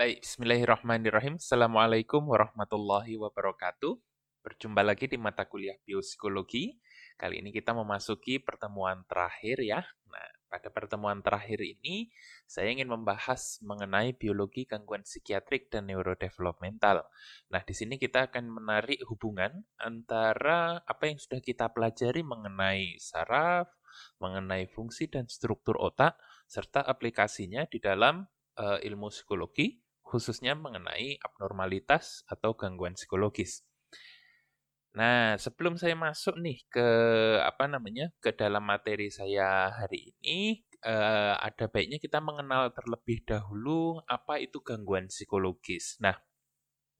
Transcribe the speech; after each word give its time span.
Baik, 0.00 0.24
bismillahirrahmanirrahim. 0.24 1.36
Assalamualaikum 1.36 2.24
warahmatullahi 2.24 3.20
wabarakatuh. 3.20 4.00
Berjumpa 4.40 4.80
lagi 4.80 5.12
di 5.12 5.20
mata 5.20 5.44
kuliah 5.44 5.76
biopsikologi. 5.84 6.80
Kali 7.20 7.44
ini 7.44 7.52
kita 7.52 7.76
memasuki 7.76 8.40
pertemuan 8.40 9.04
terakhir 9.04 9.60
ya. 9.60 9.84
Nah, 10.08 10.28
pada 10.48 10.72
pertemuan 10.72 11.20
terakhir 11.20 11.60
ini 11.60 12.08
saya 12.48 12.72
ingin 12.72 12.88
membahas 12.88 13.60
mengenai 13.60 14.16
biologi 14.16 14.64
gangguan 14.64 15.04
psikiatrik 15.04 15.68
dan 15.68 15.92
neurodevelopmental. 15.92 17.04
Nah, 17.52 17.60
di 17.60 17.76
sini 17.76 18.00
kita 18.00 18.32
akan 18.32 18.48
menarik 18.48 19.04
hubungan 19.04 19.52
antara 19.76 20.80
apa 20.80 21.12
yang 21.12 21.20
sudah 21.20 21.44
kita 21.44 21.76
pelajari 21.76 22.24
mengenai 22.24 22.96
saraf, 22.96 23.68
mengenai 24.16 24.64
fungsi 24.64 25.12
dan 25.12 25.28
struktur 25.28 25.76
otak, 25.76 26.16
serta 26.48 26.88
aplikasinya 26.88 27.68
di 27.68 27.76
dalam 27.84 28.24
uh, 28.56 28.80
ilmu 28.80 29.12
psikologi, 29.12 29.89
khususnya 30.10 30.58
mengenai 30.58 31.22
abnormalitas 31.22 32.26
atau 32.26 32.58
gangguan 32.58 32.98
psikologis. 32.98 33.62
Nah, 34.98 35.38
sebelum 35.38 35.78
saya 35.78 35.94
masuk 35.94 36.34
nih 36.42 36.66
ke 36.66 36.88
apa 37.46 37.70
namanya 37.70 38.10
ke 38.18 38.34
dalam 38.34 38.66
materi 38.66 39.06
saya 39.14 39.70
hari 39.70 40.10
ini, 40.18 40.66
uh, 40.82 41.38
ada 41.38 41.70
baiknya 41.70 42.02
kita 42.02 42.18
mengenal 42.18 42.74
terlebih 42.74 43.22
dahulu 43.22 44.02
apa 44.10 44.42
itu 44.42 44.58
gangguan 44.66 45.06
psikologis. 45.06 45.94
Nah, 46.02 46.18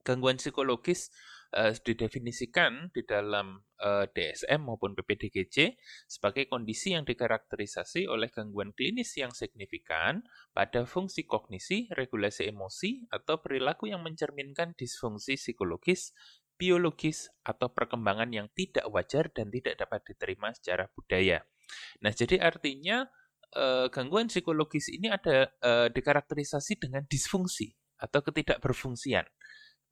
gangguan 0.07 0.39
psikologis 0.39 1.11
uh, 1.55 1.71
didefinisikan 1.75 2.91
di 2.91 3.03
dalam 3.03 3.59
uh, 3.79 4.05
DSM 4.09 4.63
maupun 4.63 4.95
PPDGC 4.95 5.75
sebagai 6.07 6.47
kondisi 6.47 6.95
yang 6.95 7.03
dikarakterisasi 7.03 8.07
oleh 8.07 8.31
gangguan 8.31 8.75
klinis 8.75 9.15
yang 9.19 9.31
signifikan 9.31 10.23
pada 10.51 10.83
fungsi 10.83 11.27
kognisi, 11.27 11.91
regulasi 11.91 12.51
emosi, 12.51 13.07
atau 13.11 13.39
perilaku 13.39 13.91
yang 13.91 14.03
mencerminkan 14.03 14.73
disfungsi 14.75 15.35
psikologis 15.35 16.15
biologis, 16.61 17.33
atau 17.41 17.73
perkembangan 17.73 18.29
yang 18.29 18.45
tidak 18.53 18.85
wajar 18.93 19.33
dan 19.33 19.49
tidak 19.49 19.81
dapat 19.81 20.05
diterima 20.05 20.53
secara 20.53 20.85
budaya. 20.93 21.41
Nah, 22.05 22.13
jadi 22.13 22.37
artinya 22.37 23.09
eh, 23.57 23.89
gangguan 23.89 24.29
psikologis 24.29 24.93
ini 24.93 25.09
ada 25.09 25.49
eh, 25.49 25.89
dikarakterisasi 25.89 26.77
dengan 26.77 27.01
disfungsi 27.09 27.73
atau 27.97 28.21
ketidakberfungsian, 28.21 29.25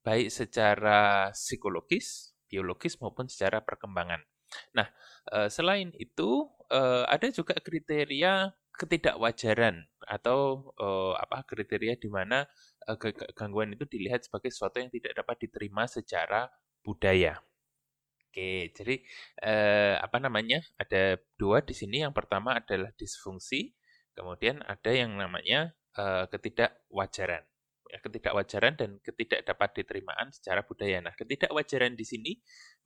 baik 0.03 0.31
secara 0.31 1.29
psikologis, 1.35 2.33
biologis 2.47 2.97
maupun 2.97 3.27
secara 3.27 3.61
perkembangan. 3.61 4.23
Nah, 4.73 4.87
eh, 5.33 5.49
selain 5.51 5.93
itu 5.97 6.49
eh, 6.71 7.05
ada 7.05 7.27
juga 7.29 7.57
kriteria 7.57 8.53
ketidakwajaran 8.79 9.91
atau 10.07 10.71
uh, 10.79 11.11
apa 11.19 11.43
kriteria 11.43 11.99
di 11.99 12.07
mana 12.07 12.47
gangguan 13.35 13.75
itu 13.75 13.83
dilihat 13.83 14.23
sebagai 14.23 14.55
sesuatu 14.55 14.79
yang 14.79 14.87
tidak 14.87 15.19
dapat 15.19 15.35
diterima 15.35 15.83
secara 15.83 16.47
budaya. 16.79 17.43
Oke, 18.23 18.71
jadi 18.71 19.03
apa 19.99 20.17
namanya? 20.23 20.63
Ada 20.79 21.19
dua 21.35 21.59
di 21.59 21.75
sini. 21.75 22.07
Yang 22.07 22.23
pertama 22.23 22.55
adalah 22.55 22.95
disfungsi, 22.95 23.75
kemudian 24.15 24.63
ada 24.63 24.91
yang 24.95 25.11
namanya 25.19 25.75
ketidakwajaran. 26.31 27.43
Ya, 27.89 27.97
ketidakwajaran 28.05 28.77
dan 28.77 29.01
ketidak 29.01 29.41
dapat 29.49 29.81
diterimaan 29.81 30.29
secara 30.29 30.61
budaya. 30.61 31.01
Nah, 31.01 31.17
ketidakwajaran 31.17 31.97
di 31.97 32.05
sini 32.05 32.31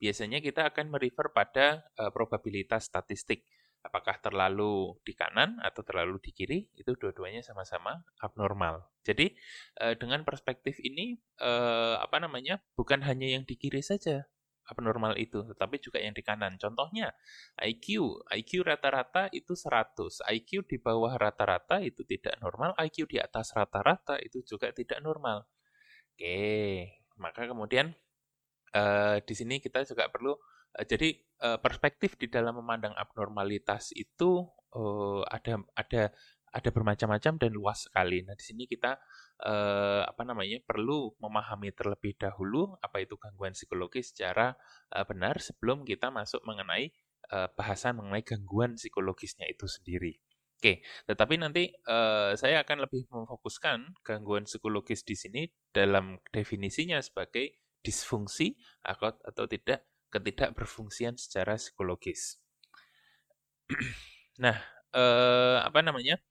biasanya 0.00 0.40
kita 0.40 0.64
akan 0.72 0.88
merefer 0.88 1.28
pada 1.28 1.84
uh, 2.00 2.08
probabilitas 2.08 2.88
statistik 2.88 3.44
apakah 3.84 4.16
terlalu 4.16 4.96
di 5.04 5.12
kanan 5.12 5.60
atau 5.60 5.84
terlalu 5.84 6.16
di 6.24 6.32
kiri 6.32 6.58
itu 6.72 6.96
dua-duanya 6.96 7.44
sama-sama 7.44 8.00
abnormal. 8.16 8.88
Jadi 9.04 9.36
eh, 9.84 9.94
dengan 10.00 10.24
perspektif 10.24 10.80
ini 10.80 11.20
eh, 11.36 11.96
apa 12.00 12.16
namanya 12.16 12.64
bukan 12.72 13.04
hanya 13.04 13.28
yang 13.36 13.44
di 13.44 13.60
kiri 13.60 13.84
saja 13.84 14.24
abnormal 14.68 15.14
itu, 15.20 15.44
tetapi 15.44 15.76
juga 15.80 16.00
yang 16.00 16.16
di 16.16 16.22
kanan. 16.24 16.56
Contohnya 16.56 17.12
IQ, 17.60 18.18
IQ 18.28 18.64
rata-rata 18.64 19.28
itu 19.30 19.52
100, 19.52 20.24
IQ 20.24 20.64
di 20.68 20.76
bawah 20.80 21.14
rata-rata 21.16 21.80
itu 21.84 22.02
tidak 22.04 22.36
normal, 22.40 22.72
IQ 22.80 23.08
di 23.08 23.20
atas 23.20 23.52
rata-rata 23.52 24.16
itu 24.20 24.40
juga 24.44 24.72
tidak 24.72 25.00
normal. 25.04 25.44
Oke, 26.14 26.88
maka 27.20 27.44
kemudian 27.44 27.92
eh, 28.72 29.16
di 29.20 29.34
sini 29.36 29.60
kita 29.60 29.84
juga 29.84 30.08
perlu 30.08 30.34
Eh, 30.74 30.86
jadi 30.86 31.08
uh, 31.46 31.58
perspektif 31.62 32.18
di 32.18 32.26
dalam 32.26 32.58
memandang 32.58 32.94
abnormalitas 32.98 33.94
itu 33.94 34.42
uh, 34.74 35.22
ada 35.30 35.62
ada 35.78 36.10
ada 36.54 36.68
bermacam-macam 36.70 37.32
dan 37.38 37.50
luas 37.54 37.86
sekali. 37.86 38.26
Nah, 38.26 38.34
di 38.34 38.44
sini 38.46 38.66
kita 38.66 38.98
uh, 39.42 40.06
apa 40.06 40.22
namanya 40.22 40.62
perlu 40.62 41.16
memahami 41.18 41.74
terlebih 41.74 42.14
dahulu 42.14 42.78
apa 42.78 43.02
itu 43.02 43.18
gangguan 43.18 43.56
psikologis 43.56 44.14
secara 44.14 44.54
uh, 44.94 45.04
benar 45.08 45.42
sebelum 45.42 45.82
kita 45.82 46.14
masuk 46.14 46.44
mengenai 46.46 46.94
uh, 47.34 47.50
bahasan 47.58 47.98
mengenai 47.98 48.22
gangguan 48.22 48.78
psikologisnya 48.78 49.48
itu 49.50 49.66
sendiri. 49.66 50.20
Oke, 50.54 50.80
tetapi 51.04 51.34
nanti 51.36 51.68
uh, 51.90 52.32
saya 52.38 52.64
akan 52.64 52.88
lebih 52.88 53.04
memfokuskan 53.12 54.00
gangguan 54.00 54.48
psikologis 54.48 55.04
di 55.04 55.12
sini 55.12 55.42
dalam 55.74 56.16
definisinya 56.32 57.02
sebagai 57.04 57.60
disfungsi 57.84 58.56
atau, 58.80 59.12
atau 59.12 59.44
tidak 59.44 59.84
ketidakberfungsian 60.08 61.20
secara 61.20 61.60
psikologis. 61.60 62.40
nah, 64.44 64.56
eh, 64.94 65.58
apa 65.60 65.82
namanya? 65.82 66.22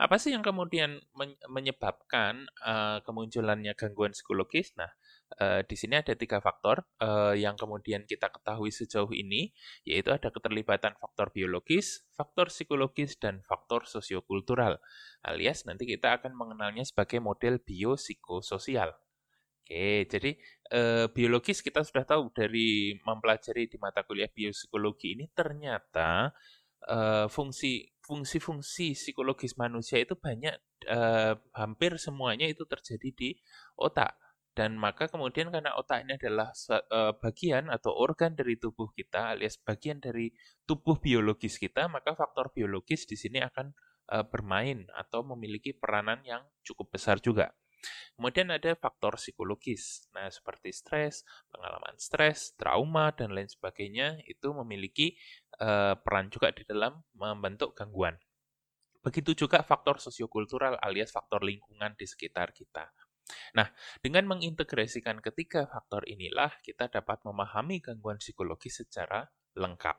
Apa 0.00 0.18
sih 0.18 0.34
yang 0.34 0.42
kemudian 0.42 0.98
menyebabkan 1.46 2.48
eh, 2.64 2.98
kemunculannya 3.06 3.74
gangguan 3.78 4.10
psikologis? 4.16 4.74
Nah, 4.74 4.90
eh, 5.38 5.62
di 5.62 5.76
sini 5.78 5.94
ada 6.00 6.16
tiga 6.18 6.42
faktor 6.42 6.82
eh, 6.98 7.38
yang 7.38 7.54
kemudian 7.54 8.02
kita 8.08 8.32
ketahui 8.34 8.74
sejauh 8.74 9.10
ini, 9.14 9.54
yaitu 9.86 10.10
ada 10.10 10.32
keterlibatan 10.34 10.98
faktor 10.98 11.30
biologis, 11.30 12.02
faktor 12.18 12.50
psikologis, 12.50 13.14
dan 13.20 13.46
faktor 13.46 13.86
sosiokultural. 13.86 14.82
Alias 15.22 15.68
nanti 15.68 15.86
kita 15.86 16.18
akan 16.18 16.34
mengenalnya 16.34 16.82
sebagai 16.82 17.22
model 17.22 17.62
biopsikososial. 17.62 18.90
Oke, 19.62 20.10
jadi 20.10 20.34
eh, 20.74 21.06
biologis 21.14 21.62
kita 21.62 21.86
sudah 21.86 22.02
tahu 22.02 22.34
dari 22.34 22.98
mempelajari 23.06 23.70
di 23.70 23.78
mata 23.78 24.02
kuliah 24.02 24.26
biopsikologi 24.26 25.14
ini 25.14 25.30
ternyata 25.30 26.34
fungsi 27.30 27.91
fungsi-fungsi 28.12 28.92
psikologis 28.92 29.56
manusia 29.56 29.96
itu 30.04 30.12
banyak 30.12 30.52
eh, 30.84 31.34
hampir 31.56 31.96
semuanya 31.96 32.44
itu 32.44 32.68
terjadi 32.68 33.08
di 33.16 33.30
otak 33.80 34.20
dan 34.52 34.76
maka 34.76 35.08
kemudian 35.08 35.48
karena 35.48 35.72
otak 35.80 36.04
ini 36.04 36.20
adalah 36.20 36.52
eh, 36.52 37.12
bagian 37.16 37.72
atau 37.72 37.96
organ 37.96 38.36
dari 38.36 38.60
tubuh 38.60 38.92
kita 38.92 39.32
alias 39.32 39.56
bagian 39.64 39.96
dari 39.96 40.28
tubuh 40.68 41.00
biologis 41.00 41.56
kita 41.56 41.88
maka 41.88 42.12
faktor 42.12 42.52
biologis 42.52 43.08
di 43.08 43.16
sini 43.16 43.40
akan 43.40 43.72
eh, 44.12 44.24
bermain 44.28 44.84
atau 44.92 45.24
memiliki 45.24 45.72
peranan 45.72 46.20
yang 46.28 46.44
cukup 46.60 46.92
besar 46.92 47.16
juga. 47.16 47.56
Kemudian 48.14 48.54
ada 48.54 48.72
faktor 48.78 49.18
psikologis. 49.18 50.06
Nah, 50.14 50.30
seperti 50.30 50.70
stres, 50.70 51.26
pengalaman 51.50 51.98
stres, 51.98 52.54
trauma, 52.54 53.10
dan 53.12 53.34
lain 53.34 53.50
sebagainya 53.50 54.22
itu 54.26 54.54
memiliki 54.54 55.18
uh, 55.58 55.98
peran 55.98 56.30
juga 56.30 56.54
di 56.54 56.62
dalam 56.62 57.02
membentuk 57.18 57.74
gangguan. 57.74 58.14
Begitu 59.02 59.34
juga 59.46 59.66
faktor 59.66 59.98
sosiokultural 59.98 60.78
alias 60.78 61.10
faktor 61.10 61.42
lingkungan 61.42 61.98
di 61.98 62.06
sekitar 62.06 62.54
kita. 62.54 62.86
Nah, 63.58 63.66
dengan 63.98 64.30
mengintegrasikan 64.30 65.18
ketiga 65.18 65.66
faktor 65.66 66.06
inilah 66.06 66.54
kita 66.62 66.86
dapat 66.86 67.22
memahami 67.26 67.82
gangguan 67.82 68.22
psikologis 68.22 68.82
secara 68.82 69.26
lengkap. 69.58 69.96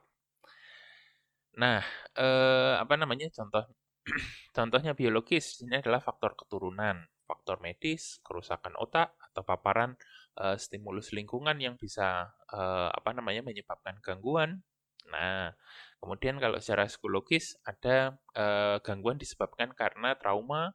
Nah, 1.59 1.83
eh, 2.17 2.73
apa 2.79 2.95
namanya 2.97 3.29
contoh 3.29 3.63
contohnya 4.57 4.91
biologis 4.97 5.61
ini 5.63 5.79
adalah 5.79 6.01
faktor 6.03 6.35
keturunan 6.35 7.05
faktor 7.23 7.59
medis, 7.63 8.19
kerusakan 8.21 8.75
otak, 8.79 9.15
atau 9.31 9.41
paparan 9.41 9.95
uh, 10.37 10.55
stimulus 10.59 11.11
lingkungan 11.15 11.57
yang 11.57 11.75
bisa 11.79 12.31
uh, 12.51 12.89
apa 12.93 13.15
namanya 13.15 13.41
menyebabkan 13.45 13.97
gangguan. 14.03 14.61
Nah, 15.11 15.51
kemudian 15.99 16.39
kalau 16.39 16.57
secara 16.63 16.87
psikologis 16.87 17.59
ada 17.67 18.15
uh, 18.37 18.79
gangguan 18.81 19.19
disebabkan 19.19 19.75
karena 19.75 20.15
trauma 20.15 20.71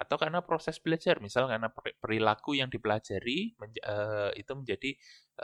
atau 0.00 0.16
karena 0.16 0.40
proses 0.40 0.80
belajar, 0.80 1.20
misal 1.20 1.44
karena 1.48 1.68
perilaku 2.00 2.56
yang 2.56 2.72
dipelajari 2.72 3.52
menj 3.60 3.76
uh, 3.84 4.32
itu 4.32 4.52
menjadi 4.56 4.90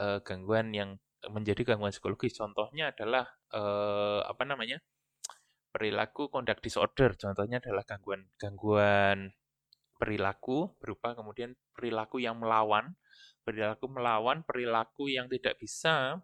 uh, 0.01 0.19
gangguan 0.25 0.73
yang 0.73 0.97
menjadi 1.29 1.75
gangguan 1.75 1.93
psikologis. 1.93 2.37
Contohnya 2.37 2.93
adalah 2.93 3.29
uh, 3.53 4.25
apa 4.25 4.45
namanya? 4.49 4.81
perilaku 5.77 6.33
conduct 6.33 6.65
disorder. 6.65 7.13
Contohnya 7.21 7.61
adalah 7.61 7.85
gangguan 7.85 8.25
gangguan 8.41 9.37
perilaku 9.97 10.77
berupa 10.79 11.17
kemudian 11.17 11.57
perilaku 11.73 12.21
yang 12.21 12.39
melawan 12.41 12.97
perilaku 13.47 13.87
melawan 13.87 14.43
perilaku 14.43 15.07
yang 15.07 15.31
tidak 15.31 15.55
bisa 15.63 16.19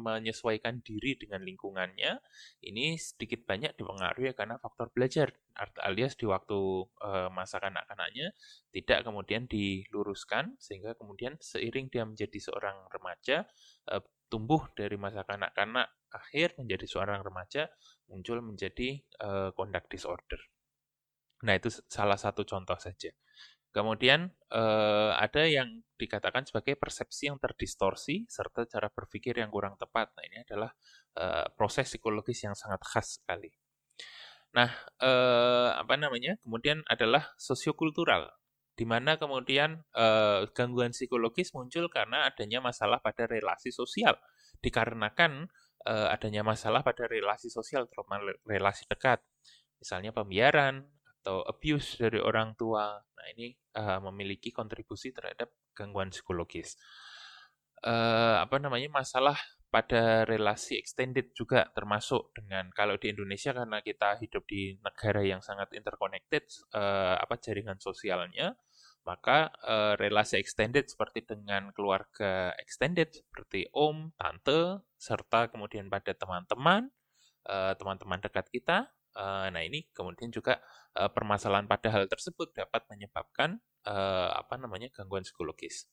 menyesuaikan 0.00 0.80
diri 0.80 1.12
dengan 1.20 1.44
lingkungannya 1.44 2.24
ini 2.64 2.96
sedikit 2.96 3.44
banyak 3.44 3.76
dipengaruhi 3.76 4.32
karena 4.32 4.56
faktor 4.56 4.88
belajar 4.88 5.36
alias 5.84 6.16
di 6.16 6.24
waktu 6.24 6.88
masa 7.36 7.60
kanak-kanaknya 7.60 8.32
tidak 8.72 9.04
kemudian 9.04 9.44
diluruskan 9.44 10.56
sehingga 10.56 10.96
kemudian 10.96 11.36
seiring 11.36 11.92
dia 11.92 12.08
menjadi 12.08 12.40
seorang 12.40 12.88
remaja 12.88 13.44
uh, 13.92 14.00
tumbuh 14.32 14.64
dari 14.72 14.96
masa 14.96 15.20
kanak-kanak 15.28 15.92
akhir 16.10 16.56
menjadi 16.56 16.88
seorang 16.88 17.20
remaja 17.20 17.68
muncul 18.08 18.40
menjadi 18.40 19.02
conduct 19.54 19.90
disorder. 19.90 20.40
Nah, 21.42 21.54
itu 21.58 21.68
salah 21.90 22.16
satu 22.16 22.46
contoh 22.46 22.78
saja. 22.78 23.10
Kemudian 23.74 24.30
eh, 24.54 25.12
ada 25.18 25.42
yang 25.50 25.82
dikatakan 25.98 26.46
sebagai 26.46 26.78
persepsi 26.78 27.26
yang 27.26 27.42
terdistorsi 27.42 28.22
serta 28.30 28.70
cara 28.70 28.86
berpikir 28.86 29.34
yang 29.42 29.50
kurang 29.50 29.74
tepat. 29.74 30.14
Nah, 30.14 30.22
ini 30.22 30.46
adalah 30.46 30.70
eh, 31.18 31.46
proses 31.58 31.90
psikologis 31.90 32.46
yang 32.46 32.54
sangat 32.54 32.78
khas 32.86 33.18
sekali. 33.18 33.50
Nah, 34.54 34.70
eh, 35.02 35.70
apa 35.74 35.98
namanya? 35.98 36.38
Kemudian 36.46 36.86
adalah 36.86 37.34
sosiokultural, 37.34 38.30
di 38.78 38.86
mana 38.86 39.18
kemudian 39.18 39.82
eh, 39.90 40.46
gangguan 40.54 40.94
psikologis 40.94 41.50
muncul 41.58 41.90
karena 41.90 42.30
adanya 42.30 42.62
masalah 42.62 43.02
pada 43.02 43.26
relasi 43.26 43.74
sosial, 43.74 44.14
dikarenakan 44.62 45.50
eh, 45.90 46.08
adanya 46.14 46.46
masalah 46.46 46.86
pada 46.86 47.10
relasi 47.10 47.50
sosial, 47.50 47.90
terutama 47.90 48.22
relasi 48.46 48.86
dekat, 48.86 49.18
misalnya 49.82 50.14
pembiaran, 50.14 50.86
atau 51.24 51.40
abuse 51.48 51.96
dari 51.96 52.20
orang 52.20 52.52
tua. 52.52 53.00
Nah, 53.00 53.26
ini 53.32 53.56
uh, 53.80 53.96
memiliki 54.12 54.52
kontribusi 54.52 55.08
terhadap 55.16 55.48
gangguan 55.72 56.12
psikologis. 56.12 56.76
Uh, 57.80 58.44
apa 58.44 58.60
namanya 58.60 58.92
masalah 58.92 59.40
pada 59.72 60.28
relasi 60.28 60.76
extended 60.76 61.32
juga 61.32 61.72
termasuk 61.72 62.36
dengan 62.36 62.68
kalau 62.76 63.00
di 63.00 63.08
Indonesia 63.08 63.56
karena 63.56 63.80
kita 63.80 64.20
hidup 64.20 64.44
di 64.44 64.76
negara 64.84 65.24
yang 65.24 65.40
sangat 65.40 65.72
interconnected 65.72 66.44
uh, 66.76 67.16
apa 67.20 67.40
jaringan 67.40 67.76
sosialnya 67.80 68.56
maka 69.04 69.52
uh, 69.68 70.00
relasi 70.00 70.40
extended 70.40 70.88
seperti 70.88 71.28
dengan 71.28 71.76
keluarga 71.76 72.56
extended 72.56 73.12
seperti 73.12 73.68
om, 73.76 74.16
tante 74.16 74.80
serta 74.96 75.52
kemudian 75.52 75.88
pada 75.88 76.12
teman-teman 76.12 76.92
teman-teman 77.76 78.24
dekat 78.24 78.48
kita 78.48 78.88
Uh, 79.14 79.46
nah 79.54 79.62
ini 79.62 79.86
kemudian 79.94 80.34
juga 80.34 80.58
uh, 80.98 81.06
permasalahan 81.06 81.70
pada 81.70 81.86
hal 81.94 82.10
tersebut 82.10 82.50
dapat 82.50 82.82
menyebabkan 82.90 83.62
uh, 83.86 84.34
apa 84.34 84.58
namanya 84.58 84.90
gangguan 84.90 85.22
psikologis. 85.22 85.86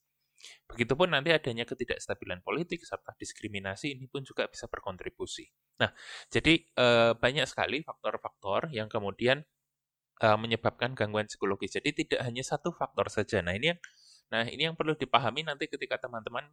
Begitupun 0.66 1.14
nanti 1.14 1.30
adanya 1.30 1.70
ketidakstabilan 1.70 2.42
politik 2.42 2.82
serta 2.82 3.14
diskriminasi 3.14 3.94
ini 3.94 4.10
pun 4.10 4.26
juga 4.26 4.50
bisa 4.50 4.66
berkontribusi. 4.66 5.46
Nah, 5.78 5.94
jadi 6.34 6.66
uh, 6.82 7.14
banyak 7.14 7.46
sekali 7.46 7.86
faktor-faktor 7.86 8.74
yang 8.74 8.90
kemudian 8.90 9.46
uh, 10.26 10.38
menyebabkan 10.42 10.98
gangguan 10.98 11.30
psikologis. 11.30 11.78
Jadi 11.78 11.94
tidak 11.94 12.26
hanya 12.26 12.42
satu 12.42 12.74
faktor 12.74 13.14
saja. 13.14 13.46
Nah, 13.46 13.54
ini 13.54 13.78
yang 13.78 13.82
Nah, 14.32 14.48
ini 14.48 14.64
yang 14.64 14.80
perlu 14.80 14.96
dipahami 14.96 15.44
nanti 15.44 15.68
ketika 15.68 16.08
teman-teman 16.08 16.48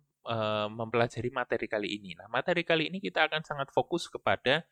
mempelajari 0.74 1.30
materi 1.30 1.70
kali 1.70 1.94
ini. 1.94 2.18
Nah, 2.18 2.26
materi 2.26 2.66
kali 2.66 2.90
ini 2.90 2.98
kita 2.98 3.30
akan 3.30 3.46
sangat 3.46 3.70
fokus 3.70 4.10
kepada 4.10 4.66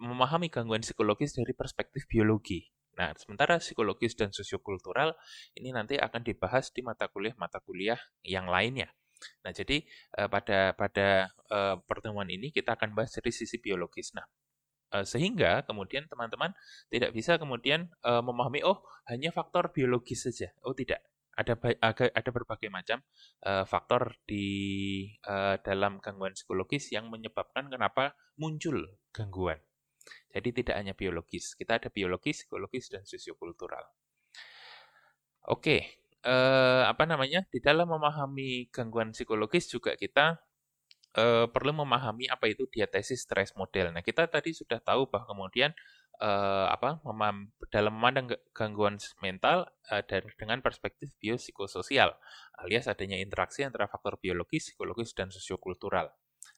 memahami 0.00 0.52
gangguan 0.52 0.84
psikologis 0.84 1.36
dari 1.36 1.52
perspektif 1.56 2.04
biologi. 2.08 2.64
Nah, 2.96 3.12
sementara 3.20 3.60
psikologis 3.60 4.16
dan 4.16 4.32
sosiokultural 4.32 5.12
ini 5.52 5.68
nanti 5.68 6.00
akan 6.00 6.24
dibahas 6.24 6.72
di 6.72 6.80
mata 6.80 7.12
kuliah-mata 7.12 7.60
kuliah 7.60 8.00
yang 8.24 8.48
lainnya. 8.48 8.88
Nah, 9.44 9.52
jadi 9.52 9.84
eh, 10.16 10.28
pada 10.28 10.72
pada 10.72 11.28
eh, 11.28 11.76
pertemuan 11.84 12.28
ini 12.28 12.52
kita 12.52 12.76
akan 12.76 12.96
bahas 12.96 13.12
dari 13.12 13.32
sisi 13.32 13.60
biologis. 13.60 14.16
Nah, 14.16 14.24
eh, 14.96 15.04
sehingga 15.04 15.64
kemudian 15.68 16.08
teman-teman 16.08 16.56
tidak 16.88 17.12
bisa 17.12 17.36
kemudian 17.36 17.92
memahami 18.00 18.64
oh 18.64 18.80
hanya 19.12 19.28
faktor 19.28 19.72
biologis 19.76 20.24
saja. 20.24 20.52
Oh 20.64 20.72
tidak, 20.72 21.04
ada 21.36 21.52
ada 21.92 22.30
berbagai 22.32 22.72
macam 22.72 23.04
faktor 23.68 24.16
di 24.24 25.04
dalam 25.60 26.00
gangguan 26.00 26.32
psikologis 26.32 26.92
yang 26.96 27.12
menyebabkan 27.12 27.68
kenapa 27.68 28.16
muncul 28.40 28.88
gangguan. 29.12 29.60
Jadi 30.36 30.48
tidak 30.60 30.76
hanya 30.76 30.92
biologis, 30.92 31.56
kita 31.56 31.80
ada 31.80 31.88
biologis, 31.88 32.44
psikologis, 32.44 32.92
dan 32.92 33.08
sosiokultural. 33.08 33.88
Oke, 35.48 36.04
eh, 36.20 36.82
apa 36.84 37.08
namanya? 37.08 37.48
Di 37.48 37.64
dalam 37.64 37.88
memahami 37.88 38.68
gangguan 38.68 39.16
psikologis 39.16 39.72
juga 39.72 39.96
kita 39.96 40.36
eh, 41.16 41.46
perlu 41.48 41.72
memahami 41.72 42.28
apa 42.28 42.52
itu 42.52 42.68
diatesis 42.68 43.24
stress 43.24 43.56
model. 43.56 43.96
Nah, 43.96 44.04
kita 44.04 44.28
tadi 44.28 44.52
sudah 44.52 44.76
tahu 44.84 45.08
bahwa 45.08 45.24
kemudian 45.32 45.72
eh, 46.20 46.66
apa 46.68 47.00
memam, 47.04 47.52
dalam 47.72 47.92
memandang 47.96 48.36
gangguan 48.52 49.00
mental 49.24 49.72
eh, 49.88 50.04
dengan 50.36 50.60
perspektif 50.60 51.12
biopsikososial, 51.20 52.12
alias 52.60 52.88
adanya 52.92 53.16
interaksi 53.20 53.64
antara 53.64 53.88
faktor 53.88 54.20
biologis, 54.20 54.72
psikologis, 54.72 55.16
dan 55.16 55.32
sosiokultural. 55.32 56.12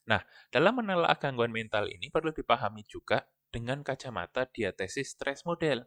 Nah, 0.07 0.21
dalam 0.49 0.79
menelaah 0.79 1.15
gangguan 1.19 1.53
mental 1.53 1.87
ini 1.87 2.09
perlu 2.09 2.33
dipahami 2.33 2.83
juga 2.87 3.23
dengan 3.49 3.81
kacamata 3.81 4.49
diatesis 4.49 5.17
stress 5.17 5.45
model. 5.45 5.85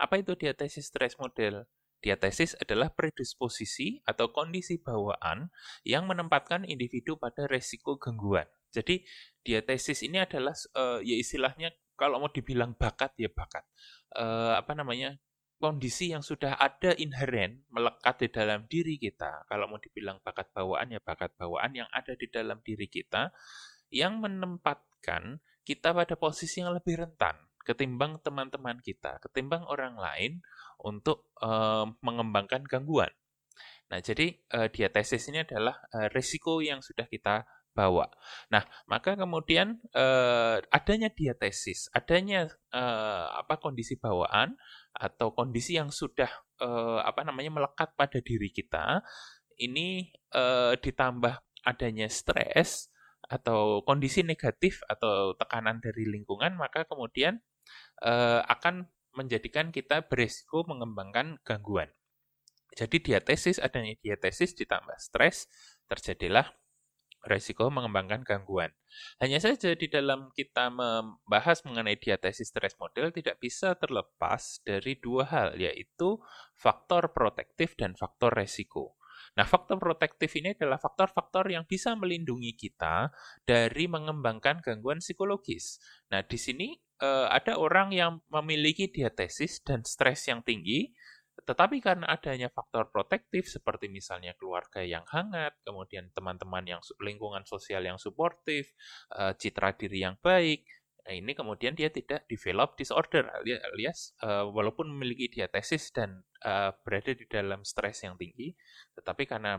Apa 0.00 0.22
itu 0.22 0.34
diatesis 0.34 0.88
stress 0.88 1.18
model? 1.20 1.68
Diatesis 2.00 2.56
adalah 2.56 2.96
predisposisi 2.96 4.00
atau 4.08 4.32
kondisi 4.32 4.80
bawaan 4.80 5.52
yang 5.84 6.08
menempatkan 6.08 6.64
individu 6.64 7.20
pada 7.20 7.44
resiko 7.44 8.00
gangguan. 8.00 8.48
Jadi 8.72 9.04
diatesis 9.44 10.00
ini 10.00 10.16
adalah 10.16 10.56
uh, 10.78 11.04
ya 11.04 11.20
istilahnya 11.20 11.76
kalau 12.00 12.16
mau 12.16 12.32
dibilang 12.32 12.72
bakat 12.72 13.12
ya 13.20 13.28
bakat. 13.28 13.68
Uh, 14.16 14.56
apa 14.56 14.72
namanya? 14.72 15.20
kondisi 15.60 16.08
yang 16.08 16.24
sudah 16.24 16.56
ada 16.56 16.96
inheren 16.96 17.60
melekat 17.68 18.24
di 18.24 18.28
dalam 18.32 18.64
diri 18.64 18.96
kita. 18.96 19.44
Kalau 19.44 19.68
mau 19.68 19.76
dibilang 19.76 20.16
bakat 20.24 20.48
bawaan 20.56 20.88
ya 20.88 21.04
bakat 21.04 21.36
bawaan 21.36 21.76
yang 21.76 21.88
ada 21.92 22.16
di 22.16 22.26
dalam 22.32 22.64
diri 22.64 22.88
kita 22.88 23.28
yang 23.92 24.24
menempatkan 24.24 25.44
kita 25.64 25.92
pada 25.92 26.14
posisi 26.16 26.64
yang 26.64 26.72
lebih 26.72 27.04
rentan 27.06 27.36
ketimbang 27.64 28.18
teman-teman 28.24 28.80
kita, 28.80 29.20
ketimbang 29.22 29.62
orang 29.68 29.94
lain 29.94 30.40
untuk 30.80 31.28
uh, 31.44 31.86
mengembangkan 32.00 32.64
gangguan. 32.64 33.12
Nah, 33.92 34.00
jadi 34.00 34.32
uh, 34.56 34.68
diatesis 34.72 35.28
ini 35.28 35.44
adalah 35.44 35.78
uh, 35.92 36.08
risiko 36.10 36.64
yang 36.64 36.80
sudah 36.80 37.04
kita 37.06 37.44
bawa. 37.70 38.10
Nah, 38.50 38.66
maka 38.90 39.14
kemudian 39.14 39.78
adanya 40.74 41.06
diatesis, 41.06 41.86
adanya 41.94 42.50
apa 43.30 43.62
kondisi 43.62 43.94
bawaan 43.94 44.58
atau 44.90 45.30
kondisi 45.30 45.78
yang 45.78 45.94
sudah 45.94 46.26
apa 47.06 47.22
namanya 47.22 47.54
melekat 47.54 47.94
pada 47.94 48.18
diri 48.18 48.50
kita, 48.50 49.06
ini 49.62 50.10
ditambah 50.82 51.62
adanya 51.62 52.10
stres 52.10 52.89
atau 53.30 53.86
kondisi 53.86 54.26
negatif 54.26 54.82
atau 54.90 55.38
tekanan 55.38 55.78
dari 55.78 56.02
lingkungan, 56.02 56.58
maka 56.58 56.82
kemudian 56.82 57.38
uh, 58.02 58.42
akan 58.50 58.90
menjadikan 59.14 59.70
kita 59.70 60.10
beresiko 60.10 60.66
mengembangkan 60.66 61.38
gangguan. 61.46 61.94
Jadi 62.74 63.02
diatesis, 63.02 63.62
adanya 63.62 63.94
diatesis 64.02 64.54
ditambah 64.54 64.98
stres, 64.98 65.46
terjadilah 65.86 66.50
resiko 67.26 67.68
mengembangkan 67.68 68.24
gangguan. 68.24 68.72
Hanya 69.20 69.42
saja 69.42 69.76
di 69.76 69.86
dalam 69.92 70.32
kita 70.32 70.72
membahas 70.72 71.60
mengenai 71.68 72.00
diatesis 72.00 72.48
stres 72.48 72.74
model 72.80 73.12
tidak 73.12 73.36
bisa 73.42 73.76
terlepas 73.76 74.64
dari 74.64 74.96
dua 74.96 75.28
hal, 75.28 75.48
yaitu 75.60 76.16
faktor 76.56 77.12
protektif 77.12 77.76
dan 77.76 77.92
faktor 77.92 78.32
resiko. 78.32 78.96
Nah, 79.38 79.46
faktor 79.46 79.78
protektif 79.78 80.34
ini 80.36 80.58
adalah 80.58 80.80
faktor-faktor 80.80 81.46
yang 81.50 81.62
bisa 81.68 81.94
melindungi 81.94 82.54
kita 82.58 83.14
dari 83.46 83.86
mengembangkan 83.86 84.58
gangguan 84.58 84.98
psikologis. 84.98 85.78
Nah, 86.10 86.26
di 86.26 86.38
sini 86.38 86.68
eh, 87.00 87.26
ada 87.30 87.56
orang 87.56 87.94
yang 87.94 88.18
memiliki 88.28 88.90
diatesis 88.90 89.62
dan 89.62 89.86
stres 89.86 90.26
yang 90.26 90.42
tinggi, 90.42 90.90
tetapi 91.46 91.80
karena 91.80 92.10
adanya 92.10 92.52
faktor 92.52 92.92
protektif 92.92 93.48
seperti 93.48 93.88
misalnya 93.88 94.36
keluarga 94.36 94.84
yang 94.84 95.06
hangat, 95.08 95.56
kemudian 95.64 96.12
teman-teman 96.12 96.66
yang 96.66 96.80
lingkungan 97.00 97.46
sosial 97.46 97.86
yang 97.86 97.96
suportif, 97.96 98.74
eh, 99.14 99.32
citra 99.38 99.78
diri 99.78 100.04
yang 100.04 100.18
baik, 100.18 100.66
Nah, 101.10 101.18
ini 101.18 101.32
kemudian 101.32 101.72
dia 101.74 101.88
tidak 101.88 102.28
develop 102.28 102.76
disorder 102.76 103.26
alias 103.42 104.14
uh, 104.22 104.46
walaupun 104.46 104.86
memiliki 104.92 105.26
diatesis 105.26 105.90
dan 105.90 106.22
uh, 106.44 106.70
berada 106.84 107.12
di 107.12 107.26
dalam 107.28 107.64
stres 107.64 108.04
yang 108.04 108.16
tinggi, 108.16 108.52
tetapi 108.96 109.28
karena 109.28 109.56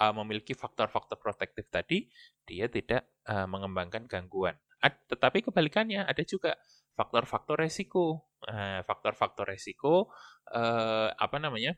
uh, 0.00 0.14
memiliki 0.16 0.56
faktor-faktor 0.56 1.20
protektif 1.20 1.68
tadi, 1.68 2.08
dia 2.44 2.70
tidak 2.70 3.06
uh, 3.28 3.44
mengembangkan 3.44 4.08
gangguan. 4.08 4.56
Ad, 4.80 4.96
tetapi 5.12 5.44
kebalikannya 5.44 6.08
ada 6.08 6.24
juga 6.24 6.56
faktor-faktor 6.96 7.60
resiko. 7.60 8.32
Nah, 8.48 8.80
faktor-faktor 8.88 9.52
resiko 9.52 10.08
eh, 10.48 11.08
apa 11.12 11.36
namanya? 11.36 11.76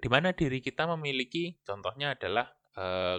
Di 0.00 0.08
mana 0.08 0.32
diri 0.32 0.64
kita 0.64 0.88
memiliki 0.88 1.60
contohnya 1.60 2.16
adalah 2.16 2.48
uh, 2.74 3.18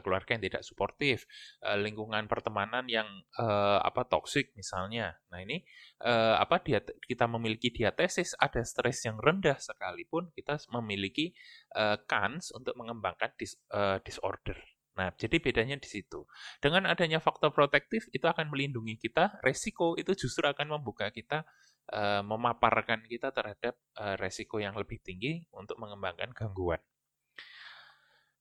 keluarga 0.00 0.30
yang 0.36 0.42
tidak 0.44 0.62
suportif, 0.64 1.24
uh, 1.64 1.76
lingkungan 1.76 2.28
pertemanan 2.28 2.86
yang 2.88 3.08
uh, 3.40 3.80
apa 3.82 4.06
toksik 4.08 4.52
misalnya. 4.56 5.16
Nah 5.32 5.40
ini 5.42 5.64
uh, 6.04 6.40
apa 6.40 6.60
dia 6.60 6.80
kita 6.84 7.28
memiliki 7.28 7.72
diatesis 7.72 8.36
ada 8.38 8.62
stres 8.62 9.04
yang 9.04 9.18
rendah 9.18 9.58
sekalipun 9.58 10.30
kita 10.32 10.60
memiliki 10.72 11.32
uh, 11.76 12.00
kans 12.04 12.52
untuk 12.52 12.76
mengembangkan 12.76 13.32
dis, 13.36 13.56
uh, 13.72 13.98
disorder. 14.00 14.56
Nah, 14.92 15.08
jadi 15.16 15.40
bedanya 15.40 15.80
di 15.80 15.88
situ. 15.88 16.28
Dengan 16.60 16.84
adanya 16.84 17.16
faktor 17.16 17.48
protektif 17.48 18.12
itu 18.12 18.28
akan 18.28 18.52
melindungi 18.52 19.00
kita, 19.00 19.40
resiko 19.40 19.96
itu 19.96 20.12
justru 20.12 20.44
akan 20.44 20.68
membuka 20.68 21.08
kita 21.08 21.48
uh, 21.96 22.20
memaparkan 22.20 23.00
kita 23.08 23.32
terhadap 23.32 23.74
uh, 23.96 24.20
resiko 24.20 24.60
yang 24.60 24.76
lebih 24.76 25.00
tinggi 25.00 25.48
untuk 25.56 25.80
mengembangkan 25.80 26.36
gangguan. 26.36 26.78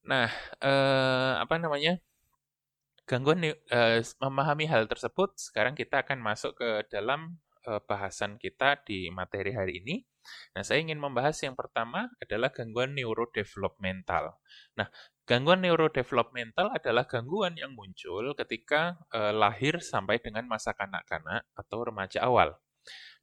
Nah, 0.10 0.30
eh, 0.62 1.34
apa 1.44 1.56
namanya? 1.62 2.02
Gangguan 3.10 3.44
eh, 3.44 4.00
memahami 4.24 4.66
hal 4.72 4.88
tersebut, 4.88 5.36
sekarang 5.36 5.76
kita 5.76 6.06
akan 6.06 6.22
masuk 6.22 6.56
ke 6.58 6.70
dalam 6.88 7.38
eh, 7.68 7.82
bahasan 7.84 8.38
kita 8.40 8.80
di 8.88 9.10
materi 9.12 9.52
hari 9.54 9.84
ini. 9.84 9.96
Nah, 10.54 10.62
saya 10.62 10.86
ingin 10.86 11.02
membahas 11.02 11.34
yang 11.42 11.58
pertama 11.58 12.08
adalah 12.22 12.54
gangguan 12.54 12.94
neurodevelopmental. 12.94 14.38
Nah, 14.78 14.88
gangguan 15.26 15.66
neurodevelopmental 15.66 16.72
adalah 16.78 17.10
gangguan 17.10 17.58
yang 17.58 17.74
muncul 17.74 18.32
ketika 18.38 19.02
eh, 19.14 19.34
lahir 19.34 19.82
sampai 19.82 20.22
dengan 20.22 20.46
masa 20.48 20.72
kanak-kanak 20.78 21.46
atau 21.58 21.80
remaja 21.90 22.22
awal. 22.26 22.58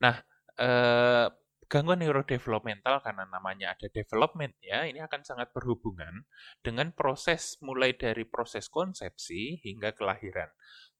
Nah, 0.02 0.20
eh, 0.58 1.26
gangguan 1.68 2.00
neurodevelopmental 2.00 3.04
karena 3.04 3.28
namanya 3.28 3.76
ada 3.76 3.92
development 3.92 4.56
ya, 4.64 4.88
ini 4.88 5.04
akan 5.04 5.20
sangat 5.20 5.52
berhubungan 5.52 6.24
dengan 6.64 6.96
proses 6.96 7.60
mulai 7.60 7.92
dari 7.92 8.24
proses 8.24 8.72
konsepsi 8.72 9.60
hingga 9.60 9.92
kelahiran, 9.92 10.48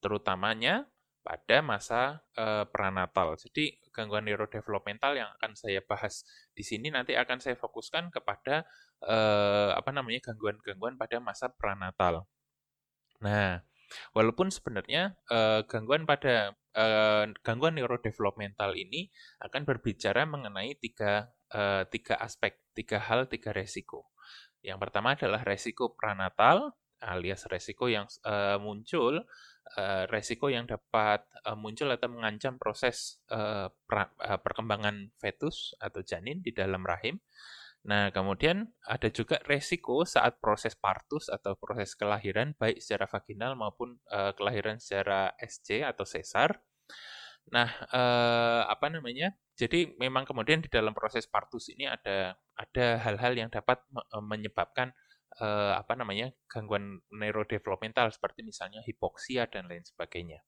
terutamanya 0.04 0.86
pada 1.24 1.60
masa 1.60 2.24
e, 2.36 2.64
pranatal. 2.72 3.36
Jadi 3.36 3.76
gangguan 3.92 4.24
neurodevelopmental 4.24 5.12
yang 5.16 5.28
akan 5.40 5.52
saya 5.56 5.84
bahas 5.84 6.24
di 6.56 6.64
sini 6.64 6.88
nanti 6.88 7.16
akan 7.16 7.40
saya 7.40 7.56
fokuskan 7.56 8.08
kepada 8.12 8.64
e, 9.04 9.16
apa 9.72 9.90
namanya 9.92 10.24
gangguan-gangguan 10.32 10.96
pada 10.96 11.20
masa 11.20 11.52
pranatal. 11.52 12.24
Nah, 13.20 13.60
walaupun 14.16 14.48
sebenarnya 14.48 15.16
e, 15.28 15.64
gangguan 15.68 16.08
pada 16.08 16.56
uh, 16.78 17.26
gangguan 17.42 17.74
neurodevelopmental 17.74 18.78
ini 18.78 19.10
akan 19.42 19.66
berbicara 19.66 20.22
mengenai 20.30 20.78
tiga, 20.78 21.34
uh, 21.50 21.82
tiga 21.90 22.14
aspek, 22.22 22.62
tiga 22.78 23.02
hal, 23.02 23.26
tiga 23.26 23.50
resiko. 23.50 24.06
Yang 24.62 24.78
pertama 24.86 25.18
adalah 25.18 25.42
resiko 25.42 25.98
pranatal, 25.98 26.78
alias 27.02 27.46
resiko 27.50 27.90
yang 27.90 28.06
uh, 28.26 28.58
muncul, 28.62 29.22
uh, 29.78 30.04
resiko 30.10 30.50
yang 30.50 30.66
dapat 30.66 31.26
uh, 31.46 31.54
muncul 31.58 31.90
atau 31.90 32.10
mengancam 32.10 32.58
proses 32.58 33.22
uh, 33.30 33.70
pra, 33.86 34.10
uh, 34.22 34.38
perkembangan 34.38 35.10
fetus 35.18 35.74
atau 35.78 36.02
janin 36.02 36.42
di 36.42 36.50
dalam 36.54 36.82
rahim. 36.82 37.18
Nah, 37.86 38.10
kemudian 38.10 38.68
ada 38.84 39.08
juga 39.08 39.38
resiko 39.46 40.02
saat 40.02 40.42
proses 40.42 40.74
partus 40.74 41.30
atau 41.30 41.54
proses 41.54 41.94
kelahiran, 41.94 42.52
baik 42.58 42.82
secara 42.82 43.06
vaginal 43.06 43.54
maupun 43.54 44.02
uh, 44.10 44.34
kelahiran 44.34 44.82
secara 44.82 45.32
SC 45.38 45.86
atau 45.86 46.02
sesar. 46.02 46.58
Nah, 47.54 47.68
eh, 47.92 48.62
apa 48.68 48.86
namanya? 48.92 49.32
Jadi 49.58 49.96
memang 49.98 50.22
kemudian 50.28 50.62
di 50.62 50.70
dalam 50.70 50.94
proses 50.94 51.26
partus 51.26 51.66
ini 51.72 51.88
ada 51.88 52.38
ada 52.54 52.86
hal-hal 53.02 53.32
yang 53.34 53.50
dapat 53.50 53.80
eh, 53.96 54.24
menyebabkan 54.24 54.92
eh, 55.40 55.72
apa 55.76 55.92
namanya 55.98 56.30
gangguan 56.50 57.00
neurodevelopmental 57.12 58.12
seperti 58.12 58.44
misalnya 58.44 58.80
hipoksia 58.84 59.48
dan 59.50 59.66
lain 59.70 59.84
sebagainya. 59.86 60.44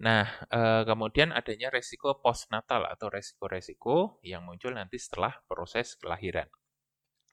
Nah, 0.00 0.24
eh, 0.48 0.82
kemudian 0.88 1.30
adanya 1.34 1.68
resiko 1.68 2.18
postnatal 2.24 2.88
atau 2.88 3.08
resiko-resiko 3.12 4.22
yang 4.24 4.42
muncul 4.46 4.72
nanti 4.72 4.96
setelah 4.96 5.34
proses 5.50 5.94
kelahiran. 6.00 6.48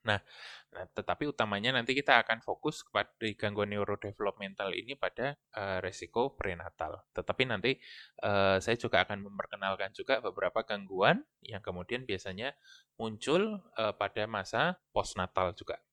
Nah, 0.07 0.23
nah, 0.71 0.87
tetapi 0.87 1.27
utamanya 1.27 1.75
nanti 1.75 1.91
kita 1.91 2.23
akan 2.23 2.39
fokus 2.39 2.79
kepada 2.87 3.11
gangguan 3.35 3.67
neurodevelopmental 3.75 4.71
ini 4.71 4.95
pada 4.95 5.35
uh, 5.51 5.83
resiko 5.83 6.31
prenatal. 6.39 7.03
Tetapi 7.11 7.43
nanti 7.43 7.75
uh, 8.23 8.55
saya 8.63 8.79
juga 8.79 9.03
akan 9.03 9.27
memperkenalkan 9.27 9.91
juga 9.91 10.23
beberapa 10.23 10.63
gangguan 10.63 11.27
yang 11.43 11.59
kemudian 11.59 12.07
biasanya 12.07 12.55
muncul 12.95 13.59
uh, 13.75 13.93
pada 13.99 14.23
masa 14.31 14.79
postnatal 14.95 15.51
juga. 15.51 15.83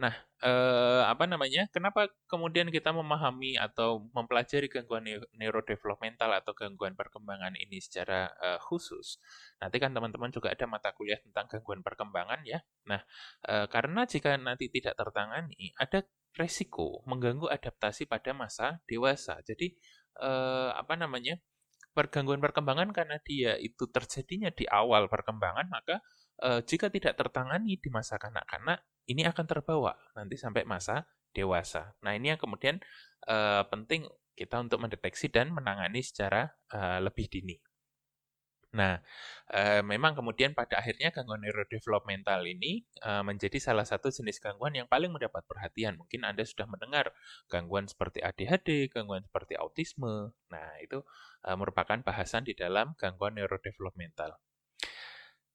Nah, 0.00 0.14
eh, 0.42 1.02
apa 1.04 1.28
namanya? 1.28 1.68
Kenapa 1.70 2.08
kemudian 2.26 2.72
kita 2.72 2.90
memahami 2.90 3.60
atau 3.60 4.08
mempelajari 4.16 4.66
gangguan 4.72 5.04
neurodevelopmental 5.36 6.32
atau 6.32 6.52
gangguan 6.56 6.96
perkembangan 6.96 7.54
ini 7.60 7.78
secara 7.78 8.32
eh, 8.40 8.58
khusus? 8.58 9.20
Nanti 9.60 9.76
kan 9.78 9.92
teman-teman 9.92 10.32
juga 10.32 10.50
ada 10.50 10.64
mata 10.66 10.90
kuliah 10.96 11.20
tentang 11.20 11.46
gangguan 11.46 11.84
perkembangan 11.84 12.40
ya. 12.48 12.58
Nah, 12.88 13.00
eh, 13.46 13.66
karena 13.68 14.08
jika 14.08 14.34
nanti 14.40 14.72
tidak 14.72 14.96
tertangani, 14.96 15.70
ada 15.76 16.02
resiko 16.32 17.04
mengganggu 17.04 17.46
adaptasi 17.52 18.08
pada 18.08 18.32
masa 18.32 18.80
dewasa. 18.88 19.38
Jadi, 19.44 19.76
eh, 20.18 20.70
apa 20.72 20.96
namanya? 20.96 21.36
Pergangguan 21.92 22.40
perkembangan 22.40 22.88
karena 22.96 23.20
dia 23.20 23.52
itu 23.60 23.84
terjadinya 23.92 24.48
di 24.48 24.64
awal 24.64 25.12
perkembangan, 25.12 25.68
maka 25.68 26.00
eh, 26.42 26.60
jika 26.64 26.88
tidak 26.88 27.14
tertangani 27.20 27.76
di 27.76 27.88
masa 27.92 28.16
kanak-kanak, 28.16 28.80
ini 29.06 29.26
akan 29.26 29.46
terbawa 29.46 29.94
nanti 30.14 30.38
sampai 30.38 30.62
masa 30.66 31.06
dewasa. 31.32 31.96
Nah, 32.04 32.12
ini 32.14 32.32
yang 32.34 32.40
kemudian 32.40 32.78
uh, 33.26 33.64
penting 33.66 34.06
kita 34.36 34.60
untuk 34.60 34.80
mendeteksi 34.80 35.28
dan 35.28 35.52
menangani 35.52 36.00
secara 36.00 36.52
uh, 36.72 37.00
lebih 37.00 37.28
dini. 37.28 37.56
Nah, 38.72 38.96
uh, 39.52 39.84
memang 39.84 40.16
kemudian 40.16 40.56
pada 40.56 40.80
akhirnya 40.80 41.12
gangguan 41.12 41.44
neurodevelopmental 41.44 42.40
ini 42.48 42.88
uh, 43.04 43.20
menjadi 43.20 43.60
salah 43.60 43.84
satu 43.84 44.08
jenis 44.08 44.40
gangguan 44.40 44.72
yang 44.72 44.88
paling 44.88 45.12
mendapat 45.12 45.44
perhatian. 45.44 46.00
Mungkin 46.00 46.24
Anda 46.24 46.48
sudah 46.48 46.64
mendengar 46.64 47.12
gangguan 47.52 47.84
seperti 47.84 48.24
ADHD, 48.24 48.88
gangguan 48.88 49.28
seperti 49.28 49.60
autisme. 49.60 50.32
Nah, 50.48 50.68
itu 50.80 51.04
uh, 51.44 51.56
merupakan 51.60 52.00
bahasan 52.00 52.48
di 52.48 52.56
dalam 52.56 52.96
gangguan 52.96 53.36
neurodevelopmental. 53.36 54.40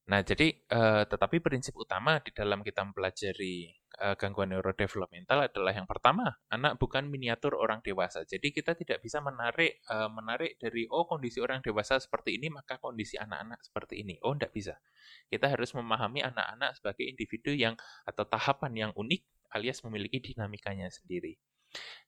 Nah, 0.08 0.24
jadi 0.24 0.56
uh, 0.72 1.04
tetapi 1.04 1.44
prinsip 1.44 1.76
utama 1.76 2.24
di 2.24 2.32
dalam 2.32 2.64
kita 2.64 2.80
mempelajari 2.88 3.76
uh, 4.00 4.16
gangguan 4.16 4.56
neurodevelopmental 4.56 5.52
adalah 5.52 5.76
yang 5.76 5.84
pertama, 5.84 6.32
anak 6.48 6.80
bukan 6.80 7.12
miniatur 7.12 7.60
orang 7.60 7.84
dewasa. 7.84 8.24
Jadi 8.24 8.56
kita 8.56 8.72
tidak 8.80 9.04
bisa 9.04 9.20
menarik 9.20 9.84
uh, 9.92 10.08
menarik 10.08 10.56
dari 10.64 10.88
oh 10.88 11.04
kondisi 11.04 11.44
orang 11.44 11.60
dewasa 11.60 12.00
seperti 12.00 12.40
ini 12.40 12.48
maka 12.48 12.80
kondisi 12.80 13.20
anak-anak 13.20 13.60
seperti 13.68 14.00
ini. 14.00 14.16
Oh, 14.24 14.32
tidak 14.32 14.56
bisa. 14.56 14.80
Kita 15.28 15.52
harus 15.52 15.76
memahami 15.76 16.24
anak-anak 16.24 16.80
sebagai 16.80 17.04
individu 17.04 17.52
yang 17.52 17.76
atau 18.08 18.24
tahapan 18.24 18.88
yang 18.88 18.92
unik 18.96 19.52
alias 19.52 19.84
memiliki 19.84 20.24
dinamikanya 20.24 20.88
sendiri. 20.88 21.36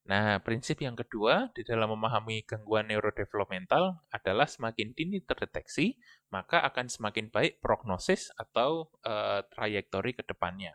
Nah, 0.09 0.41
prinsip 0.41 0.81
yang 0.81 0.97
kedua 0.97 1.53
di 1.53 1.61
dalam 1.61 1.93
memahami 1.93 2.41
gangguan 2.41 2.89
neurodevelopmental 2.89 4.09
adalah 4.09 4.49
semakin 4.49 4.97
dini 4.97 5.21
terdeteksi, 5.21 6.01
maka 6.33 6.65
akan 6.65 6.89
semakin 6.89 7.29
baik 7.29 7.61
prognosis 7.61 8.33
atau 8.33 8.89
uh, 9.05 9.45
trayektori 9.53 10.17
ke 10.17 10.25
depannya. 10.25 10.73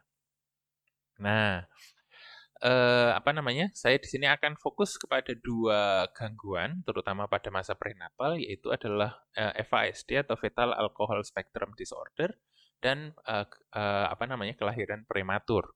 Nah, 1.18 1.66
uh, 2.62 3.10
apa 3.10 3.34
namanya? 3.34 3.74
Saya 3.74 3.98
di 3.98 4.06
sini 4.06 4.30
akan 4.30 4.54
fokus 4.54 4.94
kepada 4.94 5.34
dua 5.34 6.06
gangguan, 6.14 6.86
terutama 6.86 7.26
pada 7.26 7.50
masa 7.50 7.74
prenatal, 7.74 8.38
yaitu 8.38 8.70
adalah 8.70 9.18
uh, 9.34 9.50
FASD 9.66 10.22
atau 10.22 10.38
Fetal 10.38 10.70
Alcohol 10.78 11.26
Spectrum 11.26 11.74
Disorder 11.74 12.38
dan 12.78 13.16
apa 13.72 14.28
namanya 14.28 14.54
kelahiran 14.60 15.08
prematur. 15.08 15.72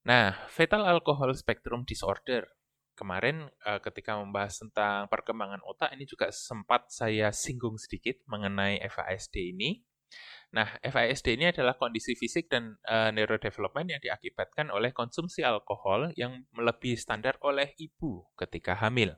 Nah, 0.00 0.32
fetal 0.48 0.88
alcohol 0.88 1.36
spectrum 1.36 1.84
disorder. 1.84 2.48
Kemarin 2.96 3.48
uh, 3.64 3.80
ketika 3.80 4.16
membahas 4.20 4.60
tentang 4.60 5.08
perkembangan 5.08 5.64
otak 5.64 5.92
ini 5.96 6.04
juga 6.04 6.28
sempat 6.32 6.88
saya 6.92 7.32
singgung 7.32 7.76
sedikit 7.80 8.20
mengenai 8.28 8.80
FASD 8.88 9.56
ini. 9.56 9.80
Nah, 10.50 10.66
FASD 10.82 11.38
ini 11.38 11.54
adalah 11.54 11.78
kondisi 11.78 12.18
fisik 12.18 12.50
dan 12.50 12.74
uh, 12.90 13.14
neurodevelopment 13.14 13.94
yang 13.94 14.02
diakibatkan 14.02 14.68
oleh 14.74 14.90
konsumsi 14.90 15.46
alkohol 15.46 16.10
yang 16.18 16.42
melebihi 16.50 16.98
standar 16.98 17.38
oleh 17.46 17.72
ibu 17.78 18.26
ketika 18.34 18.74
hamil. 18.74 19.14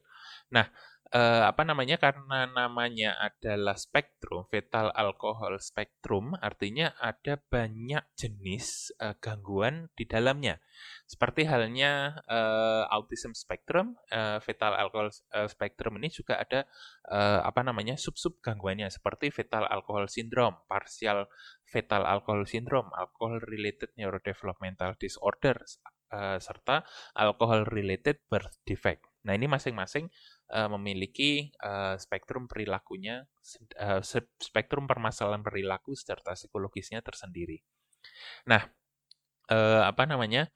Nah, 0.52 0.68
uh, 1.12 1.44
apa 1.46 1.62
namanya 1.62 2.00
karena 2.00 2.48
namanya 2.48 3.14
adalah 3.20 3.76
spektrum 3.76 4.48
fetal 4.48 4.88
alkohol 4.96 5.60
spektrum 5.60 6.32
artinya 6.40 6.96
ada 6.98 7.38
banyak 7.38 8.02
jenis 8.16 8.90
uh, 8.98 9.14
gangguan 9.20 9.92
di 9.94 10.08
dalamnya. 10.08 10.58
Seperti 11.04 11.44
halnya 11.44 12.16
uh, 12.26 12.88
autism 12.88 13.36
spectrum 13.36 13.94
uh, 14.10 14.40
fetal 14.40 14.72
alkohol 14.74 15.12
uh, 15.36 15.46
spectrum 15.46 16.00
ini 16.00 16.08
juga 16.08 16.40
ada 16.40 16.64
uh, 17.12 17.44
apa 17.44 17.60
namanya 17.60 18.00
sub-sub 18.00 18.40
gangguannya 18.40 18.88
seperti 18.88 19.28
fetal 19.28 19.68
alcohol 19.68 20.08
syndrome 20.08 20.56
partial 20.66 21.28
fetal 21.68 22.08
alcohol 22.08 22.48
syndrome 22.48 22.88
alcohol 22.96 23.38
related 23.44 23.92
neurodevelopmental 24.00 24.96
disorder 24.96 25.60
uh, 26.12 26.36
serta 26.40 26.84
alcohol 27.16 27.64
related 27.68 28.20
birth 28.28 28.60
defect. 28.64 29.04
Nah 29.22 29.38
ini 29.38 29.46
masing-masing 29.46 30.10
uh, 30.50 30.68
memiliki 30.78 31.52
uh, 31.62 31.94
spektrum 31.94 32.50
perilakunya, 32.50 33.28
uh, 33.78 34.00
spektrum 34.40 34.90
permasalahan 34.90 35.44
perilaku 35.44 35.94
serta 35.94 36.34
psikologisnya 36.34 37.04
tersendiri. 37.04 37.62
Nah, 38.48 38.66
uh, 39.52 39.82
apa 39.86 40.04
namanya? 40.08 40.50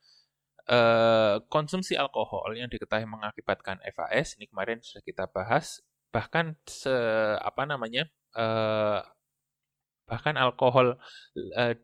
Uh, 0.67 1.39
konsumsi 1.47 1.95
alkohol 1.95 2.59
yang 2.59 2.67
diketahui 2.67 3.07
mengakibatkan 3.07 3.79
FAS 3.95 4.35
ini 4.35 4.51
kemarin 4.51 4.83
sudah 4.83 4.99
kita 5.07 5.31
bahas 5.31 5.79
bahkan 6.11 6.59
se 6.67 6.91
apa 7.39 7.71
namanya 7.71 8.11
uh, 8.35 8.99
bahkan 10.11 10.35
alkohol 10.35 10.99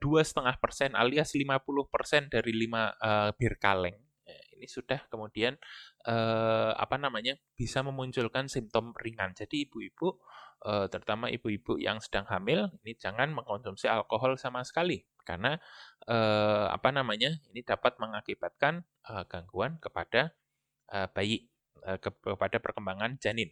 dua 0.02 0.26
setengah 0.26 0.58
persen 0.58 0.98
alias 0.98 1.30
50 1.30 1.62
persen 1.94 2.26
dari 2.26 2.50
lima 2.50 2.90
uh, 2.98 3.30
bir 3.38 3.54
kaleng 3.62 3.94
ini 4.62 4.70
sudah 4.70 5.02
kemudian 5.10 5.58
eh, 6.06 6.72
apa 6.78 6.94
namanya 7.02 7.34
bisa 7.58 7.82
memunculkan 7.82 8.46
simptom 8.46 8.94
ringan. 8.94 9.34
Jadi 9.34 9.66
ibu-ibu 9.66 10.22
eh, 10.70 10.86
terutama 10.86 11.26
ibu-ibu 11.26 11.82
yang 11.82 11.98
sedang 11.98 12.30
hamil 12.30 12.70
ini 12.86 12.94
jangan 12.94 13.34
mengkonsumsi 13.34 13.90
alkohol 13.90 14.38
sama 14.38 14.62
sekali 14.62 15.02
karena 15.26 15.58
eh, 16.06 16.66
apa 16.70 16.94
namanya 16.94 17.42
ini 17.50 17.66
dapat 17.66 17.98
mengakibatkan 17.98 18.86
eh, 19.10 19.24
gangguan 19.26 19.82
kepada 19.82 20.30
eh, 20.94 21.10
bayi 21.10 21.50
eh, 21.82 21.98
ke 21.98 22.14
kepada 22.22 22.62
perkembangan 22.62 23.18
janin. 23.18 23.50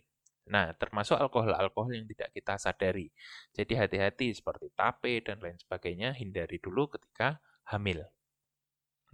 Nah, 0.50 0.74
termasuk 0.74 1.14
alkohol-alkohol 1.14 1.94
yang 1.94 2.06
tidak 2.10 2.34
kita 2.34 2.58
sadari. 2.58 3.06
Jadi 3.54 3.72
hati-hati 3.78 4.34
seperti 4.34 4.74
tape 4.74 5.22
dan 5.22 5.38
lain 5.38 5.54
sebagainya, 5.54 6.10
hindari 6.18 6.58
dulu 6.58 6.90
ketika 6.90 7.38
hamil. 7.70 8.02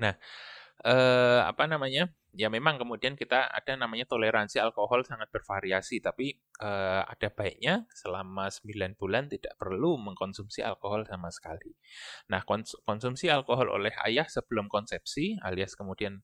Nah, 0.00 0.16
eh, 0.84 1.40
apa 1.44 1.64
namanya? 1.70 2.12
Ya 2.36 2.52
memang 2.52 2.76
kemudian 2.76 3.16
kita 3.16 3.48
ada 3.48 3.72
namanya 3.80 4.04
toleransi 4.04 4.60
alkohol 4.60 5.08
sangat 5.08 5.32
bervariasi, 5.32 6.04
tapi 6.04 6.36
eh, 6.60 7.02
ada 7.06 7.28
baiknya 7.32 7.88
selama 7.96 8.52
9 8.52 8.92
bulan 9.00 9.32
tidak 9.32 9.56
perlu 9.56 9.96
mengkonsumsi 9.96 10.60
alkohol 10.60 11.08
sama 11.08 11.32
sekali. 11.32 11.72
Nah, 12.28 12.44
kons 12.44 12.76
konsumsi 12.84 13.32
alkohol 13.32 13.72
oleh 13.72 13.94
ayah 14.04 14.28
sebelum 14.28 14.68
konsepsi 14.68 15.40
alias 15.40 15.72
kemudian 15.78 16.20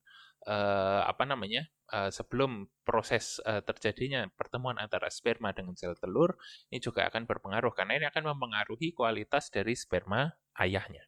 eh, 0.48 1.02
apa 1.06 1.24
namanya? 1.24 1.68
Uh, 1.92 2.08
sebelum 2.08 2.72
proses 2.88 3.36
uh, 3.44 3.60
terjadinya 3.60 4.24
pertemuan 4.32 4.80
antara 4.80 5.12
sperma 5.12 5.52
dengan 5.52 5.76
sel 5.76 5.92
telur 5.92 6.40
ini 6.72 6.80
juga 6.80 7.04
akan 7.12 7.28
berpengaruh 7.28 7.68
karena 7.76 8.00
ini 8.00 8.08
akan 8.08 8.32
mempengaruhi 8.32 8.96
kualitas 8.96 9.52
dari 9.52 9.76
sperma 9.76 10.32
ayahnya. 10.56 11.04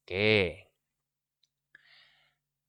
Oke, 0.00 0.69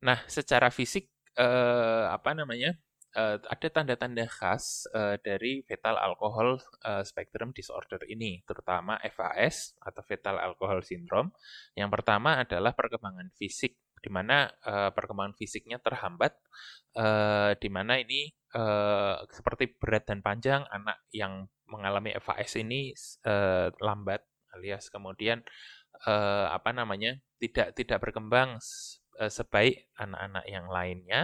Nah, 0.01 0.19
secara 0.25 0.73
fisik 0.73 1.09
eh, 1.37 2.05
apa 2.09 2.33
namanya? 2.33 2.73
Eh, 3.11 3.37
ada 3.43 3.67
tanda-tanda 3.67 4.23
khas 4.23 4.87
eh, 4.95 5.19
dari 5.19 5.61
fetal 5.67 5.99
alcohol 5.99 6.57
eh, 6.87 7.03
spectrum 7.03 7.51
disorder 7.51 7.99
ini, 8.07 8.39
terutama 8.47 8.95
FAS 9.11 9.75
atau 9.83 10.01
fetal 10.07 10.39
alcohol 10.39 10.79
syndrome. 10.81 11.35
Yang 11.75 11.89
pertama 11.99 12.39
adalah 12.39 12.71
perkembangan 12.71 13.29
fisik, 13.35 13.75
di 13.99 14.09
mana 14.09 14.47
eh, 14.63 14.89
perkembangan 14.95 15.35
fisiknya 15.35 15.77
terhambat, 15.83 16.33
eh, 16.97 17.51
di 17.59 17.69
mana 17.69 17.99
ini 17.99 18.31
eh, 18.55 19.15
seperti 19.27 19.75
berat 19.75 20.07
dan 20.07 20.23
panjang 20.23 20.63
anak 20.71 21.03
yang 21.11 21.45
mengalami 21.67 22.15
FAS 22.15 22.57
ini 22.63 22.95
eh, 23.27 23.67
lambat 23.83 24.23
alias 24.55 24.87
kemudian 24.91 25.43
eh, 26.07 26.47
apa 26.47 26.71
namanya 26.75 27.19
tidak 27.41 27.73
tidak 27.73 27.97
berkembang 28.03 28.61
uh, 28.61 29.00
sebaik 29.17 29.91
anak-anak 29.99 30.45
yang 30.47 30.67
lainnya. 30.71 31.21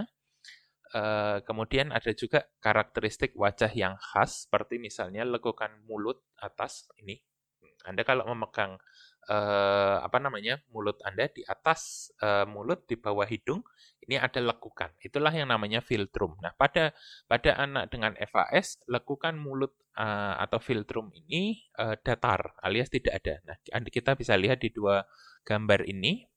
Uh, 0.88 1.44
kemudian 1.44 1.92
ada 1.92 2.16
juga 2.16 2.48
karakteristik 2.64 3.36
wajah 3.36 3.68
yang 3.76 4.00
khas, 4.00 4.48
seperti 4.48 4.80
misalnya 4.80 5.28
lekukan 5.28 5.84
mulut 5.84 6.24
atas 6.40 6.88
ini. 7.04 7.20
Anda 7.84 8.08
kalau 8.08 8.24
memegang 8.24 8.80
uh, 9.28 9.98
apa 10.00 10.18
namanya 10.24 10.64
mulut 10.72 10.96
Anda 11.04 11.28
di 11.28 11.44
atas 11.44 12.12
mulut 12.48 12.88
di 12.88 12.96
bawah 12.96 13.28
hidung, 13.28 13.68
ini 14.08 14.16
ada 14.16 14.40
lekukan. 14.40 14.96
Itulah 15.04 15.36
yang 15.36 15.52
namanya 15.52 15.84
filtrum. 15.84 16.40
Nah, 16.40 16.56
pada 16.56 16.96
pada 17.28 17.60
anak 17.60 17.92
dengan 17.92 18.16
FAS, 18.24 18.80
lekukan 18.88 19.36
mulut 19.36 19.76
atau 20.40 20.60
filtrum 20.64 21.12
ini 21.12 21.68
datar 22.04 22.56
alias 22.64 22.88
tidak 22.88 23.24
ada. 23.24 23.36
Nah, 23.44 23.56
kita 23.88 24.16
bisa 24.16 24.40
lihat 24.40 24.64
di 24.64 24.72
dua 24.72 25.04
gambar 25.44 25.84
ini 25.84 26.28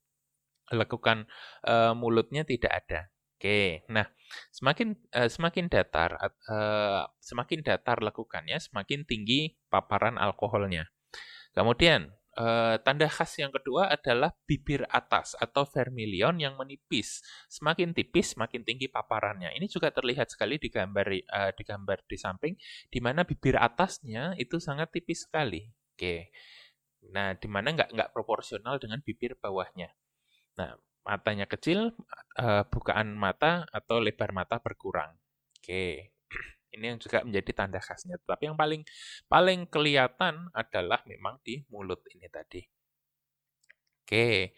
lekukan 0.71 1.27
uh, 1.67 1.93
mulutnya 1.93 2.47
tidak 2.47 2.83
ada. 2.85 3.11
Oke, 3.41 3.81
nah 3.89 4.05
semakin 4.53 4.93
uh, 5.17 5.25
semakin 5.25 5.65
datar 5.65 6.13
uh, 6.45 7.09
semakin 7.17 7.65
datar 7.65 7.97
lekukannya, 8.05 8.61
semakin 8.61 9.01
tinggi 9.01 9.57
paparan 9.65 10.21
alkoholnya. 10.21 10.85
Kemudian 11.57 12.13
uh, 12.37 12.77
tanda 12.79 13.09
khas 13.09 13.35
yang 13.41 13.51
kedua 13.51 13.91
adalah 13.91 14.31
bibir 14.47 14.85
atas 14.87 15.35
atau 15.35 15.65
vermilion 15.67 16.37
yang 16.39 16.55
menipis. 16.55 17.25
Semakin 17.49 17.91
tipis, 17.97 18.37
semakin 18.37 18.61
tinggi 18.63 18.87
paparannya. 18.87 19.51
Ini 19.57 19.65
juga 19.67 19.91
terlihat 19.91 20.31
sekali 20.31 20.61
di 20.61 20.69
gambar 20.69 21.07
uh, 21.09 21.51
di 21.51 21.63
gambar 21.65 21.97
di 22.07 22.17
samping, 22.21 22.53
di 22.87 22.99
mana 23.01 23.27
bibir 23.27 23.57
atasnya 23.57 24.37
itu 24.39 24.61
sangat 24.61 24.93
tipis 24.93 25.27
sekali. 25.27 25.65
Oke, 25.97 26.29
nah 27.11 27.35
di 27.35 27.47
mana 27.49 27.73
nggak 27.75 27.89
nggak 27.89 28.09
proporsional 28.15 28.79
dengan 28.79 29.01
bibir 29.03 29.35
bawahnya. 29.41 29.91
Nah, 30.59 30.75
matanya 31.05 31.49
kecil, 31.49 31.93
uh, 32.39 32.63
bukaan 32.69 33.17
mata 33.17 33.65
atau 33.73 33.97
lebar 33.99 34.31
mata 34.35 34.61
berkurang. 34.61 35.15
Oke. 35.57 36.13
Ini 36.75 36.95
yang 36.95 36.99
juga 37.01 37.25
menjadi 37.27 37.51
tanda 37.51 37.79
khasnya. 37.83 38.15
Tapi 38.23 38.47
yang 38.47 38.57
paling 38.57 38.87
paling 39.27 39.67
kelihatan 39.67 40.47
adalah 40.55 41.03
memang 41.03 41.35
di 41.43 41.59
mulut 41.67 41.99
ini 42.15 42.31
tadi. 42.31 42.63
Oke. 44.07 44.55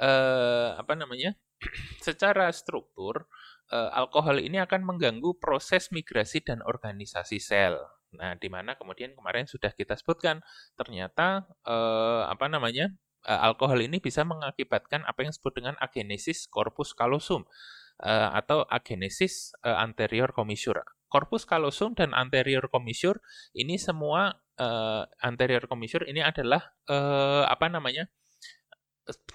Uh, 0.00 0.76
apa 0.80 0.96
namanya? 0.96 1.36
Secara 2.06 2.48
struktur, 2.56 3.28
uh, 3.72 3.90
alkohol 3.92 4.40
ini 4.40 4.60
akan 4.60 4.84
mengganggu 4.84 5.36
proses 5.40 5.92
migrasi 5.92 6.44
dan 6.44 6.64
organisasi 6.64 7.36
sel. 7.40 7.80
Nah, 8.16 8.32
di 8.38 8.48
mana 8.48 8.78
kemudian 8.78 9.12
kemarin 9.12 9.44
sudah 9.44 9.76
kita 9.76 9.92
sebutkan 9.98 10.40
ternyata 10.78 11.44
uh, 11.68 12.28
apa 12.32 12.48
namanya? 12.48 12.92
Uh, 13.26 13.40
alkohol 13.52 13.82
ini 13.82 13.98
bisa 13.98 14.22
mengakibatkan 14.22 15.02
apa 15.02 15.26
yang 15.26 15.30
disebut 15.34 15.52
dengan 15.58 15.74
agenesis 15.82 16.46
corpus 16.46 16.94
callosum 16.94 17.44
uh, 18.00 18.30
atau 18.32 18.62
agenesis 18.70 19.52
uh, 19.66 19.82
anterior 19.82 20.30
commissure. 20.30 20.86
Corpus 21.10 21.46
callosum 21.46 21.94
dan 21.94 22.14
anterior 22.14 22.66
commissure 22.70 23.22
ini 23.54 23.78
semua 23.78 24.34
anterior 25.20 25.68
commissure 25.68 26.08
ini 26.08 26.24
adalah 26.24 26.72
apa 27.44 27.68
namanya 27.68 28.08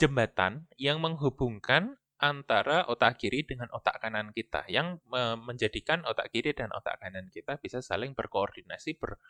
jembatan 0.02 0.66
yang 0.82 0.98
menghubungkan 0.98 1.96
antara 2.18 2.90
otak 2.90 3.22
kiri 3.22 3.46
dengan 3.46 3.70
otak 3.70 4.02
kanan 4.02 4.34
kita 4.34 4.66
yang 4.66 4.98
menjadikan 5.46 6.02
otak 6.10 6.34
kiri 6.34 6.58
dan 6.58 6.74
otak 6.76 6.98
kanan 7.00 7.30
kita 7.30 7.56
bisa 7.62 7.86
saling 7.86 8.18
berkoordinasi 8.18 8.98
ber, 8.98 9.22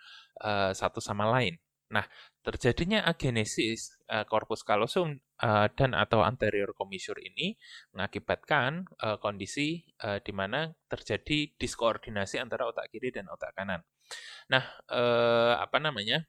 uh, 0.42 0.72
satu 0.74 1.04
sama 1.04 1.28
lain. 1.28 1.60
Nah, 1.92 2.08
terjadinya 2.42 3.04
agenesis 3.04 4.00
uh, 4.08 4.24
corpus 4.24 4.64
callosum 4.64 5.20
uh, 5.44 5.68
dan 5.76 5.92
atau 5.92 6.24
anterior 6.24 6.72
commissure 6.72 7.20
ini 7.20 7.60
mengakibatkan 7.92 8.88
uh, 9.04 9.20
kondisi 9.20 9.84
uh, 10.02 10.24
di 10.24 10.32
mana 10.32 10.72
terjadi 10.88 11.52
diskoordinasi 11.60 12.40
antara 12.40 12.66
otak 12.72 12.88
kiri 12.90 13.12
dan 13.12 13.28
otak 13.28 13.52
kanan. 13.54 13.84
Nah, 14.48 14.64
uh, 14.88 15.60
apa 15.60 15.78
namanya? 15.84 16.24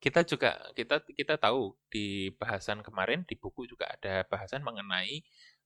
Kita 0.00 0.24
juga 0.24 0.56
kita 0.72 1.04
kita 1.12 1.36
tahu 1.36 1.76
di 1.92 2.32
bahasan 2.32 2.80
kemarin 2.80 3.20
di 3.28 3.36
buku 3.36 3.68
juga 3.68 3.84
ada 3.84 4.24
bahasan 4.24 4.64
mengenai 4.64 5.20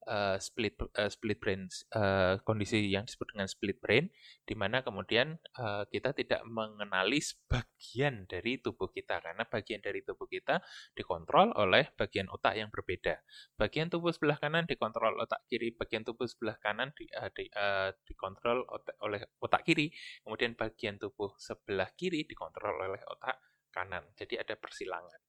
uh, 0.07 0.37
split 0.41 0.77
uh, 0.81 1.11
split 1.11 1.39
brain 1.41 1.67
uh, 1.97 2.41
kondisi 2.45 2.89
yang 2.89 3.05
disebut 3.05 3.35
dengan 3.35 3.47
split 3.49 3.79
brain 3.81 4.09
di 4.45 4.55
mana 4.57 4.85
kemudian 4.85 5.37
uh, 5.61 5.85
kita 5.89 6.13
tidak 6.13 6.45
mengenali 6.45 7.21
bagian 7.49 8.29
dari 8.29 8.61
tubuh 8.61 8.89
kita 8.93 9.21
karena 9.21 9.45
bagian 9.49 9.81
dari 9.81 10.01
tubuh 10.05 10.29
kita 10.29 10.61
dikontrol 10.97 11.53
oleh 11.57 11.91
bagian 11.97 12.29
otak 12.33 12.57
yang 12.57 12.69
berbeda. 12.69 13.21
Bagian 13.57 13.89
tubuh 13.89 14.13
sebelah 14.13 14.37
kanan 14.41 14.65
dikontrol 14.69 15.17
otak 15.21 15.45
kiri, 15.49 15.73
bagian 15.75 16.05
tubuh 16.05 16.29
sebelah 16.29 16.57
kanan 16.61 16.93
di, 16.97 17.09
uh, 17.13 17.31
di, 17.33 17.49
uh, 17.53 17.91
dikontrol 18.05 18.65
otak, 18.69 18.97
oleh 19.05 19.21
otak 19.41 19.65
kiri, 19.65 19.93
kemudian 20.25 20.57
bagian 20.57 20.97
tubuh 21.01 21.35
sebelah 21.41 21.91
kiri 21.97 22.25
dikontrol 22.25 22.77
oleh 22.77 23.03
otak 23.09 23.41
kanan. 23.75 24.07
Jadi 24.15 24.39
ada 24.39 24.55
persilangan. 24.55 25.21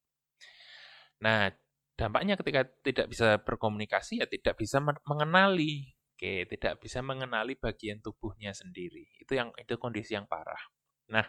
Nah, 1.24 1.48
dampaknya 1.96 2.36
ketika 2.36 2.68
tidak 2.84 3.08
bisa 3.12 3.40
berkomunikasi 3.40 4.24
ya 4.24 4.28
tidak 4.28 4.60
bisa 4.60 4.84
mengenali 4.84 5.96
oke 6.16 6.48
tidak 6.52 6.80
bisa 6.84 7.00
mengenali 7.00 7.56
bagian 7.56 8.04
tubuhnya 8.04 8.52
sendiri 8.52 9.08
itu 9.20 9.32
yang 9.36 9.52
itu 9.56 9.76
kondisi 9.80 10.16
yang 10.16 10.28
parah 10.28 10.60
nah 11.08 11.26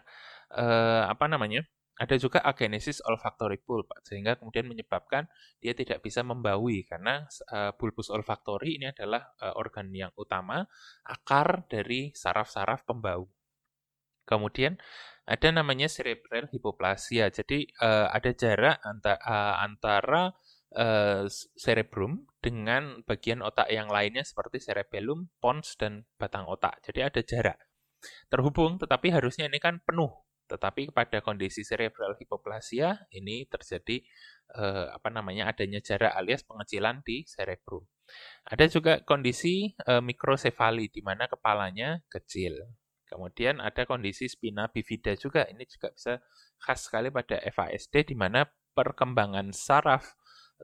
eh, 0.54 1.04
apa 1.06 1.26
namanya 1.30 1.62
ada 1.96 2.16
juga 2.20 2.44
agenesis 2.44 3.00
olfactory 3.08 3.56
bulb 3.64 3.88
sehingga 4.04 4.36
kemudian 4.36 4.68
menyebabkan 4.68 5.24
dia 5.64 5.72
tidak 5.72 6.04
bisa 6.04 6.20
membaui 6.20 6.84
karena 6.84 7.24
uh, 7.48 7.72
bulbus 7.72 8.12
olfactory 8.12 8.76
ini 8.76 8.92
adalah 8.92 9.32
uh, 9.40 9.56
organ 9.56 9.88
yang 9.88 10.12
utama 10.20 10.68
akar 11.08 11.64
dari 11.72 12.12
saraf-saraf 12.12 12.84
pembau. 12.84 13.32
Kemudian 14.28 14.76
ada 15.24 15.48
namanya 15.48 15.88
cerebral 15.88 16.52
hipoplasia. 16.52 17.32
Jadi 17.32 17.64
uh, 17.80 18.12
ada 18.12 18.30
jarak 18.36 18.76
antara, 18.84 19.16
antara 19.64 20.22
uh, 20.76 21.24
cerebrum 21.56 22.28
dengan 22.38 23.02
bagian 23.02 23.40
otak 23.42 23.72
yang 23.72 23.88
lainnya 23.88 24.22
seperti 24.22 24.60
cerebellum, 24.62 25.32
pons, 25.40 25.74
dan 25.80 26.04
batang 26.20 26.46
otak. 26.46 26.78
Jadi 26.84 27.00
ada 27.02 27.20
jarak. 27.24 27.58
Terhubung, 28.30 28.78
tetapi 28.78 29.10
harusnya 29.10 29.48
ini 29.48 29.58
kan 29.58 29.80
penuh. 29.82 30.12
Tetapi 30.46 30.94
pada 30.94 31.18
kondisi 31.24 31.66
cerebral 31.66 32.14
hipoplasia 32.22 33.10
ini 33.10 33.50
terjadi 33.50 33.98
uh, 34.54 34.94
apa 34.94 35.10
namanya 35.10 35.50
adanya 35.50 35.82
jarak 35.82 36.14
alias 36.14 36.46
pengecilan 36.46 37.02
di 37.02 37.26
cerebrum. 37.26 37.82
Ada 38.46 38.70
juga 38.70 39.02
kondisi 39.02 39.74
uh, 39.90 39.98
mikrosefali 39.98 40.86
di 40.86 41.02
mana 41.02 41.26
kepalanya 41.26 41.98
kecil. 42.06 42.54
Kemudian 43.10 43.58
ada 43.58 43.82
kondisi 43.90 44.30
spina 44.30 44.70
bifida 44.70 45.18
juga. 45.18 45.50
Ini 45.50 45.66
juga 45.66 45.90
bisa 45.90 46.22
khas 46.62 46.86
sekali 46.86 47.10
pada 47.10 47.42
FASD 47.42 48.14
di 48.14 48.14
mana 48.14 48.46
perkembangan 48.74 49.50
saraf 49.50 50.14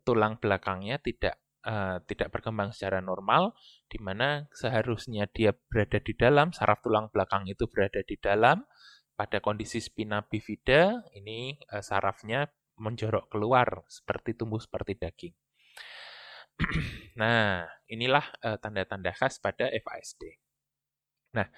tulang 0.04 0.40
belakangnya 0.40 0.96
tidak 0.98 1.36
uh, 1.66 2.02
tidak 2.06 2.34
berkembang 2.34 2.74
secara 2.74 2.98
normal, 2.98 3.54
di 3.86 3.98
mana 4.02 4.46
seharusnya 4.52 5.30
dia 5.30 5.54
berada 5.54 5.98
di 6.02 6.12
dalam, 6.14 6.50
saraf 6.50 6.82
tulang 6.82 7.08
belakang 7.10 7.46
itu 7.48 7.66
berada 7.70 8.02
di 8.02 8.18
dalam. 8.18 8.62
Pada 9.12 9.38
kondisi 9.44 9.78
spina 9.78 10.24
bifida, 10.24 11.04
ini 11.14 11.54
uh, 11.70 11.84
sarafnya 11.84 12.48
menjorok 12.80 13.30
keluar 13.30 13.84
seperti 13.86 14.34
tumbuh 14.34 14.58
seperti 14.58 14.98
daging. 14.98 15.34
nah, 17.20 17.64
inilah 17.86 18.24
uh, 18.42 18.56
tanda-tanda 18.58 19.12
khas 19.14 19.38
pada 19.38 19.68
FASD. 19.68 20.40
Nah, 21.32 21.48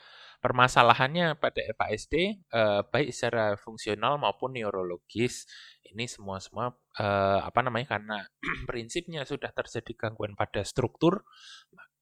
permasalahannya 0.45 1.41
pada 1.41 1.65
FASD 1.73 2.15
eh, 2.37 2.83
baik 2.85 3.09
secara 3.17 3.57
fungsional 3.57 4.21
maupun 4.21 4.53
neurologis 4.53 5.49
ini 5.89 6.05
semua 6.05 6.37
semua 6.45 6.77
eh, 7.01 7.41
apa 7.41 7.65
namanya 7.65 7.97
karena 7.97 8.19
prinsipnya 8.69 9.25
sudah 9.25 9.49
terjadi 9.57 9.97
gangguan 9.97 10.37
pada 10.37 10.61
struktur 10.61 11.25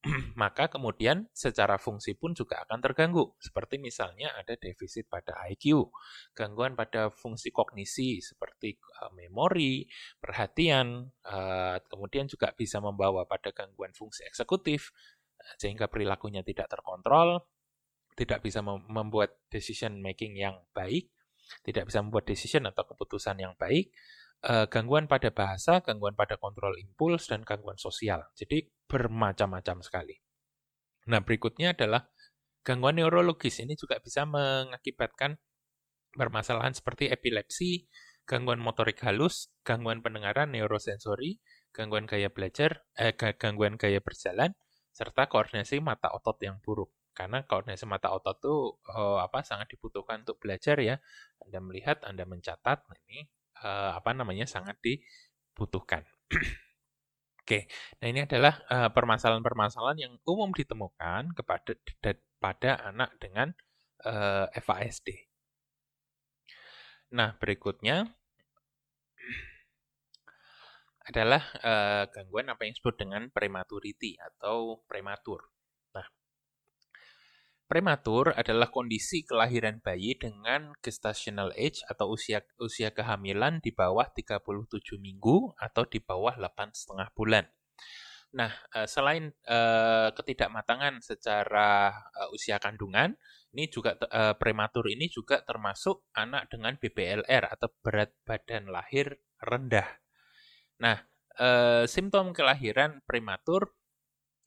maka 0.42 0.66
kemudian 0.66 1.31
secara 1.31 1.78
fungsi 1.78 2.18
pun 2.18 2.35
juga 2.35 2.66
akan 2.66 2.83
terganggu. 2.83 3.38
Seperti 3.38 3.78
misalnya 3.78 4.35
ada 4.35 4.59
defisit 4.59 5.07
pada 5.07 5.38
IQ 5.46 5.94
gangguan 6.35 6.74
pada 6.74 7.14
fungsi 7.14 7.55
kognisi 7.55 8.18
seperti 8.18 8.74
uh, 8.98 9.14
memori 9.14 9.87
perhatian 10.18 11.07
uh, 11.31 11.78
kemudian 11.87 12.26
juga 12.26 12.50
bisa 12.50 12.83
membawa 12.83 13.22
pada 13.31 13.55
gangguan 13.55 13.94
fungsi 13.94 14.26
eksekutif 14.26 14.90
sehingga 15.59 15.90
perilakunya 15.90 16.42
tidak 16.46 16.70
terkontrol 16.70 17.42
tidak 18.12 18.44
bisa 18.44 18.61
membuat 18.64 19.40
decision 19.48 20.01
making 20.05 20.37
yang 20.37 20.61
baik, 20.77 21.09
tidak 21.64 21.88
bisa 21.88 22.05
membuat 22.05 22.29
decision 22.29 22.68
atau 22.68 22.85
keputusan 22.85 23.40
yang 23.40 23.57
baik, 23.57 23.92
uh, 24.46 24.68
gangguan 24.68 25.09
pada 25.09 25.33
bahasa, 25.33 25.81
gangguan 25.81 26.12
pada 26.12 26.37
kontrol 26.37 26.77
impuls, 26.77 27.29
dan 27.29 27.42
gangguan 27.42 27.81
sosial. 27.81 28.29
Jadi 28.37 28.68
bermacam-macam 28.88 29.81
sekali. 29.81 30.16
Nah, 31.09 31.25
berikutnya 31.25 31.75
adalah 31.75 32.07
gangguan 32.62 33.01
neurologis. 33.01 33.59
Ini 33.64 33.75
juga 33.75 33.98
bisa 33.98 34.29
mengakibatkan 34.29 35.40
permasalahan 36.12 36.77
seperti 36.77 37.09
epilepsi, 37.09 37.88
gangguan 38.29 38.61
motorik 38.61 39.01
halus, 39.03 39.51
gangguan 39.64 40.05
pendengaran 40.05 40.53
neurosensori, 40.53 41.40
gangguan 41.72 42.05
gaya 42.05 42.29
belajar, 42.29 42.85
eh, 42.94 43.16
gangguan 43.16 43.81
gaya 43.81 43.98
berjalan, 43.98 44.55
serta 44.92 45.27
koordinasi 45.27 45.81
mata 45.81 46.12
otot 46.12 46.37
yang 46.44 46.61
buruk 46.61 46.92
karena 47.12 47.44
koordinasi 47.44 47.85
mata 47.85 48.09
otot 48.12 48.37
itu 48.40 48.55
uh, 48.92 49.20
apa 49.20 49.44
sangat 49.44 49.68
dibutuhkan 49.72 50.25
untuk 50.25 50.40
belajar 50.40 50.81
ya. 50.81 50.96
Anda 51.44 51.59
melihat, 51.61 52.01
Anda 52.09 52.25
mencatat, 52.25 52.88
ini 53.09 53.29
uh, 53.64 53.96
apa 53.96 54.16
namanya 54.16 54.48
sangat 54.48 54.81
dibutuhkan. 54.81 56.05
Oke, 57.42 57.66
nah 57.98 58.07
ini 58.07 58.22
adalah 58.22 58.62
permasalahan-permasalahan 58.94 59.98
uh, 59.98 60.03
yang 60.07 60.14
umum 60.31 60.55
ditemukan 60.55 61.35
kepada 61.35 61.75
pada 62.38 62.79
anak 62.87 63.18
dengan 63.18 63.51
uh, 64.07 64.46
FASD. 64.55 65.33
Nah, 67.12 67.37
berikutnya 67.37 68.09
adalah 71.03 71.42
uh, 71.61 72.05
gangguan 72.09 72.46
apa 72.48 72.62
yang 72.64 72.72
disebut 72.79 72.94
dengan 72.94 73.22
prematurity 73.35 74.16
atau 74.22 74.81
prematur. 74.87 75.51
Prematur 77.73 78.37
adalah 78.37 78.69
kondisi 78.69 79.25
kelahiran 79.25 79.81
bayi 79.81 80.13
dengan 80.13 80.77
gestational 80.85 81.57
age 81.57 81.81
atau 81.89 82.13
usia 82.13 82.45
usia 82.61 82.93
kehamilan 82.93 83.65
di 83.65 83.73
bawah 83.73 84.13
37 84.13 85.01
minggu 85.01 85.57
atau 85.57 85.89
di 85.89 85.97
bawah 85.97 86.37
8,5 86.37 86.93
bulan. 87.17 87.49
Nah, 88.37 88.53
eh, 88.77 88.85
selain 88.85 89.33
uh, 89.49 90.13
ketidakmatangan 90.13 91.01
secara 91.01 91.97
uh, 92.13 92.29
usia 92.37 92.61
kandungan, 92.61 93.17
ini 93.57 93.73
juga 93.73 93.97
prematur 94.37 94.93
ini 94.93 95.09
juga 95.09 95.41
termasuk 95.41 96.13
anak 96.13 96.53
dengan 96.53 96.77
BBLR 96.77 97.57
atau 97.57 97.73
berat 97.81 98.13
badan 98.29 98.69
lahir 98.69 99.17
rendah. 99.41 99.89
Nah, 100.77 101.01
simptom 101.89 102.37
kelahiran 102.37 103.01
prematur 103.09 103.77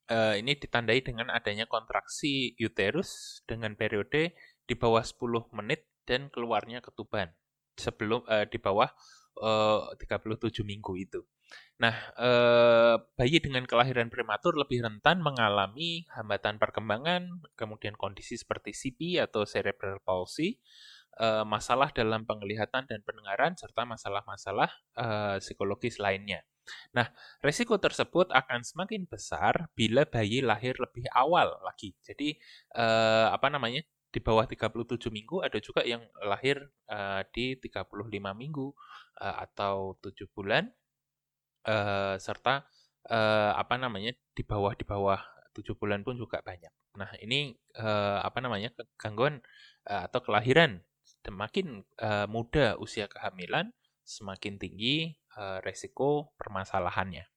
uh, 0.10 0.34
ini 0.38 0.58
ditandai 0.58 1.02
dengan 1.02 1.34
adanya 1.34 1.66
kontraksi 1.66 2.54
uterus 2.62 3.42
dengan 3.50 3.74
periode 3.74 4.38
di 4.66 4.74
bawah 4.78 5.02
10 5.02 5.54
menit 5.54 5.86
dan 6.06 6.30
keluarnya 6.30 6.82
ketuban 6.82 7.34
sebelum 7.78 8.22
uh, 8.30 8.46
di 8.46 8.58
bawah 8.62 8.90
uh, 9.42 9.94
37 9.98 10.66
minggu 10.66 10.94
itu. 10.98 11.22
Nah, 11.76 11.94
bayi 13.20 13.38
dengan 13.38 13.68
kelahiran 13.68 14.08
prematur 14.08 14.56
lebih 14.56 14.82
rentan 14.82 15.20
mengalami 15.20 16.08
hambatan 16.16 16.56
perkembangan, 16.56 17.28
kemudian 17.54 18.00
kondisi 18.00 18.40
seperti 18.40 18.72
CP 18.74 19.22
atau 19.22 19.44
cerebral 19.44 20.00
palsy, 20.02 20.58
masalah 21.46 21.92
dalam 21.92 22.24
penglihatan 22.24 22.88
dan 22.88 23.04
pendengaran, 23.04 23.60
serta 23.60 23.86
masalah-masalah 23.86 24.72
psikologis 25.44 26.00
lainnya. 26.00 26.48
Nah, 26.98 27.08
resiko 27.46 27.78
tersebut 27.78 28.32
akan 28.34 28.62
semakin 28.66 29.06
besar 29.10 29.70
bila 29.78 30.04
bayi 30.08 30.42
lahir 30.42 30.76
lebih 30.82 31.06
awal 31.14 31.58
lagi. 31.66 31.94
Jadi, 32.02 32.38
eh, 32.76 33.28
apa 33.30 33.48
namanya, 33.54 33.82
di 34.14 34.20
bawah 34.24 34.48
37 34.48 35.12
minggu 35.12 35.44
ada 35.44 35.60
juga 35.60 35.84
yang 35.84 36.02
lahir 36.24 36.72
eh, 36.88 37.22
di 37.36 37.60
35 37.60 38.32
minggu 38.34 38.72
eh, 39.22 39.36
atau 39.46 40.00
7 40.00 40.26
bulan, 40.32 40.72
eh, 41.68 42.16
serta 42.22 42.66
eh, 43.10 43.52
apa 43.56 43.76
namanya, 43.78 44.12
di 44.36 44.44
bawah 44.46 44.74
di 44.78 44.86
bawah 44.88 45.20
7 45.56 45.76
bulan 45.78 46.02
pun 46.06 46.18
juga 46.20 46.42
banyak. 46.44 46.72
Nah, 47.00 47.12
ini 47.22 47.54
eh, 47.78 48.20
apa 48.24 48.40
namanya, 48.44 48.72
gangguan 49.00 49.42
eh, 49.90 50.02
atau 50.08 50.20
kelahiran 50.24 50.82
semakin 51.26 51.84
eh, 52.02 52.28
muda 52.30 52.78
usia 52.82 53.06
kehamilan, 53.10 53.72
semakin 54.06 54.62
tinggi 54.62 55.18
resiko 55.64 56.34
permasalahannya. 56.40 57.28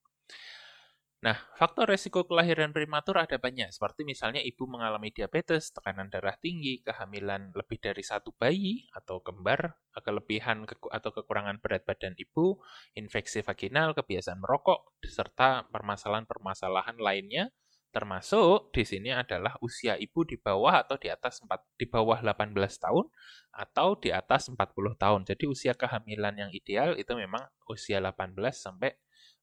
Nah, 1.19 1.35
faktor 1.59 1.91
resiko 1.91 2.31
kelahiran 2.31 2.71
prematur 2.71 3.19
ada 3.19 3.43
banyak, 3.43 3.75
seperti 3.75 4.07
misalnya 4.07 4.39
ibu 4.39 4.71
mengalami 4.71 5.11
diabetes, 5.11 5.75
tekanan 5.75 6.07
darah 6.15 6.39
tinggi, 6.39 6.79
kehamilan 6.87 7.51
lebih 7.59 7.83
dari 7.83 8.07
satu 8.07 8.31
bayi 8.39 8.87
atau 8.95 9.19
kembar, 9.19 9.75
kelebihan 9.99 10.63
atau 10.71 11.11
kekurangan 11.11 11.59
berat 11.59 11.83
badan 11.83 12.15
ibu, 12.15 12.63
infeksi 12.95 13.43
vaginal, 13.43 13.99
kebiasaan 13.99 14.39
merokok, 14.39 14.95
serta 15.03 15.67
permasalahan-permasalahan 15.75 17.03
lainnya, 17.03 17.51
termasuk 17.89 18.71
di 18.71 18.85
sini 18.85 19.11
adalah 19.11 19.57
usia 19.65 19.97
ibu 19.97 20.23
di 20.23 20.37
bawah 20.37 20.85
atau 20.85 21.01
di 21.01 21.09
atas 21.09 21.41
4, 21.41 21.51
di 21.81 21.89
bawah 21.89 22.21
18 22.21 22.53
tahun 22.55 23.07
atau 23.53 23.89
di 23.97 24.13
atas 24.13 24.53
40 24.53 24.59
tahun. 25.01 25.21
Jadi 25.25 25.45
usia 25.49 25.73
kehamilan 25.73 26.35
yang 26.37 26.51
ideal 26.53 26.95
itu 27.01 27.13
memang 27.17 27.49
usia 27.67 27.99
18 27.99 28.37
sampai 28.53 28.93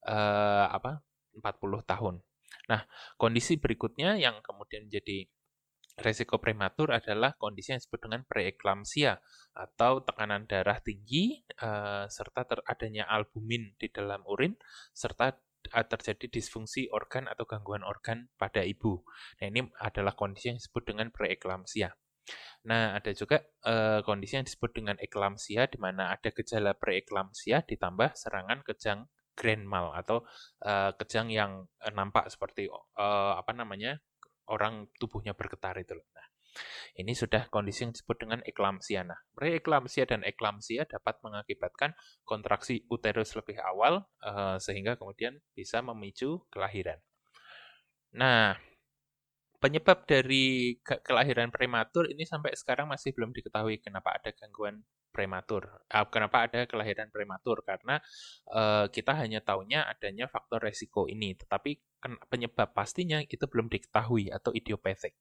uh, 0.05 0.69
apa 0.69 1.01
40 1.35 1.83
tahun. 1.83 2.15
Nah, 2.69 2.81
kondisi 3.17 3.57
berikutnya 3.57 4.17
yang 4.17 4.39
kemudian 4.45 4.87
menjadi 4.87 5.27
resiko 5.95 6.43
prematur 6.43 6.91
adalah 6.91 7.39
kondisi 7.39 7.71
yang 7.71 7.79
disebut 7.79 7.99
dengan 8.03 8.21
preeklamsia 8.27 9.23
atau 9.55 10.03
tekanan 10.03 10.43
darah 10.43 10.83
tinggi 10.83 11.39
uh, 11.63 12.03
serta 12.11 12.43
teradanya 12.43 13.07
albumin 13.07 13.71
di 13.79 13.87
dalam 13.87 14.19
urin 14.27 14.59
serta 14.91 15.39
terjadi 15.69 16.25
disfungsi 16.29 16.87
organ 16.91 17.29
atau 17.29 17.45
gangguan 17.49 17.81
organ 17.81 18.29
pada 18.37 18.61
ibu. 18.61 19.01
Nah, 19.41 19.45
ini 19.49 19.65
adalah 19.81 20.13
kondisi 20.13 20.53
yang 20.53 20.59
disebut 20.61 20.83
dengan 20.85 21.09
preeklamsia. 21.09 21.93
Nah, 22.65 22.97
ada 22.97 23.13
juga 23.13 23.45
uh, 23.69 24.01
kondisi 24.01 24.41
yang 24.41 24.45
disebut 24.49 24.71
dengan 24.73 24.97
eklamsia 24.97 25.69
di 25.69 25.77
mana 25.77 26.09
ada 26.09 26.33
gejala 26.33 26.73
preeklamsia 26.73 27.61
ditambah 27.61 28.17
serangan 28.17 28.65
kejang 28.65 29.05
grand 29.37 29.67
mal 29.67 29.93
atau 29.93 30.25
uh, 30.65 30.91
kejang 30.97 31.29
yang 31.29 31.69
nampak 31.93 32.31
seperti 32.31 32.71
uh, 32.71 33.35
apa 33.37 33.51
namanya 33.53 34.01
orang 34.49 34.89
tubuhnya 34.97 35.37
bergetar 35.37 35.77
itu. 35.77 35.93
Nah, 35.93 36.27
ini 36.95 37.11
sudah 37.13 37.47
kondisi 37.51 37.83
yang 37.85 37.93
disebut 37.93 38.17
dengan 38.27 38.39
eklamsia. 38.47 39.03
Nah, 39.03 39.19
preeklamsia 39.35 40.07
dan 40.07 40.23
eklamsia 40.23 40.87
dapat 40.87 41.19
mengakibatkan 41.21 41.93
kontraksi 42.23 42.83
uterus 42.87 43.35
lebih 43.35 43.59
awal 43.59 44.07
uh, 44.23 44.57
sehingga 44.57 44.95
kemudian 44.95 45.39
bisa 45.53 45.83
memicu 45.83 46.43
kelahiran. 46.49 46.99
Nah, 48.15 48.55
penyebab 49.59 50.07
dari 50.07 50.77
ke 50.79 51.01
kelahiran 51.03 51.51
prematur 51.51 52.07
ini 52.07 52.23
sampai 52.23 52.55
sekarang 52.55 52.87
masih 52.87 53.11
belum 53.11 53.33
diketahui 53.33 53.83
kenapa 53.83 54.15
ada 54.15 54.31
gangguan 54.31 54.85
prematur. 55.15 55.71
Uh, 55.87 56.03
kenapa 56.11 56.43
ada 56.43 56.67
kelahiran 56.67 57.07
prematur? 57.07 57.63
Karena 57.63 58.03
uh, 58.51 58.91
kita 58.91 59.15
hanya 59.15 59.39
tahunya 59.39 59.87
adanya 59.87 60.27
faktor 60.27 60.59
resiko 60.67 61.07
ini, 61.07 61.39
tetapi 61.39 61.79
penyebab 62.27 62.75
pastinya 62.75 63.23
itu 63.23 63.47
belum 63.47 63.71
diketahui 63.71 64.29
atau 64.29 64.51
idiopathic. 64.51 65.15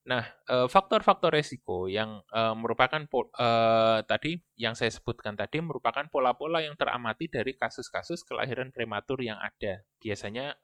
Nah, 0.00 0.24
faktor-faktor 0.48 1.28
resiko 1.28 1.84
yang 1.84 2.24
uh, 2.32 2.56
merupakan 2.56 3.04
uh, 3.04 4.00
tadi 4.08 4.40
yang 4.56 4.72
saya 4.72 4.88
sebutkan 4.88 5.36
tadi 5.36 5.60
merupakan 5.60 6.08
pola-pola 6.08 6.64
yang 6.64 6.72
teramati 6.74 7.28
dari 7.28 7.52
kasus-kasus 7.52 8.24
kelahiran 8.24 8.72
prematur 8.72 9.20
yang 9.20 9.36
ada. 9.36 9.84
Biasanya 10.00 10.56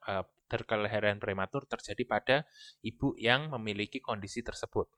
terkelahiran 0.48 1.18
prematur 1.18 1.66
terjadi 1.66 2.02
pada 2.06 2.36
ibu 2.80 3.12
yang 3.18 3.52
memiliki 3.52 3.98
kondisi 4.00 4.40
tersebut. 4.40 4.88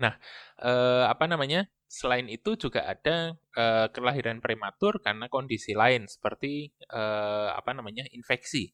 Nah, 0.00 0.16
eh, 0.64 1.04
apa 1.04 1.28
namanya? 1.28 1.68
Selain 1.90 2.24
itu 2.30 2.54
juga 2.56 2.86
ada 2.88 3.36
eh, 3.36 3.86
kelahiran 3.92 4.40
prematur 4.40 5.02
karena 5.04 5.26
kondisi 5.28 5.76
lain 5.76 6.08
seperti 6.08 6.72
eh, 6.88 7.48
apa 7.52 7.70
namanya? 7.76 8.08
infeksi. 8.16 8.72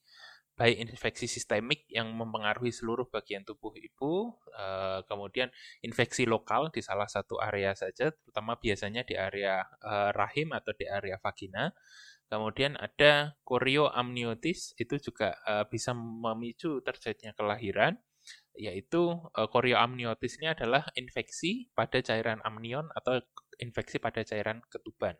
Baik 0.57 0.89
infeksi 0.89 1.29
sistemik 1.29 1.85
yang 1.93 2.17
mempengaruhi 2.17 2.73
seluruh 2.73 3.13
bagian 3.13 3.45
tubuh 3.45 3.77
ibu, 3.77 4.33
eh, 4.57 5.05
kemudian 5.05 5.53
infeksi 5.85 6.25
lokal 6.25 6.73
di 6.73 6.81
salah 6.81 7.05
satu 7.05 7.37
area 7.37 7.77
saja, 7.77 8.09
terutama 8.09 8.57
biasanya 8.57 9.05
di 9.05 9.21
area 9.21 9.61
eh, 9.85 10.11
rahim 10.17 10.57
atau 10.57 10.73
di 10.73 10.89
area 10.89 11.21
vagina. 11.21 11.77
Kemudian 12.27 12.75
ada 12.81 13.39
chorioamniotis, 13.47 14.75
itu 14.83 14.99
juga 14.99 15.39
uh, 15.47 15.63
bisa 15.71 15.95
memicu 15.95 16.83
terjadinya 16.83 17.31
kelahiran 17.39 17.95
yaitu 18.59 19.15
chorioamniotis 19.31 20.43
ini 20.43 20.51
adalah 20.51 20.83
infeksi 20.99 21.71
pada 21.71 22.03
cairan 22.03 22.43
amnion 22.43 22.91
atau 22.99 23.23
infeksi 23.63 24.03
pada 24.03 24.27
cairan 24.27 24.59
ketuban. 24.67 25.15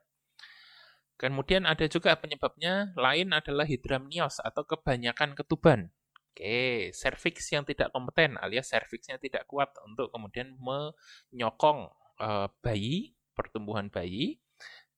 Kemudian 1.17 1.65
ada 1.65 1.89
juga 1.89 2.13
penyebabnya 2.21 2.93
lain 2.93 3.33
adalah 3.33 3.65
hidramnios 3.65 4.37
atau 4.45 4.69
kebanyakan 4.69 5.33
ketuban. 5.33 5.89
Oke, 6.37 6.93
serviks 6.93 7.49
yang 7.49 7.65
tidak 7.65 7.89
kompeten 7.97 8.37
alias 8.37 8.69
serviksnya 8.69 9.17
tidak 9.17 9.49
kuat 9.49 9.73
untuk 9.89 10.13
kemudian 10.13 10.53
menyokong 10.61 11.89
uh, 12.21 12.53
bayi, 12.61 13.17
pertumbuhan 13.33 13.89
bayi. 13.89 14.37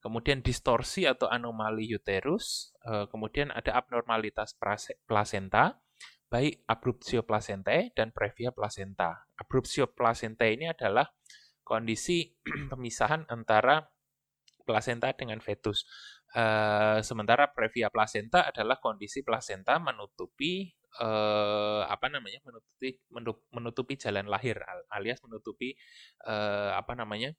Kemudian 0.02 0.42
distorsi 0.42 1.06
atau 1.06 1.30
anomali 1.30 1.86
uterus, 1.94 2.74
uh, 2.86 3.06
kemudian 3.06 3.54
ada 3.54 3.78
abnormalitas 3.78 4.58
plasenta, 5.06 5.78
baik 6.26 6.66
abruptio 6.66 7.22
placentae 7.22 7.94
dan 7.94 8.10
previa 8.10 8.50
placenta. 8.50 9.26
Abruptio 9.38 9.86
placentae 9.90 10.58
ini 10.58 10.66
adalah 10.66 11.06
kondisi 11.62 12.34
pemisahan 12.72 13.30
antara 13.30 13.86
placenta 14.68 15.16
dengan 15.16 15.40
fetus. 15.40 15.88
Uh, 16.36 17.00
sementara 17.00 17.48
previa 17.48 17.88
placenta 17.88 18.52
adalah 18.52 18.76
kondisi 18.76 19.24
placenta 19.24 19.80
menutupi 19.80 20.68
uh, 21.00 21.88
apa 21.88 22.12
namanya 22.12 22.44
menutupi 22.44 23.00
menutupi 23.48 23.96
jalan 23.96 24.28
lahir 24.28 24.60
alias 24.92 25.24
menutupi 25.24 25.72
uh, 26.28 26.76
apa 26.76 26.92
namanya 26.92 27.32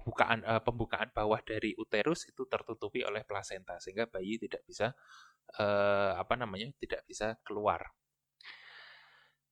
bukaan 0.00 0.40
uh, 0.48 0.64
pembukaan 0.64 1.12
bawah 1.12 1.44
dari 1.44 1.76
uterus 1.76 2.24
itu 2.32 2.48
tertutupi 2.48 3.04
oleh 3.04 3.28
placenta 3.28 3.76
sehingga 3.76 4.08
bayi 4.08 4.40
tidak 4.40 4.64
bisa 4.64 4.96
uh, 5.60 6.16
apa 6.16 6.32
namanya 6.40 6.72
tidak 6.80 7.04
bisa 7.04 7.36
keluar 7.44 7.92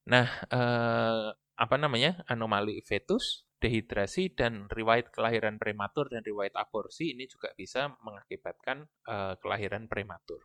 Nah, 0.08 0.26
eh, 0.48 1.26
apa 1.58 1.76
namanya 1.76 2.24
anomali 2.32 2.80
fetus, 2.80 3.44
dehidrasi 3.58 4.38
dan 4.38 4.70
riwayat 4.70 5.10
kelahiran 5.10 5.58
prematur 5.58 6.06
dan 6.06 6.22
riwayat 6.22 6.54
aborsi 6.54 7.14
ini 7.14 7.26
juga 7.26 7.50
bisa 7.58 7.90
mengakibatkan 8.02 8.86
eh, 8.86 9.34
kelahiran 9.42 9.90
prematur. 9.90 10.42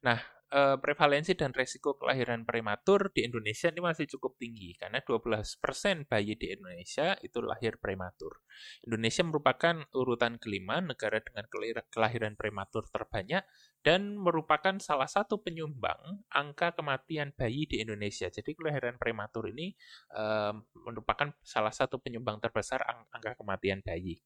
Nah, 0.00 0.39
uh, 0.50 0.76
prevalensi 0.78 1.38
dan 1.38 1.54
resiko 1.54 1.96
kelahiran 1.96 2.42
prematur 2.42 3.10
di 3.14 3.26
Indonesia 3.26 3.70
ini 3.70 3.80
masih 3.82 4.06
cukup 4.10 4.36
tinggi 4.36 4.74
karena 4.76 5.00
12% 5.02 6.10
bayi 6.10 6.34
di 6.36 6.52
Indonesia 6.52 7.14
itu 7.22 7.38
lahir 7.40 7.78
prematur. 7.78 8.42
Indonesia 8.84 9.22
merupakan 9.24 9.86
urutan 9.94 10.36
kelima 10.42 10.82
negara 10.82 11.22
dengan 11.22 11.46
kelahiran 11.88 12.34
prematur 12.34 12.86
terbanyak 12.90 13.46
dan 13.80 14.20
merupakan 14.20 14.76
salah 14.76 15.08
satu 15.08 15.40
penyumbang 15.40 16.20
angka 16.28 16.76
kematian 16.76 17.32
bayi 17.32 17.64
di 17.64 17.80
Indonesia. 17.80 18.28
Jadi 18.28 18.52
kelahiran 18.52 19.00
prematur 19.00 19.48
ini 19.48 19.72
uh, 20.12 20.52
merupakan 20.84 21.32
salah 21.40 21.72
satu 21.72 21.96
penyumbang 21.96 22.42
terbesar 22.42 22.84
ang 22.84 23.08
angka 23.08 23.40
kematian 23.40 23.80
bayi. 23.80 24.20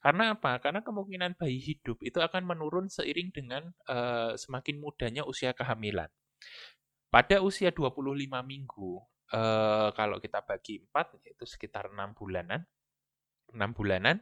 Karena 0.00 0.36
apa? 0.36 0.60
Karena 0.60 0.80
kemungkinan 0.84 1.36
bayi 1.40 1.58
hidup 1.58 2.00
itu 2.04 2.18
akan 2.20 2.44
menurun 2.44 2.86
seiring 2.92 3.32
dengan 3.32 3.72
uh, 3.88 4.36
semakin 4.36 4.78
mudanya 4.78 5.22
usia 5.24 5.56
kehamilan. 5.56 6.08
Pada 7.12 7.44
usia 7.44 7.72
25 7.72 8.00
minggu, 8.44 8.92
uh, 9.36 9.88
kalau 9.92 10.16
kita 10.16 10.40
bagi 10.44 10.80
4, 10.80 11.24
yaitu 11.28 11.44
sekitar 11.44 11.92
6 11.92 12.16
bulanan, 12.16 12.64
6 13.52 13.58
bulanan, 13.76 14.20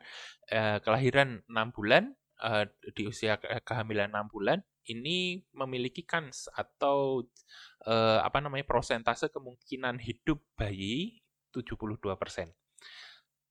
uh, 0.50 0.78
kelahiran 0.82 1.42
6 1.46 1.76
bulan, 1.76 2.14
uh, 2.42 2.66
di 2.94 3.06
usia 3.06 3.38
kehamilan 3.38 4.10
6 4.10 4.26
bulan, 4.34 4.58
ini 4.90 5.44
memiliki 5.54 6.02
kans 6.02 6.50
atau 6.50 7.22
uh, 7.86 8.18
apa 8.24 8.42
namanya 8.42 8.66
prosentase 8.66 9.30
kemungkinan 9.30 10.00
hidup 10.02 10.40
bayi 10.58 11.22
72 11.52 12.00
persen 12.16 12.50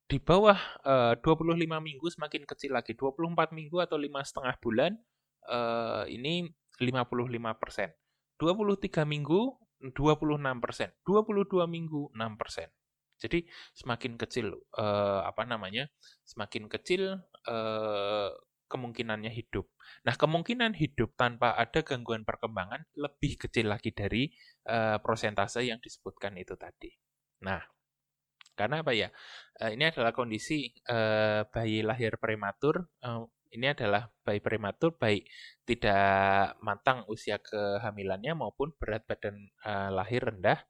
di 0.09 0.17
bawah 0.17 0.57
eh, 0.81 1.13
uh, 1.13 1.21
25 1.21 1.69
minggu 1.69 2.07
semakin 2.09 2.43
kecil 2.49 2.73
lagi 2.73 2.97
24 2.97 3.53
minggu 3.53 3.77
atau 3.77 4.01
lima 4.01 4.25
setengah 4.25 4.57
bulan 4.57 4.97
uh, 5.45 6.03
ini 6.09 6.49
55 6.81 7.61
persen 7.61 7.93
23 8.41 9.05
minggu 9.05 9.41
26 9.93 9.93
persen 10.65 10.89
22 11.05 11.69
minggu 11.69 12.01
6 12.17 12.41
persen 12.41 12.67
jadi 13.21 13.45
semakin 13.77 14.17
kecil 14.17 14.57
uh, 14.81 15.21
apa 15.29 15.45
namanya 15.45 15.93
semakin 16.25 16.65
kecil 16.71 17.21
uh, 17.45 18.31
kemungkinannya 18.69 19.33
hidup. 19.33 19.65
Nah, 20.05 20.13
kemungkinan 20.13 20.77
hidup 20.77 21.17
tanpa 21.17 21.57
ada 21.57 21.81
gangguan 21.81 22.21
perkembangan 22.21 22.85
lebih 22.93 23.41
kecil 23.41 23.73
lagi 23.73 23.89
dari 23.89 24.29
uh, 24.69 25.01
prosentase 25.01 25.65
yang 25.65 25.81
disebutkan 25.81 26.37
itu 26.37 26.53
tadi. 26.53 26.93
Nah, 27.43 27.59
karena 28.59 28.83
apa 28.83 28.91
ya? 28.91 29.07
Uh, 29.55 29.71
ini 29.71 29.87
adalah 29.87 30.11
kondisi 30.11 30.75
uh, 30.91 31.47
bayi 31.47 31.79
lahir 31.79 32.19
prematur 32.19 32.91
uh, 33.07 33.23
ini 33.49 33.65
adalah 33.73 34.13
bayi 34.21 34.37
prematur, 34.43 34.93
baik 34.93 35.25
tidak 35.65 36.53
matang 36.61 37.01
usia 37.09 37.41
kehamilannya 37.41 38.37
maupun 38.37 38.77
berat 38.77 39.09
badan 39.09 39.49
lahir 39.89 40.21
rendah. 40.29 40.61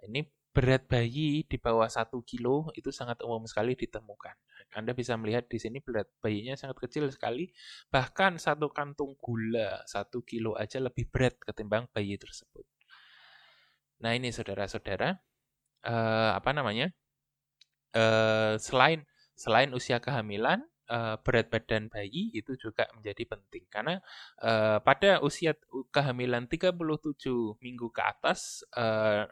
Ini 0.00 0.24
berat 0.52 0.84
bayi 0.84 1.44
di 1.48 1.56
bawah 1.56 1.88
1 1.88 2.12
kilo 2.28 2.68
itu 2.76 2.92
sangat 2.92 3.24
umum 3.24 3.44
sekali 3.48 3.72
ditemukan. 3.76 4.36
Anda 4.76 4.96
bisa 4.96 5.16
melihat 5.20 5.48
di 5.48 5.60
sini 5.60 5.84
berat 5.84 6.08
bayinya 6.20 6.56
sangat 6.56 6.80
kecil 6.80 7.08
sekali, 7.12 7.52
bahkan 7.92 8.40
satu 8.40 8.72
kantung 8.72 9.16
gula 9.20 9.84
satu 9.84 10.24
kilo 10.24 10.56
aja 10.56 10.80
lebih 10.80 11.08
berat 11.12 11.36
ketimbang 11.40 11.88
bayi 11.92 12.16
tersebut. 12.16 12.64
Nah 14.00 14.12
ini 14.16 14.32
saudara-saudara, 14.32 15.20
uh, 15.88 16.30
apa 16.36 16.50
namanya? 16.52 16.92
Uh, 17.92 18.56
selain 18.56 19.04
selain 19.36 19.70
usia 19.76 20.00
kehamilan, 20.00 20.64
uh, 20.88 21.16
berat 21.20 21.48
badan 21.52 21.88
bayi 21.92 22.32
itu 22.32 22.56
juga 22.56 22.88
menjadi 22.96 23.24
penting. 23.28 23.64
Karena 23.68 24.00
uh, 24.40 24.80
pada 24.80 25.20
usia 25.20 25.56
kehamilan 25.92 26.48
37 26.48 27.60
minggu 27.60 27.88
ke 27.92 28.02
atas 28.02 28.64
uh, 28.76 29.28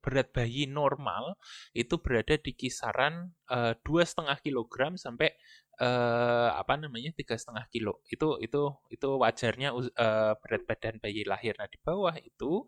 berat 0.00 0.32
bayi 0.32 0.64
normal 0.64 1.36
itu 1.76 2.00
berada 2.00 2.40
di 2.40 2.56
kisaran 2.56 3.36
dua 3.84 4.02
setengah 4.08 4.40
kilogram 4.40 4.96
sampai 4.96 5.36
uh, 5.80 6.54
apa 6.54 6.78
namanya 6.78 7.10
tiga 7.14 7.34
setengah 7.34 7.66
kilo. 7.70 8.02
Itu 8.06 8.38
itu 8.38 8.70
itu 8.90 9.08
wajarnya 9.18 9.74
uh, 9.74 10.32
berat 10.38 10.62
badan 10.68 10.94
bayi 11.02 11.26
lahir. 11.26 11.58
Nah 11.58 11.68
di 11.70 11.78
bawah 11.82 12.14
itu 12.20 12.66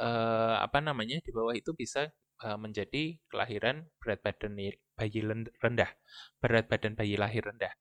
uh, 0.00 0.56
apa 0.60 0.78
namanya 0.80 1.20
di 1.20 1.30
bawah 1.32 1.52
itu 1.56 1.72
bisa 1.76 2.08
menjadi 2.36 3.16
kelahiran 3.32 3.88
berat 3.96 4.20
badan 4.20 4.52
bayi 4.96 5.20
rendah, 5.60 5.90
berat 6.40 6.68
badan 6.68 6.92
bayi 6.92 7.16
lahir 7.16 7.44
rendah. 7.44 7.72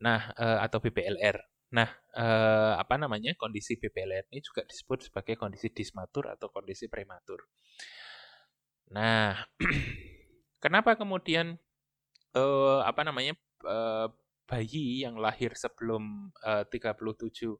Nah, 0.00 0.32
uh, 0.38 0.58
atau 0.64 0.78
BPLR. 0.80 1.38
Nah, 1.74 1.88
uh, 2.16 2.80
apa 2.80 2.96
namanya? 2.96 3.36
Kondisi 3.36 3.76
BPLR 3.76 4.30
ini 4.32 4.40
juga 4.40 4.64
disebut 4.64 5.10
sebagai 5.10 5.36
kondisi 5.36 5.68
dismatur 5.68 6.32
atau 6.32 6.48
kondisi 6.48 6.88
prematur. 6.88 7.44
Nah, 8.94 9.36
kenapa 10.64 10.96
kemudian 10.96 11.58
apa 12.86 13.02
namanya? 13.02 13.34
Bayi 14.48 15.04
yang 15.04 15.20
lahir 15.20 15.52
sebelum 15.58 16.32
uh, 16.40 16.64
37 16.64 17.52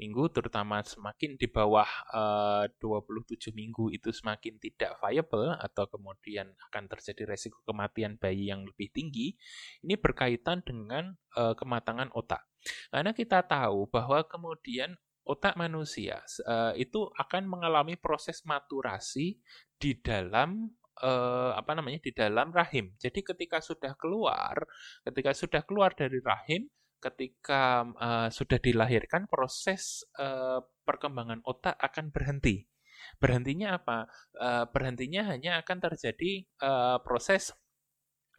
minggu, 0.00 0.32
terutama 0.32 0.80
semakin 0.80 1.36
di 1.36 1.44
bawah 1.44 1.84
eh, 2.16 2.72
uh, 2.72 2.80
27 2.80 3.52
minggu 3.52 3.92
itu 3.92 4.08
semakin 4.08 4.56
tidak 4.56 4.96
viable 4.96 5.52
atau 5.60 5.84
kemudian 5.84 6.48
akan 6.72 6.88
terjadi 6.88 7.28
resiko 7.28 7.60
kematian 7.68 8.16
bayi 8.16 8.48
yang 8.48 8.64
lebih 8.64 8.88
tinggi, 8.88 9.36
ini 9.84 9.94
berkaitan 10.00 10.64
dengan 10.64 11.12
uh, 11.36 11.52
kematangan 11.52 12.08
otak. 12.16 12.48
Karena 12.88 13.12
kita 13.12 13.44
tahu 13.44 13.92
bahwa 13.92 14.24
kemudian 14.24 14.96
otak 15.28 15.60
manusia 15.60 16.24
uh, 16.48 16.72
itu 16.80 17.12
akan 17.20 17.44
mengalami 17.44 18.00
proses 18.00 18.40
maturasi 18.48 19.36
di 19.76 19.92
dalam 20.00 20.72
apa 21.00 21.72
namanya 21.72 21.96
di 22.04 22.12
dalam 22.12 22.52
rahim. 22.52 22.92
Jadi 23.00 23.24
ketika 23.24 23.64
sudah 23.64 23.96
keluar, 23.96 24.68
ketika 25.00 25.32
sudah 25.32 25.64
keluar 25.64 25.96
dari 25.96 26.20
rahim, 26.20 26.68
ketika 27.00 27.88
uh, 27.96 28.28
sudah 28.28 28.60
dilahirkan 28.60 29.26
proses 29.26 30.04
uh, 30.20 30.60
perkembangan 30.84 31.40
otak 31.48 31.74
akan 31.80 32.12
berhenti. 32.12 32.68
Berhentinya 33.16 33.80
apa? 33.80 34.06
Uh, 34.36 34.68
berhentinya 34.68 35.32
hanya 35.32 35.64
akan 35.64 35.80
terjadi 35.80 36.44
uh, 36.60 37.00
proses 37.00 37.56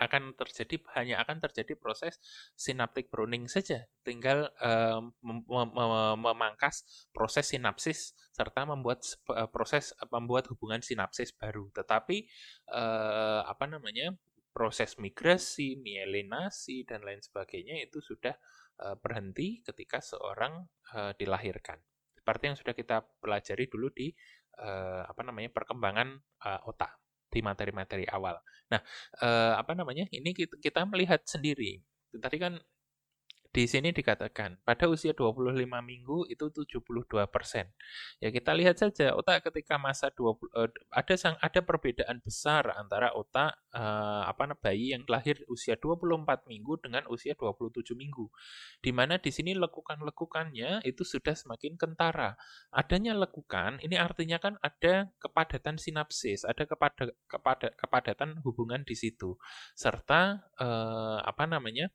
akan 0.02 0.34
terjadi 0.34 0.82
hanya 0.98 1.22
akan 1.22 1.38
terjadi 1.38 1.78
proses 1.78 2.18
synaptic 2.58 3.14
pruning 3.14 3.46
saja, 3.46 3.86
tinggal 4.02 4.50
uh, 4.58 4.98
mem 5.22 5.46
mem 5.46 6.18
memangkas 6.18 7.06
proses 7.14 7.54
sinapsis 7.54 8.18
serta 8.34 8.66
membuat 8.66 9.06
proses 9.54 9.94
membuat 10.10 10.50
hubungan 10.50 10.82
sinapsis 10.82 11.30
baru. 11.38 11.70
Tetapi 11.70 12.26
uh, 12.74 13.46
apa 13.46 13.70
namanya 13.70 14.18
proses 14.52 15.00
migrasi, 15.00 15.80
mielinasi, 15.80 16.84
dan 16.84 17.02
lain 17.08 17.24
sebagainya 17.24 17.88
itu 17.88 18.04
sudah 18.04 18.36
uh, 18.84 19.00
berhenti 19.00 19.64
ketika 19.64 20.04
seorang 20.04 20.68
uh, 20.96 21.16
dilahirkan. 21.16 21.80
Seperti 22.14 22.44
yang 22.52 22.58
sudah 22.60 22.76
kita 22.76 23.02
pelajari 23.24 23.66
dulu 23.72 23.90
di 23.90 24.12
uh, 24.62 25.08
apa 25.08 25.22
namanya 25.26 25.50
perkembangan 25.50 26.22
otak 26.70 27.02
di 27.32 27.40
materi-materi 27.40 28.04
awal. 28.12 28.36
Nah, 28.74 28.82
apa 29.56 29.72
namanya? 29.78 30.10
Ini 30.10 30.34
kita 30.36 30.84
melihat 30.90 31.22
sendiri. 31.24 31.80
Tadi 32.12 32.38
kan 32.42 32.58
di 33.52 33.68
sini 33.68 33.92
dikatakan 33.92 34.64
pada 34.64 34.88
usia 34.88 35.12
25 35.12 35.60
minggu 35.84 36.24
itu 36.32 36.48
72 36.48 37.28
persen. 37.28 37.68
Ya 38.24 38.32
kita 38.32 38.56
lihat 38.56 38.80
saja 38.80 39.12
otak 39.12 39.52
ketika 39.52 39.76
masa 39.76 40.08
20 40.08 40.24
uh, 40.56 40.66
eh, 40.66 40.72
ada 40.88 41.16
sang 41.20 41.36
ada 41.44 41.60
perbedaan 41.60 42.24
besar 42.24 42.72
antara 42.80 43.12
otak 43.12 43.60
uh, 43.76 44.24
apa 44.24 44.56
bayi 44.56 44.96
yang 44.96 45.04
lahir 45.04 45.44
usia 45.52 45.76
24 45.76 46.48
minggu 46.48 46.80
dengan 46.80 47.04
usia 47.12 47.36
27 47.36 47.92
minggu. 47.92 48.32
Di 48.80 48.96
mana 48.96 49.20
di 49.20 49.36
sini 49.36 49.52
lekukan-lekukannya 49.60 50.88
itu 50.88 51.04
sudah 51.04 51.36
semakin 51.36 51.76
kentara. 51.76 52.40
Adanya 52.72 53.12
lekukan 53.20 53.84
ini 53.84 54.00
artinya 54.00 54.40
kan 54.40 54.56
ada 54.64 55.12
kepadatan 55.20 55.76
sinapsis, 55.76 56.48
ada 56.48 56.64
kepada 56.64 57.12
kepada 57.28 57.68
kepadatan 57.76 58.40
hubungan 58.48 58.88
di 58.88 58.96
situ 58.96 59.36
serta 59.76 60.40
uh, 60.56 61.20
apa 61.28 61.44
namanya? 61.52 61.92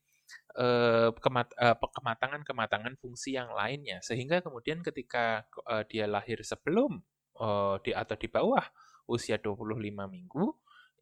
Uh, 0.59 1.11
kemat 1.17 1.49
uh, 1.59 1.77
kematangan-kematangan 1.77 2.95
fungsi 2.99 3.37
yang 3.37 3.53
lainnya. 3.53 4.01
Sehingga 4.03 4.43
kemudian 4.43 4.83
ketika 4.83 5.47
uh, 5.67 5.83
dia 5.87 6.07
lahir 6.07 6.43
sebelum 6.43 7.03
uh, 7.39 7.77
di 7.81 7.95
atau 7.95 8.17
di 8.19 8.29
bawah 8.31 8.65
usia 9.07 9.39
25 9.39 9.79
minggu 10.11 10.47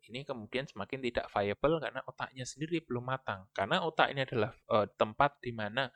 ini 0.05 0.21
kemudian 0.21 0.69
semakin 0.69 1.01
tidak 1.01 1.33
viable 1.33 1.81
karena 1.81 2.05
otaknya 2.05 2.45
sendiri 2.45 2.85
belum 2.85 3.09
matang. 3.09 3.49
Karena 3.57 3.81
otak 3.89 4.13
ini 4.13 4.21
adalah 4.29 4.53
uh, 4.69 4.85
tempat 5.01 5.41
di 5.41 5.53
mana 5.57 5.89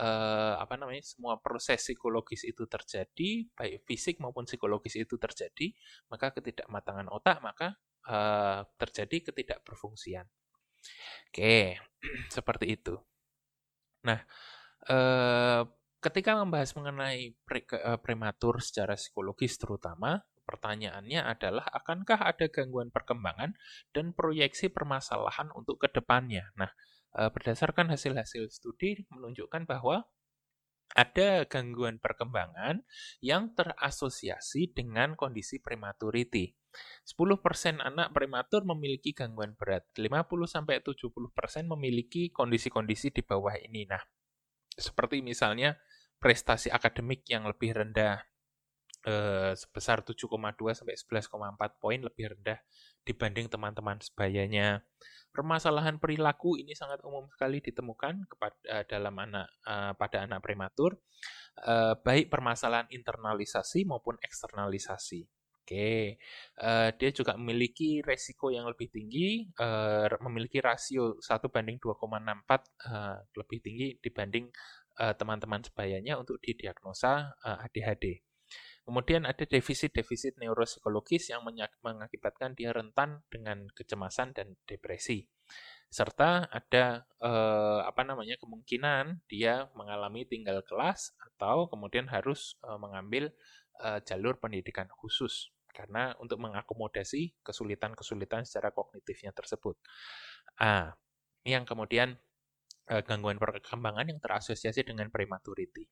uh, 0.00 0.54
apa 0.60 0.76
namanya 0.76 1.02
semua 1.04 1.40
proses 1.40 1.80
psikologis 1.80 2.44
itu 2.44 2.68
terjadi 2.68 3.48
baik 3.56 3.88
fisik 3.88 4.20
maupun 4.20 4.44
psikologis 4.44 4.96
itu 5.00 5.16
terjadi 5.16 5.72
maka 6.12 6.36
ketidakmatangan 6.36 7.08
otak 7.08 7.40
maka 7.40 7.80
uh, 8.08 8.64
terjadi 8.76 9.32
ketidakberfungsian 9.32 10.28
Oke, 11.30 11.76
seperti 12.36 12.76
itu. 12.76 12.94
Nah, 14.06 14.20
eh, 14.86 15.62
ketika 16.00 16.38
membahas 16.38 16.70
mengenai 16.78 17.34
pre, 17.42 17.66
eh, 17.66 17.98
prematur 17.98 18.62
secara 18.62 18.94
psikologis 18.94 19.58
terutama, 19.58 20.22
pertanyaannya 20.46 21.26
adalah 21.26 21.66
akankah 21.74 22.22
ada 22.22 22.46
gangguan 22.46 22.94
perkembangan 22.94 23.58
dan 23.90 24.14
proyeksi 24.14 24.70
permasalahan 24.70 25.50
untuk 25.58 25.82
ke 25.82 25.90
depannya? 25.90 26.54
Nah, 26.54 26.70
eh, 27.18 27.30
berdasarkan 27.34 27.90
hasil-hasil 27.90 28.48
studi 28.54 29.02
menunjukkan 29.10 29.66
bahwa 29.66 30.06
ada 30.94 31.44
gangguan 31.48 31.98
perkembangan 31.98 32.84
yang 33.24 33.52
terasosiasi 33.56 34.70
dengan 34.70 35.18
kondisi 35.18 35.58
prematurity. 35.58 36.54
10% 37.08 37.80
anak 37.80 38.12
prematur 38.12 38.68
memiliki 38.68 39.16
gangguan 39.16 39.56
berat, 39.56 39.88
50-70% 39.96 40.92
memiliki 41.64 42.28
kondisi-kondisi 42.28 43.16
di 43.16 43.24
bawah 43.24 43.56
ini. 43.56 43.88
Nah, 43.88 44.00
seperti 44.76 45.24
misalnya 45.24 45.80
prestasi 46.20 46.68
akademik 46.68 47.24
yang 47.32 47.48
lebih 47.48 47.72
rendah, 47.72 48.20
eh, 49.06 49.52
sebesar 49.54 50.02
7,2 50.02 50.74
sampai 50.74 50.98
11,4 50.98 51.80
poin 51.80 51.98
lebih 52.02 52.34
rendah 52.34 52.58
dibanding 53.06 53.46
teman-teman 53.46 54.02
sebayanya. 54.02 54.82
Permasalahan 55.30 56.02
perilaku 56.02 56.58
ini 56.58 56.74
sangat 56.74 57.04
umum 57.06 57.30
sekali 57.30 57.60
ditemukan 57.60 58.24
kepada 58.26 58.56
uh, 58.72 58.84
dalam 58.88 59.14
anak 59.20 59.46
uh, 59.68 59.92
pada 59.92 60.24
anak 60.24 60.40
prematur, 60.40 60.96
uh, 61.60 61.92
baik 62.00 62.32
permasalahan 62.32 62.88
internalisasi 62.88 63.84
maupun 63.84 64.16
eksternalisasi. 64.24 65.28
Oke, 65.60 66.16
uh, 66.62 66.88
dia 66.94 67.10
juga 67.12 67.36
memiliki 67.36 68.00
resiko 68.00 68.48
yang 68.48 68.64
lebih 68.70 68.88
tinggi, 68.88 69.44
uh, 69.60 70.08
memiliki 70.24 70.62
rasio 70.64 71.20
1 71.20 71.52
banding 71.52 71.76
2,64 71.82 72.06
uh, 72.88 73.18
lebih 73.36 73.58
tinggi 73.60 73.88
dibanding 74.00 74.48
teman-teman 74.96 75.60
uh, 75.60 75.66
sebayanya 75.68 76.16
untuk 76.16 76.40
didiagnosa 76.40 77.36
uh, 77.44 77.64
ADHD. 77.68 78.24
Kemudian 78.86 79.26
ada 79.26 79.42
defisit-defisit 79.42 80.38
neuropsikologis 80.38 81.34
yang 81.34 81.42
mengakibatkan 81.82 82.54
dia 82.54 82.70
rentan 82.70 83.26
dengan 83.26 83.66
kecemasan 83.74 84.30
dan 84.30 84.54
depresi. 84.62 85.26
Serta 85.90 86.46
ada 86.46 87.02
eh, 87.18 87.80
apa 87.82 88.02
namanya 88.06 88.38
kemungkinan 88.38 89.26
dia 89.26 89.66
mengalami 89.74 90.22
tinggal 90.22 90.62
kelas 90.62 91.14
atau 91.18 91.66
kemudian 91.66 92.06
harus 92.06 92.54
eh, 92.62 92.78
mengambil 92.78 93.34
eh, 93.82 93.98
jalur 94.06 94.38
pendidikan 94.38 94.86
khusus 94.86 95.50
karena 95.74 96.14
untuk 96.22 96.40
mengakomodasi 96.40 97.42
kesulitan-kesulitan 97.42 98.46
secara 98.46 98.70
kognitifnya 98.70 99.34
tersebut. 99.34 99.76
Ah, 100.56 100.96
yang 101.44 101.68
kemudian 101.68 102.16
uh, 102.90 103.02
gangguan 103.02 103.38
perkembangan 103.38 104.08
yang 104.08 104.18
terasosiasi 104.22 104.86
dengan 104.86 105.10
prematurity. 105.10 105.86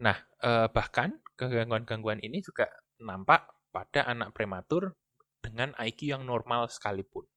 Nah, 0.00 0.16
uh, 0.40 0.66
bahkan 0.72 1.20
gangguan-gangguan 1.36 2.24
ini 2.24 2.40
juga 2.40 2.68
nampak 3.00 3.48
pada 3.68 4.08
anak 4.08 4.32
prematur 4.32 4.96
dengan 5.44 5.76
IQ 5.76 6.16
yang 6.16 6.22
normal 6.24 6.68
sekalipun. 6.72 7.28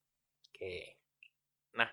Oke. 0.50 1.00
Nah, 1.76 1.92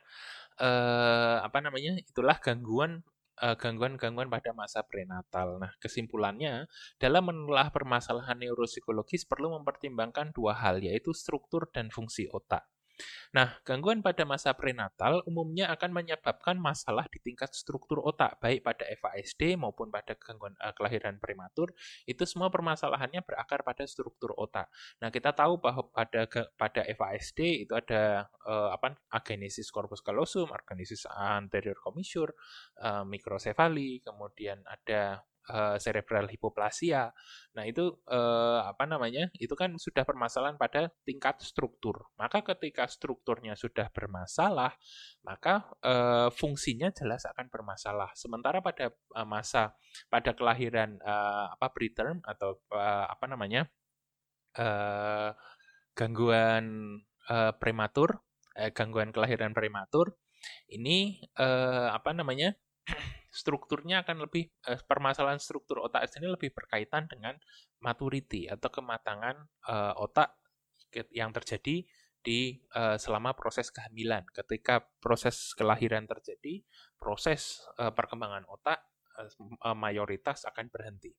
uh, 0.62 1.42
apa 1.42 1.58
namanya? 1.58 1.98
Itulah 1.98 2.38
gangguan 2.38 3.02
gangguan-gangguan 3.40 4.28
pada 4.28 4.52
masa 4.52 4.84
prenatal. 4.84 5.56
Nah, 5.56 5.72
kesimpulannya, 5.80 6.68
dalam 7.00 7.24
menelaah 7.24 7.72
permasalahan 7.72 8.36
neuropsikologis 8.36 9.24
perlu 9.24 9.56
mempertimbangkan 9.56 10.36
dua 10.36 10.60
hal, 10.60 10.84
yaitu 10.84 11.16
struktur 11.16 11.64
dan 11.72 11.88
fungsi 11.88 12.28
otak. 12.28 12.68
Nah, 13.36 13.56
gangguan 13.62 14.00
pada 14.00 14.22
masa 14.26 14.52
prenatal 14.54 15.22
umumnya 15.26 15.70
akan 15.72 15.90
menyebabkan 15.94 16.56
masalah 16.58 17.06
di 17.08 17.18
tingkat 17.22 17.52
struktur 17.54 18.02
otak, 18.02 18.38
baik 18.42 18.64
pada 18.66 18.84
FASD 18.86 19.56
maupun 19.56 19.88
pada 19.88 20.16
gangguan 20.16 20.54
uh, 20.60 20.74
kelahiran 20.74 21.16
prematur. 21.18 21.72
Itu 22.04 22.26
semua 22.26 22.48
permasalahannya 22.50 23.22
berakar 23.22 23.62
pada 23.62 23.86
struktur 23.86 24.34
otak. 24.36 24.70
Nah, 24.98 25.08
kita 25.08 25.32
tahu 25.32 25.58
bahwa 25.60 25.86
pada 25.90 26.26
pada 26.56 26.82
FASD 26.84 27.66
itu 27.66 27.72
ada 27.76 28.28
uh, 28.46 28.70
apa 28.74 28.96
agenesis 29.12 29.68
corpus 29.70 30.02
callosum, 30.02 30.50
agenesis 30.52 31.06
anterior 31.10 31.76
commissure, 31.78 32.34
uh, 32.82 33.02
mikrosefali, 33.06 34.02
kemudian 34.04 34.62
ada 34.66 35.22
uh, 35.50 35.76
cerebral 35.82 36.30
hipoplasia. 36.30 37.10
Nah, 37.58 37.66
itu 37.66 37.98
uh, 38.06 38.62
apa 38.70 38.86
namanya? 38.86 39.26
Itu 39.34 39.58
kan 39.58 39.74
sudah 39.74 40.06
permasalahan 40.06 40.54
pada 40.54 40.94
tingkat 41.02 41.42
struktur. 41.42 42.06
Maka 42.14 42.46
ketika 42.46 42.86
strukturnya 42.86 43.58
sudah 43.58 43.90
bermasalah, 43.90 44.78
maka 45.26 45.66
uh, 45.82 46.30
fungsinya 46.30 46.94
jelas 46.94 47.26
akan 47.26 47.50
bermasalah. 47.50 48.14
Sementara 48.14 48.62
pada 48.62 48.94
uh, 49.18 49.26
masa 49.26 49.74
pada 50.06 50.30
kelahiran 50.30 51.02
uh, 51.02 51.50
apa 51.58 51.66
preterm 51.74 52.22
atau 52.22 52.62
uh, 52.70 53.10
apa 53.10 53.26
namanya? 53.26 53.66
Uh, 54.50 55.30
gangguan 55.94 56.98
uh, 57.30 57.54
prematur, 57.58 58.22
uh, 58.58 58.70
gangguan 58.70 59.10
kelahiran 59.14 59.54
prematur 59.54 60.14
ini 60.70 61.20
uh, 61.36 61.92
apa 61.92 62.14
namanya? 62.16 62.56
Strukturnya 63.30 64.02
akan 64.02 64.26
lebih 64.26 64.50
eh, 64.66 64.80
permasalahan 64.82 65.38
struktur 65.38 65.80
otak 65.86 66.10
ini 66.18 66.28
lebih 66.28 66.50
berkaitan 66.50 67.06
dengan 67.06 67.38
maturity 67.78 68.50
atau 68.50 68.68
kematangan 68.68 69.36
eh, 69.70 69.94
otak 69.96 70.34
yang 71.14 71.30
terjadi 71.30 71.86
di 72.20 72.60
eh, 72.76 72.98
selama 73.00 73.32
proses 73.32 73.72
kehamilan. 73.72 74.26
Ketika 74.28 74.84
proses 75.00 75.56
kelahiran 75.56 76.04
terjadi, 76.04 76.60
proses 77.00 77.64
eh, 77.80 77.94
perkembangan 77.94 78.44
otak 78.50 78.82
eh, 79.22 79.30
mayoritas 79.72 80.44
akan 80.44 80.68
berhenti. 80.68 81.14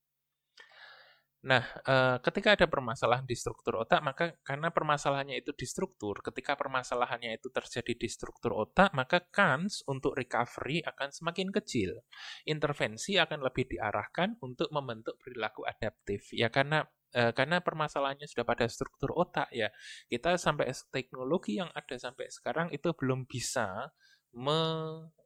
Nah, 1.42 1.66
eh, 1.66 2.18
ketika 2.22 2.54
ada 2.54 2.70
permasalahan 2.70 3.26
di 3.26 3.34
struktur 3.34 3.82
otak, 3.82 4.06
maka 4.06 4.38
karena 4.46 4.70
permasalahannya 4.70 5.42
itu 5.42 5.50
di 5.58 5.66
struktur, 5.66 6.22
ketika 6.22 6.54
permasalahannya 6.54 7.42
itu 7.42 7.50
terjadi 7.50 7.98
di 7.98 8.06
struktur 8.06 8.54
otak, 8.54 8.94
maka 8.94 9.26
kans 9.34 9.82
untuk 9.90 10.14
recovery 10.14 10.86
akan 10.86 11.10
semakin 11.10 11.50
kecil. 11.50 11.98
Intervensi 12.46 13.18
akan 13.18 13.42
lebih 13.42 13.74
diarahkan 13.74 14.38
untuk 14.46 14.70
membentuk 14.70 15.18
perilaku 15.18 15.66
adaptif. 15.66 16.30
Ya 16.30 16.54
karena 16.54 16.86
eh, 17.18 17.34
karena 17.34 17.58
permasalahannya 17.66 18.30
sudah 18.30 18.46
pada 18.46 18.70
struktur 18.70 19.10
otak 19.18 19.50
ya. 19.50 19.74
Kita 20.14 20.38
sampai 20.38 20.70
teknologi 20.94 21.58
yang 21.58 21.74
ada 21.74 21.98
sampai 21.98 22.30
sekarang 22.30 22.70
itu 22.70 22.94
belum 22.94 23.26
bisa 23.26 23.90
me 24.32 24.62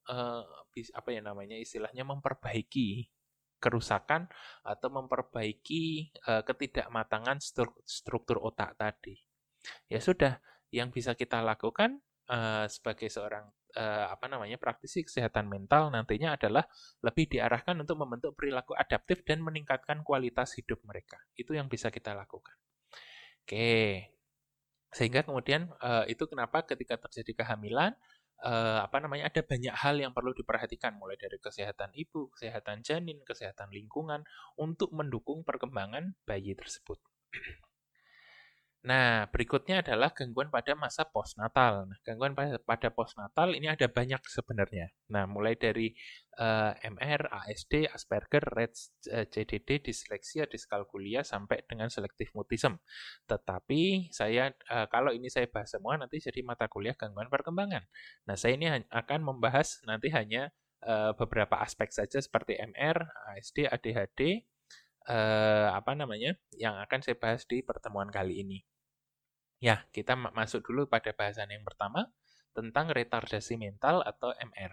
uh, 0.10 0.44
apa 0.98 1.10
ya 1.14 1.22
namanya 1.22 1.58
istilahnya 1.62 2.02
memperbaiki 2.02 3.15
kerusakan 3.58 4.28
atau 4.62 4.88
memperbaiki 4.92 6.14
uh, 6.28 6.44
ketidakmatangan 6.46 7.42
struktur 7.86 8.42
otak 8.44 8.78
tadi. 8.78 9.18
Ya 9.90 9.98
sudah, 9.98 10.38
yang 10.70 10.94
bisa 10.94 11.18
kita 11.18 11.42
lakukan 11.42 12.04
uh, 12.30 12.70
sebagai 12.70 13.10
seorang 13.10 13.50
uh, 13.78 14.08
apa 14.12 14.30
namanya 14.30 14.62
praktisi 14.62 15.02
kesehatan 15.02 15.50
mental 15.50 15.90
nantinya 15.90 16.38
adalah 16.38 16.68
lebih 17.02 17.32
diarahkan 17.32 17.74
untuk 17.82 17.98
membentuk 17.98 18.38
perilaku 18.38 18.78
adaptif 18.78 19.26
dan 19.26 19.42
meningkatkan 19.42 20.06
kualitas 20.06 20.54
hidup 20.60 20.84
mereka. 20.86 21.18
Itu 21.34 21.58
yang 21.58 21.72
bisa 21.72 21.90
kita 21.90 22.14
lakukan. 22.14 22.54
Oke. 23.42 24.10
Sehingga 24.96 25.28
kemudian 25.28 25.68
itu 26.08 26.24
kenapa 26.24 26.64
ketika 26.64 26.96
terjadi 26.96 27.44
kehamilan 27.44 28.00
uh, 28.44 28.84
apa 28.84 28.98
namanya 29.00 29.32
ada 29.32 29.42
banyak 29.46 29.72
hal 29.72 29.96
yang 30.02 30.12
perlu 30.12 30.36
diperhatikan 30.36 30.98
mulai 31.00 31.16
dari 31.16 31.40
kesehatan 31.40 31.94
ibu, 31.96 32.28
kesehatan 32.34 32.84
janin, 32.84 33.22
kesehatan 33.24 33.72
lingkungan 33.72 34.26
untuk 34.60 34.92
mendukung 34.92 35.48
perkembangan 35.48 36.18
bayi 36.28 36.58
tersebut. 36.58 37.00
Nah, 38.86 39.26
berikutnya 39.34 39.82
adalah 39.82 40.14
gangguan 40.14 40.54
pada 40.54 40.78
masa 40.78 41.10
postnatal. 41.10 41.90
Nah, 41.90 41.98
gangguan 42.06 42.38
pada, 42.38 42.62
pada 42.62 42.94
postnatal 42.94 43.58
ini 43.58 43.66
ada 43.66 43.90
banyak 43.90 44.22
sebenarnya. 44.30 44.94
Nah, 45.10 45.26
mulai 45.26 45.58
dari 45.58 45.90
uh, 46.38 46.70
eh, 46.78 46.94
MR, 46.94 47.26
ASD, 47.34 47.90
Asperger, 47.90 48.46
Rett, 48.46 48.78
uh, 49.10 49.26
CDD, 49.26 49.82
disleksia, 49.82 50.46
diskalkulia, 50.46 51.26
sampai 51.26 51.66
dengan 51.66 51.90
selektif 51.90 52.30
mutism. 52.38 52.78
Tetapi 53.26 54.14
saya 54.14 54.54
uh, 54.70 54.86
kalau 54.86 55.10
ini 55.10 55.34
saya 55.34 55.50
bahas 55.50 55.74
semua 55.74 55.98
nanti 55.98 56.22
jadi 56.22 56.46
mata 56.46 56.70
kuliah 56.70 56.94
gangguan 56.94 57.34
perkembangan. 57.34 57.90
Nah, 58.30 58.36
saya 58.38 58.54
ini 58.54 58.70
akan 58.70 59.20
membahas 59.26 59.82
nanti 59.90 60.14
hanya 60.14 60.54
uh, 60.86 61.18
beberapa 61.18 61.58
aspek 61.58 61.90
saja 61.90 62.22
seperti 62.22 62.54
MR, 62.62 63.02
ASD, 63.34 63.66
ADHD, 63.66 64.46
uh, 65.10 65.74
apa 65.74 65.98
namanya 65.98 66.38
yang 66.54 66.78
akan 66.78 67.02
saya 67.02 67.18
bahas 67.18 67.50
di 67.50 67.66
pertemuan 67.66 68.14
kali 68.14 68.46
ini. 68.46 68.62
Ya, 69.66 69.82
kita 69.90 70.14
masuk 70.14 70.62
dulu 70.62 70.86
pada 70.86 71.10
bahasan 71.10 71.50
yang 71.50 71.66
pertama 71.66 72.14
tentang 72.54 72.94
retardasi 72.94 73.58
mental 73.58 74.06
atau 74.06 74.30
MR. 74.38 74.70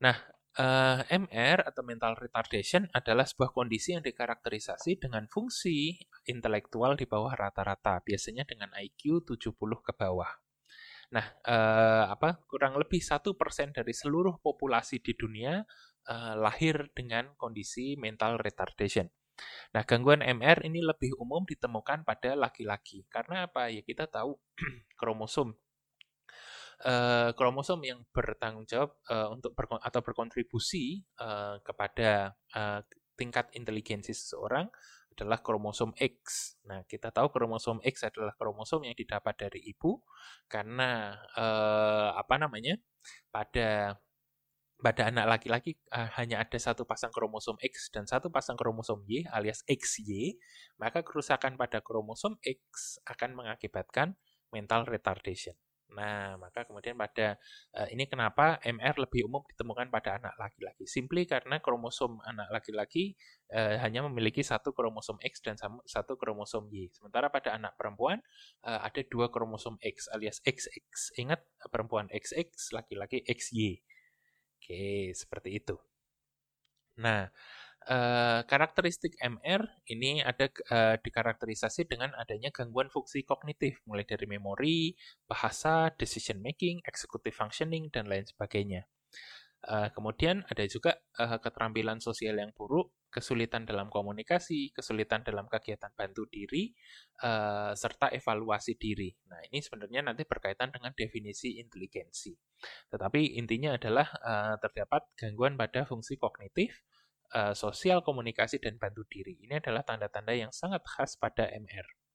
Nah, 0.00 0.16
eh, 0.56 1.04
MR 1.12 1.68
atau 1.68 1.84
mental 1.84 2.16
retardation 2.16 2.88
adalah 2.96 3.28
sebuah 3.28 3.52
kondisi 3.52 3.92
yang 3.92 4.00
dikarakterisasi 4.00 4.96
dengan 4.96 5.28
fungsi 5.28 6.00
intelektual 6.24 6.96
di 6.96 7.04
bawah 7.04 7.36
rata-rata, 7.36 8.00
biasanya 8.00 8.48
dengan 8.48 8.72
IQ 8.72 9.28
70 9.36 9.84
ke 9.84 9.92
bawah. 9.92 10.32
Nah, 11.08 11.24
uh, 11.48 12.04
apa 12.12 12.40
kurang 12.44 12.76
lebih 12.76 13.00
satu 13.00 13.32
persen 13.32 13.72
dari 13.72 13.96
seluruh 13.96 14.44
populasi 14.44 15.00
di 15.00 15.16
dunia 15.16 15.64
uh, 16.04 16.34
lahir 16.36 16.92
dengan 16.92 17.32
kondisi 17.40 17.96
mental 17.96 18.36
retardation. 18.36 19.08
Nah, 19.74 19.82
gangguan 19.84 20.24
MR 20.24 20.64
ini 20.66 20.82
lebih 20.82 21.14
umum 21.20 21.44
ditemukan 21.44 22.02
pada 22.02 22.34
laki-laki. 22.34 23.06
Karena 23.12 23.46
apa? 23.46 23.70
Ya 23.70 23.82
kita 23.84 24.08
tahu 24.08 24.36
kromosom 25.00 25.54
uh, 26.84 27.30
kromosom 27.34 27.80
yang 27.82 28.04
bertanggung 28.14 28.66
jawab 28.68 28.94
uh, 29.10 29.32
untuk 29.34 29.54
atau 29.58 30.00
berkontribusi 30.02 31.02
uh, 31.18 31.58
kepada 31.62 32.36
uh, 32.54 32.80
tingkat 33.18 33.50
inteligensi 33.54 34.14
seseorang 34.14 34.70
adalah 35.18 35.42
kromosom 35.42 35.90
X. 35.98 36.54
Nah, 36.70 36.86
kita 36.86 37.10
tahu 37.10 37.34
kromosom 37.34 37.82
X 37.82 38.06
adalah 38.06 38.38
kromosom 38.38 38.86
yang 38.86 38.94
didapat 38.94 39.34
dari 39.34 39.66
ibu 39.66 39.98
karena 40.46 41.18
uh, 41.34 42.14
apa 42.14 42.38
namanya? 42.38 42.78
pada 43.32 43.96
pada 44.78 45.10
anak 45.10 45.26
laki-laki 45.26 45.74
uh, 45.90 46.06
hanya 46.22 46.38
ada 46.38 46.54
satu 46.54 46.86
pasang 46.86 47.10
kromosom 47.10 47.58
X 47.58 47.90
dan 47.90 48.06
satu 48.06 48.30
pasang 48.30 48.54
kromosom 48.54 49.02
Y 49.10 49.26
alias 49.34 49.66
XY, 49.66 50.38
maka 50.78 51.02
kerusakan 51.02 51.58
pada 51.58 51.82
kromosom 51.82 52.38
X 52.46 52.96
akan 53.02 53.34
mengakibatkan 53.34 54.14
mental 54.54 54.86
retardation. 54.86 55.58
Nah, 55.88 56.36
maka 56.36 56.68
kemudian 56.68 57.00
pada 57.00 57.40
uh, 57.72 57.88
ini 57.88 58.04
kenapa 58.04 58.60
MR 58.60 59.00
lebih 59.00 59.24
umum 59.24 59.40
ditemukan 59.48 59.88
pada 59.88 60.20
anak 60.20 60.36
laki-laki? 60.36 60.84
Simply 60.84 61.24
karena 61.24 61.64
kromosom 61.64 62.20
anak 62.28 62.52
laki-laki 62.52 63.16
uh, 63.56 63.80
hanya 63.80 64.04
memiliki 64.04 64.44
satu 64.44 64.76
kromosom 64.76 65.16
X 65.24 65.40
dan 65.40 65.56
satu 65.88 66.20
kromosom 66.20 66.68
Y. 66.68 66.92
Sementara 66.92 67.32
pada 67.32 67.56
anak 67.56 67.72
perempuan 67.80 68.20
uh, 68.68 68.84
ada 68.84 69.00
dua 69.08 69.32
kromosom 69.32 69.80
X 69.80 70.12
alias 70.12 70.44
XX. 70.44 71.16
Ingat 71.24 71.40
perempuan 71.72 72.12
XX, 72.12 72.52
laki-laki 72.76 73.24
XY. 73.24 73.80
Oke, 74.68 75.12
seperti 75.16 75.48
itu. 75.58 75.74
Nah, 77.04 77.22
eh, 77.94 78.40
karakteristik 78.50 79.14
MR 79.22 79.62
ini 79.94 80.12
ada 80.30 80.46
eh, 80.50 80.96
dikarakterisasi 81.04 81.82
dengan 81.92 82.10
adanya 82.22 82.50
gangguan 82.56 82.88
fungsi 82.94 83.20
kognitif, 83.30 83.74
mulai 83.88 84.04
dari 84.12 84.26
memori, 84.34 84.78
bahasa, 85.30 85.74
decision 86.00 86.38
making, 86.48 86.76
executive 86.90 87.36
functioning, 87.40 87.84
dan 87.94 88.04
lain 88.12 88.26
sebagainya. 88.32 88.82
Uh, 89.58 89.90
kemudian 89.90 90.46
ada 90.46 90.62
juga 90.70 90.94
uh, 91.18 91.42
keterampilan 91.42 91.98
sosial 91.98 92.38
yang 92.38 92.54
buruk, 92.54 92.94
kesulitan 93.10 93.66
dalam 93.66 93.90
komunikasi, 93.90 94.70
kesulitan 94.70 95.26
dalam 95.26 95.50
kegiatan 95.50 95.90
bantu 95.98 96.30
diri, 96.30 96.70
uh, 97.26 97.74
serta 97.74 98.14
evaluasi 98.14 98.78
diri. 98.78 99.10
Nah, 99.26 99.42
ini 99.50 99.58
sebenarnya 99.58 100.06
nanti 100.06 100.22
berkaitan 100.22 100.70
dengan 100.70 100.94
definisi 100.94 101.58
inteligensi. 101.58 102.38
Tetapi 102.86 103.34
intinya 103.34 103.74
adalah 103.74 104.06
uh, 104.22 104.54
terdapat 104.62 105.10
gangguan 105.18 105.58
pada 105.58 105.82
fungsi 105.82 106.14
kognitif, 106.14 106.84
uh, 107.34 107.56
sosial, 107.56 108.06
komunikasi, 108.06 108.62
dan 108.62 108.78
bantu 108.78 109.02
diri. 109.10 109.42
Ini 109.42 109.58
adalah 109.58 109.82
tanda-tanda 109.82 110.38
yang 110.38 110.54
sangat 110.54 110.86
khas 110.86 111.18
pada 111.18 111.50
MR. 111.50 112.07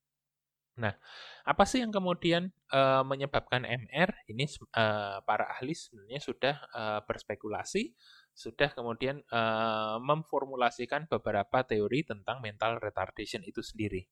Nah, 0.74 0.97
apa 1.45 1.63
sih 1.69 1.86
yang 1.86 1.93
kemudian 1.93 2.49
uh, 2.74 3.05
menyebabkan 3.05 3.61
MR? 3.61 4.09
Ini 4.26 4.45
uh, 4.74 5.21
para 5.21 5.45
ahli 5.53 5.78
sebenarnya 5.78 6.17
sudah 6.17 6.55
uh, 6.74 6.99
berspekulasi, 7.05 7.93
sudah 8.34 8.74
kemudian 8.74 9.21
uh, 9.30 10.01
memformulasikan 10.01 11.05
beberapa 11.05 11.61
teori 11.61 12.01
tentang 12.01 12.41
mental 12.41 12.82
retardation 12.82 13.45
itu 13.45 13.61
sendiri. 13.61 14.09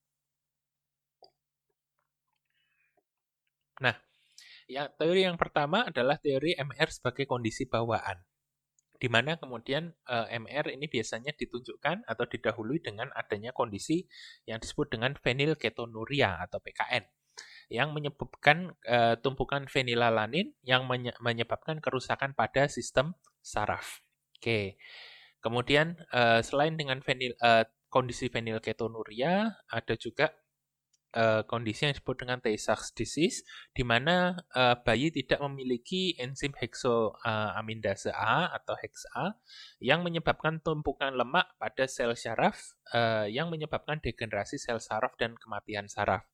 Nah, 3.82 3.98
ya 4.70 4.86
teori 4.94 5.26
yang 5.26 5.34
pertama 5.34 5.90
adalah 5.90 6.14
teori 6.22 6.54
MR 6.54 6.88
sebagai 6.94 7.26
kondisi 7.26 7.66
bawaan 7.66 8.22
di 9.02 9.10
mana 9.10 9.34
kemudian 9.34 9.90
uh, 10.06 10.30
eh, 10.30 10.38
MR 10.38 10.70
ini 10.70 10.86
biasanya 10.86 11.34
ditunjukkan 11.34 12.06
atau 12.06 12.22
didahului 12.22 12.78
dengan 12.78 13.10
adanya 13.18 13.50
kondisi 13.50 14.06
yang 14.46 14.62
disebut 14.62 14.94
dengan 14.94 15.18
fenilketonuria 15.18 16.38
atau 16.38 16.62
PKN 16.62 17.02
yang 17.66 17.90
menyebabkan 17.90 18.78
uh, 18.86 19.18
tumpukan 19.18 19.66
fenilalanin 19.66 20.54
yang 20.62 20.86
menye 20.86 21.10
menyebabkan 21.18 21.82
kerusakan 21.82 22.38
pada 22.38 22.70
sistem 22.70 23.18
saraf. 23.42 24.06
Oke. 24.38 24.78
Kemudian 25.42 25.98
uh, 26.14 26.38
selain 26.38 26.78
dengan 26.78 27.02
fenil 27.02 27.34
uh, 27.42 27.66
kondisi 27.90 28.30
fenilketonuria 28.30 29.50
ada 29.66 29.94
juga 29.98 30.30
uh, 31.16 31.42
kondisi 31.46 31.88
yang 31.88 31.92
disebut 31.96 32.16
dengan 32.24 32.38
Tay-Sachs 32.40 32.92
disease, 32.96 33.44
di 33.72 33.84
mana 33.84 34.36
uh, 34.56 34.76
bayi 34.80 35.12
tidak 35.12 35.40
memiliki 35.44 36.16
enzim 36.16 36.52
heksoamindase 36.56 38.12
A 38.12 38.52
atau 38.52 38.74
HEX-A 38.76 39.36
yang 39.80 40.04
menyebabkan 40.04 40.60
tumpukan 40.60 41.12
lemak 41.12 41.52
pada 41.56 41.84
sel 41.88 42.16
syaraf 42.16 42.58
uh, 42.92 43.28
yang 43.28 43.48
menyebabkan 43.52 44.00
degenerasi 44.00 44.56
sel 44.60 44.80
saraf 44.80 45.14
dan 45.20 45.36
kematian 45.36 45.88
saraf. 45.88 46.24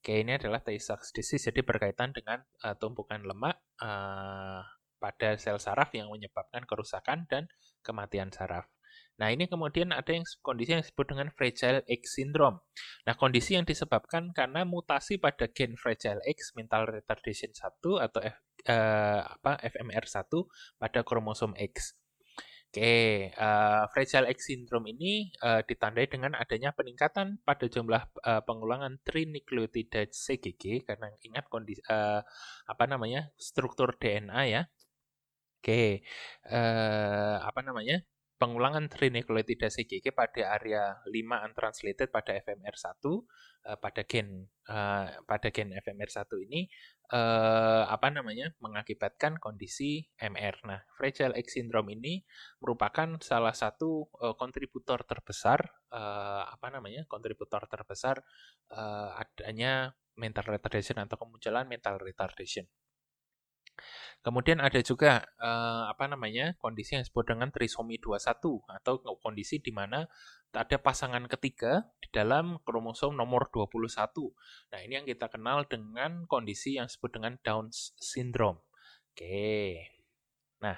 Oke, 0.00 0.24
ini 0.24 0.40
adalah 0.40 0.64
Tay-Sachs 0.64 1.12
disease, 1.12 1.52
jadi 1.52 1.60
berkaitan 1.60 2.16
dengan 2.16 2.40
uh, 2.64 2.72
tumpukan 2.80 3.20
lemak 3.20 3.60
uh, 3.84 4.64
pada 4.96 5.36
sel 5.36 5.60
saraf 5.60 5.92
yang 5.92 6.08
menyebabkan 6.08 6.64
kerusakan 6.64 7.28
dan 7.28 7.48
kematian 7.84 8.32
saraf. 8.32 8.64
Nah, 9.20 9.28
ini 9.28 9.44
kemudian 9.44 9.92
ada 9.92 10.08
yang 10.08 10.24
kondisi 10.40 10.72
yang 10.72 10.80
disebut 10.80 11.06
dengan 11.12 11.28
Fragile 11.36 11.84
X 11.84 12.16
syndrome. 12.16 12.64
Nah, 13.04 13.12
kondisi 13.20 13.52
yang 13.52 13.68
disebabkan 13.68 14.32
karena 14.32 14.64
mutasi 14.64 15.20
pada 15.20 15.44
gen 15.52 15.76
Fragile 15.76 16.24
X 16.24 16.56
mental 16.56 16.88
retardation 16.88 17.52
1 17.52 18.00
atau 18.00 18.20
F, 18.24 18.36
eh, 18.64 19.20
apa 19.20 19.60
FMR1 19.60 20.32
pada 20.80 21.04
kromosom 21.04 21.52
X. 21.60 22.00
Oke, 22.70 23.34
uh, 23.34 23.90
Fragile 23.90 24.30
X 24.30 24.46
syndrome 24.46 24.94
ini 24.94 25.26
uh, 25.42 25.58
ditandai 25.66 26.06
dengan 26.06 26.38
adanya 26.38 26.70
peningkatan 26.70 27.42
pada 27.42 27.66
jumlah 27.66 28.06
uh, 28.22 28.46
pengulangan 28.46 28.94
trinukleotida 29.02 30.06
CGG 30.06 30.86
karena 30.86 31.10
ingat 31.26 31.50
kondisi 31.50 31.82
uh, 31.90 32.22
apa 32.70 32.84
namanya 32.86 33.34
struktur 33.34 33.98
DNA 33.98 34.40
ya. 34.54 34.62
Oke, 35.58 36.06
uh, 36.46 37.42
apa 37.42 37.60
namanya 37.66 38.06
pengulangan 38.40 38.88
trinukleotida 38.88 39.68
CGG 39.68 40.16
pada 40.16 40.56
area 40.56 40.96
5 41.04 41.12
untranslated 41.52 42.08
pada 42.08 42.32
FMR1 42.40 42.88
uh, 43.04 43.20
eh, 43.68 43.76
pada 43.76 44.02
gen 44.08 44.48
uh, 44.64 45.12
pada 45.28 45.52
gen 45.52 45.76
FMR1 45.76 46.24
ini 46.48 46.64
uh, 47.12 47.84
apa 47.84 48.08
namanya 48.08 48.56
mengakibatkan 48.64 49.36
kondisi 49.36 50.08
MR. 50.16 50.56
Nah, 50.64 50.80
Fragile 50.96 51.36
X 51.36 51.60
syndrome 51.60 51.92
ini 51.92 52.24
merupakan 52.64 53.20
salah 53.20 53.52
satu 53.52 54.08
uh, 54.24 54.32
kontributor 54.40 55.04
terbesar 55.04 55.60
uh, 55.92 56.48
apa 56.48 56.72
namanya? 56.72 57.04
kontributor 57.12 57.68
terbesar 57.68 58.24
uh, 58.72 59.20
adanya 59.20 59.92
mental 60.16 60.48
retardation 60.48 60.96
atau 60.96 61.20
kemunculan 61.20 61.68
mental 61.68 62.00
retardation. 62.00 62.64
Kemudian 64.20 64.60
ada 64.60 64.80
juga 64.84 65.24
eh, 65.40 65.82
apa 65.88 66.04
namanya 66.10 66.54
kondisi 66.60 66.96
yang 66.98 67.02
disebut 67.06 67.34
dengan 67.34 67.48
trisomi 67.48 67.96
21 67.96 68.68
atau 68.68 68.94
kondisi 69.20 69.58
di 69.62 69.72
mana 69.72 70.04
ada 70.50 70.76
pasangan 70.82 71.24
ketiga 71.30 71.86
di 72.02 72.10
dalam 72.10 72.58
kromosom 72.66 73.14
nomor 73.14 73.48
21. 73.54 73.86
Nah, 74.74 74.78
ini 74.82 74.92
yang 74.98 75.06
kita 75.06 75.30
kenal 75.30 75.64
dengan 75.70 76.26
kondisi 76.26 76.76
yang 76.76 76.90
disebut 76.90 77.10
dengan 77.16 77.38
Down 77.40 77.70
syndrome. 77.98 78.58
Oke. 79.14 79.78
Nah, 80.60 80.76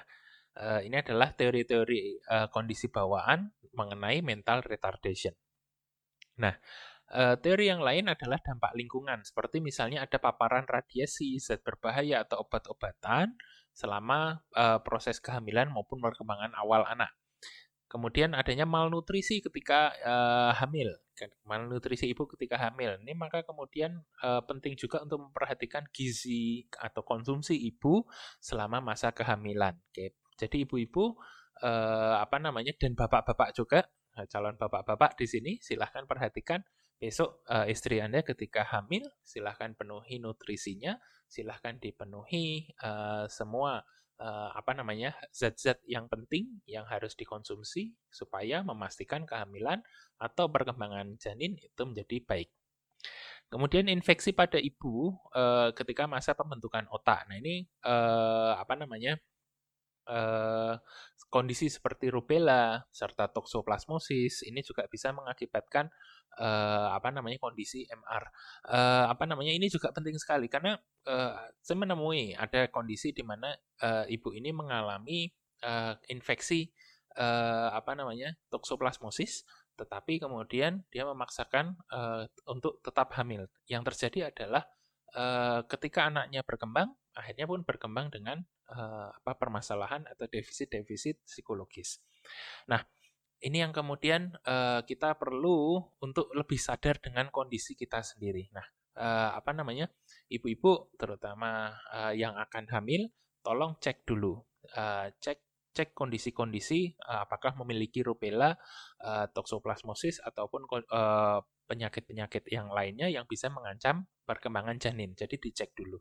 eh, 0.57 0.81
ini 0.85 0.95
adalah 1.01 1.33
teori-teori 1.33 2.01
eh, 2.21 2.47
kondisi 2.53 2.87
bawaan 2.87 3.49
mengenai 3.73 4.21
mental 4.21 4.61
retardation. 4.61 5.33
Nah, 6.37 6.53
Uh, 7.11 7.35
teori 7.37 7.69
yang 7.69 7.83
lain 7.83 8.09
adalah 8.09 8.39
dampak 8.39 8.73
lingkungan, 8.73 9.21
seperti 9.21 9.59
misalnya 9.59 10.07
ada 10.07 10.17
paparan 10.17 10.65
radiasi, 10.65 11.37
zat 11.37 11.61
berbahaya 11.61 12.23
atau 12.23 12.41
obat-obatan 12.41 13.35
selama 13.75 14.41
uh, 14.55 14.79
proses 14.81 15.19
kehamilan 15.19 15.69
maupun 15.69 15.99
perkembangan 15.99 16.55
awal 16.57 16.87
anak. 16.87 17.11
Kemudian 17.85 18.33
adanya 18.33 18.65
malnutrisi 18.65 19.45
ketika 19.45 19.93
uh, 20.01 20.57
hamil, 20.57 20.97
kan, 21.13 21.29
malnutrisi 21.45 22.09
ibu 22.09 22.25
ketika 22.25 22.57
hamil. 22.57 22.97
Ini 23.05 23.13
maka 23.13 23.45
kemudian 23.45 24.01
uh, 24.25 24.41
penting 24.49 24.73
juga 24.73 25.05
untuk 25.05 25.29
memperhatikan 25.29 25.85
gizi 25.93 26.65
atau 26.73 27.05
konsumsi 27.05 27.53
ibu 27.53 28.09
selama 28.41 28.81
masa 28.81 29.13
kehamilan. 29.13 29.77
Oke. 29.93 30.17
Jadi 30.33 30.65
ibu-ibu 30.65 31.13
uh, 31.61 32.17
apa 32.17 32.41
namanya 32.41 32.73
dan 32.73 32.97
bapak-bapak 32.97 33.53
juga 33.53 33.85
calon 34.29 34.57
bapak-bapak 34.57 35.17
di 35.17 35.25
sini 35.25 35.51
silahkan 35.61 36.05
perhatikan 36.05 36.61
Besok 37.03 37.43
uh, 37.51 37.67
istri 37.67 37.99
Anda 37.99 38.23
ketika 38.23 38.63
hamil, 38.63 39.03
silahkan 39.27 39.75
penuhi 39.75 40.23
nutrisinya, 40.23 40.95
silahkan 41.27 41.75
dipenuhi 41.75 42.71
uh, 42.79 43.27
semua 43.27 43.83
uh, 44.23 44.49
apa 44.55 44.71
namanya 44.71 45.11
zat-zat 45.35 45.83
yang 45.83 46.07
penting 46.07 46.63
yang 46.63 46.87
harus 46.87 47.11
dikonsumsi 47.19 47.91
supaya 48.07 48.63
memastikan 48.63 49.27
kehamilan 49.27 49.83
atau 50.15 50.47
perkembangan 50.47 51.19
janin 51.19 51.59
itu 51.59 51.83
menjadi 51.83 52.23
baik. 52.23 52.47
Kemudian 53.51 53.91
infeksi 53.91 54.31
pada 54.31 54.55
ibu 54.55 55.11
uh, 55.35 55.75
ketika 55.75 56.07
masa 56.07 56.31
pembentukan 56.39 56.87
otak. 56.87 57.27
Nah 57.27 57.35
ini 57.35 57.67
uh, 57.83 58.55
apa 58.55 58.79
namanya 58.79 59.19
kondisi 61.31 61.71
seperti 61.71 62.11
rubella 62.11 62.83
serta 62.91 63.31
toksoplasmosis 63.31 64.43
ini 64.43 64.59
juga 64.59 64.83
bisa 64.91 65.15
mengakibatkan 65.15 65.87
uh, 66.39 66.87
apa 66.93 67.09
namanya 67.13 67.37
kondisi 67.37 67.85
MR. 67.85 68.23
Uh, 68.65 68.73
eh, 68.73 69.05
apa 69.13 69.23
namanya 69.29 69.53
ini 69.53 69.67
juga 69.69 69.93
penting 69.93 70.17
sekali 70.17 70.47
karena 70.49 70.77
uh, 71.07 71.33
saya 71.61 71.77
menemui 71.77 72.33
ada 72.33 72.69
kondisi 72.69 73.13
di 73.13 73.21
mana 73.21 73.53
uh, 73.83 74.05
ibu 74.09 74.33
ini 74.33 74.49
mengalami 74.53 75.29
uh, 75.65 75.93
infeksi 76.09 76.69
uh, 77.17 77.73
apa 77.73 77.93
namanya 77.93 78.33
toksoplasmosis, 78.49 79.45
tetapi 79.77 80.21
kemudian 80.21 80.85
dia 80.89 81.05
memaksakan 81.05 81.77
uh, 81.89 82.25
untuk 82.49 82.81
tetap 82.81 83.13
hamil. 83.17 83.49
Yang 83.69 83.93
terjadi 83.93 84.33
adalah 84.33 84.65
uh, 85.17 85.65
ketika 85.69 86.09
anaknya 86.09 86.41
berkembang, 86.45 86.93
akhirnya 87.13 87.45
pun 87.45 87.61
berkembang 87.65 88.09
dengan 88.09 88.41
uh, 88.73 89.09
apa 89.13 89.37
permasalahan 89.37 90.05
atau 90.09 90.25
defisit-defisit 90.29 91.21
psikologis. 91.25 92.01
Nah, 92.69 92.81
ini 93.43 93.59
yang 93.59 93.75
kemudian 93.75 94.31
uh, 94.47 94.87
kita 94.87 95.19
perlu 95.19 95.83
untuk 95.99 96.31
lebih 96.31 96.55
sadar 96.55 96.95
dengan 97.03 97.27
kondisi 97.27 97.75
kita 97.75 97.99
sendiri. 97.99 98.47
Nah, 98.55 98.63
uh, 98.95 99.35
apa 99.35 99.51
namanya, 99.51 99.91
ibu-ibu 100.31 100.95
terutama 100.95 101.75
uh, 101.91 102.15
yang 102.15 102.39
akan 102.39 102.71
hamil, 102.71 103.11
tolong 103.43 103.75
cek 103.83 104.07
dulu, 104.07 104.39
uh, 104.79 105.11
cek 105.19 105.43
cek 105.73 105.97
kondisi-kondisi 105.97 107.01
uh, 107.01 107.25
apakah 107.25 107.57
memiliki 107.57 108.05
rubella, 108.05 108.53
uh, 109.01 109.25
toksoplasmosis 109.33 110.21
ataupun 110.21 110.69
penyakit-penyakit 111.65 112.45
yang 112.53 112.69
lainnya 112.69 113.09
yang 113.09 113.25
bisa 113.25 113.49
mengancam 113.49 114.05
perkembangan 114.23 114.77
janin. 114.77 115.17
Jadi 115.17 115.41
dicek 115.41 115.73
dulu. 115.73 115.97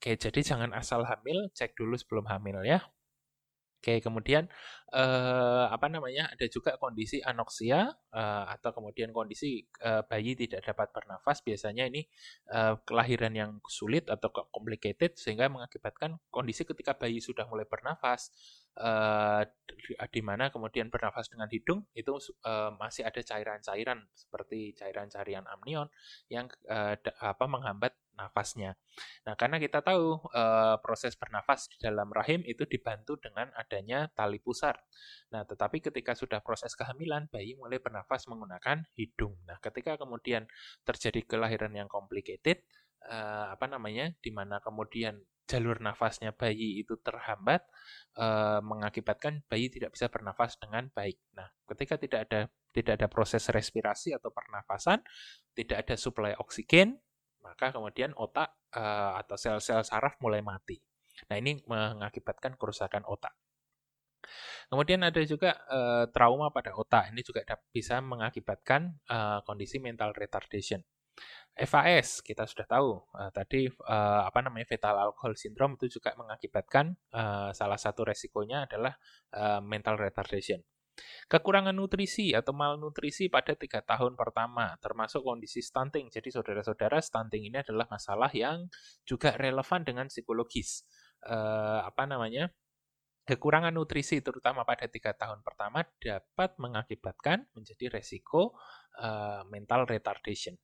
Oke, 0.00 0.16
jadi 0.16 0.40
jangan 0.40 0.72
asal 0.72 1.04
hamil, 1.04 1.52
cek 1.52 1.76
dulu 1.76 1.94
sebelum 1.94 2.26
hamil 2.32 2.64
ya. 2.64 2.80
Oke, 3.84 4.00
kemudian 4.00 4.48
eh, 4.96 5.64
apa 5.68 5.92
namanya? 5.92 6.32
Ada 6.32 6.48
juga 6.48 6.80
kondisi 6.80 7.20
anoksia 7.20 7.92
eh, 8.16 8.44
atau 8.56 8.72
kemudian 8.72 9.12
kondisi 9.12 9.60
eh, 9.84 10.00
bayi 10.08 10.32
tidak 10.32 10.64
dapat 10.64 10.88
bernafas. 10.96 11.44
Biasanya 11.44 11.92
ini 11.92 12.08
eh, 12.48 12.80
kelahiran 12.88 13.36
yang 13.36 13.50
sulit 13.68 14.08
atau 14.08 14.32
complicated 14.48 15.20
sehingga 15.20 15.52
mengakibatkan 15.52 16.16
kondisi 16.32 16.64
ketika 16.64 16.96
bayi 16.96 17.20
sudah 17.20 17.44
mulai 17.44 17.68
bernafas 17.68 18.32
uh, 18.78 19.42
di 20.10 20.22
mana 20.22 20.50
kemudian 20.50 20.90
bernafas 20.90 21.30
dengan 21.30 21.46
hidung 21.50 21.86
itu 21.94 22.14
uh, 22.46 22.74
masih 22.74 23.06
ada 23.06 23.22
cairan-cairan 23.22 24.02
seperti 24.14 24.74
cairan-cairan 24.74 25.46
amnion 25.46 25.86
yang 26.26 26.50
uh, 26.66 26.98
apa 27.22 27.44
menghambat 27.46 27.94
nafasnya. 28.14 28.78
Nah, 29.26 29.34
karena 29.34 29.58
kita 29.58 29.82
tahu 29.82 30.22
uh, 30.30 30.78
proses 30.80 31.18
bernafas 31.18 31.66
di 31.70 31.76
dalam 31.82 32.10
rahim 32.14 32.42
itu 32.46 32.64
dibantu 32.66 33.18
dengan 33.18 33.50
adanya 33.58 34.10
tali 34.14 34.38
pusar. 34.38 34.78
Nah, 35.34 35.42
tetapi 35.42 35.82
ketika 35.82 36.14
sudah 36.14 36.40
proses 36.40 36.72
kehamilan, 36.78 37.26
bayi 37.28 37.58
mulai 37.58 37.82
bernafas 37.82 38.26
menggunakan 38.30 38.86
hidung. 38.94 39.34
Nah, 39.46 39.58
ketika 39.58 39.98
kemudian 39.98 40.46
terjadi 40.86 41.26
kelahiran 41.26 41.74
yang 41.74 41.90
complicated, 41.90 42.62
uh, 43.10 43.52
apa 43.52 43.66
namanya, 43.66 44.14
di 44.22 44.30
mana 44.30 44.62
kemudian 44.62 45.18
jalur 45.44 45.76
nafasnya 45.76 46.32
bayi 46.32 46.80
itu 46.80 46.96
terhambat, 47.04 47.60
uh, 48.16 48.64
mengakibatkan 48.64 49.44
bayi 49.44 49.68
tidak 49.68 49.92
bisa 49.92 50.08
bernafas 50.08 50.56
dengan 50.56 50.88
baik. 50.96 51.20
Nah, 51.36 51.52
ketika 51.68 52.00
tidak 52.00 52.20
ada 52.30 52.40
tidak 52.74 52.98
ada 52.98 53.06
proses 53.06 53.46
respirasi 53.52 54.16
atau 54.16 54.34
pernafasan, 54.34 54.98
tidak 55.54 55.86
ada 55.86 55.94
suplai 55.94 56.34
oksigen, 56.34 56.98
maka 57.44 57.70
kemudian 57.70 58.16
otak 58.16 58.56
uh, 58.72 59.20
atau 59.20 59.36
sel-sel 59.36 59.84
saraf 59.84 60.16
mulai 60.24 60.40
mati. 60.40 60.80
Nah, 61.28 61.36
ini 61.38 61.60
mengakibatkan 61.68 62.56
kerusakan 62.56 63.04
otak. 63.06 63.36
Kemudian 64.72 65.04
ada 65.04 65.20
juga 65.28 65.60
uh, 65.68 66.08
trauma 66.08 66.48
pada 66.48 66.72
otak. 66.72 67.12
Ini 67.12 67.20
juga 67.20 67.44
bisa 67.70 68.00
mengakibatkan 68.00 68.96
uh, 69.12 69.44
kondisi 69.44 69.76
mental 69.76 70.16
retardation. 70.16 70.80
FAS 71.54 72.18
kita 72.26 72.42
sudah 72.50 72.66
tahu 72.66 72.98
uh, 73.14 73.30
tadi 73.30 73.70
uh, 73.70 74.26
apa 74.26 74.42
namanya 74.42 74.66
fetal 74.66 74.98
alcohol 74.98 75.38
syndrome 75.38 75.78
itu 75.78 75.86
juga 75.86 76.10
mengakibatkan 76.18 76.98
uh, 77.14 77.54
salah 77.54 77.78
satu 77.78 78.02
resikonya 78.02 78.66
adalah 78.66 78.98
uh, 79.30 79.62
mental 79.62 79.94
retardation. 79.94 80.58
Kekurangan 81.26 81.74
nutrisi 81.74 82.30
atau 82.36 82.54
malnutrisi 82.54 83.26
pada 83.26 83.58
tiga 83.58 83.82
tahun 83.82 84.14
pertama, 84.14 84.78
termasuk 84.78 85.26
kondisi 85.26 85.58
stunting. 85.58 86.12
Jadi 86.12 86.30
saudara-saudara, 86.30 87.02
stunting 87.02 87.50
ini 87.50 87.58
adalah 87.58 87.90
masalah 87.90 88.30
yang 88.30 88.70
juga 89.02 89.34
relevan 89.34 89.82
dengan 89.82 90.06
psikologis. 90.06 90.86
Uh, 91.26 91.82
apa 91.82 92.06
namanya? 92.06 92.52
Kekurangan 93.24 93.72
nutrisi, 93.72 94.20
terutama 94.20 94.68
pada 94.68 94.84
tiga 94.84 95.16
tahun 95.16 95.40
pertama, 95.40 95.80
dapat 95.96 96.60
mengakibatkan 96.60 97.48
menjadi 97.56 97.96
resiko 97.96 98.52
uh, 99.00 99.42
mental 99.48 99.88
retardation. 99.88 100.60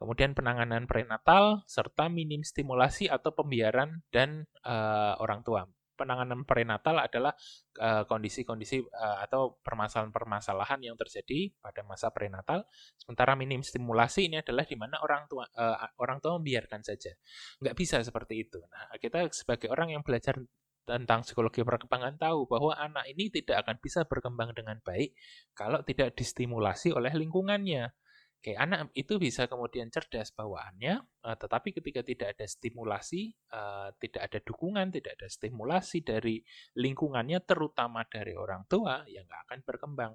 Kemudian 0.00 0.34
penanganan 0.34 0.88
prenatal 0.90 1.62
serta 1.68 2.10
minim 2.10 2.42
stimulasi 2.42 3.06
atau 3.06 3.36
pembiaran 3.36 4.02
dan 4.10 4.50
uh, 4.66 5.14
orang 5.22 5.46
tua 5.46 5.68
penanganan 6.02 6.42
prenatal 6.42 6.98
adalah 6.98 7.30
eh, 7.78 8.02
kondisi-kondisi 8.02 8.82
uh, 8.82 9.22
atau 9.22 9.62
permasalahan-permasalahan 9.62 10.82
yang 10.82 10.98
terjadi 10.98 11.54
pada 11.62 11.86
masa 11.86 12.10
prenatal. 12.10 12.66
Sementara 12.98 13.38
minim 13.38 13.62
stimulasi 13.62 14.26
ini 14.26 14.42
adalah 14.42 14.66
di 14.66 14.74
mana 14.74 14.98
orang 14.98 15.30
tua 15.30 15.46
uh, 15.46 15.78
orang 16.02 16.18
tua 16.18 16.42
membiarkan 16.42 16.82
saja. 16.82 17.14
Nggak 17.62 17.76
bisa 17.78 18.02
seperti 18.02 18.42
itu. 18.42 18.58
Nah, 18.58 18.98
kita 18.98 19.30
sebagai 19.30 19.70
orang 19.70 19.94
yang 19.94 20.02
belajar 20.02 20.42
tentang 20.82 21.22
psikologi 21.22 21.62
perkembangan 21.62 22.18
tahu 22.18 22.50
bahwa 22.50 22.74
anak 22.74 23.06
ini 23.06 23.30
tidak 23.30 23.62
akan 23.62 23.78
bisa 23.78 24.02
berkembang 24.02 24.50
dengan 24.50 24.82
baik 24.82 25.14
kalau 25.54 25.78
tidak 25.86 26.18
distimulasi 26.18 26.90
oleh 26.90 27.14
lingkungannya. 27.14 27.94
Oke, 28.42 28.58
anak 28.58 28.90
itu 28.98 29.22
bisa 29.22 29.46
kemudian 29.46 29.86
cerdas 29.86 30.34
bawaannya, 30.34 30.98
uh, 31.22 31.38
tetapi 31.38 31.78
ketika 31.78 32.02
tidak 32.02 32.34
ada 32.34 32.42
stimulasi, 32.50 33.30
uh, 33.54 33.94
tidak 34.02 34.26
ada 34.26 34.42
dukungan, 34.42 34.90
tidak 34.90 35.14
ada 35.14 35.30
stimulasi 35.30 36.02
dari 36.02 36.42
lingkungannya, 36.74 37.38
terutama 37.46 38.02
dari 38.02 38.34
orang 38.34 38.66
tua, 38.66 39.06
ya 39.06 39.22
nggak 39.22 39.46
akan 39.46 39.58
berkembang. 39.62 40.12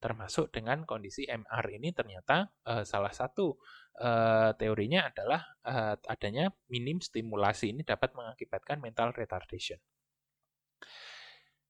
Termasuk 0.00 0.48
dengan 0.48 0.88
kondisi 0.88 1.28
MR 1.28 1.68
ini 1.76 1.92
ternyata 1.92 2.48
uh, 2.64 2.88
salah 2.88 3.12
satu 3.12 3.60
teorinya 4.54 5.10
adalah 5.10 5.42
adanya 6.06 6.54
minim 6.70 7.02
stimulasi 7.02 7.74
ini 7.74 7.82
dapat 7.82 8.14
mengakibatkan 8.14 8.78
mental 8.78 9.10
retardation. 9.10 9.82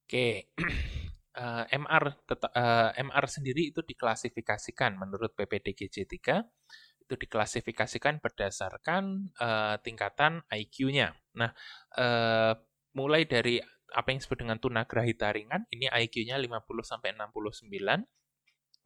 Oke, 0.05 0.53
uh, 1.39 1.65
eh, 1.71 1.79
MR 1.79 2.05
uh, 2.11 2.35
eh, 2.35 2.91
MR 2.99 3.25
sendiri 3.31 3.71
itu 3.71 3.81
diklasifikasikan 3.87 4.99
menurut 4.99 5.33
PPDGJ 5.39 5.97
3 6.05 7.07
itu 7.09 7.15
diklasifikasikan 7.17 8.21
berdasarkan 8.21 9.33
uh, 9.41 9.81
tingkatan 9.81 10.45
IQ-nya. 10.53 11.17
Nah, 11.41 11.57
uh, 11.97 12.53
mulai 12.93 13.25
dari 13.25 13.57
apa 13.89 14.13
yang 14.13 14.21
disebut 14.21 14.45
dengan 14.45 14.61
tunagrahita 14.61 15.33
ringan, 15.33 15.65
ini 15.73 15.89
IQ-nya 15.89 16.37
50 16.37 16.69
sampai 16.85 17.17
69 17.17 17.73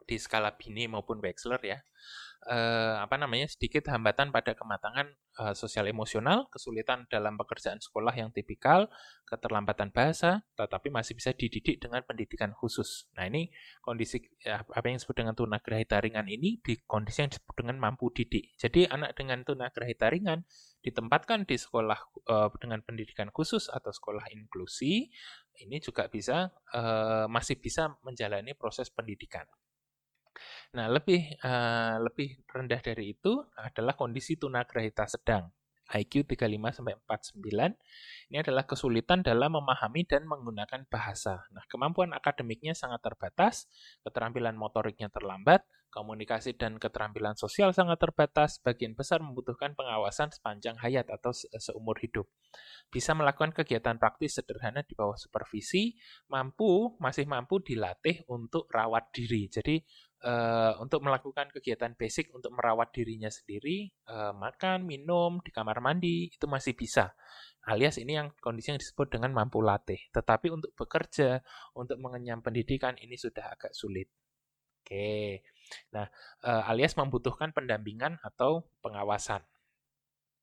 di 0.07 0.17
skala 0.23 0.55
Bini 0.55 0.87
maupun 0.87 1.19
Wechsler 1.19 1.63
ya 1.67 1.79
eh, 2.49 2.97
apa 2.99 3.15
namanya 3.19 3.47
sedikit 3.47 3.87
hambatan 3.91 4.35
pada 4.35 4.59
kematangan 4.59 5.07
eh, 5.13 5.55
sosial 5.55 5.87
emosional, 5.87 6.51
kesulitan 6.51 7.07
dalam 7.07 7.39
pekerjaan 7.39 7.79
sekolah 7.79 8.11
yang 8.15 8.35
tipikal, 8.35 8.91
keterlambatan 9.27 9.95
bahasa, 9.95 10.43
tetapi 10.59 10.91
masih 10.91 11.15
bisa 11.15 11.31
dididik 11.31 11.79
dengan 11.79 12.03
pendidikan 12.03 12.51
khusus. 12.57 13.07
Nah 13.15 13.31
ini 13.31 13.51
kondisi 13.85 14.23
ya, 14.43 14.67
apa 14.67 14.85
yang 14.91 14.99
disebut 14.99 15.17
dengan 15.17 15.35
tunagrahita 15.39 16.03
ringan 16.03 16.27
ini 16.27 16.59
di 16.59 16.75
kondisi 16.83 17.23
yang 17.23 17.31
disebut 17.31 17.55
dengan 17.55 17.77
mampu 17.79 18.11
didik. 18.11 18.55
Jadi 18.59 18.91
anak 18.91 19.15
dengan 19.15 19.47
tunagrahita 19.47 20.11
ringan 20.11 20.43
ditempatkan 20.83 21.47
di 21.47 21.55
sekolah 21.55 21.99
eh, 22.27 22.49
dengan 22.59 22.83
pendidikan 22.83 23.31
khusus 23.31 23.71
atau 23.71 23.95
sekolah 23.95 24.27
inklusi, 24.35 25.07
ini 25.63 25.79
juga 25.79 26.11
bisa 26.11 26.51
eh, 26.75 27.27
masih 27.31 27.63
bisa 27.63 27.95
menjalani 28.03 28.59
proses 28.59 28.91
pendidikan. 28.91 29.47
Nah, 30.77 30.87
lebih 30.89 31.37
uh, 31.45 32.01
lebih 32.01 32.45
rendah 32.49 32.81
dari 32.81 33.13
itu 33.13 33.45
adalah 33.57 33.93
kondisi 33.97 34.41
tunagrahita 34.41 35.05
sedang. 35.09 35.53
IQ 35.93 36.25
35 36.25 36.49
sampai 36.73 36.97
49 37.05 38.33
ini 38.33 38.37
adalah 38.41 38.65
kesulitan 38.65 39.21
dalam 39.21 39.61
memahami 39.61 40.09
dan 40.09 40.25
menggunakan 40.25 40.89
bahasa. 40.89 41.45
Nah, 41.53 41.69
kemampuan 41.69 42.17
akademiknya 42.17 42.73
sangat 42.73 43.05
terbatas, 43.05 43.69
keterampilan 44.01 44.57
motoriknya 44.57 45.13
terlambat, 45.13 45.69
komunikasi 45.93 46.57
dan 46.57 46.81
keterampilan 46.81 47.37
sosial 47.37 47.77
sangat 47.77 48.01
terbatas, 48.01 48.57
bagian 48.65 48.97
besar 48.97 49.21
membutuhkan 49.21 49.77
pengawasan 49.77 50.33
sepanjang 50.33 50.81
hayat 50.81 51.05
atau 51.13 51.37
seumur 51.37 52.01
hidup. 52.01 52.25
Bisa 52.89 53.13
melakukan 53.13 53.53
kegiatan 53.53 54.01
praktis 54.01 54.41
sederhana 54.41 54.81
di 54.81 54.97
bawah 54.97 55.21
supervisi, 55.21 55.93
mampu 56.33 56.97
masih 56.97 57.29
mampu 57.29 57.61
dilatih 57.61 58.25
untuk 58.33 58.65
rawat 58.73 59.13
diri. 59.13 59.53
Jadi 59.53 59.85
uh, 60.23 60.79
untuk 60.79 61.03
melakukan 61.03 61.51
kegiatan 61.51 61.93
basic 61.99 62.31
untuk 62.33 62.55
merawat 62.55 62.95
dirinya 62.95 63.29
sendiri, 63.29 63.91
uh, 64.09 64.33
makan, 64.33 64.87
minum 64.87 65.43
di 65.43 65.51
kamar 65.51 65.83
mandi 65.83 66.31
itu 66.31 66.47
masih 66.47 66.73
bisa. 66.79 67.13
Alias 67.63 67.99
ini 67.99 68.19
yang 68.19 68.35
kondisi 68.43 68.75
yang 68.75 68.81
disebut 68.81 69.15
dengan 69.19 69.31
mampu 69.31 69.63
latih. 69.63 69.99
Tetapi 70.11 70.51
untuk 70.51 70.75
bekerja, 70.75 71.43
untuk 71.79 71.99
mengenyam 72.03 72.43
pendidikan 72.43 72.99
ini 72.99 73.15
sudah 73.15 73.55
agak 73.55 73.71
sulit. 73.71 74.11
Oke. 74.83 75.47
Nah, 75.95 76.11
uh, 76.43 76.71
alias 76.71 76.99
membutuhkan 76.99 77.55
pendampingan 77.55 78.19
atau 78.23 78.67
pengawasan. 78.83 79.47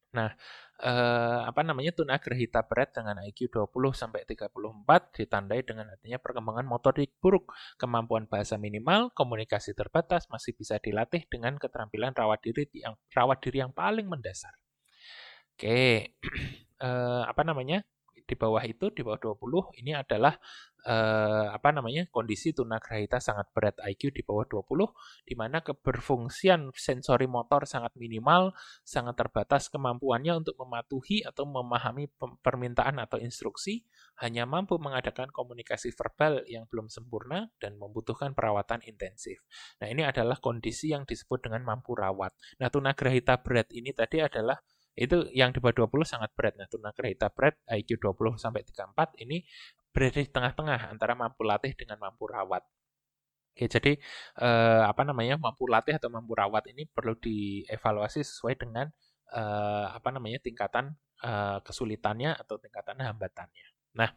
Nah, 0.10 0.34
eh, 0.82 1.40
apa 1.46 1.62
namanya 1.62 1.94
tunagrahita 1.94 2.66
berat 2.66 2.90
dengan 2.98 3.22
IQ 3.22 3.54
20 3.54 3.94
sampai 3.94 4.26
34 4.26 5.14
ditandai 5.14 5.62
dengan 5.62 5.86
adanya 5.94 6.18
perkembangan 6.18 6.66
motorik 6.66 7.14
buruk, 7.22 7.54
kemampuan 7.78 8.26
bahasa 8.26 8.58
minimal, 8.58 9.14
komunikasi 9.14 9.78
terbatas 9.78 10.26
masih 10.34 10.58
bisa 10.58 10.82
dilatih 10.82 11.30
dengan 11.30 11.62
keterampilan 11.62 12.18
rawat 12.18 12.42
diri 12.42 12.66
yang 12.74 12.98
rawat 13.14 13.38
diri 13.44 13.62
yang 13.62 13.74
paling 13.76 14.10
mendasar. 14.10 14.54
Oke, 15.54 16.18
eh, 16.86 17.24
apa 17.28 17.42
namanya? 17.46 17.86
Di 18.30 18.38
bawah 18.38 18.62
itu, 18.62 18.94
di 18.94 19.02
bawah 19.02 19.18
20 19.18 19.82
ini 19.82 19.98
adalah 19.98 20.38
eh, 20.86 21.48
apa 21.50 21.74
namanya 21.74 22.06
kondisi 22.14 22.54
tunagrahita 22.54 23.18
sangat 23.18 23.50
berat 23.52 23.82
IQ 23.82 24.14
di 24.14 24.22
bawah 24.22 24.46
20 24.46 25.26
di 25.26 25.34
mana 25.34 25.66
keberfungsian 25.66 26.70
sensori 26.78 27.26
motor 27.26 27.66
sangat 27.66 27.98
minimal, 27.98 28.54
sangat 28.86 29.18
terbatas 29.18 29.68
kemampuannya 29.74 30.46
untuk 30.46 30.56
mematuhi 30.62 31.26
atau 31.26 31.50
memahami 31.50 32.08
permintaan 32.46 33.02
atau 33.02 33.18
instruksi, 33.18 33.84
hanya 34.22 34.46
mampu 34.46 34.78
mengadakan 34.78 35.34
komunikasi 35.34 35.90
verbal 35.98 36.46
yang 36.46 36.70
belum 36.70 36.88
sempurna 36.88 37.50
dan 37.58 37.76
membutuhkan 37.82 38.38
perawatan 38.38 38.86
intensif. 38.86 39.42
Nah, 39.82 39.90
ini 39.90 40.06
adalah 40.06 40.38
kondisi 40.38 40.92
yang 40.94 41.04
disebut 41.10 41.50
dengan 41.50 41.66
mampu 41.66 41.98
rawat. 41.98 42.36
Nah, 42.62 42.70
tunagrahita 42.70 43.42
berat 43.42 43.74
ini 43.74 43.90
tadi 43.96 44.22
adalah 44.22 44.60
itu 44.96 45.30
yang 45.36 45.54
di 45.54 45.60
bawah 45.62 45.86
20 45.86 46.06
sangat 46.08 46.30
berat. 46.34 46.54
Nah, 46.60 46.68
tunagrahita 46.70 47.30
berat 47.34 47.56
IQ 47.70 48.02
20 48.02 48.38
sampai 48.42 48.62
34 48.66 49.22
ini 49.24 49.46
berada 49.90 50.20
di 50.22 50.30
tengah-tengah 50.30 50.80
antara 50.92 51.14
mampu 51.18 51.42
latih 51.46 51.74
dengan 51.74 51.98
mampu 52.00 52.30
rawat. 52.30 52.64
Oke, 53.54 53.66
jadi 53.68 53.94
eh, 54.40 54.84
apa 54.86 55.02
namanya 55.04 55.36
mampu 55.36 55.68
latih 55.68 55.98
atau 55.98 56.08
mampu 56.08 56.32
rawat 56.38 56.70
ini 56.72 56.88
perlu 56.88 57.18
dievaluasi 57.20 58.24
sesuai 58.24 58.56
dengan 58.56 58.88
eh, 59.36 59.88
apa 59.92 60.10
namanya 60.16 60.40
tingkatan 60.40 60.96
eh, 61.26 61.58
kesulitannya 61.66 62.38
atau 62.40 62.56
tingkatan 62.62 63.04
hambatannya. 63.04 63.68
Nah, 64.00 64.10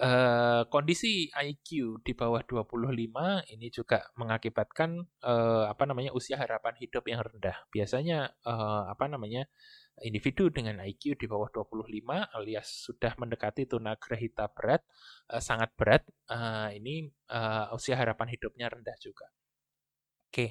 Uh, 0.00 0.64
kondisi 0.70 1.28
IQ 1.34 2.00
di 2.06 2.14
bawah 2.14 2.40
25 2.46 2.70
ini 3.52 3.68
juga 3.74 4.06
mengakibatkan 4.16 5.02
uh, 5.26 5.66
apa 5.66 5.82
namanya 5.84 6.14
usia 6.14 6.38
harapan 6.38 6.78
hidup 6.78 7.04
yang 7.10 7.20
rendah. 7.20 7.58
Biasanya 7.74 8.32
uh, 8.46 8.86
apa 8.88 9.10
namanya 9.10 9.50
individu 10.00 10.48
dengan 10.48 10.80
IQ 10.80 11.20
di 11.20 11.26
bawah 11.28 11.52
25 11.52 12.06
alias 12.32 12.68
sudah 12.88 13.12
mendekati 13.20 13.68
tunagrahita 13.68 14.48
berat 14.56 14.80
uh, 15.34 15.42
sangat 15.42 15.74
berat 15.76 16.06
uh, 16.32 16.72
ini 16.72 17.10
uh, 17.28 17.74
usia 17.76 17.98
harapan 17.98 18.32
hidupnya 18.32 18.72
rendah 18.72 18.96
juga. 19.02 19.28
Oke. 20.30 20.32
Okay. 20.32 20.50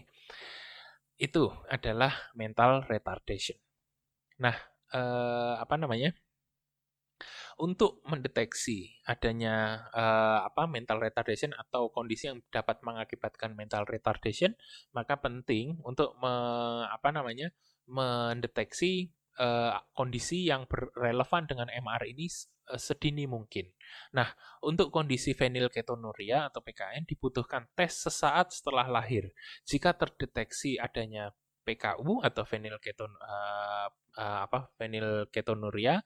Itu 1.20 1.52
adalah 1.68 2.32
mental 2.38 2.88
retardation. 2.88 3.60
Nah, 4.40 4.56
uh, 4.96 5.60
apa 5.60 5.76
namanya? 5.76 6.16
Untuk 7.60 8.00
mendeteksi 8.08 9.04
adanya 9.04 9.86
uh, 9.92 10.48
apa 10.48 10.64
mental 10.66 11.04
retardation 11.04 11.52
atau 11.52 11.92
kondisi 11.92 12.32
yang 12.32 12.40
dapat 12.48 12.80
mengakibatkan 12.82 13.52
mental 13.52 13.84
retardation, 13.84 14.56
maka 14.96 15.20
penting 15.20 15.76
untuk 15.84 16.16
me, 16.24 16.32
apa 16.88 17.12
namanya 17.12 17.52
mendeteksi 17.84 19.12
uh, 19.40 19.76
kondisi 19.92 20.48
yang 20.48 20.64
relevan 20.96 21.52
dengan 21.52 21.68
MR 21.68 22.08
ini 22.08 22.32
uh, 22.72 22.80
sedini 22.80 23.28
mungkin. 23.28 23.68
Nah, 24.16 24.32
untuk 24.64 24.94
kondisi 24.94 25.36
fenilketonuria 25.36 26.48
atau 26.48 26.64
PKN 26.64 27.04
dibutuhkan 27.04 27.68
tes 27.76 27.92
sesaat 28.08 28.56
setelah 28.56 28.88
lahir. 28.88 29.36
Jika 29.68 29.96
terdeteksi 30.00 30.80
adanya 30.80 31.36
PKU 31.70 32.26
atau 32.26 32.42
fenilketon 32.50 33.14
uh, 33.14 33.88
uh, 34.18 34.40
apa 34.50 34.74
fenilketonuria 34.82 36.02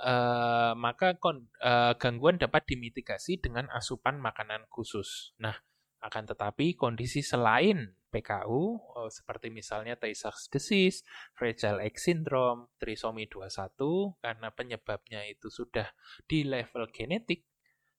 uh, 0.00 0.72
maka 0.72 1.20
kon, 1.20 1.52
uh, 1.60 1.92
gangguan 2.00 2.40
dapat 2.40 2.64
dimitigasi 2.64 3.36
dengan 3.44 3.68
asupan 3.76 4.16
makanan 4.16 4.64
khusus. 4.72 5.36
Nah, 5.36 5.52
akan 6.00 6.24
tetapi 6.32 6.80
kondisi 6.80 7.20
selain 7.20 7.92
PKU 8.08 8.80
uh, 8.96 9.10
seperti 9.12 9.52
misalnya 9.52 10.00
Tay-Sachs 10.00 10.48
disease, 10.48 11.04
Fragile 11.36 11.84
X 11.92 12.08
syndrome, 12.08 12.72
trisomi 12.80 13.28
21 13.28 14.16
karena 14.20 14.48
penyebabnya 14.52 15.28
itu 15.28 15.52
sudah 15.52 15.92
di 16.24 16.48
level 16.48 16.88
genetik, 16.88 17.44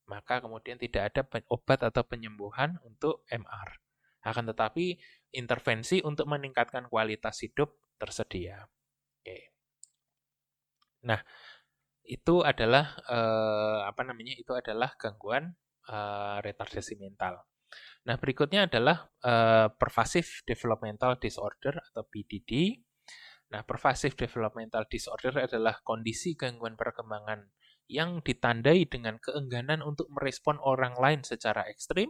maka 0.09 0.41
kemudian 0.41 0.81
tidak 0.81 1.13
ada 1.13 1.21
obat 1.49 1.85
atau 1.85 2.03
penyembuhan 2.05 2.77
untuk 2.83 3.23
MR. 3.29 3.79
Akan 4.23 4.47
tetapi 4.47 4.99
intervensi 5.33 5.99
untuk 6.05 6.29
meningkatkan 6.29 6.87
kualitas 6.87 7.41
hidup 7.41 7.73
tersedia. 7.97 8.63
Oke. 9.19 9.53
Nah, 11.09 11.19
itu 12.05 12.45
adalah 12.45 12.95
eh, 13.09 13.79
apa 13.89 14.01
namanya? 14.05 14.37
Itu 14.37 14.53
adalah 14.53 14.93
gangguan 14.95 15.51
eh, 15.89 16.37
retardasi 16.39 16.95
mental. 17.01 17.41
Nah, 18.05 18.15
berikutnya 18.21 18.69
adalah 18.69 19.09
eh, 19.25 19.67
pervasive 19.73 20.45
developmental 20.45 21.17
disorder 21.17 21.75
atau 21.91 22.05
PDD. 22.05 22.77
Nah, 23.51 23.61
pervasive 23.65 24.17
developmental 24.17 24.85
disorder 24.89 25.45
adalah 25.45 25.81
kondisi 25.85 26.33
gangguan 26.33 26.73
perkembangan 26.73 27.53
yang 27.91 28.23
ditandai 28.23 28.87
dengan 28.87 29.19
keengganan 29.19 29.83
untuk 29.83 30.07
merespon 30.09 30.57
orang 30.63 30.95
lain 30.97 31.21
secara 31.21 31.67
ekstrim 31.67 32.09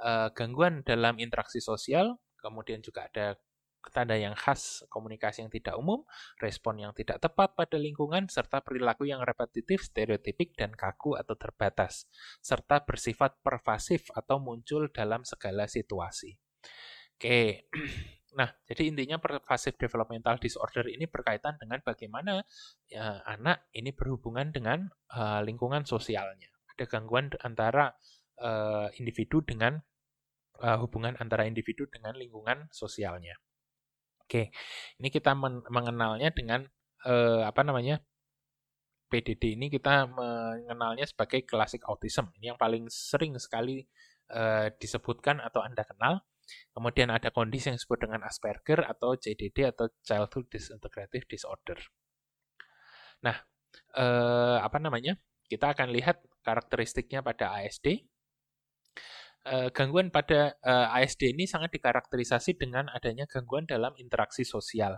uh, 0.00 0.28
gangguan 0.32 0.82
dalam 0.82 1.20
interaksi 1.20 1.60
sosial, 1.60 2.18
kemudian 2.40 2.80
juga 2.80 3.06
ada 3.06 3.36
tanda 3.88 4.12
yang 4.12 4.36
khas 4.36 4.84
komunikasi 4.92 5.40
yang 5.40 5.48
tidak 5.48 5.72
umum, 5.80 6.04
respon 6.36 6.84
yang 6.84 6.92
tidak 6.92 7.16
tepat 7.24 7.56
pada 7.56 7.80
lingkungan, 7.80 8.28
serta 8.28 8.60
perilaku 8.60 9.08
yang 9.08 9.24
repetitif, 9.24 9.88
stereotipik, 9.88 10.52
dan 10.52 10.76
kaku 10.76 11.16
atau 11.16 11.32
terbatas, 11.32 12.04
serta 12.44 12.84
bersifat 12.84 13.40
pervasif 13.40 14.12
atau 14.12 14.36
muncul 14.36 14.92
dalam 14.92 15.24
segala 15.24 15.64
situasi. 15.64 16.36
Oke, 17.16 17.68
nah 18.38 18.52
jadi 18.68 18.92
intinya 18.92 19.16
pervasive 19.16 19.80
developmental 19.80 20.36
disorder 20.36 20.84
ini 20.92 21.08
berkaitan 21.08 21.56
dengan 21.56 21.80
bagaimana 21.80 22.44
ya, 22.84 23.24
anak 23.24 23.72
ini 23.72 23.96
berhubungan 23.96 24.52
dengan 24.52 24.92
uh, 25.16 25.40
lingkungan 25.40 25.88
sosialnya. 25.88 26.52
Ada 26.76 26.84
gangguan 26.84 27.32
antara 27.44 27.96
uh, 28.40 28.88
individu 28.96 29.44
dengan 29.44 29.80
uh, 30.60 30.78
hubungan 30.80 31.16
antara 31.18 31.48
individu 31.48 31.88
dengan 31.90 32.14
lingkungan 32.16 32.68
sosialnya. 32.70 33.34
Oke, 34.24 34.54
ini 35.02 35.08
kita 35.10 35.34
men 35.34 35.64
mengenalnya 35.68 36.30
dengan 36.30 36.62
uh, 37.08 37.42
apa 37.42 37.66
namanya 37.66 37.98
PDD 39.10 39.58
ini 39.58 39.66
kita 39.66 40.06
mengenalnya 40.06 41.02
sebagai 41.08 41.42
classic 41.42 41.82
autism. 41.90 42.30
Ini 42.38 42.54
yang 42.54 42.58
paling 42.60 42.86
sering 42.86 43.34
sekali 43.42 43.82
uh, 44.30 44.70
disebutkan 44.78 45.42
atau 45.42 45.66
anda 45.66 45.82
kenal. 45.82 46.22
Kemudian 46.74 47.10
ada 47.10 47.30
kondisi 47.30 47.70
yang 47.70 47.78
disebut 47.78 48.06
dengan 48.06 48.26
Asperger 48.26 48.82
atau 48.82 49.14
CDD 49.14 49.70
atau 49.70 49.86
Childhood 50.02 50.50
Disintegrative 50.50 51.26
Disorder. 51.30 51.78
Nah, 53.24 53.36
eh, 53.94 54.58
apa 54.58 54.78
namanya? 54.82 55.16
Kita 55.50 55.74
akan 55.74 55.90
lihat 55.90 56.22
karakteristiknya 56.46 57.26
pada 57.26 57.58
ASD. 57.58 58.06
Eh, 59.50 59.74
gangguan 59.74 60.14
pada 60.14 60.54
uh, 60.62 60.94
eh, 60.94 61.02
ASD 61.02 61.34
ini 61.34 61.42
sangat 61.42 61.74
dikarakterisasi 61.74 62.54
dengan 62.54 62.86
adanya 62.86 63.26
gangguan 63.26 63.66
dalam 63.66 63.90
interaksi 63.98 64.46
sosial, 64.46 64.94